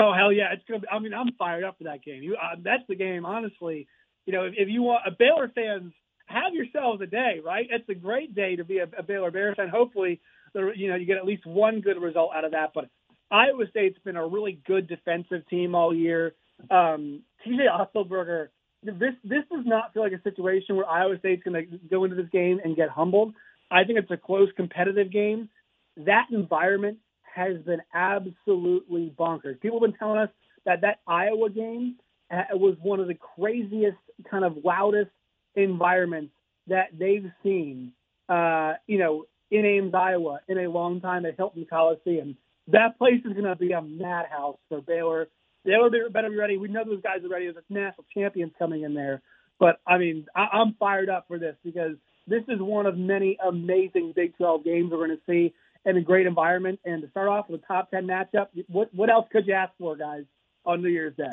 Oh 0.00 0.12
hell 0.12 0.32
yeah! 0.32 0.52
It's 0.52 0.62
gonna. 0.68 0.80
Be, 0.80 0.88
I 0.92 0.98
mean, 1.00 1.12
I'm 1.12 1.32
fired 1.38 1.64
up 1.64 1.78
for 1.78 1.84
that 1.84 2.04
game. 2.04 2.22
You, 2.22 2.36
uh, 2.36 2.56
that's 2.62 2.84
the 2.88 2.94
game. 2.94 3.26
Honestly, 3.26 3.88
you 4.26 4.32
know, 4.32 4.44
if, 4.44 4.54
if 4.56 4.68
you 4.68 4.82
want, 4.82 5.02
a 5.06 5.10
Baylor 5.10 5.50
fans, 5.52 5.92
have 6.26 6.54
yourselves 6.54 7.00
a 7.02 7.06
day, 7.06 7.40
right? 7.44 7.66
It's 7.68 7.88
a 7.88 7.94
great 7.94 8.34
day 8.34 8.54
to 8.56 8.64
be 8.64 8.78
a, 8.78 8.88
a 8.96 9.02
Baylor 9.02 9.32
Bears 9.32 9.56
fan. 9.56 9.68
Hopefully, 9.68 10.20
the, 10.54 10.70
you 10.76 10.88
know, 10.88 10.94
you 10.94 11.06
get 11.06 11.16
at 11.16 11.24
least 11.24 11.46
one 11.46 11.80
good 11.80 12.00
result 12.00 12.30
out 12.34 12.44
of 12.44 12.52
that. 12.52 12.70
But 12.74 12.90
Iowa 13.30 13.64
State's 13.70 13.98
been 14.04 14.16
a 14.16 14.26
really 14.26 14.60
good 14.66 14.86
defensive 14.86 15.48
team 15.48 15.74
all 15.74 15.94
year. 15.94 16.34
Um, 16.70 17.22
TJ 17.46 17.66
Otzelberger, 17.70 18.48
this 18.82 19.14
this 19.24 19.42
does 19.50 19.64
not 19.64 19.92
feel 19.92 20.02
like 20.02 20.12
a 20.12 20.22
situation 20.22 20.76
where 20.76 20.86
Iowa 20.86 21.18
State's 21.18 21.42
going 21.42 21.68
to 21.68 21.78
go 21.90 22.04
into 22.04 22.16
this 22.16 22.28
game 22.30 22.60
and 22.62 22.76
get 22.76 22.88
humbled. 22.88 23.34
I 23.70 23.84
think 23.84 23.98
it's 23.98 24.10
a 24.10 24.16
close, 24.16 24.48
competitive 24.56 25.12
game. 25.12 25.48
That 25.96 26.26
environment 26.32 26.98
has 27.34 27.58
been 27.58 27.80
absolutely 27.92 29.12
bonkers. 29.18 29.60
People 29.60 29.80
have 29.80 29.90
been 29.90 29.98
telling 29.98 30.18
us 30.18 30.30
that 30.64 30.82
that 30.82 31.00
Iowa 31.06 31.50
game 31.50 31.96
uh, 32.30 32.42
was 32.52 32.76
one 32.82 33.00
of 33.00 33.08
the 33.08 33.14
craziest, 33.14 33.98
kind 34.30 34.44
of 34.44 34.58
loudest 34.64 35.10
environments 35.54 36.32
that 36.68 36.88
they've 36.98 37.30
seen, 37.42 37.92
uh, 38.28 38.74
you 38.86 38.98
know, 38.98 39.24
in 39.50 39.64
Ames, 39.64 39.94
Iowa, 39.94 40.40
in 40.48 40.58
a 40.58 40.68
long 40.68 41.00
time 41.00 41.24
at 41.24 41.36
Hilton 41.36 41.66
Coliseum. 41.68 42.36
That 42.68 42.98
place 42.98 43.20
is 43.24 43.32
going 43.32 43.44
to 43.44 43.56
be 43.56 43.72
a 43.72 43.80
madhouse 43.80 44.58
for 44.68 44.82
Baylor. 44.82 45.28
Be- 45.68 46.08
better 46.10 46.30
be 46.30 46.36
ready. 46.36 46.56
We 46.56 46.68
know 46.68 46.84
those 46.84 47.02
guys 47.02 47.24
are 47.24 47.28
ready. 47.28 47.46
There's 47.46 47.56
a 47.56 47.72
national 47.72 48.06
champions 48.14 48.52
coming 48.58 48.82
in 48.82 48.94
there. 48.94 49.22
But 49.58 49.80
I 49.86 49.98
mean, 49.98 50.26
I- 50.34 50.48
I'm 50.52 50.74
fired 50.74 51.08
up 51.08 51.26
for 51.28 51.38
this 51.38 51.56
because 51.64 51.96
this 52.26 52.42
is 52.48 52.60
one 52.60 52.86
of 52.86 52.96
many 52.96 53.38
amazing 53.44 54.12
Big 54.14 54.36
12 54.36 54.64
games 54.64 54.90
we're 54.90 55.06
going 55.06 55.18
to 55.18 55.22
see 55.26 55.54
in 55.84 55.96
a 55.96 56.00
great 56.02 56.26
environment. 56.26 56.80
And 56.84 57.02
to 57.02 57.10
start 57.10 57.28
off 57.28 57.48
with 57.48 57.62
a 57.62 57.66
top 57.66 57.90
10 57.90 58.06
matchup, 58.06 58.48
what 58.68 58.92
what 58.94 59.10
else 59.10 59.26
could 59.32 59.46
you 59.46 59.54
ask 59.54 59.72
for, 59.78 59.96
guys, 59.96 60.24
on 60.64 60.82
New 60.82 60.88
Year's 60.90 61.16
Day? 61.16 61.24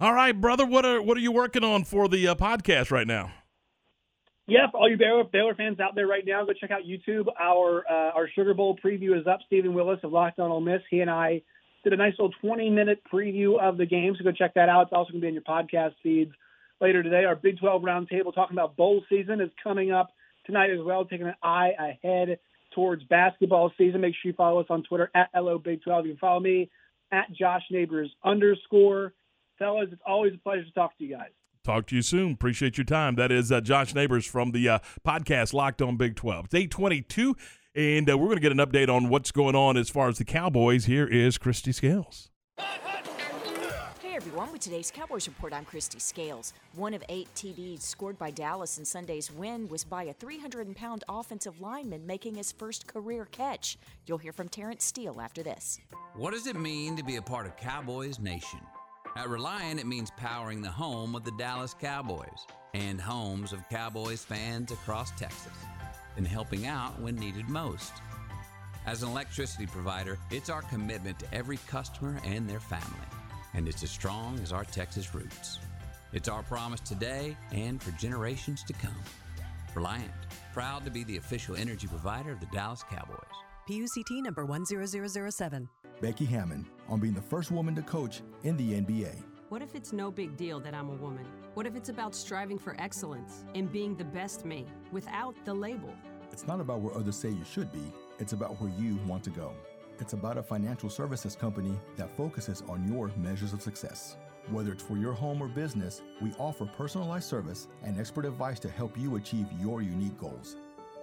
All 0.00 0.14
right, 0.14 0.32
brother, 0.32 0.64
what 0.64 0.86
are 0.86 1.02
what 1.02 1.16
are 1.16 1.20
you 1.20 1.32
working 1.32 1.64
on 1.64 1.84
for 1.84 2.08
the 2.08 2.28
uh, 2.28 2.34
podcast 2.34 2.90
right 2.90 3.06
now? 3.06 3.32
Yeah, 4.46 4.68
for 4.70 4.78
all 4.78 4.90
you 4.90 4.96
Baylor, 4.96 5.24
Baylor 5.24 5.54
fans 5.54 5.78
out 5.78 5.94
there 5.94 6.06
right 6.08 6.24
now, 6.26 6.44
go 6.44 6.52
check 6.52 6.70
out 6.70 6.80
YouTube. 6.82 7.26
Our 7.38 7.84
uh, 7.88 8.10
our 8.16 8.28
Sugar 8.34 8.54
Bowl 8.54 8.76
preview 8.82 9.18
is 9.20 9.26
up. 9.26 9.40
Stephen 9.46 9.74
Willis 9.74 10.00
of 10.02 10.10
Locked 10.10 10.40
On 10.40 10.50
Ole 10.50 10.60
Miss. 10.60 10.80
He 10.90 11.00
and 11.00 11.10
I 11.10 11.42
did 11.82 11.92
a 11.92 11.96
nice 11.96 12.12
little 12.18 12.32
20 12.40 12.70
minute 12.70 13.02
preview 13.12 13.58
of 13.60 13.76
the 13.76 13.86
game, 13.86 14.14
so 14.16 14.24
go 14.24 14.32
check 14.32 14.54
that 14.54 14.68
out. 14.68 14.82
It's 14.82 14.92
also 14.92 15.12
going 15.12 15.20
to 15.20 15.24
be 15.24 15.28
in 15.28 15.34
your 15.34 15.42
podcast 15.42 15.94
feeds 16.02 16.32
later 16.80 17.02
today. 17.02 17.24
Our 17.24 17.36
Big 17.36 17.58
12 17.58 17.82
roundtable 17.82 18.34
talking 18.34 18.56
about 18.56 18.76
bowl 18.76 19.02
season 19.08 19.40
is 19.40 19.50
coming 19.62 19.90
up 19.92 20.10
tonight 20.46 20.70
as 20.70 20.80
well, 20.82 21.04
taking 21.04 21.26
an 21.26 21.34
eye 21.42 21.72
ahead 21.78 22.38
towards 22.74 23.02
basketball 23.04 23.72
season. 23.76 24.00
Make 24.00 24.14
sure 24.14 24.30
you 24.30 24.36
follow 24.36 24.60
us 24.60 24.66
on 24.70 24.82
Twitter 24.82 25.10
at 25.14 25.30
LO 25.34 25.58
Big 25.58 25.82
12. 25.82 26.06
You 26.06 26.12
can 26.12 26.18
follow 26.18 26.40
me 26.40 26.70
at 27.12 27.32
Josh 27.32 27.62
Neighbors 27.70 28.10
underscore. 28.24 29.14
Fellas, 29.58 29.88
it's 29.92 30.02
always 30.06 30.34
a 30.34 30.38
pleasure 30.38 30.64
to 30.64 30.72
talk 30.72 30.96
to 30.98 31.04
you 31.04 31.16
guys. 31.16 31.30
Talk 31.62 31.86
to 31.88 31.96
you 31.96 32.02
soon. 32.02 32.32
Appreciate 32.32 32.78
your 32.78 32.86
time. 32.86 33.16
That 33.16 33.30
is 33.30 33.52
uh, 33.52 33.60
Josh 33.60 33.94
Neighbors 33.94 34.24
from 34.24 34.52
the 34.52 34.66
uh, 34.68 34.78
podcast 35.06 35.52
Locked 35.52 35.82
On 35.82 35.98
Big 35.98 36.16
12. 36.16 36.46
It's 36.46 36.54
822, 36.54 37.36
and 37.74 38.10
uh, 38.10 38.18
we're 38.18 38.26
going 38.26 38.36
to 38.36 38.42
get 38.42 38.52
an 38.52 38.58
update 38.58 38.88
on 38.88 39.08
what's 39.08 39.30
going 39.30 39.54
on 39.54 39.76
as 39.76 39.88
far 39.88 40.08
as 40.08 40.18
the 40.18 40.24
Cowboys. 40.24 40.86
Here 40.86 41.06
is 41.06 41.38
Christy 41.38 41.72
Scales. 41.72 42.30
Hey 44.02 44.16
everyone, 44.16 44.52
with 44.52 44.60
today's 44.60 44.90
Cowboys 44.90 45.28
Report, 45.28 45.52
I'm 45.52 45.64
Christy 45.64 45.98
Scales. 45.98 46.52
One 46.74 46.94
of 46.94 47.02
eight 47.08 47.28
TDs 47.34 47.82
scored 47.82 48.18
by 48.18 48.30
Dallas 48.30 48.78
in 48.78 48.84
Sunday's 48.84 49.32
win 49.32 49.68
was 49.68 49.84
by 49.84 50.04
a 50.04 50.12
300 50.12 50.74
pound 50.76 51.04
offensive 51.08 51.60
lineman 51.60 52.06
making 52.06 52.34
his 52.34 52.52
first 52.52 52.86
career 52.86 53.26
catch. 53.26 53.78
You'll 54.06 54.18
hear 54.18 54.32
from 54.32 54.48
Terence 54.48 54.84
Steele 54.84 55.20
after 55.20 55.42
this. 55.42 55.78
What 56.14 56.32
does 56.32 56.46
it 56.46 56.56
mean 56.56 56.96
to 56.96 57.04
be 57.04 57.16
a 57.16 57.22
part 57.22 57.46
of 57.46 57.56
Cowboys 57.56 58.18
Nation? 58.18 58.60
At 59.16 59.28
Reliant, 59.28 59.80
it 59.80 59.86
means 59.86 60.10
powering 60.16 60.60
the 60.60 60.70
home 60.70 61.14
of 61.14 61.24
the 61.24 61.32
Dallas 61.32 61.74
Cowboys 61.74 62.46
and 62.74 63.00
homes 63.00 63.52
of 63.52 63.68
Cowboys 63.68 64.22
fans 64.22 64.70
across 64.70 65.10
Texas 65.12 65.52
and 66.16 66.26
helping 66.26 66.66
out 66.66 66.98
when 67.00 67.16
needed 67.16 67.48
most. 67.48 67.92
As 68.86 69.02
an 69.02 69.10
electricity 69.10 69.66
provider, 69.66 70.18
it's 70.30 70.50
our 70.50 70.62
commitment 70.62 71.18
to 71.18 71.34
every 71.34 71.58
customer 71.68 72.20
and 72.24 72.48
their 72.48 72.60
family, 72.60 73.06
and 73.54 73.68
it's 73.68 73.82
as 73.82 73.90
strong 73.90 74.38
as 74.40 74.52
our 74.52 74.64
Texas 74.64 75.14
roots. 75.14 75.58
It's 76.12 76.28
our 76.28 76.42
promise 76.42 76.80
today 76.80 77.36
and 77.52 77.82
for 77.82 77.92
generations 77.92 78.64
to 78.64 78.72
come. 78.72 78.94
Reliant, 79.74 80.10
proud 80.52 80.84
to 80.84 80.90
be 80.90 81.04
the 81.04 81.18
official 81.18 81.54
energy 81.56 81.86
provider 81.86 82.32
of 82.32 82.40
the 82.40 82.46
Dallas 82.46 82.82
Cowboys. 82.90 83.18
PUCT 83.68 84.22
number 84.22 84.44
10007. 84.44 85.68
Becky 86.00 86.24
Hammon 86.24 86.66
on 86.88 86.98
being 86.98 87.14
the 87.14 87.20
first 87.20 87.52
woman 87.52 87.74
to 87.76 87.82
coach 87.82 88.22
in 88.42 88.56
the 88.56 88.80
NBA. 88.80 89.29
What 89.50 89.62
if 89.62 89.74
it's 89.74 89.92
no 89.92 90.12
big 90.12 90.36
deal 90.36 90.60
that 90.60 90.74
I'm 90.74 90.90
a 90.90 90.94
woman? 90.94 91.26
What 91.54 91.66
if 91.66 91.74
it's 91.74 91.88
about 91.88 92.14
striving 92.14 92.56
for 92.56 92.76
excellence 92.78 93.44
and 93.56 93.70
being 93.70 93.96
the 93.96 94.04
best 94.04 94.44
me 94.44 94.64
without 94.92 95.34
the 95.44 95.52
label? 95.52 95.92
It's 96.30 96.46
not 96.46 96.60
about 96.60 96.82
where 96.82 96.96
others 96.96 97.16
say 97.16 97.30
you 97.30 97.44
should 97.44 97.72
be, 97.72 97.92
it's 98.20 98.32
about 98.32 98.60
where 98.60 98.70
you 98.78 99.00
want 99.08 99.24
to 99.24 99.30
go. 99.30 99.52
It's 99.98 100.12
about 100.12 100.38
a 100.38 100.42
financial 100.44 100.88
services 100.88 101.34
company 101.34 101.76
that 101.96 102.16
focuses 102.16 102.62
on 102.68 102.86
your 102.86 103.10
measures 103.16 103.52
of 103.52 103.60
success. 103.60 104.16
Whether 104.50 104.70
it's 104.70 104.84
for 104.84 104.96
your 104.96 105.14
home 105.14 105.42
or 105.42 105.48
business, 105.48 106.00
we 106.22 106.32
offer 106.38 106.64
personalized 106.64 107.28
service 107.28 107.66
and 107.82 107.98
expert 107.98 108.26
advice 108.26 108.60
to 108.60 108.70
help 108.70 108.96
you 108.96 109.16
achieve 109.16 109.46
your 109.58 109.82
unique 109.82 110.16
goals. 110.16 110.58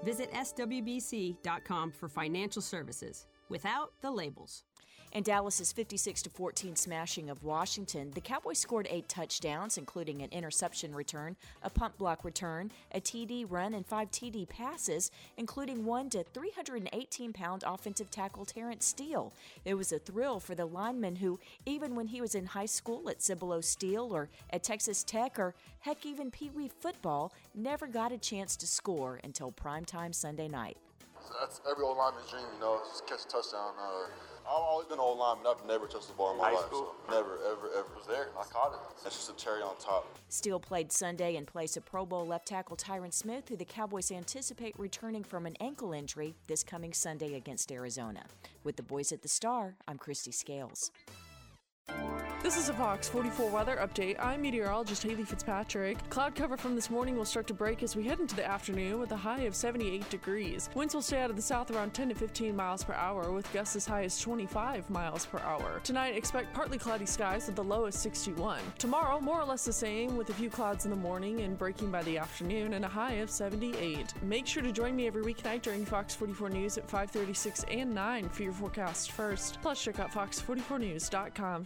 Visit 0.05 0.31
swbc.com 0.31 1.91
for 1.91 2.07
financial 2.07 2.61
services 2.61 3.27
without 3.49 3.91
the 3.99 4.09
labels. 4.09 4.63
In 5.13 5.23
Dallas's 5.23 5.71
56 5.71 6.21
to 6.23 6.29
14 6.29 6.75
smashing 6.75 7.29
of 7.29 7.43
Washington, 7.43 8.11
the 8.11 8.21
Cowboys 8.21 8.59
scored 8.59 8.87
eight 8.89 9.07
touchdowns, 9.07 9.77
including 9.77 10.21
an 10.21 10.29
interception 10.31 10.93
return, 10.93 11.37
a 11.63 11.69
punt 11.69 11.97
block 11.97 12.25
return, 12.25 12.71
a 12.91 12.99
TD 12.99 13.45
run, 13.49 13.73
and 13.73 13.85
five 13.85 14.11
TD 14.11 14.47
passes, 14.49 15.09
including 15.37 15.85
one 15.85 16.09
to 16.09 16.23
318 16.23 17.31
pound 17.31 17.63
offensive 17.65 18.11
tackle 18.11 18.45
Terence 18.45 18.85
Steele. 18.85 19.31
It 19.63 19.75
was 19.75 19.93
a 19.93 19.99
thrill 19.99 20.41
for 20.41 20.55
the 20.55 20.65
lineman 20.65 21.15
who, 21.15 21.39
even 21.65 21.95
when 21.95 22.07
he 22.07 22.19
was 22.19 22.35
in 22.35 22.45
high 22.45 22.65
school 22.65 23.09
at 23.09 23.23
Cibolo 23.23 23.61
Steele 23.61 24.13
or 24.13 24.27
at 24.49 24.63
Texas 24.63 25.03
Tech 25.03 25.39
or 25.39 25.55
heck, 25.79 26.05
even 26.05 26.29
Pee 26.29 26.51
Wee 26.53 26.69
football, 26.81 27.31
never 27.55 27.87
got 27.87 28.11
a 28.11 28.17
chance 28.17 28.57
to 28.57 28.67
score 28.67 29.21
until 29.23 29.51
primetime 29.53 30.13
Sunday 30.13 30.49
night. 30.49 30.77
That's 31.39 31.61
every 31.69 31.83
old 31.83 31.97
lineman's 31.97 32.29
dream, 32.29 32.45
you 32.53 32.59
know, 32.59 32.81
just 32.87 33.07
catch 33.07 33.21
a 33.25 33.27
touchdown. 33.27 33.73
Uh, 33.79 34.07
I've 34.49 34.63
always 34.63 34.87
been 34.87 34.95
an 34.95 35.01
old 35.01 35.19
lineman. 35.19 35.45
I've 35.45 35.65
never 35.67 35.87
touched 35.87 36.07
the 36.07 36.13
ball 36.13 36.31
in 36.31 36.37
my 36.37 36.45
High 36.45 36.53
life. 36.53 36.65
school? 36.67 36.95
So 37.07 37.13
never, 37.13 37.37
ever, 37.51 37.67
ever 37.77 37.87
was 37.97 38.07
there. 38.07 38.29
I 38.39 38.43
caught 38.45 38.73
it. 38.73 38.79
That's 39.03 39.15
just 39.17 39.29
a 39.29 39.35
cherry 39.35 39.61
on 39.61 39.75
top. 39.77 40.07
Steele 40.29 40.59
played 40.59 40.91
Sunday 40.91 41.35
in 41.35 41.45
place 41.45 41.75
of 41.75 41.85
Pro 41.85 42.05
Bowl 42.05 42.25
left 42.25 42.47
tackle 42.47 42.77
Tyron 42.77 43.13
Smith, 43.13 43.49
who 43.49 43.57
the 43.57 43.65
Cowboys 43.65 44.09
anticipate 44.09 44.73
returning 44.79 45.23
from 45.23 45.45
an 45.45 45.57
ankle 45.59 45.91
injury 45.91 46.35
this 46.47 46.63
coming 46.63 46.93
Sunday 46.93 47.35
against 47.35 47.71
Arizona. 47.73 48.23
With 48.63 48.77
the 48.77 48.83
boys 48.83 49.11
at 49.11 49.21
the 49.21 49.27
Star, 49.27 49.75
I'm 49.87 49.97
Christy 49.97 50.31
Scales. 50.31 50.91
This 52.43 52.55
is 52.55 52.69
a 52.69 52.73
Fox 52.73 53.09
44 53.09 53.49
weather 53.49 53.77
update. 53.77 54.15
I'm 54.23 54.43
meteorologist 54.43 55.01
Haley 55.01 55.23
Fitzpatrick. 55.23 55.97
Cloud 56.09 56.35
cover 56.35 56.55
from 56.55 56.75
this 56.75 56.91
morning 56.91 57.17
will 57.17 57.25
start 57.25 57.47
to 57.47 57.53
break 57.53 57.81
as 57.81 57.95
we 57.95 58.03
head 58.03 58.19
into 58.19 58.35
the 58.35 58.47
afternoon 58.47 58.99
with 58.99 59.11
a 59.11 59.17
high 59.17 59.41
of 59.41 59.55
78 59.55 60.07
degrees. 60.11 60.69
Winds 60.75 60.93
will 60.93 61.01
stay 61.01 61.19
out 61.19 61.31
of 61.31 61.35
the 61.35 61.41
south 61.41 61.71
around 61.71 61.95
10 61.95 62.09
to 62.09 62.15
15 62.15 62.55
miles 62.55 62.83
per 62.83 62.93
hour 62.93 63.31
with 63.31 63.51
gusts 63.51 63.75
as 63.75 63.87
high 63.87 64.03
as 64.03 64.21
25 64.21 64.87
miles 64.91 65.25
per 65.25 65.39
hour. 65.39 65.81
Tonight, 65.83 66.15
expect 66.15 66.53
partly 66.53 66.77
cloudy 66.77 67.07
skies 67.07 67.47
with 67.47 67.55
the 67.55 67.63
low 67.63 67.85
of 67.85 67.93
61. 67.95 68.59
Tomorrow, 68.77 69.19
more 69.19 69.41
or 69.41 69.45
less 69.45 69.65
the 69.65 69.73
same 69.73 70.15
with 70.15 70.29
a 70.29 70.33
few 70.33 70.51
clouds 70.51 70.85
in 70.85 70.91
the 70.91 70.95
morning 70.95 71.41
and 71.41 71.57
breaking 71.57 71.89
by 71.89 72.03
the 72.03 72.19
afternoon 72.19 72.75
and 72.75 72.85
a 72.85 72.87
high 72.87 73.13
of 73.13 73.31
78. 73.31 74.13
Make 74.21 74.45
sure 74.45 74.61
to 74.61 74.71
join 74.71 74.95
me 74.95 75.07
every 75.07 75.23
weeknight 75.23 75.63
during 75.63 75.85
Fox 75.85 76.13
44 76.13 76.51
News 76.51 76.77
at 76.77 76.87
5:36 76.87 77.65
and 77.69 77.93
9 77.95 78.29
for 78.29 78.43
your 78.43 78.53
forecast 78.53 79.11
first. 79.11 79.57
Plus, 79.61 79.83
check 79.83 79.99
out 79.99 80.11
fox44news.com. 80.11 81.65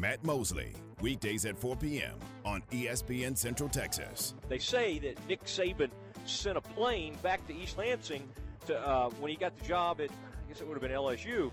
Matt 0.00 0.24
Mosley, 0.24 0.72
weekdays 1.02 1.44
at 1.44 1.58
4 1.58 1.76
p.m. 1.76 2.14
on 2.46 2.62
ESPN 2.72 3.36
Central 3.36 3.68
Texas. 3.68 4.32
They 4.48 4.58
say 4.58 4.98
that 5.00 5.28
Nick 5.28 5.44
Saban 5.44 5.90
sent 6.24 6.56
a 6.56 6.62
plane 6.62 7.16
back 7.22 7.46
to 7.48 7.54
East 7.54 7.76
Lansing 7.76 8.26
to 8.66 8.80
uh, 8.80 9.10
when 9.20 9.30
he 9.30 9.36
got 9.36 9.54
the 9.58 9.64
job 9.66 10.00
at 10.00 10.08
I 10.10 10.48
guess 10.48 10.62
it 10.62 10.66
would 10.66 10.72
have 10.72 10.80
been 10.80 10.90
LSU, 10.90 11.52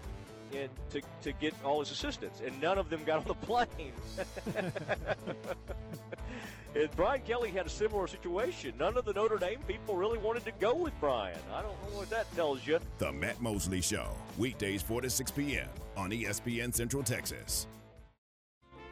and 0.56 0.70
to, 0.92 1.02
to 1.24 1.34
get 1.34 1.54
all 1.66 1.82
his 1.82 1.92
assistants, 1.92 2.42
and 2.46 2.60
none 2.62 2.78
of 2.78 2.90
them 2.90 3.04
got 3.04 3.18
on 3.20 3.26
the 3.26 3.34
plane. 3.46 3.92
and 6.74 6.90
Brian 6.96 7.22
Kelly 7.24 7.52
had 7.52 7.66
a 7.66 7.70
similar 7.70 8.08
situation. 8.08 8.74
None 8.80 8.98
of 8.98 9.04
the 9.04 9.12
Notre 9.14 9.38
Dame 9.38 9.60
people 9.68 9.98
really 9.98 10.20
wanted 10.20 10.46
to 10.46 10.52
go 10.54 10.74
with 10.74 10.94
Brian. 11.02 11.38
I 11.54 11.62
don't 11.62 11.74
know 11.84 11.98
what 11.98 12.10
that 12.12 12.34
tells 12.34 12.66
you. 12.66 12.80
The 12.98 13.12
Matt 13.12 13.42
Mosley 13.42 13.82
Show, 13.82 14.08
weekdays 14.38 14.82
4 14.82 15.02
to 15.02 15.10
6 15.10 15.32
p.m. 15.32 15.68
on 15.98 16.12
ESPN 16.12 16.74
Central 16.74 17.04
Texas. 17.04 17.68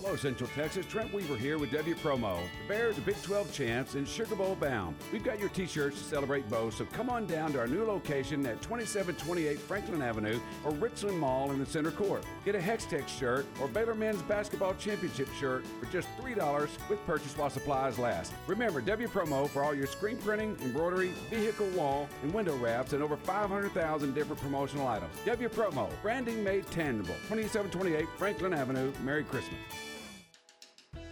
Hello, 0.00 0.16
Central 0.16 0.50
Texas. 0.50 0.84
Trent 0.84 1.14
Weaver 1.14 1.36
here 1.36 1.56
with 1.56 1.72
W 1.72 1.94
Promo. 1.94 2.36
The 2.36 2.68
Bears, 2.68 2.98
a 2.98 3.00
Big 3.00 3.20
12 3.22 3.52
chance, 3.52 3.94
and 3.94 4.06
Sugar 4.06 4.34
Bowl 4.34 4.54
bound. 4.54 4.96
We've 5.12 5.24
got 5.24 5.38
your 5.38 5.48
t 5.48 5.66
shirts 5.66 5.98
to 5.98 6.04
celebrate 6.04 6.48
both, 6.50 6.74
so 6.74 6.84
come 6.92 7.08
on 7.08 7.26
down 7.26 7.52
to 7.52 7.60
our 7.60 7.66
new 7.66 7.84
location 7.84 8.44
at 8.44 8.60
2728 8.60 9.58
Franklin 9.60 10.02
Avenue 10.02 10.38
or 10.62 10.72
Richland 10.72 11.18
Mall 11.18 11.52
in 11.52 11.58
the 11.58 11.64
center 11.64 11.90
court. 11.90 12.24
Get 12.44 12.54
a 12.54 12.58
Hextech 12.58 13.08
shirt 13.08 13.46
or 13.60 13.68
Baylor 13.68 13.94
Men's 13.94 14.20
Basketball 14.22 14.74
Championship 14.74 15.28
shirt 15.40 15.64
for 15.80 15.86
just 15.86 16.08
$3 16.18 16.68
with 16.90 17.06
purchase 17.06 17.36
while 17.38 17.48
supplies 17.48 17.98
last. 17.98 18.34
Remember, 18.46 18.82
W 18.82 19.08
Promo 19.08 19.48
for 19.48 19.64
all 19.64 19.74
your 19.74 19.86
screen 19.86 20.18
printing, 20.18 20.54
embroidery, 20.62 21.12
vehicle 21.30 21.68
wall, 21.68 22.08
and 22.22 22.34
window 22.34 22.56
wraps, 22.56 22.92
and 22.92 23.02
over 23.02 23.16
500,000 23.16 24.14
different 24.14 24.42
promotional 24.42 24.86
items. 24.86 25.14
W 25.24 25.48
Promo, 25.48 25.88
branding 26.02 26.44
made 26.44 26.66
tangible. 26.70 27.14
2728 27.28 28.06
Franklin 28.18 28.52
Avenue. 28.52 28.92
Merry 29.02 29.24
Christmas. 29.24 29.54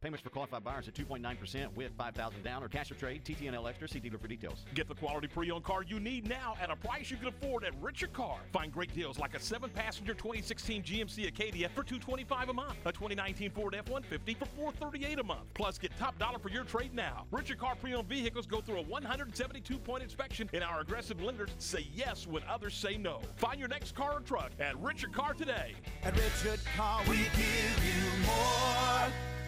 Payments 0.00 0.22
for 0.22 0.30
qualified 0.30 0.64
buyers 0.64 0.88
at 0.88 0.94
2.9% 0.94 1.74
with 1.74 1.92
5000 1.98 2.42
down 2.42 2.62
or 2.62 2.68
cash 2.68 2.90
or 2.90 2.94
trade. 2.94 3.22
TTNL 3.22 3.68
Extra. 3.68 3.86
See 3.86 4.00
dealer 4.00 4.16
for 4.16 4.28
details. 4.28 4.64
Get 4.72 4.88
the 4.88 4.94
quality 4.94 5.26
pre-owned 5.26 5.62
car 5.62 5.82
you 5.82 6.00
need 6.00 6.26
now 6.26 6.54
at 6.62 6.70
a 6.70 6.76
price 6.76 7.10
you 7.10 7.18
can 7.18 7.26
afford 7.26 7.64
at 7.64 7.74
Richard 7.82 8.14
Car. 8.14 8.38
Find 8.50 8.72
great 8.72 8.94
deals 8.94 9.18
like 9.18 9.34
a 9.34 9.40
seven-passenger 9.40 10.14
2016 10.14 10.82
GMC 10.82 11.28
Acadia 11.28 11.68
for 11.68 11.82
225 11.82 12.48
a 12.48 12.52
month, 12.54 12.76
a 12.86 12.92
2019 12.92 13.50
Ford 13.50 13.74
F-150 13.74 14.38
for 14.38 14.46
438 14.56 15.18
a 15.18 15.22
month. 15.22 15.44
Plus, 15.52 15.76
get 15.76 15.90
top 15.98 16.18
dollar 16.18 16.38
for 16.38 16.48
your 16.48 16.64
trade 16.64 16.94
now. 16.94 17.26
Richard 17.30 17.58
Car 17.58 17.74
pre-owned 17.74 18.08
vehicles 18.08 18.46
go 18.46 18.62
through 18.62 18.78
a 18.78 18.84
172-point 18.84 20.02
inspection, 20.02 20.48
and 20.54 20.64
our 20.64 20.80
aggressive 20.80 21.20
lenders 21.20 21.50
say 21.58 21.86
yes 21.94 22.26
when 22.26 22.42
others 22.48 22.72
say 22.72 22.96
no. 22.96 23.20
Find 23.36 23.60
your 23.60 23.68
next 23.68 23.94
car 23.94 24.14
or 24.14 24.20
truck 24.20 24.50
at 24.60 24.80
Richard 24.80 25.12
Car 25.12 25.34
today. 25.34 25.74
At 26.04 26.16
Richard 26.16 26.60
Car, 26.74 27.02
we 27.06 27.16
give 27.16 27.84
you 27.84 28.26
more. 28.26 29.39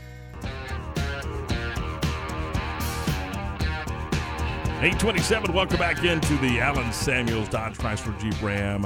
827, 4.83 5.53
welcome 5.53 5.79
back 5.79 6.03
into 6.03 6.37
the 6.39 6.59
Allen 6.59 6.93
Samuels 6.93 7.49
Dodge 7.49 7.79
Chrysler 7.79 8.19
Jeep 8.19 8.43
Ram 8.43 8.85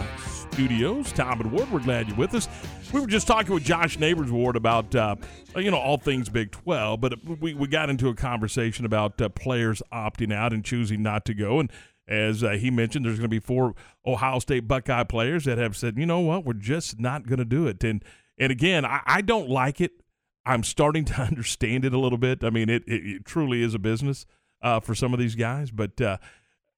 studios. 0.52 1.10
Tom 1.12 1.40
and 1.40 1.50
Ward, 1.50 1.70
we're 1.70 1.80
glad 1.80 2.08
you're 2.08 2.16
with 2.18 2.34
us. 2.34 2.48
We 2.92 3.00
were 3.00 3.06
just 3.06 3.26
talking 3.26 3.54
with 3.54 3.64
Josh 3.64 3.98
Neighbors 3.98 4.30
Ward 4.30 4.56
about, 4.56 4.94
uh, 4.94 5.16
you 5.56 5.70
know, 5.70 5.78
all 5.78 5.96
things 5.96 6.28
Big 6.28 6.50
12, 6.50 7.00
but 7.00 7.14
we, 7.40 7.54
we 7.54 7.66
got 7.66 7.88
into 7.88 8.08
a 8.08 8.14
conversation 8.14 8.84
about 8.84 9.18
uh, 9.22 9.30
players 9.30 9.82
opting 9.90 10.34
out 10.34 10.52
and 10.52 10.62
choosing 10.62 11.02
not 11.02 11.24
to 11.24 11.34
go. 11.34 11.60
And 11.60 11.70
as 12.06 12.44
uh, 12.44 12.50
he 12.50 12.70
mentioned, 12.70 13.06
there's 13.06 13.18
going 13.18 13.30
to 13.30 13.34
be 13.34 13.38
four 13.40 13.74
Ohio 14.06 14.38
State 14.38 14.68
Buckeye 14.68 15.04
players 15.04 15.46
that 15.46 15.56
have 15.56 15.76
said, 15.76 15.96
you 15.96 16.04
know 16.04 16.20
what, 16.20 16.44
we're 16.44 16.52
just 16.52 17.00
not 17.00 17.26
going 17.26 17.38
to 17.38 17.44
do 17.46 17.66
it. 17.66 17.82
And, 17.82 18.04
and 18.38 18.52
again, 18.52 18.84
I, 18.84 19.00
I 19.06 19.20
don't 19.22 19.48
like 19.48 19.80
it. 19.80 19.92
I'm 20.46 20.62
starting 20.62 21.04
to 21.06 21.14
understand 21.20 21.84
it 21.84 21.92
a 21.92 21.98
little 21.98 22.18
bit. 22.18 22.42
I 22.44 22.50
mean, 22.50 22.68
it, 22.68 22.84
it, 22.86 23.06
it 23.06 23.24
truly 23.24 23.62
is 23.62 23.74
a 23.74 23.78
business 23.78 24.24
uh, 24.62 24.80
for 24.80 24.94
some 24.94 25.12
of 25.12 25.18
these 25.18 25.34
guys. 25.34 25.70
But 25.70 26.00
uh, 26.00 26.18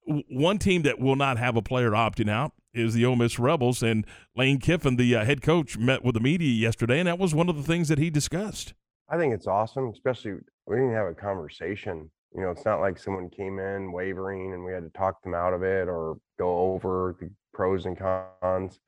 w- 0.07 0.25
one 0.29 0.59
team 0.59 0.83
that 0.83 0.99
will 0.99 1.17
not 1.17 1.39
have 1.39 1.57
a 1.57 1.63
player 1.63 1.91
opting 1.91 2.31
out 2.31 2.53
is 2.75 2.95
the 2.95 3.05
Ole 3.05 3.17
Miss 3.17 3.39
Rebels. 3.39 3.83
And 3.83 4.07
Lane 4.35 4.59
Kiffin, 4.59 4.97
the 4.97 5.15
uh, 5.15 5.25
head 5.25 5.43
coach, 5.43 5.79
met 5.79 6.05
with 6.05 6.15
the 6.15 6.21
media 6.21 6.49
yesterday, 6.49 6.99
and 6.99 7.07
that 7.07 7.19
was 7.19 7.35
one 7.35 7.49
of 7.49 7.57
the 7.57 7.63
things 7.63 7.89
that 7.89 7.99
he 7.99 8.11
discussed. 8.11 8.75
I 9.09 9.17
think 9.17 9.35
it's 9.35 9.47
awesome, 9.47 9.89
especially 9.89 10.33
we 10.67 10.77
didn't 10.77 10.95
have 10.95 11.07
a 11.07 11.15
conversation. 11.15 12.11
You 12.35 12.43
know, 12.43 12.51
it's 12.51 12.67
not 12.67 12.81
like 12.81 12.99
someone 12.99 13.31
came 13.31 13.59
in 13.59 13.91
wavering 13.91 14.53
and 14.53 14.63
we 14.63 14.73
had 14.73 14.83
to 14.83 14.91
talk 14.91 15.23
them 15.23 15.35
out 15.35 15.55
of 15.55 15.63
it 15.63 15.89
or 15.89 16.19
go 16.39 16.59
over 16.73 17.17
the 17.19 17.31
pros 17.55 17.87
and 17.87 17.99
cons. 17.99 18.81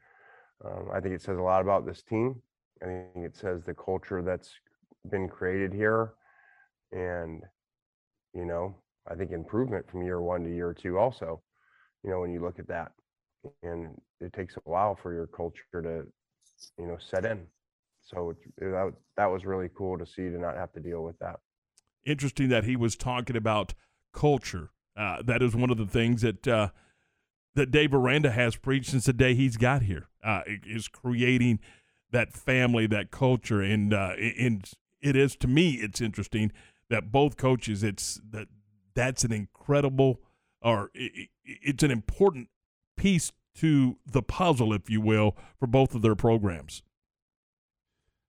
Um, 0.62 0.90
I 0.92 1.00
think 1.00 1.14
it 1.14 1.22
says 1.22 1.38
a 1.38 1.42
lot 1.42 1.62
about 1.62 1.86
this 1.86 2.02
team. 2.02 2.42
I 2.82 2.86
think 2.86 3.24
it 3.24 3.34
says 3.34 3.64
the 3.64 3.74
culture 3.74 4.22
that's 4.22 4.50
been 5.08 5.28
created 5.28 5.72
here. 5.72 6.12
And, 6.92 7.42
you 8.34 8.44
know, 8.44 8.74
I 9.10 9.14
think 9.14 9.32
improvement 9.32 9.90
from 9.90 10.02
year 10.02 10.20
one 10.20 10.44
to 10.44 10.54
year 10.54 10.74
two 10.74 10.98
also, 10.98 11.40
you 12.02 12.10
know, 12.10 12.20
when 12.20 12.32
you 12.32 12.42
look 12.42 12.58
at 12.58 12.68
that. 12.68 12.92
And 13.62 13.98
it 14.20 14.32
takes 14.32 14.56
a 14.56 14.60
while 14.64 14.98
for 15.00 15.14
your 15.14 15.26
culture 15.26 15.62
to, 15.72 16.06
you 16.78 16.86
know, 16.86 16.98
set 16.98 17.24
in. 17.24 17.46
So 18.02 18.34
that, 18.58 18.92
that 19.16 19.30
was 19.30 19.44
really 19.44 19.70
cool 19.76 19.96
to 19.98 20.06
see 20.06 20.22
to 20.22 20.38
not 20.38 20.56
have 20.56 20.72
to 20.72 20.80
deal 20.80 21.02
with 21.02 21.18
that. 21.20 21.40
Interesting 22.04 22.48
that 22.48 22.64
he 22.64 22.76
was 22.76 22.96
talking 22.96 23.36
about 23.36 23.74
culture. 24.12 24.70
Uh, 24.96 25.22
that 25.22 25.42
is 25.42 25.54
one 25.54 25.70
of 25.70 25.78
the 25.78 25.86
things 25.86 26.22
that 26.22 26.46
uh, 26.48 26.68
that 27.54 27.70
Dave 27.70 27.94
Aranda 27.94 28.30
has 28.30 28.56
preached 28.56 28.90
since 28.90 29.06
the 29.06 29.12
day 29.12 29.34
he's 29.34 29.56
got 29.56 29.82
here. 29.82 30.08
Uh, 30.22 30.42
is 30.46 30.88
creating 30.88 31.60
that 32.10 32.32
family, 32.32 32.86
that 32.86 33.10
culture, 33.10 33.62
and 33.62 33.94
uh, 33.94 34.14
in 34.18 34.62
it 35.00 35.16
is 35.16 35.36
to 35.36 35.48
me. 35.48 35.72
It's 35.72 36.00
interesting 36.00 36.52
that 36.88 37.12
both 37.12 37.36
coaches. 37.36 37.82
It's 37.82 38.20
that 38.30 38.48
that's 38.94 39.24
an 39.24 39.32
incredible, 39.32 40.20
or 40.60 40.90
it, 40.94 41.28
it's 41.44 41.82
an 41.82 41.90
important 41.90 42.48
piece 42.96 43.32
to 43.56 43.98
the 44.06 44.22
puzzle, 44.22 44.72
if 44.72 44.88
you 44.88 45.00
will, 45.00 45.36
for 45.58 45.66
both 45.66 45.94
of 45.94 46.02
their 46.02 46.14
programs. 46.14 46.82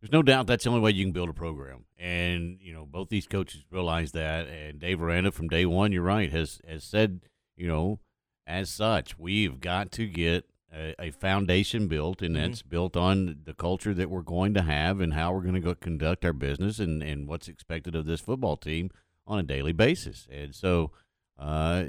There's 0.02 0.12
no 0.12 0.24
doubt 0.24 0.48
that's 0.48 0.64
the 0.64 0.70
only 0.72 0.82
way 0.82 0.92
you 0.92 1.06
can 1.06 1.12
build 1.12 1.30
a 1.30 1.34
program, 1.34 1.86
and 2.00 2.58
you 2.60 2.74
know 2.74 2.86
both 2.86 3.10
these 3.10 3.28
coaches 3.28 3.64
realize 3.70 4.14
that. 4.14 4.48
And 4.48 4.80
Dave 4.80 5.02
Aranda, 5.02 5.32
from 5.32 5.48
day 5.48 5.66
one, 5.66 5.92
you're 5.92 6.02
right, 6.02 6.32
has 6.32 6.60
has 6.68 6.84
said, 6.84 7.22
you 7.56 7.68
know, 7.68 8.00
as 8.48 8.70
such, 8.70 9.20
we've 9.20 9.60
got 9.60 9.92
to 9.92 10.08
get 10.08 10.46
a, 10.74 10.96
a 11.00 11.12
foundation 11.12 11.88
built, 11.88 12.22
and 12.22 12.36
Mm-hmm. 12.36 12.48
that's 12.48 12.62
built 12.62 12.96
on 12.98 13.38
the 13.44 13.54
culture 13.54 13.94
that 13.94 14.10
we're 14.10 14.22
going 14.22 14.54
to 14.54 14.62
have, 14.62 15.00
and 15.02 15.14
how 15.14 15.34
we're 15.34 15.42
going 15.42 15.56
to 15.56 15.60
go 15.60 15.76
conduct 15.76 16.24
our 16.26 16.34
business, 16.34 16.80
and 16.80 17.02
and 17.04 17.28
what's 17.28 17.48
expected 17.48 17.96
of 17.96 18.06
this 18.06 18.22
football 18.22 18.58
team 18.58 18.90
on 19.28 19.40
a 19.40 19.44
daily 19.44 19.74
basis. 19.74 20.28
And 20.32 20.56
so, 20.56 20.92
uh, 21.38 21.84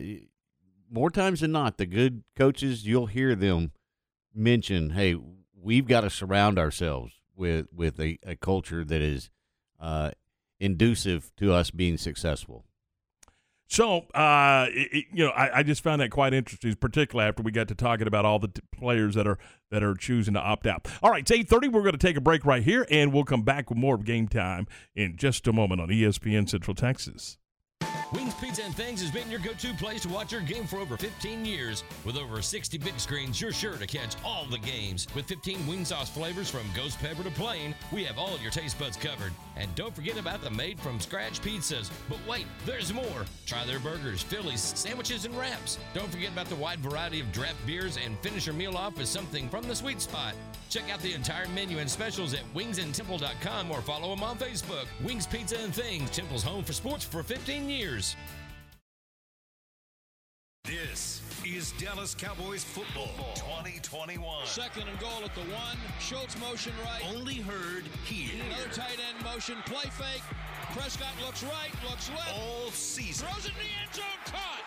more 0.90 1.10
times 1.10 1.40
than 1.40 1.52
not, 1.52 1.78
the 1.78 1.86
good 1.86 2.24
coaches 2.36 2.86
you'll 2.86 3.06
hear 3.06 3.34
them 3.34 3.72
mention, 4.34 4.90
"Hey, 4.90 5.16
we've 5.54 5.86
got 5.86 6.02
to 6.02 6.10
surround 6.10 6.58
ourselves 6.58 7.14
with 7.34 7.66
with 7.72 7.98
a, 8.00 8.18
a 8.24 8.36
culture 8.36 8.84
that 8.84 9.00
is 9.00 9.30
uh, 9.80 10.10
inducive 10.60 11.32
to 11.36 11.52
us 11.52 11.70
being 11.70 11.96
successful." 11.96 12.64
So, 13.72 14.00
uh, 14.14 14.66
it, 14.68 15.06
you 15.14 15.24
know, 15.24 15.30
I, 15.30 15.60
I 15.60 15.62
just 15.62 15.82
found 15.82 16.02
that 16.02 16.10
quite 16.10 16.34
interesting, 16.34 16.74
particularly 16.74 17.26
after 17.26 17.42
we 17.42 17.52
got 17.52 17.68
to 17.68 17.74
talking 17.74 18.06
about 18.06 18.26
all 18.26 18.38
the 18.38 18.48
t- 18.48 18.60
players 18.70 19.14
that 19.14 19.26
are 19.26 19.38
that 19.70 19.82
are 19.82 19.94
choosing 19.94 20.34
to 20.34 20.40
opt 20.40 20.66
out. 20.66 20.86
All 21.02 21.10
right, 21.10 21.22
it's 21.22 21.30
eight 21.30 21.48
thirty. 21.48 21.68
We're 21.68 21.80
going 21.80 21.92
to 21.92 21.98
take 21.98 22.18
a 22.18 22.20
break 22.20 22.44
right 22.44 22.62
here, 22.62 22.86
and 22.90 23.14
we'll 23.14 23.24
come 23.24 23.40
back 23.44 23.70
with 23.70 23.78
more 23.78 23.96
game 23.96 24.28
time 24.28 24.66
in 24.94 25.16
just 25.16 25.48
a 25.48 25.54
moment 25.54 25.80
on 25.80 25.88
ESPN 25.88 26.46
Central 26.50 26.74
Texas. 26.74 27.38
Wings 28.12 28.34
Pizza 28.34 28.62
and 28.62 28.74
Things 28.74 29.00
has 29.00 29.10
been 29.10 29.30
your 29.30 29.40
go-to 29.40 29.72
place 29.74 30.02
to 30.02 30.08
watch 30.08 30.32
your 30.32 30.40
game 30.42 30.66
for 30.66 30.78
over 30.78 30.96
15 30.96 31.44
years. 31.44 31.82
With 32.04 32.16
over 32.16 32.42
60 32.42 32.78
big 32.78 32.98
screens, 33.00 33.40
you're 33.40 33.52
sure 33.52 33.76
to 33.76 33.86
catch 33.86 34.16
all 34.24 34.44
the 34.50 34.58
games. 34.58 35.06
With 35.14 35.26
15 35.26 35.66
wing 35.66 35.84
sauce 35.84 36.10
flavors 36.10 36.50
from 36.50 36.62
ghost 36.76 36.98
pepper 36.98 37.22
to 37.22 37.30
plain, 37.30 37.74
we 37.90 38.04
have 38.04 38.18
all 38.18 38.38
your 38.38 38.50
taste 38.50 38.78
buds 38.78 38.96
covered. 38.96 39.32
And 39.56 39.74
don't 39.74 39.94
forget 39.94 40.18
about 40.18 40.42
the 40.42 40.50
made-from-scratch 40.50 41.40
pizzas. 41.40 41.90
But 42.08 42.18
wait, 42.28 42.46
there's 42.66 42.92
more. 42.92 43.24
Try 43.46 43.64
their 43.64 43.80
burgers, 43.80 44.22
Phillies, 44.22 44.60
sandwiches, 44.60 45.24
and 45.24 45.36
wraps. 45.38 45.78
Don't 45.94 46.10
forget 46.10 46.32
about 46.32 46.46
the 46.46 46.56
wide 46.56 46.80
variety 46.80 47.20
of 47.20 47.32
draft 47.32 47.66
beers 47.66 47.98
and 48.04 48.18
finish 48.18 48.46
your 48.46 48.54
meal 48.54 48.76
off 48.76 48.98
with 48.98 49.08
something 49.08 49.48
from 49.48 49.64
the 49.64 49.74
sweet 49.74 50.00
spot. 50.00 50.34
Check 50.72 50.90
out 50.90 51.00
the 51.00 51.12
entire 51.12 51.46
menu 51.48 51.80
and 51.80 51.90
specials 51.90 52.32
at 52.32 52.40
wingsandtemple.com 52.54 53.70
or 53.70 53.82
follow 53.82 54.14
them 54.14 54.24
on 54.24 54.38
Facebook. 54.38 54.86
Wings 55.04 55.26
Pizza 55.26 55.58
and 55.58 55.74
Things, 55.74 56.08
Temple's 56.08 56.42
home 56.42 56.64
for 56.64 56.72
sports 56.72 57.04
for 57.04 57.22
15 57.22 57.68
years. 57.68 58.16
This 60.64 61.20
is 61.44 61.72
Dallas 61.72 62.14
Cowboys 62.14 62.64
football 62.64 63.12
2021. 63.34 64.46
Second 64.46 64.88
and 64.88 64.98
goal 64.98 65.20
at 65.22 65.34
the 65.34 65.42
one. 65.52 65.76
Schultz 66.00 66.40
motion 66.40 66.72
right. 66.82 67.02
Only 67.14 67.34
heard 67.34 67.84
here. 68.06 68.40
Another 68.46 68.70
tight 68.72 68.96
end 69.12 69.22
motion. 69.22 69.56
Play 69.66 69.90
fake. 69.90 70.22
Prescott 70.74 71.12
looks 71.22 71.42
right, 71.42 71.70
looks 71.86 72.08
left. 72.08 72.32
All 72.38 72.70
season. 72.70 73.26
Throws 73.26 73.44
it 73.44 73.50
in 73.50 73.66
the 73.66 73.72
end 73.82 73.92
zone. 73.92 74.04
Caught. 74.24 74.64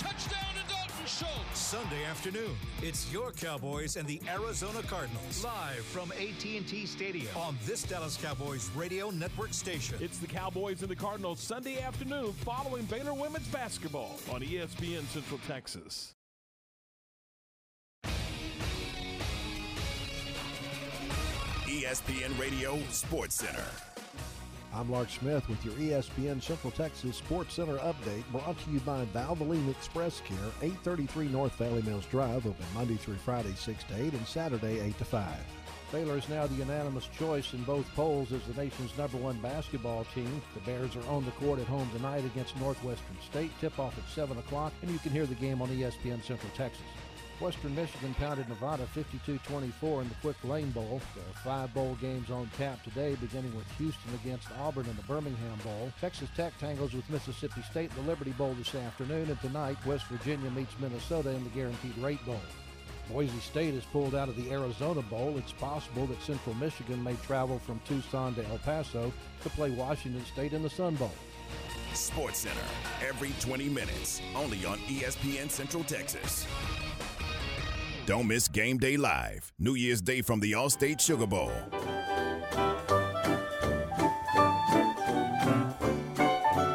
Touchdown 0.00 0.54
to 0.54 0.68
Dalton 0.68 0.83
Schultz. 1.06 1.58
Sunday 1.58 2.04
afternoon, 2.04 2.56
it's 2.82 3.12
your 3.12 3.30
Cowboys 3.32 3.96
and 3.96 4.06
the 4.08 4.20
Arizona 4.28 4.82
Cardinals 4.82 5.44
live 5.44 5.84
from 5.84 6.12
AT&T 6.12 6.86
Stadium 6.86 7.36
on 7.36 7.58
this 7.64 7.82
Dallas 7.82 8.16
Cowboys 8.16 8.70
radio 8.74 9.10
network 9.10 9.52
station. 9.52 9.98
It's 10.00 10.18
the 10.18 10.26
Cowboys 10.26 10.82
and 10.82 10.90
the 10.90 10.96
Cardinals 10.96 11.40
Sunday 11.40 11.80
afternoon 11.80 12.32
following 12.32 12.84
Baylor 12.86 13.14
women's 13.14 13.48
basketball 13.48 14.18
on 14.32 14.40
ESPN 14.40 15.04
Central 15.06 15.40
Texas. 15.46 16.14
ESPN 21.66 22.38
Radio 22.38 22.78
Sports 22.90 23.34
Center. 23.34 23.93
I'm 24.76 24.90
Lark 24.90 25.08
Smith 25.08 25.48
with 25.48 25.64
your 25.64 25.74
ESPN 25.74 26.42
Central 26.42 26.72
Texas 26.72 27.18
Sports 27.18 27.54
Center 27.54 27.76
update 27.78 28.24
brought 28.32 28.58
to 28.58 28.70
you 28.72 28.80
by 28.80 29.04
Valvoline 29.14 29.70
Express 29.70 30.20
Care, 30.20 30.36
833 30.62 31.28
North 31.28 31.54
Valley 31.54 31.80
Mills 31.82 32.06
Drive, 32.06 32.44
open 32.44 32.66
Monday 32.74 32.96
through 32.96 33.14
Friday 33.14 33.54
6 33.54 33.84
to 33.84 33.94
8 33.94 34.12
and 34.12 34.26
Saturday 34.26 34.80
8 34.80 34.98
to 34.98 35.04
5. 35.04 35.36
Baylor 35.92 36.18
is 36.18 36.28
now 36.28 36.48
the 36.48 36.56
unanimous 36.56 37.08
choice 37.16 37.52
in 37.52 37.62
both 37.62 37.86
polls 37.94 38.32
as 38.32 38.42
the 38.48 38.60
nation's 38.60 38.98
number 38.98 39.16
one 39.16 39.38
basketball 39.40 40.06
team. 40.12 40.42
The 40.54 40.60
Bears 40.62 40.96
are 40.96 41.06
on 41.08 41.24
the 41.24 41.30
court 41.32 41.60
at 41.60 41.68
home 41.68 41.88
tonight 41.94 42.24
against 42.24 42.58
Northwestern 42.58 43.16
State. 43.30 43.52
Tip 43.60 43.78
off 43.78 43.96
at 43.96 44.12
7 44.12 44.36
o'clock, 44.38 44.72
and 44.82 44.90
you 44.90 44.98
can 44.98 45.12
hear 45.12 45.26
the 45.26 45.36
game 45.36 45.62
on 45.62 45.68
ESPN 45.68 46.20
Central 46.24 46.50
Texas. 46.56 46.82
Western 47.44 47.74
Michigan 47.74 48.14
pounded 48.14 48.48
Nevada 48.48 48.88
52-24 48.96 50.00
in 50.00 50.08
the 50.08 50.14
Quick 50.22 50.42
Lane 50.44 50.70
Bowl. 50.70 50.98
There 51.14 51.24
are 51.24 51.44
five 51.44 51.74
bowl 51.74 51.94
games 52.00 52.30
on 52.30 52.50
tap 52.56 52.82
today, 52.82 53.18
beginning 53.20 53.54
with 53.54 53.70
Houston 53.72 54.14
against 54.14 54.48
Auburn 54.60 54.86
in 54.86 54.96
the 54.96 55.02
Birmingham 55.02 55.58
Bowl. 55.62 55.92
Texas 56.00 56.30
Tech 56.34 56.56
tangles 56.58 56.94
with 56.94 57.08
Mississippi 57.10 57.60
State 57.70 57.90
in 57.90 58.02
the 58.02 58.10
Liberty 58.10 58.30
Bowl 58.30 58.54
this 58.54 58.74
afternoon, 58.74 59.28
and 59.28 59.38
tonight 59.42 59.76
West 59.84 60.06
Virginia 60.06 60.50
meets 60.52 60.72
Minnesota 60.80 61.32
in 61.32 61.44
the 61.44 61.50
Guaranteed 61.50 61.98
Rate 61.98 62.24
Bowl. 62.24 62.40
Boise 63.10 63.38
State 63.40 63.74
has 63.74 63.84
pulled 63.84 64.14
out 64.14 64.30
of 64.30 64.36
the 64.36 64.50
Arizona 64.50 65.02
Bowl. 65.02 65.36
It's 65.36 65.52
possible 65.52 66.06
that 66.06 66.22
Central 66.22 66.54
Michigan 66.54 67.04
may 67.04 67.14
travel 67.26 67.58
from 67.58 67.78
Tucson 67.86 68.34
to 68.36 68.48
El 68.48 68.56
Paso 68.56 69.12
to 69.42 69.50
play 69.50 69.68
Washington 69.68 70.24
State 70.24 70.54
in 70.54 70.62
the 70.62 70.70
Sun 70.70 70.94
Bowl. 70.94 71.12
Sports 71.92 72.38
Center 72.38 72.56
every 73.06 73.32
20 73.40 73.68
minutes, 73.68 74.22
only 74.34 74.64
on 74.64 74.78
ESPN 74.78 75.50
Central 75.50 75.84
Texas. 75.84 76.46
Don't 78.06 78.28
miss 78.28 78.48
Game 78.48 78.76
Day 78.76 78.98
Live, 78.98 79.54
New 79.58 79.74
Year's 79.74 80.02
Day 80.02 80.20
from 80.20 80.40
the 80.40 80.52
Allstate 80.52 81.00
Sugar 81.00 81.26
Bowl. 81.26 81.50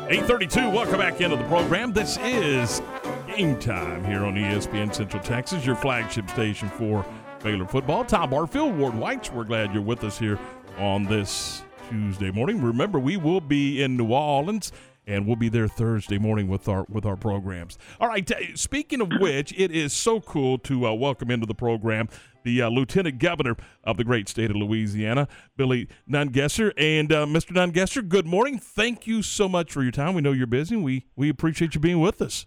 832, 0.10 0.72
welcome 0.72 0.98
back 0.98 1.22
into 1.22 1.36
the 1.36 1.44
program. 1.44 1.94
This 1.94 2.18
is 2.24 2.82
game 3.28 3.60
time 3.60 4.04
here 4.06 4.26
on 4.26 4.34
ESPN 4.34 4.92
Central 4.92 5.22
Texas, 5.22 5.68
your 5.68 5.76
flagship 5.76 6.28
station 6.32 6.68
for 6.68 7.06
Baylor 7.44 7.68
football. 7.68 8.04
Tom 8.04 8.32
Barfield, 8.32 8.76
Ward 8.76 8.96
Whites, 8.96 9.32
we're 9.32 9.44
glad 9.44 9.72
you're 9.72 9.84
with 9.84 10.04
us 10.04 10.18
here 10.18 10.40
on 10.80 11.04
this 11.04 11.62
Tuesday 11.92 12.32
morning. 12.32 12.60
Remember, 12.60 12.98
we 12.98 13.18
will 13.18 13.42
be 13.42 13.84
in 13.84 13.96
New 13.96 14.14
Orleans 14.14 14.72
and 15.10 15.26
we'll 15.26 15.36
be 15.36 15.50
there 15.50 15.68
Thursday 15.68 16.20
morning 16.20 16.48
with 16.48 16.70
our 16.70 16.86
with 16.88 17.06
our 17.06 17.18
programs. 17.18 17.78
All 18.00 18.08
right. 18.08 18.32
Speaking 18.54 19.02
of 19.02 19.10
which, 19.20 19.52
it 19.58 19.72
is 19.72 19.92
so 19.92 20.22
cool 20.22 20.60
to 20.60 20.88
uh, 20.88 20.94
welcome 20.94 21.32
into 21.32 21.48
the 21.48 21.56
program 21.56 22.08
the 22.44 22.62
uh, 22.62 22.70
Lieutenant 22.70 23.20
Governor 23.20 23.58
of 23.84 23.98
the 23.98 24.04
great 24.06 24.30
state 24.30 24.50
of 24.50 24.56
Louisiana, 24.56 25.28
Billy 25.58 25.90
Nungesser. 26.10 26.72
And 26.78 27.12
uh, 27.12 27.26
Mr. 27.26 27.52
Nungesser, 27.52 28.08
good 28.08 28.26
morning. 28.26 28.58
Thank 28.58 29.08
you 29.08 29.22
so 29.22 29.50
much 29.50 29.74
for 29.74 29.84
your 29.84 29.92
time. 29.92 30.14
We 30.14 30.22
know 30.22 30.32
you're 30.32 30.48
busy. 30.48 30.76
We 30.76 31.08
we 31.16 31.30
appreciate 31.30 31.76
you 31.76 31.82
being 31.82 32.00
with 32.00 32.22
us. 32.22 32.46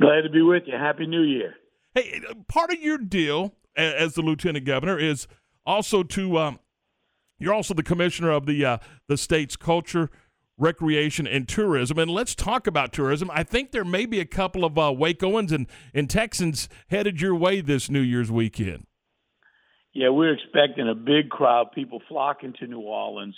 Glad 0.00 0.22
to 0.22 0.30
be 0.30 0.42
with 0.42 0.64
you. 0.66 0.74
Happy 0.76 1.06
New 1.06 1.22
Year. 1.22 1.54
Hey, 1.94 2.20
part 2.48 2.72
of 2.72 2.80
your 2.80 2.98
deal 2.98 3.54
as 3.76 4.14
the 4.14 4.22
Lieutenant 4.22 4.64
Governor 4.64 4.98
is 4.98 5.28
also 5.66 6.02
to 6.02 6.38
um, 6.38 6.58
you're 7.38 7.54
also 7.54 7.74
the 7.74 7.82
commissioner 7.82 8.30
of 8.30 8.46
the 8.46 8.64
uh, 8.64 8.78
the 9.08 9.16
state's 9.16 9.56
culture 9.56 10.10
recreation 10.60 11.26
and 11.26 11.48
tourism. 11.48 11.98
And 11.98 12.10
let's 12.10 12.34
talk 12.34 12.66
about 12.66 12.92
tourism. 12.92 13.30
I 13.32 13.42
think 13.42 13.72
there 13.72 13.84
may 13.84 14.06
be 14.06 14.20
a 14.20 14.24
couple 14.24 14.64
of 14.64 14.78
uh, 14.78 14.92
Wacoans 14.92 15.52
and, 15.52 15.66
and 15.94 16.08
Texans 16.08 16.68
headed 16.88 17.20
your 17.20 17.34
way 17.34 17.60
this 17.60 17.90
New 17.90 18.00
Year's 18.00 18.30
weekend. 18.30 18.86
Yeah, 19.92 20.10
we're 20.10 20.34
expecting 20.34 20.88
a 20.88 20.94
big 20.94 21.30
crowd, 21.30 21.72
people 21.74 22.00
flocking 22.08 22.54
to 22.60 22.66
New 22.66 22.80
Orleans. 22.80 23.34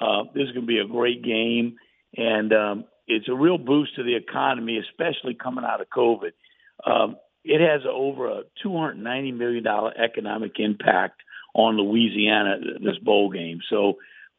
Uh, 0.00 0.24
this 0.34 0.44
is 0.44 0.52
going 0.52 0.62
to 0.62 0.66
be 0.66 0.78
a 0.78 0.86
great 0.86 1.22
game, 1.22 1.76
and 2.16 2.52
um, 2.54 2.84
it's 3.06 3.28
a 3.28 3.34
real 3.34 3.58
boost 3.58 3.96
to 3.96 4.02
the 4.02 4.16
economy, 4.16 4.78
especially 4.78 5.34
coming 5.34 5.64
out 5.64 5.82
of 5.82 5.88
COVID. 5.90 6.30
Um, 6.86 7.16
it 7.44 7.60
has 7.60 7.82
over 7.90 8.28
a 8.28 8.42
$290 8.64 9.36
million 9.36 9.64
economic 9.66 10.52
impact 10.58 11.20
on 11.54 11.76
Louisiana, 11.76 12.56
this 12.82 12.98
bowl 13.02 13.30
game. 13.30 13.60
So, 13.68 13.94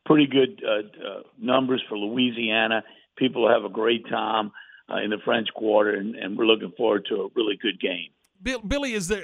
pretty 0.06 0.28
good 0.28 0.61
uh, 0.65 1.07
uh, 1.07 1.22
numbers 1.40 1.84
for 1.88 1.98
Louisiana. 1.98 2.84
People 3.18 3.49
have 3.49 3.64
a 3.64 3.69
great 3.69 4.07
time 4.10 4.52
uh, 4.91 4.98
in 4.98 5.10
the 5.10 5.18
French 5.23 5.48
Quarter, 5.53 5.95
and, 5.95 6.15
and 6.15 6.38
we're 6.38 6.45
looking 6.45 6.72
forward 6.78 7.06
to 7.10 7.15
a 7.15 7.28
really 7.36 7.57
good 7.61 7.80
game. 7.80 8.10
Bill, 8.41 8.60
Billy, 8.60 8.94
is 8.94 9.07
there? 9.07 9.23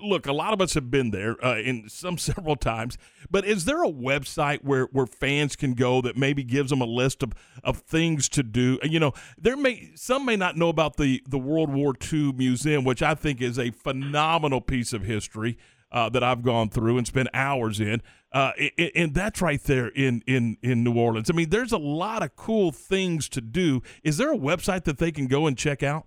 Look, 0.00 0.26
a 0.26 0.32
lot 0.32 0.52
of 0.52 0.60
us 0.60 0.74
have 0.74 0.90
been 0.90 1.10
there 1.10 1.42
uh, 1.44 1.58
in 1.58 1.88
some 1.88 2.16
several 2.18 2.56
times, 2.56 2.96
but 3.30 3.44
is 3.44 3.64
there 3.64 3.82
a 3.82 3.90
website 3.90 4.62
where, 4.62 4.84
where 4.86 5.06
fans 5.06 5.56
can 5.56 5.74
go 5.74 6.00
that 6.02 6.16
maybe 6.16 6.44
gives 6.44 6.70
them 6.70 6.80
a 6.80 6.86
list 6.86 7.22
of, 7.22 7.32
of 7.64 7.78
things 7.78 8.28
to 8.30 8.42
do? 8.42 8.78
You 8.82 9.00
know, 9.00 9.12
there 9.38 9.56
may 9.56 9.90
some 9.94 10.24
may 10.24 10.36
not 10.36 10.56
know 10.56 10.68
about 10.68 10.96
the 10.96 11.22
the 11.28 11.38
World 11.38 11.72
War 11.72 11.94
II 12.12 12.32
museum, 12.32 12.84
which 12.84 13.02
I 13.02 13.14
think 13.14 13.40
is 13.40 13.58
a 13.58 13.70
phenomenal 13.70 14.60
piece 14.60 14.92
of 14.92 15.02
history. 15.02 15.58
Uh, 15.92 16.08
that 16.08 16.24
I've 16.24 16.42
gone 16.42 16.70
through 16.70 16.98
and 16.98 17.06
spent 17.06 17.28
hours 17.34 17.78
in. 17.78 18.02
Uh, 18.32 18.52
and, 18.94 19.14
that's 19.14 19.42
right 19.42 19.62
there 19.62 19.88
in, 19.88 20.22
in, 20.26 20.56
in 20.62 20.82
New 20.82 20.94
Orleans. 20.94 21.28
I 21.30 21.34
mean, 21.34 21.50
there's 21.50 21.72
a 21.72 21.78
lot 21.78 22.22
of 22.22 22.34
cool 22.34 22.72
things 22.72 23.28
to 23.28 23.42
do. 23.42 23.82
Is 24.02 24.16
there 24.16 24.32
a 24.32 24.38
website 24.38 24.84
that 24.84 24.96
they 24.96 25.12
can 25.12 25.26
go 25.26 25.46
and 25.46 25.56
check 25.56 25.82
out? 25.82 26.06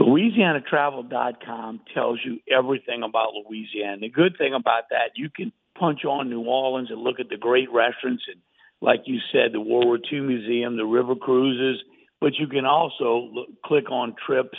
LouisianaTravel.com 0.00 1.80
tells 1.92 2.20
you 2.24 2.38
everything 2.48 3.02
about 3.02 3.30
Louisiana. 3.34 3.98
The 4.02 4.08
good 4.08 4.38
thing 4.38 4.54
about 4.54 4.84
that, 4.90 5.10
you 5.16 5.28
can 5.28 5.52
punch 5.76 6.04
on 6.04 6.30
New 6.30 6.42
Orleans 6.42 6.90
and 6.92 7.00
look 7.00 7.18
at 7.18 7.28
the 7.28 7.36
great 7.36 7.68
restaurants 7.72 8.22
and, 8.28 8.40
like 8.80 9.02
you 9.06 9.18
said, 9.32 9.52
the 9.52 9.60
World 9.60 9.86
War 9.86 9.98
II 10.12 10.20
Museum, 10.20 10.76
the 10.76 10.86
river 10.86 11.16
cruises. 11.16 11.82
But 12.20 12.34
you 12.38 12.46
can 12.46 12.64
also 12.64 13.28
look, 13.32 13.48
click 13.64 13.90
on 13.90 14.14
trips. 14.24 14.56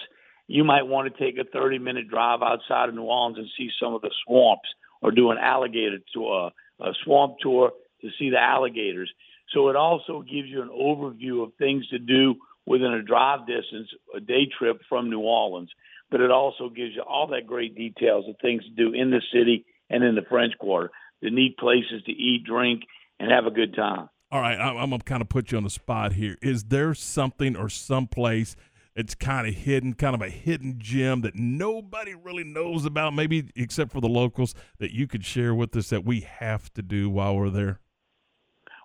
You 0.50 0.64
might 0.64 0.88
want 0.88 1.14
to 1.14 1.24
take 1.24 1.38
a 1.38 1.44
30 1.44 1.78
minute 1.78 2.10
drive 2.10 2.42
outside 2.42 2.90
of 2.90 2.96
New 2.96 3.04
Orleans 3.04 3.38
and 3.38 3.48
see 3.56 3.70
some 3.80 3.94
of 3.94 4.02
the 4.02 4.10
swamps 4.26 4.68
or 5.00 5.12
do 5.12 5.30
an 5.30 5.38
alligator 5.38 6.00
tour, 6.12 6.50
a 6.80 6.92
swamp 7.04 7.36
tour 7.40 7.72
to 8.02 8.10
see 8.18 8.32
the 8.32 8.40
alligators. 8.40 9.12
So 9.54 9.70
it 9.70 9.76
also 9.76 10.24
gives 10.24 10.50
you 10.50 10.64
an 10.64 10.70
overview 10.70 11.44
of 11.44 11.54
things 11.60 11.88
to 11.90 12.00
do 12.00 12.34
within 12.66 12.94
a 12.94 13.04
drive 13.04 13.46
distance, 13.46 13.90
a 14.16 14.20
day 14.20 14.48
trip 14.58 14.82
from 14.90 15.12
New 15.12 15.20
Orleans. 15.20 15.70
But 16.10 16.22
it 16.22 16.32
also 16.32 16.70
gives 16.70 16.96
you 16.96 17.04
all 17.04 17.28
that 17.28 17.46
great 17.46 17.76
details 17.76 18.26
of 18.28 18.36
things 18.42 18.64
to 18.64 18.72
do 18.72 18.92
in 18.92 19.12
the 19.12 19.22
city 19.32 19.66
and 19.92 20.04
in 20.04 20.16
the 20.16 20.26
French 20.28 20.54
Quarter, 20.58 20.90
the 21.22 21.30
neat 21.30 21.60
places 21.60 22.02
to 22.08 22.12
eat, 22.12 22.44
drink, 22.44 22.82
and 23.20 23.32
have 23.32 23.46
a 23.46 23.52
good 23.52 23.76
time. 23.76 24.10
All 24.32 24.42
right, 24.42 24.60
I'm, 24.60 24.78
I'm 24.78 24.90
gonna 24.92 25.04
kind 25.04 25.22
of 25.24 25.30
put 25.30 25.52
you 25.52 25.58
on 25.58 25.64
the 25.64 25.72
spot 25.72 26.14
here. 26.14 26.38
Is 26.42 26.66
there 26.66 26.94
something 26.94 27.56
or 27.56 27.68
some 27.68 28.06
place 28.06 28.56
it's 29.00 29.16
kind 29.16 29.48
of 29.48 29.56
hidden, 29.56 29.94
kind 29.94 30.14
of 30.14 30.22
a 30.22 30.30
hidden 30.30 30.76
gem 30.78 31.22
that 31.22 31.34
nobody 31.34 32.14
really 32.14 32.44
knows 32.44 32.86
about, 32.86 33.14
maybe 33.14 33.50
except 33.56 33.94
for 33.94 34.02
the 34.02 34.10
locals, 34.10 34.54
that 34.80 34.92
you 34.92 35.08
could 35.08 35.24
share 35.24 35.56
with 35.56 35.74
us 35.78 35.90
that 35.90 36.04
we 36.04 36.20
have 36.20 36.72
to 36.74 36.82
do 36.82 37.10
while 37.10 37.38
we're 37.38 37.50
there? 37.50 37.80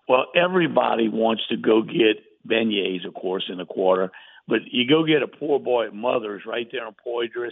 Well, 0.08 0.26
everybody 0.36 1.08
wants 1.08 1.42
to 1.48 1.56
go 1.56 1.82
get 1.82 2.22
beignets, 2.48 3.04
of 3.04 3.14
course, 3.14 3.46
in 3.48 3.58
the 3.58 3.64
quarter, 3.64 4.12
but 4.46 4.60
you 4.70 4.88
go 4.88 5.04
get 5.04 5.24
a 5.24 5.26
poor 5.26 5.58
boy 5.58 5.86
at 5.86 5.94
Mother's 5.94 6.42
right 6.46 6.68
there 6.70 6.86
in 6.86 6.94
Poydras, 7.04 7.50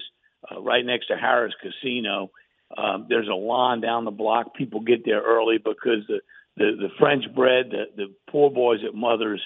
uh, 0.49 0.61
right 0.61 0.87
next 0.87 1.09
to 1.09 1.15
Harrah's 1.15 1.57
Casino. 1.61 2.31
Um, 2.77 3.07
there's 3.09 3.29
a 3.29 3.35
line 3.35 3.81
down 3.81 4.05
the 4.05 4.13
block. 4.13 4.55
People 4.55 4.83
get 4.83 5.05
there 5.05 5.21
early 5.21 5.59
because 5.59 6.07
the 6.07 6.21
the, 6.55 6.73
the 6.79 6.89
French 6.99 7.25
bread, 7.35 7.71
the, 7.71 7.85
the 7.97 8.15
poor 8.31 8.51
boys 8.51 8.81
at 8.87 8.95
Mother's, 8.95 9.41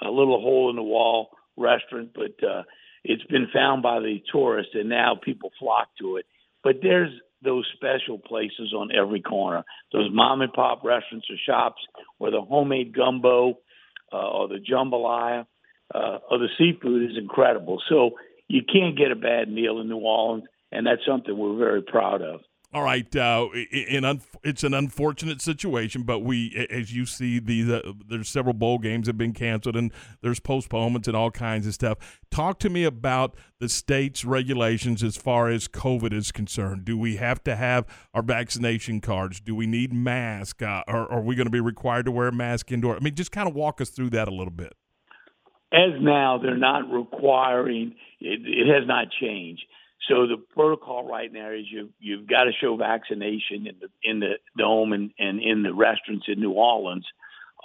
a 0.00 0.10
little 0.10 0.42
hole 0.42 0.68
in 0.68 0.76
the 0.76 0.82
wall 0.82 1.30
restaurant, 1.60 2.10
but 2.14 2.46
uh, 2.46 2.62
it's 3.04 3.24
been 3.24 3.48
found 3.52 3.82
by 3.82 4.00
the 4.00 4.22
tourists, 4.32 4.72
and 4.74 4.88
now 4.88 5.18
people 5.22 5.50
flock 5.58 5.88
to 6.00 6.16
it. 6.16 6.26
But 6.62 6.76
there's 6.82 7.12
those 7.42 7.66
special 7.74 8.18
places 8.18 8.74
on 8.76 8.90
every 8.94 9.20
corner, 9.20 9.64
those 9.92 10.10
mom 10.12 10.42
and 10.42 10.52
pop 10.52 10.84
restaurants 10.84 11.26
or 11.30 11.36
shops 11.46 11.80
where 12.18 12.30
the 12.30 12.42
homemade 12.42 12.94
gumbo 12.94 13.58
uh, 14.12 14.16
or 14.16 14.48
the 14.48 14.58
jambalaya 14.58 15.46
uh, 15.94 16.18
or 16.30 16.38
the 16.38 16.48
seafood 16.58 17.10
is 17.10 17.16
incredible. 17.16 17.80
So 17.88 18.10
you 18.48 18.62
can't 18.70 18.98
get 18.98 19.10
a 19.10 19.16
bad 19.16 19.48
meal 19.48 19.80
in 19.80 19.88
New 19.88 19.96
Orleans, 19.96 20.44
and 20.70 20.86
that's 20.86 21.06
something 21.06 21.36
we're 21.36 21.56
very 21.56 21.82
proud 21.82 22.20
of. 22.20 22.40
All 22.72 22.84
right, 22.84 23.16
uh, 23.16 23.48
in 23.72 24.04
un- 24.04 24.22
it's 24.44 24.62
an 24.62 24.74
unfortunate 24.74 25.42
situation, 25.42 26.04
but 26.04 26.20
we, 26.20 26.68
as 26.70 26.94
you 26.94 27.04
see, 27.04 27.40
these 27.40 27.66
there's 28.06 28.28
several 28.28 28.54
bowl 28.54 28.78
games 28.78 29.08
have 29.08 29.18
been 29.18 29.32
canceled, 29.32 29.74
and 29.74 29.90
there's 30.20 30.38
postponements 30.38 31.08
and 31.08 31.16
all 31.16 31.32
kinds 31.32 31.66
of 31.66 31.74
stuff. 31.74 31.98
Talk 32.30 32.60
to 32.60 32.70
me 32.70 32.84
about 32.84 33.34
the 33.58 33.68
state's 33.68 34.24
regulations 34.24 35.02
as 35.02 35.16
far 35.16 35.48
as 35.48 35.66
COVID 35.66 36.12
is 36.12 36.30
concerned. 36.30 36.84
Do 36.84 36.96
we 36.96 37.16
have 37.16 37.42
to 37.42 37.56
have 37.56 37.86
our 38.14 38.22
vaccination 38.22 39.00
cards? 39.00 39.40
Do 39.40 39.56
we 39.56 39.66
need 39.66 39.92
masks? 39.92 40.62
Uh, 40.62 40.82
or 40.86 41.10
are 41.10 41.22
we 41.22 41.34
going 41.34 41.48
to 41.48 41.50
be 41.50 41.58
required 41.58 42.04
to 42.04 42.12
wear 42.12 42.28
a 42.28 42.32
mask 42.32 42.70
indoor? 42.70 42.94
I 42.94 43.00
mean, 43.00 43.16
just 43.16 43.32
kind 43.32 43.48
of 43.48 43.54
walk 43.56 43.80
us 43.80 43.90
through 43.90 44.10
that 44.10 44.28
a 44.28 44.32
little 44.32 44.52
bit. 44.52 44.74
As 45.72 46.00
now, 46.00 46.38
they're 46.38 46.56
not 46.56 46.88
requiring. 46.88 47.96
It, 48.20 48.42
it 48.44 48.72
has 48.72 48.86
not 48.86 49.08
changed 49.20 49.64
so 50.08 50.26
the 50.26 50.36
protocol 50.54 51.06
right 51.06 51.30
now 51.32 51.50
is 51.50 51.66
you 51.70 51.90
you've 51.98 52.26
got 52.26 52.44
to 52.44 52.52
show 52.58 52.76
vaccination 52.76 53.66
in 53.66 53.74
the 53.80 53.88
in 54.02 54.20
the 54.20 54.34
dome 54.56 54.92
and, 54.92 55.10
and 55.18 55.40
in 55.42 55.62
the 55.62 55.74
restaurants 55.74 56.26
in 56.26 56.40
New 56.40 56.52
Orleans, 56.52 57.06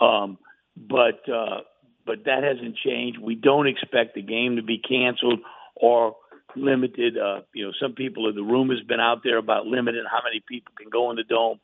um, 0.01 0.37
but 0.75 1.27
uh, 1.29 1.61
but 2.05 2.25
that 2.25 2.43
hasn't 2.43 2.75
changed. 2.85 3.19
We 3.19 3.35
don't 3.35 3.67
expect 3.67 4.15
the 4.15 4.21
game 4.21 4.57
to 4.57 4.63
be 4.63 4.79
canceled 4.79 5.39
or 5.75 6.17
limited. 6.57 7.17
Uh, 7.17 7.41
you 7.53 7.65
know, 7.65 7.71
some 7.81 7.93
people 7.93 8.31
the 8.33 8.43
room 8.43 8.69
has 8.69 8.81
been 8.81 8.99
out 8.99 9.21
there 9.23 9.37
about 9.37 9.65
limiting 9.65 10.03
how 10.09 10.19
many 10.23 10.43
people 10.45 10.73
can 10.77 10.89
go 10.89 11.11
in 11.11 11.15
the 11.15 11.23
dome. 11.23 11.59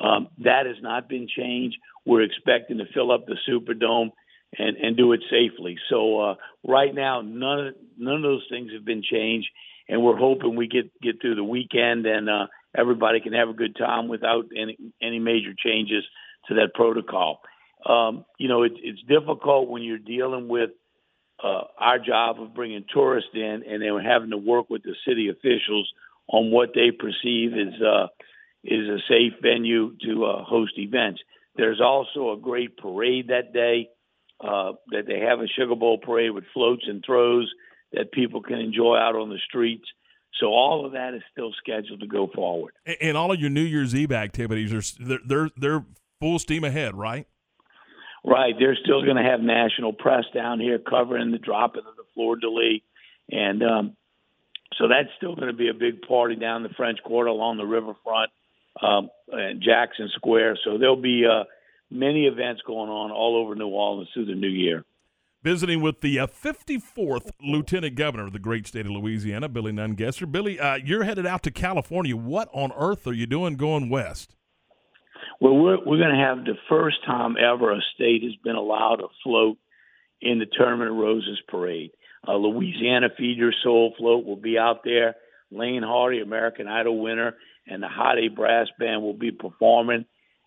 Um, 0.00 0.28
that 0.38 0.66
has 0.66 0.76
not 0.80 1.08
been 1.08 1.28
changed. 1.28 1.76
We're 2.06 2.22
expecting 2.22 2.78
to 2.78 2.84
fill 2.94 3.12
up 3.12 3.26
the 3.26 3.36
Superdome 3.46 4.10
and 4.58 4.76
and 4.78 4.96
do 4.96 5.12
it 5.12 5.20
safely. 5.30 5.76
So 5.90 6.20
uh, 6.20 6.34
right 6.66 6.94
now, 6.94 7.20
none 7.20 7.74
none 7.98 8.16
of 8.16 8.22
those 8.22 8.46
things 8.48 8.72
have 8.72 8.86
been 8.86 9.02
changed 9.02 9.48
and 9.88 10.02
we're 10.02 10.16
hoping 10.16 10.56
we 10.56 10.68
get 10.68 10.90
get 11.00 11.20
through 11.20 11.34
the 11.34 11.44
weekend 11.44 12.06
and 12.06 12.28
uh, 12.28 12.46
everybody 12.76 13.20
can 13.20 13.32
have 13.32 13.48
a 13.48 13.54
good 13.54 13.76
time 13.76 14.08
without 14.08 14.46
any 14.56 14.76
any 15.02 15.18
major 15.18 15.52
changes 15.56 16.04
to 16.48 16.54
that 16.54 16.74
protocol. 16.74 17.40
Um, 17.86 18.24
you 18.38 18.48
know, 18.48 18.62
it, 18.62 18.72
it's 18.82 19.02
difficult 19.02 19.68
when 19.68 19.82
you're 19.82 19.98
dealing 19.98 20.48
with 20.48 20.70
uh, 21.42 21.62
our 21.78 21.98
job 21.98 22.40
of 22.40 22.54
bringing 22.54 22.84
tourists 22.92 23.30
in, 23.34 23.62
and 23.68 23.82
then 23.82 23.98
having 24.04 24.30
to 24.30 24.38
work 24.38 24.70
with 24.70 24.82
the 24.82 24.94
city 25.06 25.28
officials 25.28 25.90
on 26.28 26.50
what 26.50 26.70
they 26.74 26.90
perceive 26.90 27.52
is 27.52 27.80
uh, 27.82 28.06
is 28.62 28.88
a 28.88 28.98
safe 29.08 29.34
venue 29.42 29.94
to 30.02 30.24
uh, 30.24 30.44
host 30.44 30.72
events. 30.78 31.20
There's 31.56 31.80
also 31.80 32.32
a 32.32 32.40
great 32.40 32.76
parade 32.78 33.28
that 33.28 33.52
day 33.52 33.88
uh, 34.40 34.72
that 34.90 35.06
they 35.06 35.20
have 35.20 35.40
a 35.40 35.46
Sugar 35.46 35.76
Bowl 35.76 35.98
parade 35.98 36.32
with 36.32 36.44
floats 36.52 36.84
and 36.88 37.02
throws 37.04 37.52
that 37.94 38.12
people 38.12 38.42
can 38.42 38.58
enjoy 38.58 38.96
out 38.96 39.16
on 39.16 39.28
the 39.28 39.38
streets. 39.46 39.84
So 40.40 40.46
all 40.46 40.84
of 40.84 40.92
that 40.92 41.14
is 41.14 41.22
still 41.30 41.52
scheduled 41.58 42.00
to 42.00 42.06
go 42.06 42.28
forward. 42.34 42.74
And 43.00 43.16
all 43.16 43.32
of 43.32 43.40
your 43.40 43.50
New 43.50 43.62
Year's 43.62 43.94
Eve 43.94 44.12
activities 44.12 44.72
are 44.72 45.04
they're 45.04 45.20
they're, 45.24 45.50
they're 45.56 45.84
full 46.20 46.38
steam 46.38 46.64
ahead, 46.64 46.96
right? 46.96 47.26
Right. 48.24 48.54
They're 48.58 48.76
still 48.82 49.04
going 49.04 49.16
to 49.16 49.22
have 49.22 49.40
national 49.40 49.92
press 49.92 50.24
down 50.34 50.58
here 50.58 50.78
covering 50.78 51.30
the 51.30 51.38
dropping 51.38 51.82
of 51.86 51.96
the 51.96 52.04
fleur 52.14 52.36
de 52.36 52.48
lis, 52.48 52.80
and 53.30 53.62
um, 53.62 53.96
so 54.78 54.88
that's 54.88 55.08
still 55.18 55.36
going 55.36 55.48
to 55.48 55.56
be 55.56 55.68
a 55.68 55.74
big 55.74 56.02
party 56.02 56.34
down 56.34 56.62
the 56.62 56.70
French 56.70 56.98
Quarter 57.04 57.28
along 57.28 57.58
the 57.58 57.66
riverfront 57.66 58.30
um, 58.80 59.10
and 59.30 59.62
Jackson 59.62 60.08
Square. 60.14 60.58
So 60.64 60.78
there'll 60.78 61.00
be 61.00 61.24
uh, 61.30 61.44
many 61.90 62.24
events 62.24 62.62
going 62.66 62.90
on 62.90 63.10
all 63.12 63.36
over 63.36 63.54
New 63.54 63.68
Orleans 63.68 64.08
through 64.14 64.26
the 64.26 64.34
new 64.34 64.48
year 64.48 64.84
visiting 65.44 65.82
with 65.82 66.00
the 66.00 66.18
uh, 66.18 66.26
54th 66.26 67.30
Lieutenant 67.40 67.94
Governor 67.94 68.24
of 68.24 68.32
the 68.32 68.38
great 68.38 68.66
state 68.66 68.86
of 68.86 68.92
Louisiana, 68.92 69.48
Billy 69.48 69.72
Nungesser. 69.72 70.30
Billy, 70.30 70.58
uh, 70.58 70.76
you're 70.76 71.04
headed 71.04 71.26
out 71.26 71.42
to 71.42 71.50
California. 71.50 72.16
What 72.16 72.48
on 72.54 72.72
earth 72.72 73.06
are 73.06 73.12
you 73.12 73.26
doing 73.26 73.56
going 73.56 73.90
west? 73.90 74.34
Well, 75.40 75.54
we're, 75.54 75.76
we're 75.84 75.98
going 75.98 76.14
to 76.14 76.24
have 76.24 76.44
the 76.46 76.56
first 76.70 76.96
time 77.04 77.36
ever 77.36 77.72
a 77.72 77.80
state 77.94 78.22
has 78.22 78.34
been 78.42 78.56
allowed 78.56 78.96
to 78.96 79.08
float 79.22 79.58
in 80.22 80.38
the 80.38 80.46
Tournament 80.46 80.90
of 80.90 80.96
Roses 80.96 81.38
parade. 81.46 81.90
Louisiana 82.26 83.08
Feed 83.14 83.36
Your 83.36 83.52
Soul 83.62 83.92
float 83.98 84.24
will 84.24 84.36
be 84.36 84.56
out 84.56 84.80
there. 84.82 85.14
Laine 85.50 85.82
Hardy, 85.82 86.20
American 86.20 86.66
Idol 86.66 87.02
winner, 87.02 87.34
and 87.66 87.82
the 87.82 87.88
Hot 87.88 88.18
8 88.18 88.34
Brass 88.34 88.68
Band 88.78 89.02
will 89.02 89.12
be 89.12 89.30
performing. 89.30 90.06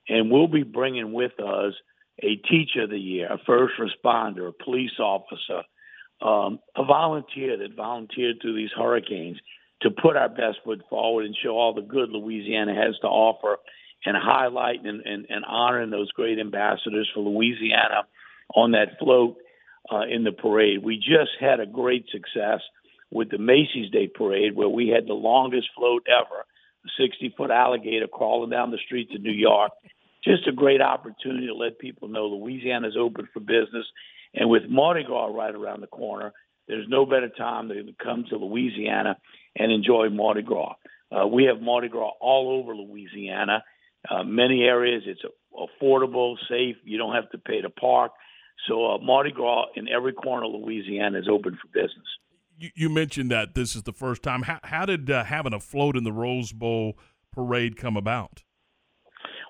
And 0.10 0.32
we'll 0.32 0.48
be 0.48 0.64
bringing 0.64 1.14
with 1.14 1.40
us– 1.40 1.74
a 2.20 2.36
teacher 2.36 2.84
of 2.84 2.90
the 2.90 3.00
year, 3.00 3.32
a 3.32 3.38
first 3.46 3.74
responder, 3.80 4.50
a 4.50 4.64
police 4.64 5.00
officer, 5.00 5.64
um, 6.22 6.60
a 6.76 6.84
volunteer 6.84 7.58
that 7.58 7.76
volunteered 7.76 8.38
through 8.42 8.56
these 8.56 8.72
hurricanes 8.76 9.38
to 9.82 9.92
put 9.92 10.16
our 10.16 10.30
best 10.30 10.58
foot 10.66 10.82
forward 10.90 11.26
and 11.26 11.36
show 11.44 11.52
all 11.52 11.74
the 11.74 11.82
good 11.82 12.10
Louisiana 12.10 12.74
has 12.74 12.96
to 13.02 13.08
offer 13.08 13.58
and 14.06 14.18
highlight 14.18 14.84
and, 14.84 15.02
and, 15.06 15.28
and 15.30 15.46
honoring 15.46 15.92
those 15.92 16.12
great 16.12 16.40
ambassadors 16.40 17.10
for 17.14 17.22
Louisiana 17.22 18.08
on 18.56 18.72
that 18.72 18.98
float 19.00 19.38
uh, 19.92 20.02
in 20.10 20.24
the 20.24 20.32
parade. 20.32 20.84
We 20.84 20.98
just 20.98 21.32
had 21.40 21.60
a 21.60 21.66
great 21.66 22.06
success 22.12 22.62
with 23.12 23.30
the 23.30 23.38
Macy's 23.38 23.92
Day 23.92 24.08
Parade 24.08 24.56
where 24.56 24.70
we 24.70 24.90
had 24.90 25.06
the 25.06 25.14
longest 25.14 25.68
float 25.76 26.06
ever, 26.08 26.46
a 26.86 26.90
60 27.02 27.36
foot 27.38 27.52
alligator 27.52 28.08
crawling 28.08 28.50
down 28.50 28.72
the 28.72 28.80
streets 28.84 29.14
of 29.16 29.22
New 29.22 29.32
York 29.32 29.72
just 30.28 30.48
a 30.48 30.52
great 30.52 30.82
opportunity 30.82 31.48
to 31.48 31.56
let 31.56 31.80
people 31.80 32.08
know 32.08 32.28
Louisiana 32.28 32.88
is 32.88 32.98
open 33.00 33.28
for 33.34 33.40
business. 33.40 33.86
And 34.34 34.50
with 34.50 34.64
Mardi 34.70 35.04
Gras 35.04 35.28
right 35.28 35.54
around 35.54 35.82
the 35.82 35.88
corner, 35.88 36.34
there's 36.68 36.88
no 36.90 37.06
better 37.06 37.30
time 37.30 37.70
than 37.70 37.88
to 37.88 37.94
come 38.04 38.26
to 38.30 38.38
Louisiana 38.38 39.18
and 39.56 39.72
enjoy 39.72 40.10
Mardi 40.10 40.42
Gras. 40.42 40.76
Uh, 41.12 41.26
we 41.26 41.46
have 41.46 41.62
Mardi 41.62 41.88
Gras 41.88 42.12
all 42.20 42.60
over 42.60 42.76
Louisiana. 42.76 43.64
Uh, 44.10 44.24
many 44.24 44.64
areas 44.64 45.04
it's 45.06 45.22
affordable, 45.54 46.36
safe. 46.50 46.76
You 46.84 46.98
don't 46.98 47.16
have 47.16 47.30
to 47.32 47.38
pay 47.38 47.62
to 47.62 47.70
park. 47.70 48.12
So 48.68 48.86
uh, 48.86 48.98
Mardi 49.00 49.32
Gras 49.32 49.66
in 49.76 49.88
every 49.88 50.14
corner 50.14 50.46
of 50.46 50.62
Louisiana 50.62 51.20
is 51.20 51.30
open 51.30 51.58
for 51.62 51.68
business. 51.68 52.08
You, 52.76 52.90
mentioned 52.90 53.30
that 53.30 53.54
this 53.54 53.76
is 53.76 53.84
the 53.84 53.94
first 53.94 54.24
time. 54.24 54.42
How, 54.42 54.60
how 54.64 54.86
did 54.88 55.12
uh, 55.12 55.24
having 55.24 55.54
a 55.54 55.60
float 55.60 55.96
in 55.96 56.04
the 56.04 56.12
Rose 56.12 56.52
Bowl 56.52 56.98
parade 57.32 57.78
come 57.78 57.96
about? 57.96 58.44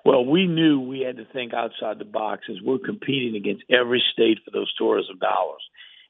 Well, 0.04 0.24
we 0.24 0.46
knew 0.46 0.80
we 0.80 1.00
had 1.00 1.16
to 1.16 1.24
think 1.32 1.52
outside 1.52 1.98
the 1.98 2.04
box 2.04 2.44
as 2.50 2.56
we're 2.62 2.78
competing 2.78 3.36
against 3.36 3.64
every 3.70 4.02
state 4.12 4.38
for 4.44 4.50
those 4.50 4.72
tourism 4.74 5.18
dollars. 5.18 5.62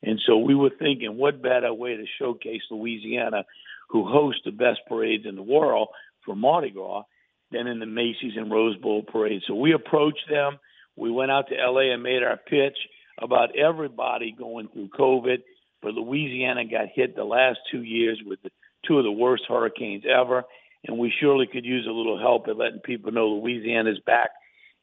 And 0.02 0.20
so 0.27 0.39
we 0.39 0.55
were 0.55 0.70
thinking, 0.70 1.16
what 1.16 1.43
better 1.43 1.73
way 1.73 1.97
to 1.97 2.05
showcase 2.19 2.62
Louisiana, 2.70 3.44
who 3.89 4.05
hosts 4.06 4.43
the 4.44 4.52
best 4.52 4.81
parades 4.89 5.27
in 5.27 5.35
the 5.35 5.43
world 5.43 5.89
for 6.24 6.36
Mardi 6.36 6.70
Gras, 6.70 7.02
than 7.51 7.66
in 7.66 7.78
the 7.78 7.86
Macy's 7.86 8.36
and 8.36 8.51
Rose 8.51 8.77
Bowl 8.77 9.02
parade. 9.02 9.43
So 9.47 9.55
we 9.55 9.73
approached 9.73 10.28
them. 10.28 10.59
We 10.97 11.10
went 11.10 11.31
out 11.31 11.48
to 11.48 11.55
LA 11.55 11.93
and 11.93 12.02
made 12.02 12.23
our 12.23 12.36
pitch 12.36 12.77
about 13.20 13.56
everybody 13.56 14.35
going 14.36 14.69
through 14.69 14.89
COVID. 14.89 15.39
But 15.82 15.94
Louisiana 15.94 16.65
got 16.65 16.89
hit 16.94 17.16
the 17.16 17.24
last 17.24 17.59
two 17.70 17.82
years 17.82 18.20
with 18.24 18.40
two 18.86 18.98
of 18.98 19.05
the 19.05 19.12
worst 19.12 19.44
hurricanes 19.48 20.05
ever, 20.09 20.44
and 20.89 20.98
we 20.98 21.12
surely 21.20 21.47
could 21.47 21.65
use 21.65 21.86
a 21.86 21.93
little 21.93 22.19
help 22.19 22.48
in 22.48 22.56
letting 22.56 22.81
people 22.81 23.12
know 23.12 23.28
Louisiana's 23.28 24.01
back, 24.05 24.31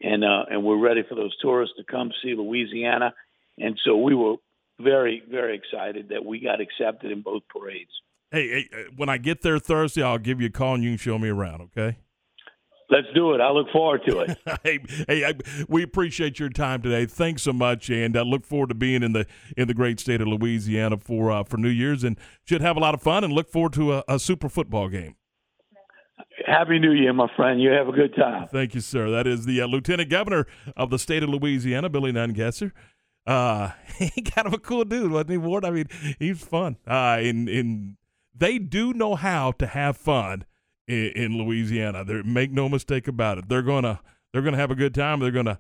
and 0.02 0.24
uh, 0.24 0.46
and 0.50 0.64
we're 0.64 0.80
ready 0.80 1.02
for 1.08 1.16
those 1.16 1.36
tourists 1.42 1.76
to 1.78 1.84
come 1.84 2.12
see 2.24 2.36
Louisiana. 2.36 3.14
And 3.58 3.78
so 3.84 3.98
we 3.98 4.16
were 4.16 4.36
very 4.80 5.24
very 5.30 5.58
excited 5.58 6.10
that 6.10 6.24
we 6.24 6.40
got 6.40 6.62
accepted 6.62 7.12
in 7.12 7.22
both 7.22 7.44
parades. 7.50 7.92
Hey, 8.32 8.48
hey, 8.50 8.70
uh, 8.74 8.92
when 8.96 9.10
I 9.10 9.18
get 9.18 9.42
there 9.42 9.60
Thursday, 9.60 10.04
I'll 10.04 10.18
give 10.18 10.40
you 10.40 10.48
a 10.48 10.52
call 10.52 10.76
and 10.76 10.84
you 10.84 10.92
can 10.92 10.98
show 10.98 11.18
me 11.18 11.30
around. 11.30 11.62
Okay. 11.62 11.98
Let's 12.88 13.08
do 13.16 13.34
it. 13.34 13.42
I 13.42 13.50
look 13.50 13.72
forward 13.72 14.02
to 14.08 14.20
it. 14.20 14.38
hey, 14.64 14.80
hey, 15.08 15.26
I, 15.26 15.34
we 15.68 15.82
appreciate 15.82 16.40
your 16.40 16.50
time 16.50 16.84
today. 16.84 17.08
Thanks 17.08 17.42
so 17.42 17.52
much, 17.52 17.90
and 17.90 18.16
I 18.16 18.22
look 18.22 18.46
forward 18.46 18.70
to 18.70 18.76
being 18.76 19.02
in 19.02 19.14
the 19.14 19.26
in 19.58 19.68
the 19.68 19.74
great 19.74 20.00
state 20.00 20.22
of 20.22 20.28
Louisiana 20.28 20.98
for 20.98 21.32
uh, 21.32 21.44
for 21.44 21.58
New 21.58 21.70
Year's, 21.70 22.04
and 22.04 22.16
should 22.44 22.62
have 22.62 22.78
a 22.78 22.80
lot 22.80 22.94
of 22.94 23.02
fun, 23.02 23.24
and 23.24 23.34
look 23.34 23.50
forward 23.50 23.74
to 23.74 23.94
a, 23.94 24.04
a 24.08 24.20
super 24.20 24.50
football 24.50 24.88
game. 24.88 25.16
Happy 26.46 26.80
New 26.80 26.92
Year, 26.92 27.14
my 27.14 27.28
friend. 27.36 27.62
You 27.62 27.72
have 27.72 27.88
a 27.88 27.92
good 27.92 28.16
time. 28.16 28.48
Thank 28.48 28.76
you, 28.76 28.82
sir. 28.82 29.10
That 29.10 29.28
is 29.28 29.46
the 29.46 29.62
uh, 29.62 29.68
Lieutenant 29.68 30.10
Governor 30.10 30.46
of 30.76 30.90
the 30.90 31.00
state 31.00 31.24
of 31.24 31.30
Louisiana, 31.30 31.90
Billy 31.90 32.12
Nungesser. 32.12 32.72
Uh, 33.26 33.72
he 33.98 34.22
kind 34.22 34.48
of 34.48 34.54
a 34.54 34.60
cool 34.60 34.86
dude, 34.86 35.12
wasn't 35.12 35.32
he, 35.32 35.38
Ward? 35.38 35.66
I 35.66 35.72
mean, 35.72 35.88
he's 36.20 36.42
fun. 36.42 36.78
Uh, 36.88 37.18
and, 37.20 37.50
and 37.50 37.98
they 38.36 38.60
do 38.60 38.94
know 38.94 39.16
how 39.16 39.52
to 39.54 39.68
have 39.68 39.98
fun 39.98 40.46
in, 40.88 41.12
in 41.16 41.38
Louisiana. 41.38 42.04
They 42.04 42.22
make 42.22 42.52
no 42.52 42.70
mistake 42.70 43.08
about 43.08 43.38
it. 43.38 43.50
They're 43.50 43.62
gonna 43.62 44.02
they're 44.32 44.42
gonna 44.42 44.58
have 44.58 44.72
a 44.72 44.76
good 44.76 44.94
time. 44.94 45.20
They're 45.20 45.32
gonna 45.32 45.60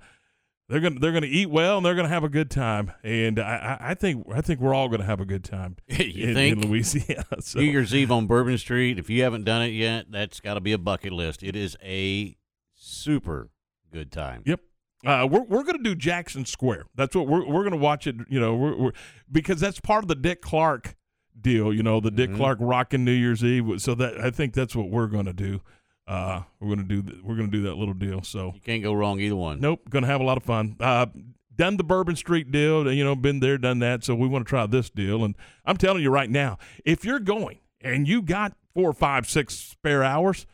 they're 0.67 0.79
gonna 0.79 0.99
they're 0.99 1.11
gonna 1.11 1.27
eat 1.27 1.49
well 1.49 1.77
and 1.77 1.85
they're 1.85 1.95
gonna 1.95 2.07
have 2.09 2.23
a 2.23 2.29
good 2.29 2.49
time. 2.49 2.91
And 3.03 3.39
I, 3.39 3.77
I 3.79 3.93
think 3.93 4.25
I 4.33 4.41
think 4.41 4.59
we're 4.59 4.73
all 4.73 4.89
gonna 4.89 5.03
have 5.05 5.19
a 5.21 5.25
good 5.25 5.43
time 5.43 5.75
you 5.87 6.27
in, 6.29 6.33
think? 6.33 6.63
in 6.63 6.69
Louisiana. 6.69 7.23
So. 7.41 7.59
New 7.59 7.65
Year's 7.65 7.93
Eve 7.93 8.11
on 8.11 8.25
Bourbon 8.27 8.57
Street. 8.57 8.97
If 8.97 9.09
you 9.09 9.23
haven't 9.23 9.43
done 9.43 9.61
it 9.61 9.69
yet, 9.73 10.05
that's 10.09 10.39
got 10.39 10.55
to 10.55 10.61
be 10.61 10.71
a 10.71 10.77
bucket 10.77 11.11
list. 11.13 11.43
It 11.43 11.55
is 11.55 11.77
a 11.83 12.35
super 12.73 13.49
good 13.91 14.11
time. 14.11 14.41
Yep. 14.45 14.61
Uh, 15.05 15.27
we're 15.29 15.43
we're 15.43 15.63
going 15.63 15.77
to 15.77 15.83
do 15.83 15.93
Jackson 15.93 16.45
Square. 16.45 16.85
That's 16.95 17.15
what 17.15 17.27
we're 17.27 17.45
we're 17.45 17.61
going 17.61 17.73
to 17.73 17.77
watch 17.77 18.07
it. 18.07 18.15
You 18.27 18.39
know, 18.39 18.55
we're, 18.55 18.75
we're, 18.75 18.91
because 19.31 19.59
that's 19.59 19.79
part 19.79 20.03
of 20.03 20.07
the 20.07 20.15
Dick 20.15 20.41
Clark 20.41 20.95
deal. 21.39 21.71
You 21.71 21.83
know, 21.83 21.99
the 21.99 22.09
Dick 22.09 22.31
Mhm. 22.31 22.37
Clark 22.37 22.57
rocking 22.61 23.05
New 23.05 23.11
Year's 23.11 23.43
Eve. 23.43 23.79
So 23.81 23.93
that 23.95 24.19
I 24.19 24.31
think 24.31 24.53
that's 24.55 24.75
what 24.75 24.89
we're 24.89 25.07
going 25.07 25.25
to 25.25 25.33
do. 25.33 25.61
Uh, 26.07 26.43
we're 26.59 26.67
going 26.75 26.87
to 26.87 27.01
do 27.01 27.01
th- 27.01 27.23
we're 27.23 27.35
to 27.37 27.47
do 27.47 27.63
that 27.63 27.75
little 27.75 27.93
deal. 27.93 28.21
So 28.21 28.51
You 28.53 28.61
can't 28.61 28.83
go 28.83 28.93
wrong 28.93 29.19
either 29.19 29.35
one. 29.35 29.59
Nope, 29.59 29.89
going 29.89 30.03
to 30.03 30.09
have 30.09 30.21
a 30.21 30.23
lot 30.23 30.37
of 30.37 30.43
fun. 30.43 30.75
Uh, 30.79 31.07
done 31.55 31.77
the 31.77 31.83
Bourbon 31.83 32.15
Street 32.15 32.51
deal, 32.51 32.91
you 32.91 33.03
know, 33.03 33.15
been 33.15 33.39
there, 33.39 33.57
done 33.57 33.79
that. 33.79 34.03
So 34.03 34.13
we 34.13 34.27
want 34.27 34.45
to 34.45 34.49
try 34.49 34.65
this 34.65 34.89
deal. 34.89 35.23
And 35.23 35.35
I'm 35.65 35.77
telling 35.77 36.03
you 36.03 36.11
right 36.11 36.29
now, 36.29 36.57
if 36.83 37.05
you're 37.05 37.19
going 37.19 37.59
and 37.81 38.07
you 38.07 38.21
got 38.21 38.53
four, 38.73 38.93
five, 38.93 39.27
six 39.27 39.55
spare 39.55 40.03
hours 40.03 40.45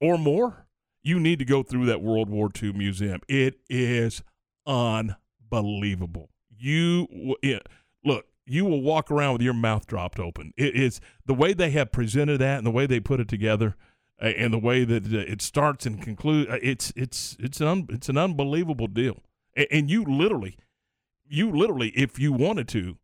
or 0.00 0.18
more, 0.18 0.66
you 1.02 1.18
need 1.18 1.38
to 1.40 1.44
go 1.44 1.62
through 1.62 1.86
that 1.86 2.00
World 2.00 2.28
War 2.28 2.50
II 2.62 2.72
museum. 2.72 3.20
It 3.28 3.58
is 3.68 4.22
unbelievable. 4.66 6.30
You 6.56 7.34
it, 7.42 7.66
look, 8.04 8.26
you 8.46 8.64
will 8.64 8.82
walk 8.82 9.10
around 9.10 9.32
with 9.32 9.42
your 9.42 9.54
mouth 9.54 9.86
dropped 9.86 10.20
open. 10.20 10.52
It 10.56 10.76
is 10.76 11.00
the 11.26 11.34
way 11.34 11.54
they 11.54 11.70
have 11.70 11.90
presented 11.90 12.38
that 12.38 12.58
and 12.58 12.66
the 12.66 12.70
way 12.70 12.86
they 12.86 13.00
put 13.00 13.18
it 13.18 13.26
together 13.28 13.74
and 14.26 14.52
the 14.52 14.58
way 14.58 14.84
that 14.84 15.06
uh, 15.06 15.18
it 15.18 15.42
starts 15.42 15.86
and 15.86 16.00
concludes. 16.00 16.50
It's 16.62 16.92
it's 16.96 17.36
it's 17.40 17.60
an 17.60 17.66
un, 17.66 17.86
it's 17.90 18.08
an 18.08 18.16
unbelievable 18.16 18.86
deal. 18.86 19.22
And, 19.56 19.66
and 19.70 19.90
you 19.90 20.04
literally, 20.04 20.56
you 21.28 21.50
literally, 21.50 21.88
if 21.90 22.18
you 22.18 22.32
wanted 22.32 22.68
to, 22.68 22.96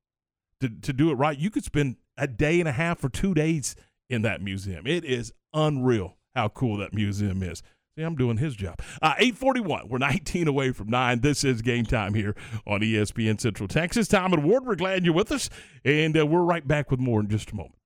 to 0.61 0.69
to 0.69 0.93
do 0.93 1.11
it 1.11 1.15
right, 1.15 1.39
you 1.39 1.51
could 1.51 1.65
spend 1.65 1.97
a 2.17 2.27
day 2.27 2.61
and 2.61 2.69
a 2.69 2.73
half 2.73 3.03
or 3.05 3.09
two 3.09 3.35
days 3.35 3.75
in 4.09 4.23
that 4.23 4.41
museum. 4.41 4.87
It 4.87 5.05
is 5.05 5.33
unreal 5.53 6.17
how 6.35 6.49
cool 6.49 6.77
that 6.79 6.95
museum 6.95 7.43
is. 7.43 7.63
See, 7.97 8.05
I'm 8.05 8.15
doing 8.15 8.37
his 8.37 8.55
job. 8.55 8.81
Uh, 9.03 9.15
841. 9.19 9.89
We're 9.89 9.99
19 9.99 10.47
away 10.47 10.71
from 10.71 10.89
9. 10.89 11.21
This 11.21 11.43
is 11.43 11.63
game 11.63 11.85
time 11.85 12.15
here 12.15 12.37
on 12.65 12.81
ESPN 12.81 13.41
Central 13.41 13.67
Texas. 13.67 14.07
Tom 14.07 14.33
and 14.33 14.45
Ward, 14.45 14.65
we're 14.65 14.77
glad 14.77 15.05
you're 15.05 15.15
with 15.15 15.33
us. 15.33 15.51
And 15.85 16.17
uh, 16.17 16.25
we're 16.25 16.43
right 16.43 16.67
back 16.67 16.93
with 16.93 17.01
more 17.01 17.19
in 17.21 17.29
just 17.29 17.51
a 17.51 17.57
moment. 17.57 17.78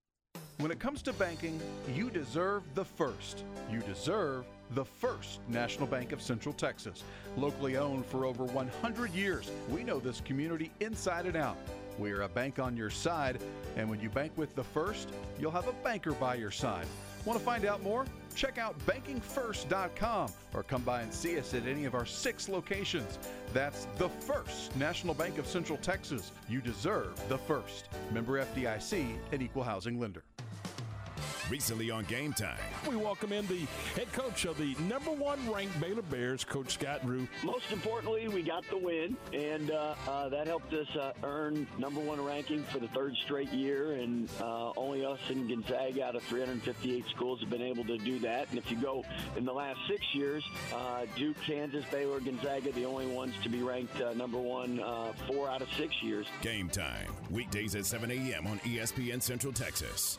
When 0.59 0.71
it 0.71 0.79
comes 0.79 1.03
to 1.03 1.13
banking, 1.15 1.61
you 1.93 2.11
deserve 2.11 2.63
the 2.75 2.85
first. 2.85 3.45
You 3.71 3.81
deserve 3.81 4.45
the 4.71 4.85
first 4.85 5.41
National 5.49 5.87
Bank 5.87 6.13
of 6.13 6.23
Central 6.23 6.55
Texas. 6.55 7.03
Locally 7.37 7.77
owned 7.77 8.07
for 8.07 8.27
over 8.27 8.45
100 8.45 9.13
years, 9.13 9.51
we 9.71 9.83
know 9.83 9.99
this 9.99 10.21
community 10.21 10.71
inside 10.81 11.27
and 11.27 11.37
out. 11.37 11.57
We 11.99 12.13
are 12.13 12.23
a 12.23 12.29
bank 12.29 12.59
on 12.59 12.77
your 12.77 12.91
side, 12.91 13.43
and 13.77 13.89
when 13.91 14.01
you 14.01 14.09
bank 14.09 14.33
with 14.37 14.55
the 14.55 14.65
first, 14.65 15.09
you'll 15.41 15.51
have 15.51 15.69
a 15.69 15.73
banker 15.85 16.13
by 16.13 16.37
your 16.37 16.51
side. 16.51 16.87
Want 17.25 17.39
to 17.39 17.45
find 17.45 17.65
out 17.65 17.83
more? 17.83 18.07
Check 18.35 18.59
out 18.59 18.79
bankingfirst.com 18.87 20.33
or 20.55 20.63
come 20.63 20.83
by 20.83 21.03
and 21.03 21.13
see 21.13 21.39
us 21.39 21.55
at 21.55 21.67
any 21.67 21.85
of 21.85 21.95
our 21.95 22.07
six 22.07 22.49
locations. 22.49 23.19
That's 23.53 23.87
the 23.99 24.09
first 24.09 24.75
National 24.77 25.15
Bank 25.15 25.39
of 25.39 25.47
Central 25.47 25.79
Texas. 25.79 26.33
You 26.49 26.61
deserve 26.61 27.21
the 27.29 27.39
first. 27.39 27.89
Member 28.13 28.45
FDIC, 28.45 29.17
an 29.33 29.43
equal 29.43 29.63
housing 29.63 30.01
lender. 30.01 30.25
Recently 31.51 31.91
on 31.91 32.05
Game 32.05 32.33
Time. 32.33 32.59
We 32.89 32.97
welcome 32.97 33.33
in 33.33 33.47
the 33.47 33.67
head 33.95 34.13
coach 34.13 34.45
of 34.45 34.57
the 34.59 34.75
number 34.89 35.11
one 35.11 35.39
ranked 35.51 35.81
Baylor 35.81 36.03
Bears, 36.03 36.45
Coach 36.45 36.75
Scott 36.75 37.05
Drew. 37.05 37.27
Most 37.43 37.71
importantly, 37.73 38.29
we 38.29 38.43
got 38.43 38.65
the 38.71 38.79
win, 38.79 39.17
and 39.33 39.71
uh, 39.71 39.95
uh, 40.09 40.29
that 40.29 40.47
helped 40.47 40.73
us 40.73 40.89
uh, 40.97 41.13
earn 41.23 41.67
number 41.79 42.01
one 42.01 42.25
ranking 42.25 42.63
for 42.65 42.79
the 42.79 42.89
third 42.89 43.15
straight 43.25 43.53
year. 43.53 43.93
And 43.93 44.29
uh, 44.41 44.73
only 44.77 45.05
us 45.05 45.19
and 45.29 45.49
Gonzaga 45.49 46.05
out 46.05 46.17
of 46.17 46.23
358 46.25 47.05
schools 47.15 47.41
have 47.41 47.51
been 47.51 47.63
able 47.63 47.85
to 47.85 47.99
do 47.99 48.19
that. 48.21 48.49
And 48.51 48.59
if 48.59 48.71
you 48.71 48.77
go 48.77 49.05
in 49.37 49.45
the 49.45 49.53
last 49.53 49.79
six 49.89 50.03
years, 50.15 50.45
uh, 50.75 51.07
Duke, 51.17 51.37
Kansas, 51.47 51.85
Baylor, 51.91 52.21
Gonzaga, 52.21 52.73
the 52.73 52.85
only 52.85 53.07
ones 53.07 53.35
to 53.43 53.49
be 53.49 53.63
ranked 53.63 54.01
uh, 54.01 54.15
number 54.15 54.39
one 54.39 54.81
uh, 54.81 55.13
four 55.27 55.51
out 55.51 55.63
of 55.63 55.69
six 55.77 55.95
years. 56.03 56.27
Game 56.41 56.69
Time. 56.69 57.07
Weekdays 57.31 57.75
at 57.75 57.87
7 57.87 58.11
a.m. 58.11 58.47
on 58.47 58.59
ESPN 58.61 59.23
Central 59.23 59.53
Texas. 59.53 60.19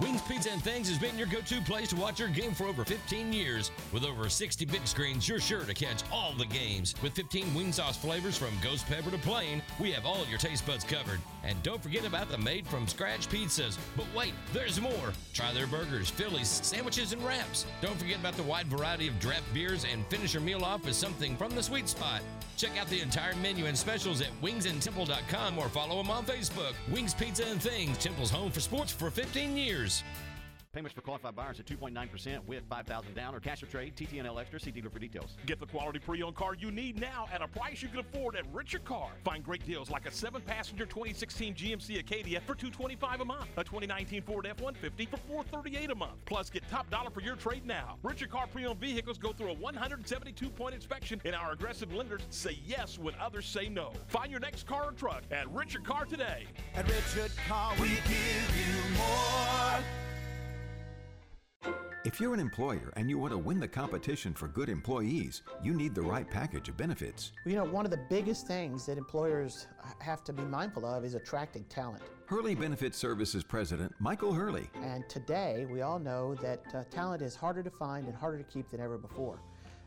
Wings 0.00 0.22
Pizza 0.22 0.50
and 0.50 0.62
Things 0.62 0.88
has 0.88 0.98
been 0.98 1.16
your 1.16 1.28
go-to 1.28 1.60
place 1.60 1.90
to 1.90 1.96
watch 1.96 2.18
your 2.18 2.28
game 2.28 2.52
for 2.52 2.64
over 2.64 2.84
15 2.84 3.32
years. 3.32 3.70
With 3.92 4.04
over 4.04 4.28
60 4.28 4.64
big 4.64 4.86
screens, 4.88 5.28
you're 5.28 5.38
sure 5.38 5.64
to 5.64 5.74
catch 5.74 6.02
all 6.12 6.32
the 6.32 6.46
games. 6.46 6.94
With 7.00 7.14
15 7.14 7.54
wing 7.54 7.70
sauce 7.70 7.96
flavors 7.96 8.36
from 8.36 8.50
ghost 8.60 8.86
pepper 8.86 9.12
to 9.12 9.18
plain, 9.18 9.62
we 9.78 9.92
have 9.92 10.04
all 10.04 10.26
your 10.26 10.38
taste 10.38 10.66
buds 10.66 10.84
covered. 10.84 11.20
And 11.46 11.62
don't 11.62 11.82
forget 11.82 12.06
about 12.06 12.30
the 12.30 12.38
made 12.38 12.66
from 12.66 12.88
scratch 12.88 13.28
pizzas. 13.28 13.76
But 13.96 14.06
wait, 14.16 14.32
there's 14.52 14.80
more. 14.80 15.12
Try 15.32 15.52
their 15.52 15.66
burgers, 15.66 16.10
Phillies, 16.10 16.48
sandwiches, 16.48 17.12
and 17.12 17.22
wraps. 17.24 17.66
Don't 17.80 17.98
forget 17.98 18.18
about 18.18 18.34
the 18.34 18.42
wide 18.42 18.66
variety 18.66 19.08
of 19.08 19.18
draft 19.20 19.52
beers 19.52 19.84
and 19.84 20.06
finish 20.06 20.34
your 20.34 20.42
meal 20.42 20.64
off 20.64 20.84
with 20.84 20.94
something 20.94 21.36
from 21.36 21.54
the 21.54 21.62
sweet 21.62 21.88
spot. 21.88 22.22
Check 22.56 22.78
out 22.80 22.88
the 22.88 23.00
entire 23.00 23.34
menu 23.36 23.66
and 23.66 23.76
specials 23.76 24.20
at 24.20 24.30
wingsandtemple.com 24.42 25.58
or 25.58 25.68
follow 25.68 26.02
them 26.02 26.10
on 26.10 26.24
Facebook. 26.24 26.74
Wings 26.90 27.14
Pizza 27.14 27.44
and 27.46 27.60
Things, 27.60 27.98
Temple's 27.98 28.30
home 28.30 28.50
for 28.50 28.60
sports 28.60 28.92
for 28.92 29.10
15 29.10 29.56
years. 29.56 30.02
Payments 30.74 30.92
for 30.92 31.02
qualified 31.02 31.36
buyers 31.36 31.60
at 31.60 31.66
2.9% 31.66 32.44
with 32.48 32.64
5000 32.68 33.14
down 33.14 33.32
or 33.32 33.38
cash 33.38 33.62
or 33.62 33.66
trade. 33.66 33.94
TTNL 33.94 34.40
Extra. 34.40 34.58
See 34.58 34.72
dealer 34.72 34.90
for 34.90 34.98
details. 34.98 35.36
Get 35.46 35.60
the 35.60 35.66
quality 35.66 36.00
pre-owned 36.00 36.34
car 36.34 36.56
you 36.56 36.72
need 36.72 37.00
now 37.00 37.28
at 37.32 37.40
a 37.40 37.46
price 37.46 37.80
you 37.80 37.88
can 37.88 38.00
afford 38.00 38.34
at 38.34 38.44
Richard 38.52 38.84
Car. 38.84 39.10
Find 39.22 39.44
great 39.44 39.64
deals 39.64 39.88
like 39.88 40.04
a 40.04 40.10
seven-passenger 40.10 40.86
2016 40.86 41.54
GMC 41.54 42.00
Acadia 42.00 42.40
for 42.40 42.56
225 42.56 43.20
a 43.20 43.24
month, 43.24 43.46
a 43.56 43.62
2019 43.62 44.22
Ford 44.22 44.46
F-150 44.46 45.08
for 45.08 45.16
438 45.28 45.90
a 45.92 45.94
month. 45.94 46.16
Plus, 46.24 46.50
get 46.50 46.68
top 46.68 46.90
dollar 46.90 47.10
for 47.10 47.20
your 47.20 47.36
trade 47.36 47.64
now. 47.64 47.96
Richard 48.02 48.30
Car 48.30 48.48
pre-owned 48.48 48.80
vehicles 48.80 49.16
go 49.16 49.32
through 49.32 49.52
a 49.52 49.56
172-point 49.56 50.74
inspection, 50.74 51.22
and 51.24 51.36
our 51.36 51.52
aggressive 51.52 51.94
lenders 51.94 52.22
say 52.30 52.58
yes 52.66 52.98
when 52.98 53.14
others 53.20 53.46
say 53.46 53.68
no. 53.68 53.92
Find 54.08 54.28
your 54.28 54.40
next 54.40 54.66
car 54.66 54.86
or 54.86 54.92
truck 54.92 55.22
at 55.30 55.48
Richard 55.52 55.84
Car 55.84 56.04
today. 56.04 56.46
At 56.74 56.88
Richard 56.88 57.30
Car, 57.46 57.74
we 57.80 57.90
give 57.90 58.56
you 58.56 58.96
more. 58.96 60.13
If 62.04 62.20
you're 62.20 62.34
an 62.34 62.40
employer 62.40 62.92
and 62.96 63.08
you 63.08 63.16
want 63.16 63.32
to 63.32 63.38
win 63.38 63.58
the 63.58 63.66
competition 63.66 64.34
for 64.34 64.46
good 64.46 64.68
employees, 64.68 65.40
you 65.62 65.72
need 65.72 65.94
the 65.94 66.02
right 66.02 66.30
package 66.30 66.68
of 66.68 66.76
benefits. 66.76 67.32
You 67.46 67.54
know, 67.54 67.64
one 67.64 67.86
of 67.86 67.90
the 67.90 68.04
biggest 68.10 68.46
things 68.46 68.84
that 68.84 68.98
employers 68.98 69.68
have 70.00 70.22
to 70.24 70.34
be 70.34 70.42
mindful 70.42 70.84
of 70.84 71.02
is 71.06 71.14
attracting 71.14 71.64
talent. 71.64 72.02
Hurley 72.26 72.54
Benefit 72.54 72.94
Services 72.94 73.42
President 73.42 73.94
Michael 74.00 74.34
Hurley. 74.34 74.68
And 74.82 75.08
today, 75.08 75.66
we 75.70 75.80
all 75.80 75.98
know 75.98 76.34
that 76.42 76.60
uh, 76.74 76.84
talent 76.90 77.22
is 77.22 77.34
harder 77.34 77.62
to 77.62 77.70
find 77.70 78.06
and 78.06 78.14
harder 78.14 78.36
to 78.36 78.44
keep 78.44 78.68
than 78.68 78.80
ever 78.80 78.98
before. 78.98 79.38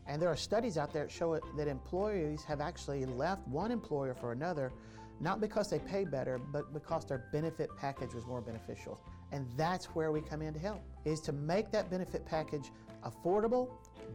And 0.08 0.20
there 0.20 0.28
are 0.28 0.36
studies 0.36 0.76
out 0.76 0.92
there 0.92 1.04
that 1.04 1.12
show 1.12 1.34
it, 1.34 1.44
that 1.56 1.68
employees 1.68 2.42
have 2.42 2.60
actually 2.60 3.04
left 3.06 3.46
one 3.46 3.70
employer 3.70 4.14
for 4.14 4.32
another, 4.32 4.72
not 5.20 5.40
because 5.40 5.70
they 5.70 5.78
pay 5.78 6.04
better, 6.04 6.40
but 6.52 6.72
because 6.72 7.04
their 7.04 7.28
benefit 7.32 7.70
package 7.76 8.12
was 8.12 8.26
more 8.26 8.40
beneficial. 8.40 8.98
And 9.30 9.46
that's 9.56 9.86
where 9.94 10.10
we 10.10 10.20
come 10.20 10.42
in 10.42 10.52
to 10.54 10.58
help, 10.58 10.82
is 11.04 11.20
to 11.22 11.32
make 11.32 11.70
that 11.70 11.90
benefit 11.90 12.24
package 12.26 12.70
affordable, 13.04 13.68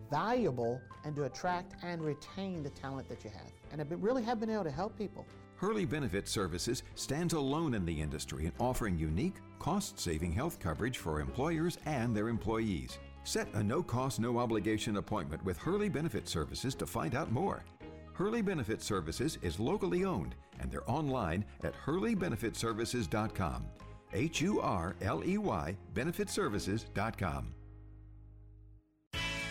valuable, 0.10 0.80
and 1.06 1.16
to 1.16 1.24
attract 1.24 1.76
and 1.84 2.02
retain 2.02 2.64
the 2.64 2.70
talent 2.70 3.08
that 3.10 3.24
you 3.24 3.30
have. 3.30 3.52
And 3.72 3.82
I 3.82 3.86
really 3.96 4.24
have 4.24 4.40
been 4.40 4.50
able 4.50 4.64
to 4.64 4.72
help 4.72 4.98
people. 4.98 5.26
Hurley 5.56 5.86
Benefit 5.86 6.28
Services 6.28 6.84
stands 6.96 7.34
alone 7.34 7.74
in 7.74 7.86
the 7.86 8.02
industry 8.02 8.46
in 8.46 8.52
offering 8.60 8.98
unique, 8.98 9.36
cost 9.60 10.00
saving 10.00 10.34
health 10.34 10.60
coverage 10.60 10.98
for 10.98 11.22
employers 11.22 11.78
and 11.86 12.16
their 12.16 12.28
employees. 12.28 13.00
Set 13.24 13.48
a 13.54 13.64
no 13.64 13.82
cost, 13.82 14.20
no 14.20 14.38
obligation 14.40 14.98
appointment 14.98 15.44
with 15.46 15.58
Hurley 15.58 15.88
Benefit 15.88 16.28
Services 16.28 16.76
to 16.76 16.86
find 16.86 17.16
out 17.16 17.32
more. 17.32 17.64
Hurley 18.14 18.42
Benefit 18.42 18.82
Services 18.82 19.38
is 19.42 19.60
locally 19.60 20.04
owned 20.04 20.36
and 20.60 20.70
they're 20.70 20.90
online 20.90 21.46
at 21.64 21.74
hurleybenefitservices.com. 21.86 23.66
H 24.14 24.42
U 24.42 24.60
R 24.60 24.96
L 25.02 25.22
E 25.26 25.38
Y 25.38 25.78
benefitservices.com. 25.94 27.63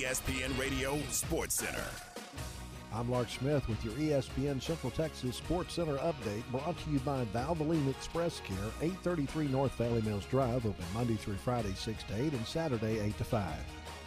ESPN 0.00 0.58
Radio 0.58 0.98
Sports 1.10 1.56
Center. 1.56 1.84
I'm 2.90 3.10
Lark 3.10 3.28
Smith 3.28 3.68
with 3.68 3.84
your 3.84 3.92
ESPN 3.94 4.62
Central 4.62 4.90
Texas 4.90 5.36
Sports 5.36 5.74
Center 5.74 5.98
update 5.98 6.42
brought 6.50 6.78
to 6.78 6.90
you 6.90 7.00
by 7.00 7.26
Valvoline 7.26 7.90
Express 7.90 8.40
Care, 8.40 8.56
833 8.80 9.48
North 9.48 9.74
Valley 9.74 10.00
Mills 10.00 10.24
Drive, 10.24 10.64
open 10.64 10.84
Monday 10.94 11.16
through 11.16 11.34
Friday 11.34 11.74
6 11.74 12.04
to 12.04 12.14
8 12.14 12.32
and 12.32 12.46
Saturday 12.46 12.98
8 12.98 13.18
to 13.18 13.24
5. 13.24 13.52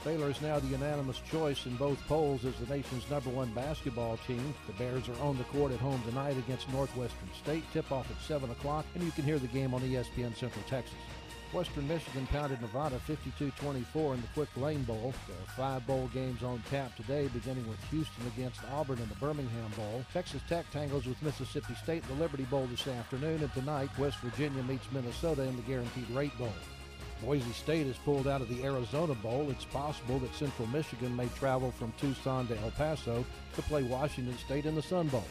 Baylor 0.04 0.32
is 0.32 0.42
now 0.42 0.58
the 0.58 0.66
unanimous 0.66 1.22
choice 1.30 1.68
in 1.68 1.76
both 1.76 2.02
polls 2.08 2.44
as 2.44 2.56
the 2.56 2.76
nation's 2.76 3.08
number 3.12 3.30
one 3.30 3.54
basketball 3.54 4.18
team. 4.26 4.52
The 4.66 4.74
Bears 4.74 5.08
are 5.10 5.22
on 5.22 5.38
the 5.38 5.44
court 5.46 5.72
at 5.74 5.80
home 5.80 6.02
tonight 6.08 6.38
against 6.40 6.72
Northwestern 6.72 7.30
State. 7.40 7.66
Tip 7.72 7.92
off 7.92 8.10
at 8.10 8.20
7 8.20 8.50
o'clock, 8.50 8.86
and 8.96 9.04
you 9.04 9.12
can 9.12 9.26
hear 9.26 9.38
the 9.38 9.46
game 9.48 9.76
on 9.76 9.82
ESPN 9.82 10.36
Central 10.36 10.66
Texas. 10.68 10.96
Western 11.54 11.88
Michigan 11.88 12.26
pounded 12.28 12.60
Nevada 12.62 13.00
52-24 13.08 14.16
in 14.16 14.22
the 14.22 14.28
Quick 14.34 14.50
Lane 14.58 14.82
Bowl. 14.84 15.14
There 15.28 15.38
are 15.38 15.56
five 15.56 15.86
bowl 15.86 16.10
games 16.12 16.42
on 16.42 16.64
tap 16.70 16.96
today, 16.96 17.30
beginning 17.32 17.68
with 17.70 17.82
Houston 17.92 18.26
against 18.36 18.60
Auburn 18.74 18.98
in 18.98 19.08
the 19.08 19.16
Birmingham 19.16 19.72
Bowl. 19.76 20.04
Texas 20.12 20.42
Tech 20.50 20.66
tangles 20.72 21.06
with 21.06 21.22
Mississippi 21.22 21.76
State 21.76 22.02
in 22.04 22.18
the 22.18 22.24
Liberty 22.24 22.46
Bowl 22.46 22.66
this 22.66 22.88
afternoon, 22.88 23.42
and 23.42 23.54
tonight 23.54 23.90
West 24.00 24.18
Virginia 24.18 24.64
meets 24.64 24.92
Minnesota 24.92 25.44
in 25.44 25.56
the 25.56 25.62
Guaranteed 25.62 26.10
Rate 26.10 26.36
Bowl. 26.40 26.54
Boise 27.22 27.54
State 27.54 27.86
is 27.86 27.98
pulled 27.98 28.28
out 28.28 28.42
of 28.42 28.50
the 28.50 28.64
Arizona 28.64 29.14
Bowl. 29.14 29.50
It's 29.52 29.66
possible 29.66 30.18
that 30.20 30.34
Central 30.36 30.68
Michigan 30.70 31.16
may 31.16 31.28
travel 31.38 31.72
from 31.72 31.94
Tucson 32.00 32.48
to 32.48 32.60
El 32.62 32.72
Paso 32.72 33.24
to 33.56 33.62
play 33.62 33.84
Washington 33.84 34.38
State 34.40 34.66
in 34.66 34.74
the 34.74 34.82
Sun 34.82 35.10
Bowl. 35.10 35.24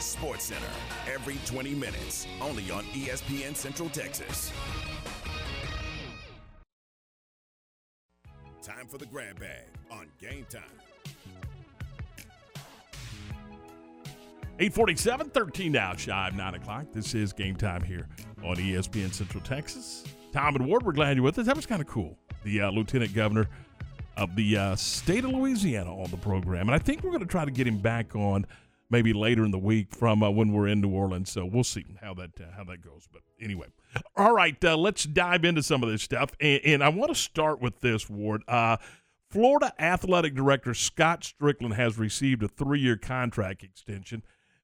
Sports 0.00 0.44
Center, 0.44 0.66
every 1.08 1.38
20 1.46 1.74
minutes, 1.74 2.26
only 2.42 2.70
on 2.70 2.84
ESPN 2.86 3.54
Central 3.54 3.88
Texas. 3.88 4.52
Time 8.86 8.92
for 8.92 8.98
the 8.98 9.06
grab 9.06 9.40
bag 9.40 9.64
on 9.90 10.06
Game 10.20 10.46
Time. 10.48 10.62
847, 14.58 15.30
13 15.30 15.72
now, 15.72 15.96
shy 15.96 16.28
of 16.28 16.34
9 16.34 16.54
o'clock. 16.54 16.86
This 16.92 17.14
is 17.14 17.32
game 17.32 17.56
time 17.56 17.82
here 17.82 18.06
on 18.44 18.56
ESPN 18.56 19.12
Central 19.12 19.42
Texas. 19.42 20.04
Tom 20.32 20.54
and 20.56 20.66
Ward, 20.66 20.84
we're 20.84 20.92
glad 20.92 21.16
you're 21.16 21.24
with 21.24 21.38
us. 21.38 21.46
That 21.46 21.56
was 21.56 21.66
kind 21.66 21.80
of 21.80 21.88
cool. 21.88 22.16
The 22.44 22.62
uh, 22.62 22.70
Lieutenant 22.70 23.12
Governor 23.12 23.48
of 24.16 24.34
the 24.36 24.56
uh, 24.56 24.76
state 24.76 25.24
of 25.24 25.32
Louisiana 25.32 25.94
on 25.94 26.10
the 26.10 26.16
program. 26.16 26.68
And 26.68 26.74
I 26.74 26.78
think 26.78 27.02
we're 27.02 27.10
going 27.10 27.20
to 27.20 27.26
try 27.26 27.44
to 27.44 27.50
get 27.50 27.66
him 27.66 27.78
back 27.78 28.14
on 28.14 28.46
maybe 28.90 29.12
later 29.12 29.44
in 29.44 29.50
the 29.50 29.58
week 29.58 29.94
from 29.94 30.22
uh, 30.22 30.30
when 30.30 30.52
we're 30.52 30.68
in 30.68 30.80
New 30.80 30.90
Orleans. 30.90 31.30
So 31.30 31.44
we'll 31.44 31.64
see 31.64 31.84
how 32.00 32.14
that 32.14 32.40
uh, 32.40 32.52
how 32.56 32.64
that 32.64 32.82
goes. 32.82 33.08
But 33.12 33.22
anyway, 33.40 33.68
all 34.16 34.34
right, 34.34 34.62
uh, 34.64 34.76
let's 34.76 35.04
dive 35.04 35.44
into 35.44 35.62
some 35.62 35.82
of 35.82 35.88
this 35.88 36.02
stuff. 36.02 36.30
And, 36.40 36.60
and 36.64 36.84
I 36.84 36.88
want 36.88 37.10
to 37.10 37.14
start 37.14 37.60
with 37.60 37.80
this, 37.80 38.08
Ward. 38.08 38.42
Uh, 38.48 38.76
Florida 39.30 39.72
Athletic 39.78 40.34
Director 40.34 40.72
Scott 40.72 41.22
Stricklin 41.22 41.74
has 41.74 41.98
received 41.98 42.42
a 42.42 42.48
three 42.48 42.80
year 42.80 42.96
contract 42.96 43.62
extension 43.62 44.22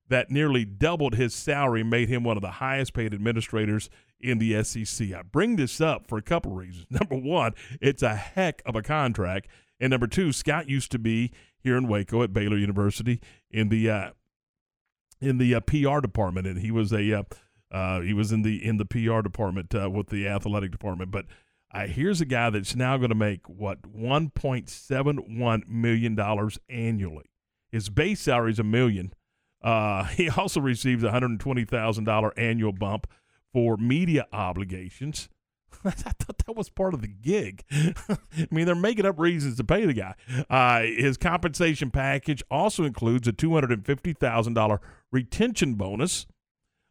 that 0.09 0.31
nearly 0.31 0.65
doubled 0.65 1.15
his 1.15 1.35
salary, 1.35 1.83
made 1.83 2.09
him 2.09 2.23
one 2.23 2.37
of 2.37 2.43
the 2.43 2.51
highest 2.53 2.93
paid 2.93 3.15
administrators 3.15 3.89
in 4.21 4.39
the 4.39 4.63
SEC. 4.63 5.13
I 5.13 5.23
bring 5.23 5.57
this 5.57 5.81
up 5.81 6.07
for 6.07 6.19
a 6.19 6.23
couple 6.23 6.53
reasons. 6.53 6.87
Number 6.91 7.17
one, 7.17 7.53
it's 7.81 8.03
a 8.03 8.15
heck 8.15 8.63
of 8.65 8.77
a 8.77 8.83
contract. 8.83 9.49
And 9.83 9.91
number 9.91 10.07
two, 10.07 10.31
Scott 10.31 10.69
used 10.69 10.93
to 10.93 10.99
be 10.99 11.33
here 11.59 11.77
in 11.77 11.89
Waco 11.89 12.23
at 12.23 12.33
Baylor 12.33 12.57
University 12.57 13.21
in 13.51 13.69
the 13.69 13.91
uh, 13.91 14.11
in 15.21 15.39
the 15.39 15.57
uh, 15.57 15.61
PR 15.61 15.99
department, 16.01 16.47
and 16.47 16.61
he 16.61 16.71
was 16.71 16.93
a 16.93 17.13
uh, 17.13 17.23
uh, 17.73 18.01
he 18.01 18.15
was 18.15 18.31
in 18.31 18.43
the 18.43 18.65
in 18.65 18.77
the 18.77 18.85
PR 18.85 19.23
department 19.23 19.75
uh, 19.75 19.91
with 19.91 20.07
the 20.11 20.29
athletic 20.29 20.71
department. 20.71 21.11
But 21.11 21.27
uh, 21.75 21.89
here's 21.89 22.21
a 22.21 22.25
guy 22.25 22.49
that's 22.51 22.77
now 22.77 22.97
going 22.97 23.09
to 23.09 23.17
make 23.17 23.49
what 23.49 23.83
1.71 23.83 25.69
million 25.69 26.15
dollars 26.15 26.61
annually. 26.69 27.33
His 27.73 27.89
base 27.89 28.21
salary 28.21 28.53
is 28.53 28.61
a 28.61 28.65
million. 28.65 29.13
He 30.17 30.31
also 30.31 30.61
receives 30.61 31.03
a 31.03 31.11
hundred 31.11 31.31
and 31.31 31.41
twenty 31.41 31.65
thousand 31.65 32.05
dollar 32.05 32.33
annual 32.39 32.73
bump 32.73 33.09
for 33.53 33.77
media 33.77 34.29
obligations. 34.33 35.29
I 35.85 35.91
thought 35.91 36.39
that 36.39 36.57
was 36.57 36.69
part 36.69 36.95
of 36.95 37.01
the 37.01 37.09
gig. 37.09 37.65
I 37.71 38.47
mean, 38.51 38.67
they're 38.67 38.75
making 38.75 39.07
up 39.07 39.19
reasons 39.19 39.57
to 39.57 39.65
pay 39.65 39.85
the 39.85 39.93
guy. 39.93 40.15
Uh, 40.49 40.83
his 40.83 41.17
compensation 41.17 41.91
package 41.91 42.43
also 42.51 42.85
includes 42.85 43.27
a 43.27 43.33
two 43.33 43.53
hundred 43.55 43.73
and 43.73 43.85
fifty 43.85 44.13
thousand 44.13 44.55
dollar 44.55 44.81
retention 45.11 45.75
bonus, 45.75 46.27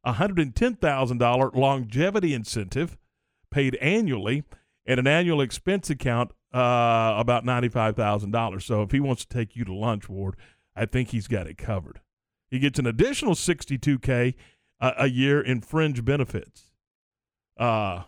a 0.03 0.13
hundred 0.13 0.39
and 0.39 0.55
ten 0.55 0.75
thousand 0.75 1.19
dollar 1.19 1.49
longevity 1.53 2.33
incentive 2.33 2.97
paid 3.49 3.75
annually, 3.75 4.43
and 4.85 4.99
an 4.99 5.07
annual 5.07 5.41
expense 5.41 5.89
account 5.89 6.31
uh, 6.53 7.13
about 7.17 7.45
ninety 7.45 7.69
five 7.69 7.95
thousand 7.95 8.31
dollars. 8.31 8.65
So 8.65 8.81
if 8.81 8.91
he 8.91 8.99
wants 8.99 9.25
to 9.25 9.33
take 9.33 9.55
you 9.55 9.63
to 9.65 9.73
lunch, 9.73 10.09
Ward, 10.09 10.35
I 10.75 10.85
think 10.85 11.09
he's 11.09 11.27
got 11.27 11.47
it 11.47 11.57
covered. 11.57 12.01
He 12.49 12.59
gets 12.59 12.79
an 12.79 12.87
additional 12.87 13.35
sixty 13.35 13.77
two 13.77 13.99
k 13.99 14.35
a 14.81 15.07
year 15.07 15.39
in 15.39 15.61
fringe 15.61 16.03
benefits. 16.03 16.71
Uh, 17.57 18.03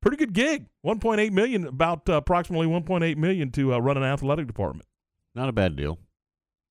pretty 0.00 0.16
good 0.16 0.32
gig. 0.32 0.66
1.8 0.84 1.30
million, 1.32 1.66
about 1.66 2.08
uh, 2.08 2.14
approximately 2.14 2.66
1.8 2.66 3.16
million 3.16 3.50
to 3.52 3.74
uh, 3.74 3.78
run 3.78 3.96
an 3.96 4.02
athletic 4.02 4.46
department. 4.46 4.88
Not 5.34 5.48
a 5.48 5.52
bad 5.52 5.76
deal. 5.76 5.98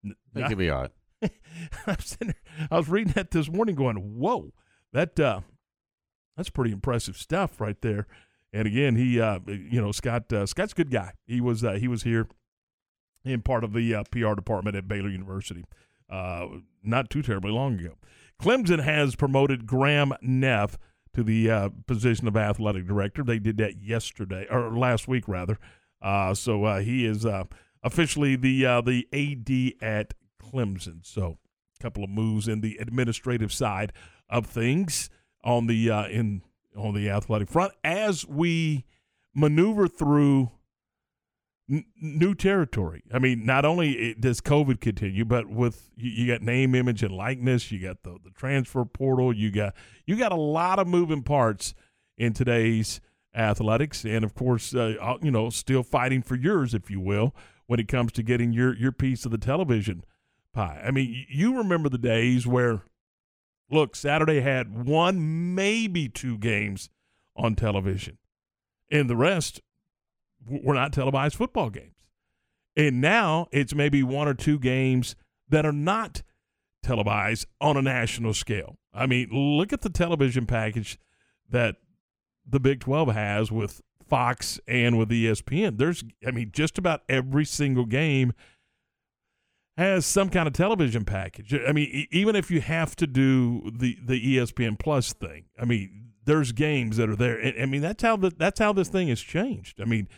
I 0.06 0.10
think 0.34 0.47
he'll 0.47 0.57
be 0.57 0.69
all 0.69 0.81
right. 0.81 0.91
I 1.88 1.91
was, 1.91 2.18
I 2.72 2.77
was 2.77 2.89
reading 2.89 3.14
that 3.14 3.31
this 3.31 3.49
morning, 3.49 3.76
going, 3.76 3.97
"Whoa, 3.97 4.53
that 4.93 5.19
uh, 5.19 5.41
that's 6.39 6.49
pretty 6.49 6.72
impressive 6.72 7.18
stuff 7.18 7.60
right 7.60 7.80
there. 7.81 8.07
And 8.53 8.65
again, 8.65 8.95
he, 8.95 9.19
uh, 9.19 9.39
you 9.45 9.81
know, 9.81 9.91
Scott, 9.91 10.31
uh, 10.31 10.45
Scott's 10.45 10.72
a 10.72 10.76
good 10.76 10.89
guy. 10.89 11.11
He 11.27 11.41
was, 11.41 11.65
uh, 11.65 11.73
he 11.73 11.89
was 11.89 12.03
here 12.03 12.30
in 13.26 13.41
part 13.41 13.65
of 13.65 13.73
the 13.73 13.93
uh, 13.93 14.03
PR 14.10 14.35
department 14.35 14.77
at 14.77 14.88
Baylor 14.88 15.10
University, 15.10 15.65
uh, 16.10 16.47
not 16.81 17.10
too 17.10 17.22
terribly 17.22 17.51
long 17.51 17.77
ago. 17.77 17.95
Clemson 18.41 18.81
has 18.81 19.18
promoted 19.18 19.68
Graham 19.68 20.14
Neff 20.22 20.77
to 21.14 21.23
the 21.23 21.49
uh, 21.49 21.69
position 21.88 22.27
of 22.27 22.38
athletic 22.38 22.88
director. 22.88 23.23
They 23.23 23.40
did 23.40 23.57
that 23.57 23.81
yesterday 23.81 24.48
or 24.49 24.77
last 24.77 25.07
week, 25.07 25.27
rather. 25.27 25.57
Uh, 26.02 26.34
so 26.34 26.64
uh, 26.64 26.80
he 26.80 27.06
is 27.06 27.26
uh, 27.26 27.45
officially 27.84 28.36
the 28.36 28.65
uh, 28.65 28.81
the 28.81 29.07
AD 29.14 29.84
at 29.86 30.14
Clemson. 30.41 31.06
So 31.06 31.38
a 31.80 31.84
couple 31.84 32.03
of 32.03 32.10
moves 32.10 32.48
in 32.48 32.61
the 32.61 32.77
administrative 32.80 33.52
side 33.52 33.94
of 34.30 34.45
things 34.45 35.10
on 35.44 35.68
the 35.68 35.90
uh, 35.90 36.07
in 36.07 36.41
on 36.76 36.94
the 36.94 37.10
athletic 37.10 37.49
front 37.49 37.73
as 37.84 38.26
we 38.27 38.86
maneuver 39.34 39.88
through 39.88 40.52
new 42.01 42.33
territory. 42.33 43.03
I 43.13 43.19
mean, 43.19 43.45
not 43.45 43.63
only 43.63 44.15
does 44.19 44.41
COVID 44.41 44.81
continue, 44.81 45.23
but 45.23 45.47
with 45.47 45.91
you, 45.95 46.09
you 46.09 46.27
got 46.27 46.41
name, 46.41 46.73
image, 46.73 47.03
and 47.03 47.13
likeness. 47.13 47.71
You 47.71 47.79
got 47.79 48.03
the 48.03 48.17
the 48.23 48.31
transfer 48.31 48.85
portal. 48.85 49.33
You 49.33 49.51
got 49.51 49.75
you 50.05 50.15
got 50.15 50.31
a 50.31 50.37
lot 50.37 50.79
of 50.79 50.87
moving 50.87 51.23
parts 51.23 51.73
in 52.17 52.33
today's 52.33 52.99
athletics, 53.35 54.03
and 54.03 54.23
of 54.25 54.33
course, 54.33 54.73
uh, 54.73 55.17
you 55.21 55.31
know, 55.31 55.49
still 55.49 55.83
fighting 55.83 56.21
for 56.21 56.35
yours, 56.35 56.73
if 56.73 56.89
you 56.89 56.99
will, 56.99 57.35
when 57.67 57.79
it 57.79 57.87
comes 57.87 58.11
to 58.13 58.23
getting 58.23 58.51
your 58.51 58.75
your 58.75 58.91
piece 58.91 59.25
of 59.25 59.31
the 59.31 59.37
television 59.37 60.03
pie. 60.53 60.81
I 60.83 60.91
mean, 60.91 61.25
you 61.29 61.57
remember 61.57 61.89
the 61.89 61.97
days 61.97 62.45
where. 62.47 62.83
Look, 63.71 63.95
Saturday 63.95 64.41
had 64.41 64.87
one, 64.87 65.53
maybe 65.53 66.09
two 66.09 66.39
games 66.39 66.89
on 67.35 67.53
television, 67.53 68.17
and 68.89 69.07
the 69.07 69.15
rest 69.15 69.61
were 70.49 70.73
not 70.73 70.93
televised 70.93 71.35
football 71.35 71.69
games. 71.69 71.95
And 72.76 73.01
now 73.01 73.47
it's 73.51 73.76
maybe 73.76 74.03
one 74.03 74.27
or 74.27 74.34
two 74.34 74.59
games 74.59 75.15
that 75.49 75.65
are 75.65 75.71
not 75.71 76.21
televised 76.84 77.45
on 77.59 77.77
a 77.77 77.81
national 77.81 78.34
scale. 78.34 78.77
I 78.93 79.05
mean, 79.05 79.30
look 79.31 79.73
at 79.73 79.81
the 79.81 79.89
television 79.89 80.45
package 80.45 80.97
that 81.49 81.77
the 82.47 82.59
Big 82.59 82.80
12 82.80 83.09
has 83.09 83.51
with 83.51 83.81
Fox 84.07 84.59
and 84.67 84.97
with 84.97 85.09
ESPN. 85.09 85.77
There's, 85.77 86.03
I 86.26 86.31
mean, 86.31 86.51
just 86.53 86.77
about 86.77 87.01
every 87.09 87.45
single 87.45 87.85
game 87.85 88.34
has 89.77 90.05
some 90.05 90.30
kind 90.30 90.47
of 90.47 90.53
television 90.53 91.05
package. 91.05 91.53
I 91.53 91.71
mean, 91.71 92.07
even 92.11 92.35
if 92.35 92.51
you 92.51 92.59
have 92.61 92.95
to 92.97 93.07
do 93.07 93.71
the 93.73 93.97
the 94.03 94.38
ESPN 94.38 94.77
Plus 94.77 95.13
thing, 95.13 95.45
I 95.57 95.65
mean, 95.65 96.11
there's 96.26 96.51
games 96.51 96.97
that 96.97 97.09
are 97.09 97.15
there. 97.15 97.39
I 97.59 97.65
mean, 97.65 97.81
that's 97.81 98.03
how 98.03 98.17
the, 98.17 98.31
that's 98.35 98.59
how 98.59 98.73
this 98.73 98.89
thing 98.89 99.07
has 99.07 99.21
changed. 99.21 99.80
I 99.80 99.85
mean, 99.85 100.09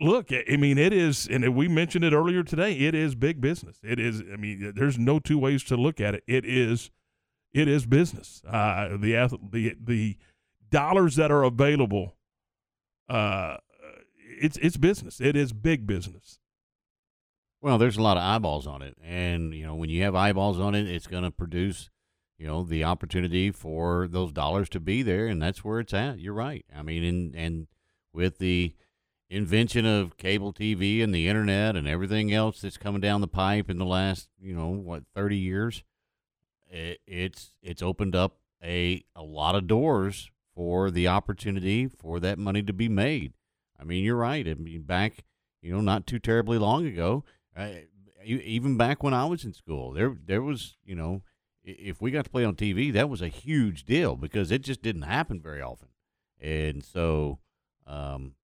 look, 0.00 0.30
I 0.32 0.56
mean, 0.56 0.78
it 0.78 0.92
is, 0.92 1.28
and 1.28 1.54
we 1.54 1.68
mentioned 1.68 2.04
it 2.04 2.12
earlier 2.12 2.42
today. 2.42 2.72
It 2.72 2.94
is 2.94 3.14
big 3.14 3.40
business. 3.40 3.78
It 3.82 4.00
is. 4.00 4.22
I 4.32 4.36
mean, 4.36 4.72
there's 4.74 4.98
no 4.98 5.18
two 5.18 5.38
ways 5.38 5.62
to 5.64 5.76
look 5.76 6.00
at 6.00 6.14
it. 6.14 6.24
It 6.26 6.44
is, 6.44 6.90
it 7.52 7.68
is 7.68 7.86
business. 7.86 8.42
Uh, 8.46 8.96
the 8.96 9.38
the 9.50 9.76
the 9.82 10.16
dollars 10.70 11.16
that 11.16 11.30
are 11.30 11.42
available, 11.42 12.16
uh, 13.08 13.58
it's 14.40 14.56
it's 14.58 14.76
business. 14.76 15.20
It 15.20 15.36
is 15.36 15.52
big 15.52 15.86
business. 15.86 16.38
Well, 17.62 17.76
there's 17.76 17.98
a 17.98 18.02
lot 18.02 18.16
of 18.16 18.22
eyeballs 18.22 18.66
on 18.66 18.80
it, 18.80 18.96
and 19.04 19.54
you 19.54 19.66
know, 19.66 19.74
when 19.74 19.90
you 19.90 20.02
have 20.02 20.14
eyeballs 20.14 20.58
on 20.58 20.74
it, 20.74 20.88
it's 20.88 21.06
going 21.06 21.24
to 21.24 21.30
produce, 21.30 21.90
you 22.38 22.46
know, 22.46 22.62
the 22.62 22.84
opportunity 22.84 23.50
for 23.50 24.08
those 24.08 24.32
dollars 24.32 24.70
to 24.70 24.80
be 24.80 25.02
there, 25.02 25.26
and 25.26 25.42
that's 25.42 25.62
where 25.62 25.78
it's 25.78 25.92
at. 25.92 26.18
You're 26.18 26.32
right. 26.32 26.64
I 26.74 26.82
mean, 26.82 27.04
and 27.04 27.36
and 27.36 27.66
with 28.14 28.38
the 28.38 28.74
invention 29.30 29.86
of 29.86 30.16
cable 30.16 30.52
TV 30.52 31.02
and 31.02 31.14
the 31.14 31.28
internet 31.28 31.76
and 31.76 31.86
everything 31.86 32.32
else 32.32 32.60
that's 32.60 32.76
coming 32.76 33.00
down 33.00 33.20
the 33.20 33.28
pipe 33.28 33.70
in 33.70 33.78
the 33.78 33.84
last, 33.86 34.28
you 34.40 34.54
know, 34.54 34.68
what, 34.68 35.04
30 35.14 35.36
years, 35.36 35.84
it, 36.68 37.00
it's 37.06 37.54
it's 37.62 37.82
opened 37.82 38.14
up 38.14 38.36
a 38.62 39.04
a 39.14 39.22
lot 39.22 39.54
of 39.54 39.66
doors 39.66 40.30
for 40.54 40.90
the 40.90 41.08
opportunity 41.08 41.86
for 41.86 42.20
that 42.20 42.38
money 42.38 42.62
to 42.62 42.72
be 42.72 42.88
made. 42.88 43.32
I 43.80 43.84
mean, 43.84 44.04
you're 44.04 44.16
right. 44.16 44.46
I 44.46 44.54
mean, 44.54 44.82
back, 44.82 45.24
you 45.62 45.72
know, 45.72 45.80
not 45.80 46.06
too 46.06 46.18
terribly 46.18 46.58
long 46.58 46.86
ago, 46.86 47.24
even 48.24 48.76
back 48.76 49.02
when 49.02 49.14
I 49.14 49.24
was 49.24 49.44
in 49.44 49.54
school, 49.54 49.92
there 49.92 50.16
there 50.26 50.42
was, 50.42 50.76
you 50.84 50.94
know, 50.94 51.22
if 51.64 52.00
we 52.00 52.10
got 52.10 52.24
to 52.24 52.30
play 52.30 52.44
on 52.44 52.56
TV, 52.56 52.92
that 52.92 53.08
was 53.08 53.22
a 53.22 53.28
huge 53.28 53.84
deal 53.84 54.16
because 54.16 54.50
it 54.50 54.62
just 54.62 54.82
didn't 54.82 55.02
happen 55.02 55.40
very 55.40 55.62
often. 55.62 55.88
And 56.40 56.82
so, 56.84 57.38
um, 57.86 58.34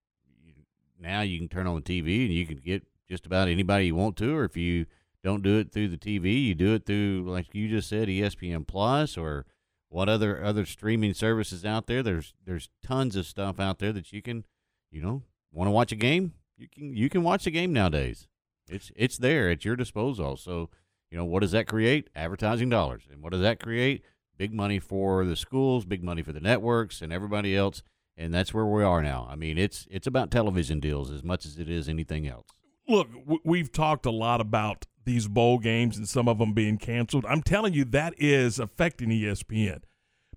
now 0.99 1.21
you 1.21 1.37
can 1.37 1.47
turn 1.47 1.67
on 1.67 1.75
the 1.75 1.81
TV 1.81 2.25
and 2.25 2.33
you 2.33 2.45
can 2.45 2.57
get 2.57 2.83
just 3.09 3.25
about 3.25 3.47
anybody 3.47 3.87
you 3.87 3.95
want 3.95 4.17
to, 4.17 4.35
or 4.35 4.43
if 4.43 4.57
you 4.57 4.85
don't 5.23 5.43
do 5.43 5.57
it 5.59 5.71
through 5.71 5.89
the 5.89 5.97
TV, 5.97 6.43
you 6.43 6.55
do 6.55 6.73
it 6.73 6.85
through, 6.85 7.25
like 7.27 7.53
you 7.53 7.69
just 7.69 7.89
said, 7.89 8.07
ESPN 8.07 8.67
Plus 8.67 9.17
or 9.17 9.45
what 9.89 10.09
other 10.09 10.43
other 10.43 10.65
streaming 10.65 11.13
services 11.13 11.65
out 11.65 11.87
there. 11.87 12.03
There's 12.03 12.33
there's 12.45 12.69
tons 12.85 13.15
of 13.15 13.25
stuff 13.25 13.59
out 13.59 13.79
there 13.79 13.93
that 13.93 14.11
you 14.11 14.21
can, 14.21 14.45
you 14.91 15.01
know, 15.01 15.23
want 15.51 15.67
to 15.67 15.71
watch 15.71 15.91
a 15.91 15.95
game, 15.95 16.33
you 16.57 16.67
can 16.67 16.95
you 16.95 17.09
can 17.09 17.23
watch 17.23 17.47
a 17.47 17.51
game 17.51 17.73
nowadays. 17.73 18.27
It's 18.69 18.91
it's 18.95 19.17
there 19.17 19.49
at 19.49 19.63
your 19.63 19.75
disposal. 19.75 20.37
So, 20.37 20.69
you 21.09 21.17
know, 21.17 21.25
what 21.25 21.41
does 21.41 21.51
that 21.51 21.67
create? 21.67 22.09
Advertising 22.15 22.69
dollars. 22.69 23.03
And 23.11 23.21
what 23.21 23.31
does 23.31 23.41
that 23.41 23.61
create? 23.61 24.03
Big 24.37 24.53
money 24.53 24.79
for 24.79 25.25
the 25.25 25.35
schools, 25.35 25.85
big 25.85 26.03
money 26.03 26.21
for 26.21 26.31
the 26.31 26.39
networks 26.39 27.01
and 27.01 27.11
everybody 27.11 27.55
else 27.55 27.81
and 28.17 28.33
that's 28.33 28.53
where 28.53 28.65
we 28.65 28.83
are 28.83 29.01
now. 29.01 29.27
I 29.29 29.35
mean, 29.35 29.57
it's 29.57 29.87
it's 29.89 30.07
about 30.07 30.31
television 30.31 30.79
deals 30.79 31.11
as 31.11 31.23
much 31.23 31.45
as 31.45 31.57
it 31.57 31.69
is 31.69 31.87
anything 31.87 32.27
else. 32.27 32.47
Look, 32.87 33.09
we've 33.43 33.71
talked 33.71 34.05
a 34.05 34.11
lot 34.11 34.41
about 34.41 34.85
these 35.05 35.27
bowl 35.27 35.59
games 35.59 35.97
and 35.97 36.07
some 36.07 36.27
of 36.27 36.37
them 36.37 36.53
being 36.53 36.77
canceled. 36.77 37.25
I'm 37.27 37.43
telling 37.43 37.73
you, 37.73 37.85
that 37.85 38.13
is 38.17 38.59
affecting 38.59 39.09
ESPN 39.09 39.81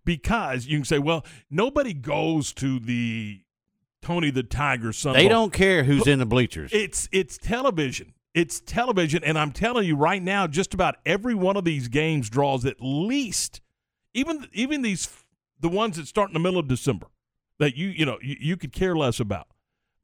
because 0.04 0.66
you 0.66 0.78
can 0.78 0.84
say, 0.84 0.98
well, 0.98 1.24
nobody 1.48 1.94
goes 1.94 2.52
to 2.54 2.78
the 2.78 3.42
Tony 4.02 4.30
the 4.30 4.42
Tiger 4.42 4.92
Sun. 4.92 5.14
They 5.14 5.28
don't 5.28 5.52
care 5.52 5.84
who's 5.84 6.06
in 6.06 6.18
the 6.18 6.26
bleachers. 6.26 6.70
It's 6.72 7.08
it's 7.12 7.38
television. 7.38 8.14
It's 8.32 8.60
television, 8.60 9.24
and 9.24 9.36
I'm 9.36 9.50
telling 9.50 9.86
you 9.86 9.96
right 9.96 10.22
now, 10.22 10.46
just 10.46 10.72
about 10.72 10.96
every 11.04 11.34
one 11.34 11.56
of 11.56 11.64
these 11.64 11.88
games 11.88 12.30
draws 12.30 12.64
at 12.64 12.76
least, 12.80 13.60
even 14.14 14.46
even 14.52 14.82
these 14.82 15.08
the 15.58 15.68
ones 15.68 15.96
that 15.96 16.06
start 16.06 16.30
in 16.30 16.34
the 16.34 16.40
middle 16.40 16.60
of 16.60 16.68
December 16.68 17.08
that 17.60 17.76
you 17.76 17.88
you 17.88 18.04
know 18.04 18.18
you, 18.20 18.36
you 18.40 18.56
could 18.56 18.72
care 18.72 18.96
less 18.96 19.20
about. 19.20 19.46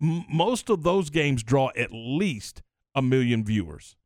M- 0.00 0.24
most 0.30 0.70
of 0.70 0.84
those 0.84 1.10
games 1.10 1.42
draw 1.42 1.70
at 1.76 1.88
least 1.90 2.62
a 2.94 3.02
million 3.02 3.44
viewers, 3.44 3.96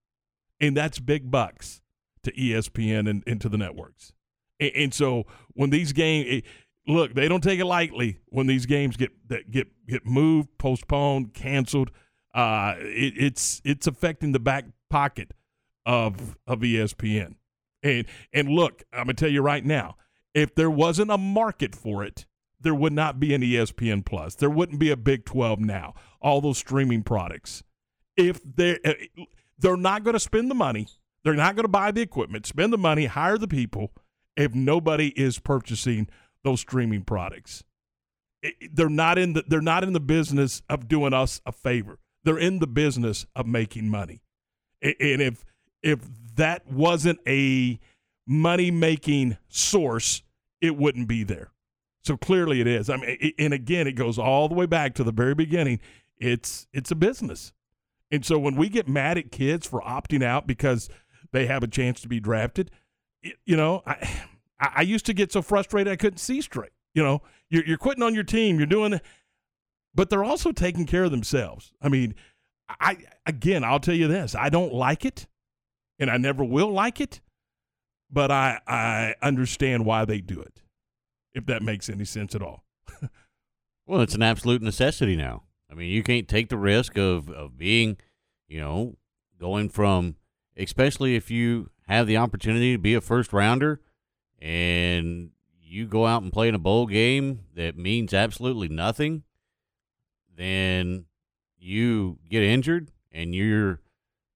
and 0.59 0.75
that's 0.75 0.99
big 0.99 1.31
bucks 1.31 1.83
to 2.23 2.33
ESPN 2.33 3.09
and, 3.11 3.23
and 3.27 3.41
to 3.41 3.49
the 3.49 3.59
networks. 3.59 4.13
And, 4.59 4.73
and 4.75 4.95
so 4.95 5.25
when 5.53 5.71
these 5.71 5.93
games, 5.93 6.43
look, 6.87 7.15
they 7.15 7.29
don't 7.29 7.43
take 7.43 7.61
it 7.61 7.67
lightly 7.67 8.19
when 8.27 8.47
these 8.47 8.65
games 8.65 8.97
get 8.97 9.11
get 9.51 9.67
get 9.87 10.07
moved, 10.07 10.57
postponed, 10.57 11.35
canceled. 11.35 11.91
Uh, 12.33 12.75
it, 12.79 13.15
it's 13.17 13.61
it's 13.65 13.87
affecting 13.87 14.33
the 14.33 14.41
back 14.41 14.65
pocket 14.89 15.33
of 15.85 16.37
of 16.47 16.61
ESPN. 16.61 17.35
And 17.83 18.07
and 18.33 18.49
look, 18.49 18.85
I'm 18.93 19.05
gonna 19.05 19.15
tell 19.15 19.31
you 19.31 19.43
right 19.43 19.65
now, 19.65 19.97
if 20.35 20.55
there 20.55 20.71
wasn't 20.71 21.11
a 21.11 21.19
market 21.19 21.75
for 21.75 22.05
it, 22.05 22.27
there 22.61 22.75
would 22.75 22.93
not 22.93 23.19
be 23.19 23.35
an 23.35 23.43
ESPN 23.43 24.05
Plus. 24.05 24.35
There 24.35 24.51
wouldn't 24.51 24.79
be 24.79 24.91
a 24.91 24.97
Big 24.97 25.25
12 25.25 25.61
now. 25.61 25.95
All 26.21 26.41
those 26.41 26.59
streaming 26.59 27.03
products. 27.03 27.63
If 28.17 28.41
they're 28.45 28.79
uh, 28.85 28.95
they're 29.59 29.77
not 29.77 30.05
going 30.05 30.15
to 30.15 30.21
spend 30.21 30.51
the 30.51 30.55
money, 30.55 30.89
they're 31.25 31.35
not 31.35 31.55
going 31.55 31.65
to 31.65 31.69
buy 31.69 31.91
the 31.91 32.01
equipment, 32.01 32.47
spend 32.47 32.73
the 32.73 32.79
money, 32.79 33.07
hire 33.07 33.39
the 33.39 33.49
people 33.49 33.93
if 34.37 34.55
nobody 34.55 35.09
is 35.09 35.39
purchasing 35.39 36.09
those 36.45 36.61
streaming 36.61 37.03
products. 37.03 37.65
They're 38.73 38.89
not 38.89 39.19
in 39.19 39.35
the 39.35 39.45
they're 39.47 39.61
not 39.61 39.85
in 39.85 39.93
the 39.93 40.01
business 40.01 40.63
of 40.69 40.89
doing 40.89 41.13
us 41.13 41.41
a 41.45 41.53
favor. 41.53 41.99
They're 42.25 42.39
in 42.39 42.59
the 42.59 42.67
business 42.67 43.27
of 43.37 43.47
making 43.47 43.89
money. 43.89 44.23
And 44.83 45.21
if 45.21 45.45
if 45.83 46.01
that 46.37 46.71
wasn't 46.71 47.21
a 47.27 47.79
money 48.27 48.71
making 48.71 49.37
source, 49.49 50.23
it 50.61 50.77
wouldn't 50.77 51.09
be 51.09 51.23
there. 51.25 51.53
So 52.03 52.17
clearly 52.17 52.61
it 52.61 52.67
is. 52.67 52.91
I 52.91 52.97
mean, 52.97 53.17
it, 53.21 53.35
and 53.39 53.55
again, 53.55 53.87
it 53.87 53.93
goes 53.93 54.19
all 54.19 54.49
the 54.49 54.55
way 54.55 54.67
back 54.67 54.95
to 54.97 55.05
the 55.05 55.13
very 55.13 55.35
beginning. 55.35 55.81
It's 56.19 56.67
it's 56.73 56.91
a 56.91 56.95
business, 56.97 57.53
and 58.11 58.25
so 58.25 58.39
when 58.39 58.57
we 58.57 58.69
get 58.69 58.89
mad 58.89 59.19
at 59.19 59.33
kids 59.33 59.67
for 59.67 59.81
opting 59.83 60.23
out 60.25 60.47
because 60.47 60.89
they 61.33 61.47
have 61.47 61.63
a 61.63 61.69
chance 61.69 62.01
to 62.03 62.09
be 62.09 62.21
drafted, 62.21 62.71
it, 63.23 63.37
you 63.47 63.57
know, 63.57 63.83
I 63.87 63.99
I 64.61 64.83
used 64.83 65.07
to 65.07 65.15
get 65.15 65.33
so 65.33 65.43
frustrated 65.43 65.93
I 65.93 65.97
couldn't 65.97 66.19
see 66.19 66.41
straight. 66.43 66.73
You 66.95 67.03
know, 67.03 67.23
you're 67.51 67.65
you're 67.67 67.79
quitting 67.79 68.03
on 68.03 68.15
your 68.15 68.25
team, 68.25 68.59
you're 68.59 68.67
doing, 68.67 69.01
but 69.95 70.11
they're 70.11 70.25
also 70.25 70.53
taking 70.53 70.87
care 70.87 71.05
of 71.05 71.11
themselves. 71.13 71.73
I 71.83 71.89
mean, 71.91 72.15
I 72.81 72.99
again, 73.27 73.65
I'll 73.65 73.81
tell 73.81 73.95
you 73.95 74.09
this: 74.09 74.35
I 74.35 74.49
don't 74.51 74.75
like 74.75 75.05
it, 75.05 75.27
and 75.99 76.11
I 76.11 76.17
never 76.19 76.45
will 76.45 76.73
like 76.73 77.01
it. 77.01 77.21
but 78.11 78.31
I 78.31 78.61
I 78.67 79.15
understand 79.23 79.85
why 79.85 80.05
they 80.05 80.21
do 80.21 80.41
it. 80.41 80.63
If 81.35 81.47
that 81.47 81.63
makes 81.63 81.89
any 81.89 82.05
sense 82.05 82.35
at 82.35 82.43
all. 82.43 82.65
Well, 83.91 84.03
it's 84.03 84.15
an 84.15 84.23
absolute 84.23 84.63
necessity 84.63 85.17
now. 85.17 85.43
I 85.69 85.75
mean, 85.75 85.91
you 85.91 86.05
can't 86.05 86.29
take 86.29 86.49
the 86.49 86.57
risk 86.57 86.97
of, 86.97 87.29
of 87.29 87.59
being, 87.59 87.97
you 88.47 88.61
know, 88.61 88.99
going 89.37 89.69
from, 89.69 90.15
especially 90.57 91.17
if 91.17 91.29
you 91.29 91.71
have 91.89 92.07
the 92.07 92.17
opportunity 92.17 92.71
to 92.71 92.79
be 92.79 92.95
a 92.95 93.01
first 93.01 93.33
rounder 93.33 93.81
and 94.41 95.31
you 95.61 95.89
go 95.89 96.07
out 96.07 96.23
and 96.23 96.33
play 96.33 96.47
in 96.47 96.55
a 96.55 96.59
bowl 96.59 96.87
game 96.87 97.41
that 97.57 97.77
means 97.77 98.15
absolutely 98.15 98.69
nothing, 98.69 99.25
then 100.37 101.07
you 101.59 102.21
get 102.29 102.45
injured 102.45 102.93
and 103.11 103.35
your 103.35 103.81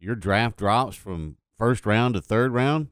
your 0.01 0.17
draft 0.17 0.57
drops 0.57 0.97
from 0.97 1.37
first 1.57 1.87
round 1.87 2.15
to 2.15 2.21
third 2.21 2.53
round 2.53 2.89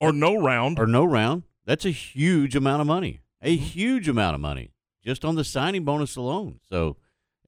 or 0.00 0.14
no 0.14 0.34
round 0.34 0.78
or 0.78 0.86
no 0.86 1.04
round. 1.04 1.42
That's 1.66 1.84
a 1.84 1.90
huge 1.90 2.54
amount 2.56 2.80
of 2.80 2.86
money. 2.86 3.20
A 3.42 3.56
huge 3.56 4.08
amount 4.08 4.34
of 4.34 4.40
money 4.40 4.70
just 5.04 5.24
on 5.24 5.34
the 5.34 5.44
signing 5.44 5.84
bonus 5.84 6.16
alone. 6.16 6.60
So, 6.68 6.96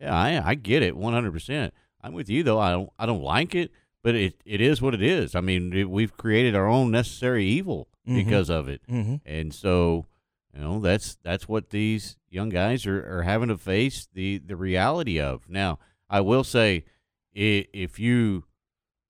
yeah, 0.00 0.14
I 0.14 0.50
I 0.50 0.54
get 0.54 0.82
it 0.82 0.94
100%. 0.94 1.70
I'm 2.02 2.12
with 2.12 2.28
you 2.28 2.42
though. 2.42 2.58
I 2.58 2.70
don't 2.70 2.90
I 2.98 3.06
don't 3.06 3.22
like 3.22 3.54
it, 3.54 3.70
but 4.02 4.14
it 4.14 4.34
it 4.44 4.60
is 4.60 4.82
what 4.82 4.94
it 4.94 5.02
is. 5.02 5.34
I 5.34 5.40
mean, 5.40 5.72
it, 5.72 5.88
we've 5.90 6.16
created 6.16 6.54
our 6.54 6.66
own 6.68 6.90
necessary 6.90 7.44
evil 7.46 7.88
Mhm. 8.06 8.24
because 8.24 8.48
of 8.50 8.68
it. 8.68 8.80
Mhm. 8.88 9.20
And 9.26 9.52
so, 9.54 10.06
you 10.54 10.60
know, 10.60 10.80
that's 10.80 11.16
that's 11.22 11.48
what 11.48 11.70
these 11.70 12.16
young 12.30 12.50
guys 12.50 12.86
are, 12.86 13.18
are 13.18 13.22
having 13.22 13.48
to 13.48 13.56
face 13.58 14.06
the 14.12 14.38
the 14.38 14.54
reality 14.56 15.18
of. 15.18 15.48
Now, 15.48 15.78
I 16.08 16.20
will 16.20 16.44
say 16.44 16.84
if 17.32 17.98
you 17.98 18.44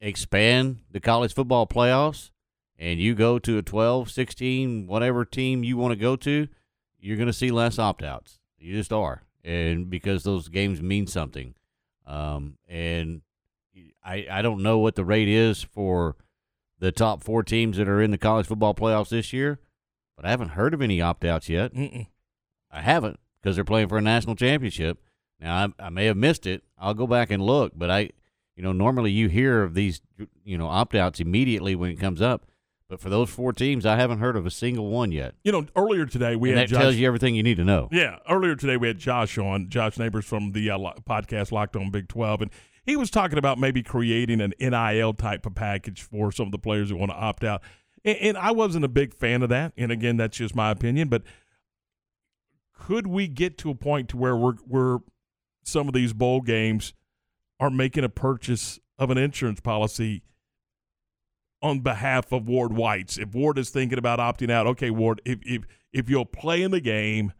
expand 0.00 0.78
the 0.90 1.00
college 1.00 1.34
football 1.34 1.66
playoffs 1.66 2.30
and 2.78 3.00
you 3.00 3.14
go 3.14 3.38
to 3.38 3.58
a 3.58 3.62
12, 3.62 4.10
16, 4.10 4.86
whatever 4.86 5.24
team 5.24 5.64
you 5.64 5.76
want 5.76 5.92
to 5.92 5.98
go 5.98 6.16
to, 6.16 6.48
you're 6.98 7.16
going 7.16 7.26
to 7.26 7.32
see 7.32 7.50
less 7.50 7.78
opt-outs. 7.78 8.38
You 8.58 8.74
just 8.74 8.92
are. 8.92 9.22
And 9.44 9.88
because 9.88 10.24
those 10.24 10.48
games 10.48 10.82
mean 10.82 11.06
something. 11.06 11.54
Um, 12.06 12.58
and 12.68 13.22
I 14.04 14.26
I 14.30 14.42
don't 14.42 14.62
know 14.62 14.78
what 14.78 14.94
the 14.94 15.04
rate 15.04 15.28
is 15.28 15.62
for 15.62 16.16
the 16.78 16.92
top 16.92 17.22
4 17.22 17.42
teams 17.42 17.76
that 17.78 17.88
are 17.88 18.02
in 18.02 18.10
the 18.10 18.18
college 18.18 18.46
football 18.46 18.74
playoffs 18.74 19.08
this 19.08 19.32
year, 19.32 19.58
but 20.14 20.24
I 20.24 20.30
haven't 20.30 20.50
heard 20.50 20.74
of 20.74 20.82
any 20.82 21.00
opt-outs 21.00 21.48
yet. 21.48 21.74
Mm-mm. 21.74 22.06
I 22.70 22.82
haven't 22.82 23.18
because 23.40 23.56
they're 23.56 23.64
playing 23.64 23.88
for 23.88 23.98
a 23.98 24.02
national 24.02 24.36
championship. 24.36 24.98
Now 25.40 25.72
I, 25.78 25.86
I 25.86 25.90
may 25.90 26.06
have 26.06 26.16
missed 26.16 26.46
it. 26.46 26.62
I'll 26.78 26.94
go 26.94 27.06
back 27.06 27.30
and 27.30 27.42
look, 27.42 27.72
but 27.74 27.90
I, 27.90 28.10
you 28.54 28.62
know, 28.62 28.72
normally 28.72 29.10
you 29.10 29.28
hear 29.28 29.62
of 29.62 29.74
these, 29.74 30.00
you 30.44 30.58
know, 30.58 30.66
opt 30.66 30.94
outs 30.94 31.20
immediately 31.20 31.74
when 31.74 31.90
it 31.90 32.00
comes 32.00 32.20
up. 32.20 32.46
But 32.88 33.00
for 33.00 33.10
those 33.10 33.30
four 33.30 33.52
teams, 33.52 33.84
I 33.84 33.96
haven't 33.96 34.20
heard 34.20 34.36
of 34.36 34.46
a 34.46 34.50
single 34.50 34.88
one 34.88 35.10
yet. 35.10 35.34
You 35.42 35.50
know, 35.50 35.66
earlier 35.74 36.06
today 36.06 36.36
we 36.36 36.50
and 36.50 36.58
had 36.58 36.68
that 36.68 36.72
Josh, 36.72 36.82
tells 36.82 36.94
you 36.94 37.06
everything 37.06 37.34
you 37.34 37.42
need 37.42 37.56
to 37.56 37.64
know. 37.64 37.88
Yeah, 37.90 38.18
earlier 38.30 38.54
today 38.54 38.76
we 38.76 38.86
had 38.86 38.98
Josh 38.98 39.36
on, 39.38 39.68
Josh 39.68 39.98
Neighbors 39.98 40.24
from 40.24 40.52
the 40.52 40.70
uh, 40.70 40.78
podcast 41.08 41.50
Locked 41.50 41.74
On 41.74 41.90
Big 41.90 42.06
12, 42.06 42.42
and 42.42 42.50
he 42.84 42.94
was 42.94 43.10
talking 43.10 43.38
about 43.38 43.58
maybe 43.58 43.82
creating 43.82 44.40
an 44.40 44.54
NIL 44.60 45.14
type 45.14 45.46
of 45.46 45.56
package 45.56 46.02
for 46.02 46.30
some 46.30 46.46
of 46.46 46.52
the 46.52 46.58
players 46.58 46.90
that 46.90 46.96
want 46.96 47.10
to 47.10 47.16
opt 47.16 47.42
out. 47.42 47.62
And, 48.04 48.16
and 48.18 48.38
I 48.38 48.52
wasn't 48.52 48.84
a 48.84 48.88
big 48.88 49.12
fan 49.14 49.42
of 49.42 49.48
that. 49.48 49.72
And 49.76 49.90
again, 49.90 50.16
that's 50.16 50.36
just 50.36 50.54
my 50.54 50.70
opinion. 50.70 51.08
But 51.08 51.22
could 52.72 53.08
we 53.08 53.26
get 53.26 53.58
to 53.58 53.70
a 53.70 53.74
point 53.74 54.08
to 54.10 54.16
where 54.16 54.36
we're, 54.36 54.54
we're 54.64 54.98
some 55.64 55.88
of 55.88 55.94
these 55.94 56.12
bowl 56.12 56.40
games 56.40 56.94
are 57.58 57.70
making 57.70 58.04
a 58.04 58.08
purchase 58.08 58.78
of 58.98 59.10
an 59.10 59.18
insurance 59.18 59.60
policy 59.60 60.22
on 61.62 61.80
behalf 61.80 62.32
of 62.32 62.48
Ward 62.48 62.72
Whites. 62.72 63.18
If 63.18 63.34
Ward 63.34 63.58
is 63.58 63.70
thinking 63.70 63.98
about 63.98 64.18
opting 64.18 64.50
out, 64.50 64.66
okay, 64.66 64.90
Ward, 64.90 65.20
if 65.24 65.38
if 65.44 65.64
if 65.92 66.08
you'll 66.10 66.26
play 66.26 66.62
in 66.62 66.70
the 66.70 66.80
game, 66.80 67.32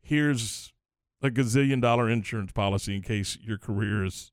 here's 0.00 0.72
a 1.22 1.30
gazillion 1.30 1.80
dollar 1.80 2.08
insurance 2.08 2.52
policy 2.52 2.96
in 2.96 3.02
case 3.02 3.38
your 3.42 3.58
career 3.58 4.04
is 4.04 4.32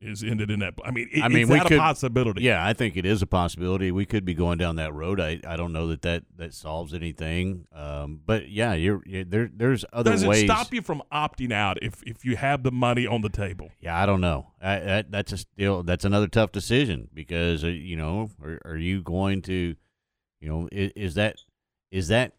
is 0.00 0.22
ended 0.22 0.50
in 0.50 0.60
that. 0.60 0.74
I 0.84 0.90
mean, 0.90 1.08
i- 1.16 1.22
I 1.22 1.28
mean, 1.28 1.48
we 1.48 1.58
could, 1.60 1.72
a 1.72 1.78
possibility? 1.78 2.42
Yeah, 2.42 2.64
I 2.64 2.74
think 2.74 2.96
it 2.96 3.06
is 3.06 3.22
a 3.22 3.26
possibility. 3.26 3.90
We 3.90 4.04
could 4.04 4.24
be 4.24 4.34
going 4.34 4.58
down 4.58 4.76
that 4.76 4.92
road. 4.92 5.20
I, 5.20 5.40
I 5.46 5.56
don't 5.56 5.72
know 5.72 5.86
that 5.88 6.02
that, 6.02 6.24
that 6.36 6.52
solves 6.54 6.92
anything. 6.92 7.66
Um, 7.74 8.20
but 8.26 8.48
yeah, 8.50 8.74
you're, 8.74 9.02
you 9.06 9.24
there. 9.24 9.48
There's 9.54 9.84
other 9.92 10.12
Does 10.12 10.26
ways. 10.26 10.42
it 10.42 10.46
stop 10.46 10.72
you 10.74 10.82
from 10.82 11.02
opting 11.12 11.52
out 11.52 11.78
if 11.82 12.02
if 12.04 12.24
you 12.24 12.36
have 12.36 12.62
the 12.62 12.70
money 12.72 13.06
on 13.06 13.22
the 13.22 13.30
table? 13.30 13.70
Yeah, 13.80 14.00
I 14.00 14.04
don't 14.06 14.20
know. 14.20 14.48
I, 14.60 14.78
that, 14.80 15.10
that's 15.10 15.32
a 15.32 15.38
still 15.38 15.82
that's 15.82 16.04
another 16.04 16.28
tough 16.28 16.52
decision 16.52 17.08
because 17.14 17.64
uh, 17.64 17.68
you 17.68 17.96
know, 17.96 18.30
are, 18.42 18.60
are 18.64 18.76
you 18.76 19.02
going 19.02 19.40
to, 19.42 19.76
you 20.40 20.48
know, 20.48 20.68
is, 20.72 20.92
is 20.94 21.14
that 21.14 21.36
is 21.90 22.08
that 22.08 22.32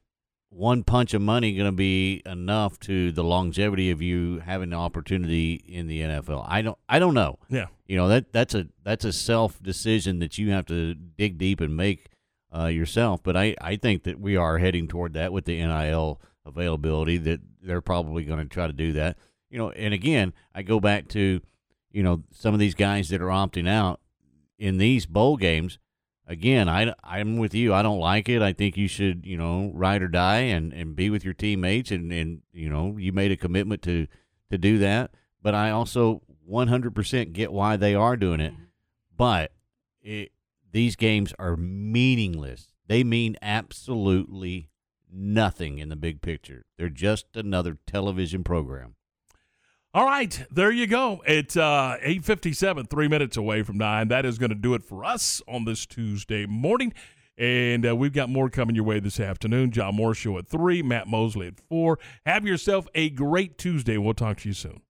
one 0.50 0.84
punch 0.84 1.14
of 1.14 1.22
money 1.22 1.56
going 1.56 1.68
to 1.70 1.76
be 1.76 2.22
enough 2.26 2.80
to 2.82 3.12
the 3.12 3.24
longevity 3.24 3.92
of 3.92 4.02
you 4.02 4.40
having 4.40 4.70
the 4.72 4.76
opportunity 4.76 5.56
in 5.56 5.88
the 5.88 6.02
NFL? 6.02 6.46
I 6.48 6.62
don't 6.62 6.78
I 6.88 7.00
don't 7.00 7.14
know. 7.14 7.40
Yeah. 7.50 7.68
You 7.86 7.98
know 7.98 8.08
that 8.08 8.32
that's 8.32 8.54
a 8.54 8.68
that's 8.84 9.06
a 9.06 9.14
self 9.14 9.62
decision 9.62 10.20
that 10.20 10.38
you 10.38 10.52
have 10.52 10.66
to 10.68 10.94
dig 10.94 11.38
deep 11.38 11.62
and 11.62 11.76
make 11.76 12.10
uh, 12.56 12.68
yourself. 12.68 13.22
But 13.24 13.38
I 13.38 13.56
I 13.62 13.76
think 13.76 14.04
that 14.04 14.20
we 14.20 14.36
are 14.36 14.58
heading 14.58 14.88
toward 14.88 15.14
that 15.14 15.32
with 15.34 15.46
the 15.46 15.58
NIL 15.58 16.22
availability. 16.46 17.18
That 17.18 17.42
they're 17.62 17.82
probably 17.82 18.24
going 18.24 18.40
to 18.40 18.46
try 18.46 18.68
to 18.68 18.74
do 18.74 18.94
that. 18.94 19.18
You 19.50 19.58
know, 19.58 19.72
and 19.72 19.94
again, 19.94 20.34
I 20.54 20.64
go 20.64 20.80
back 20.80 21.08
to 21.10 21.42
you 21.92 22.04
know 22.04 22.24
some 22.32 22.54
of 22.54 22.60
these 22.60 22.76
guys 22.76 23.10
that 23.10 23.22
are 23.22 23.28
opting 23.28 23.70
out 23.70 24.00
in 24.58 24.78
these 24.78 25.06
bowl 25.06 25.38
games. 25.38 25.80
Again, 26.28 26.68
I 26.68 26.94
I'm 27.04 27.38
with 27.38 27.54
you. 27.54 27.74
I 27.74 27.82
don't 27.82 28.00
like 28.00 28.28
it. 28.28 28.42
I 28.42 28.52
think 28.52 28.76
you 28.76 28.88
should 28.88 29.26
you 29.26 29.38
know 29.38 29.72
ride 29.74 30.02
or 30.02 30.10
die 30.10 30.40
and, 30.40 30.74
and 30.74 30.96
be 30.96 31.10
with 31.10 31.24
your 31.24 31.34
teammates 31.34 31.90
and, 31.90 32.12
and 32.12 32.42
you 32.52 32.70
know 32.70 32.98
you 32.98 33.14
made 33.14 33.32
a 33.32 33.38
commitment 33.38 33.82
to 33.84 34.08
to 34.52 34.58
do 34.58 34.78
that. 34.80 35.12
But 35.42 35.56
I 35.56 35.72
also 35.72 36.22
100% 36.50 37.34
get 37.34 37.52
why 37.52 37.78
they 37.78 37.96
are 37.96 38.18
doing 38.18 38.40
it. 38.40 38.54
Mm-hmm. 38.54 38.64
But 39.16 39.52
it, 40.02 40.32
these 40.72 40.96
games 40.96 41.34
are 41.40 41.56
meaningless. 41.56 42.72
They 42.88 43.04
mean 43.04 43.38
absolutely 43.42 44.70
nothing 45.12 45.80
in 45.80 45.90
the 45.90 45.96
big 45.96 46.22
picture. 46.22 46.66
They're 46.78 46.90
just 46.90 47.36
another 47.36 47.78
television 47.86 48.44
program. 48.44 48.96
All 49.98 50.06
right, 50.06 50.46
there 50.52 50.70
you 50.70 50.86
go. 50.86 51.24
It's 51.26 51.58
uh, 51.58 51.98
8.57, 52.06 52.88
three 52.88 53.08
minutes 53.08 53.36
away 53.36 53.64
from 53.64 53.80
9. 53.80 54.10
That 54.10 54.28
is 54.28 54.38
going 54.38 54.52
to 54.52 54.56
do 54.56 54.76
it 54.76 54.84
for 54.84 55.04
us 55.04 55.42
on 55.48 55.66
this 55.66 55.88
Tuesday 55.88 56.46
morning. 56.46 56.94
And 57.36 57.84
uh, 57.84 57.96
we've 57.96 58.14
got 58.14 58.30
more 58.30 58.48
coming 58.48 58.76
your 58.76 58.86
way 58.86 59.00
this 59.00 59.20
afternoon. 59.20 59.72
John 59.72 59.96
Moore 59.96 60.14
Show 60.14 60.38
at 60.38 60.48
3, 60.48 60.84
Matt 60.84 61.08
Mosley 61.08 61.48
at 61.48 61.60
4. 61.68 61.98
Have 62.28 62.46
yourself 62.46 62.88
a 62.94 63.10
great 63.10 63.58
Tuesday. 63.58 63.98
We'll 63.98 64.14
talk 64.14 64.38
to 64.42 64.50
you 64.50 64.54
soon. 64.54 64.82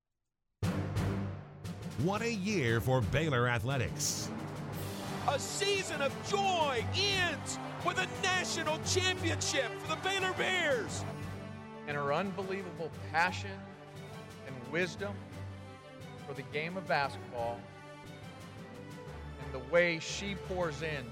What 2.03 2.21
a 2.21 2.33
year 2.33 2.81
for 2.81 2.99
Baylor 2.99 3.47
Athletics. 3.47 4.29
A 5.29 5.39
season 5.39 6.01
of 6.01 6.11
joy 6.29 6.83
ends 6.97 7.59
with 7.85 7.97
a 7.97 8.07
national 8.21 8.77
championship 8.79 9.71
for 9.79 9.95
the 9.95 10.01
Baylor 10.01 10.33
Bears. 10.33 11.05
and 11.87 11.95
her 11.95 12.11
unbelievable 12.11 12.91
passion 13.09 13.51
and 13.51 13.76
wisdom 14.77 15.15
for 16.27 16.35
the 16.35 16.43
game 16.53 16.77
of 16.77 16.87
basketball 16.87 17.59
and 19.43 19.51
the 19.51 19.73
way 19.73 19.97
she 19.97 20.35
pours 20.47 20.83
in 20.83 21.03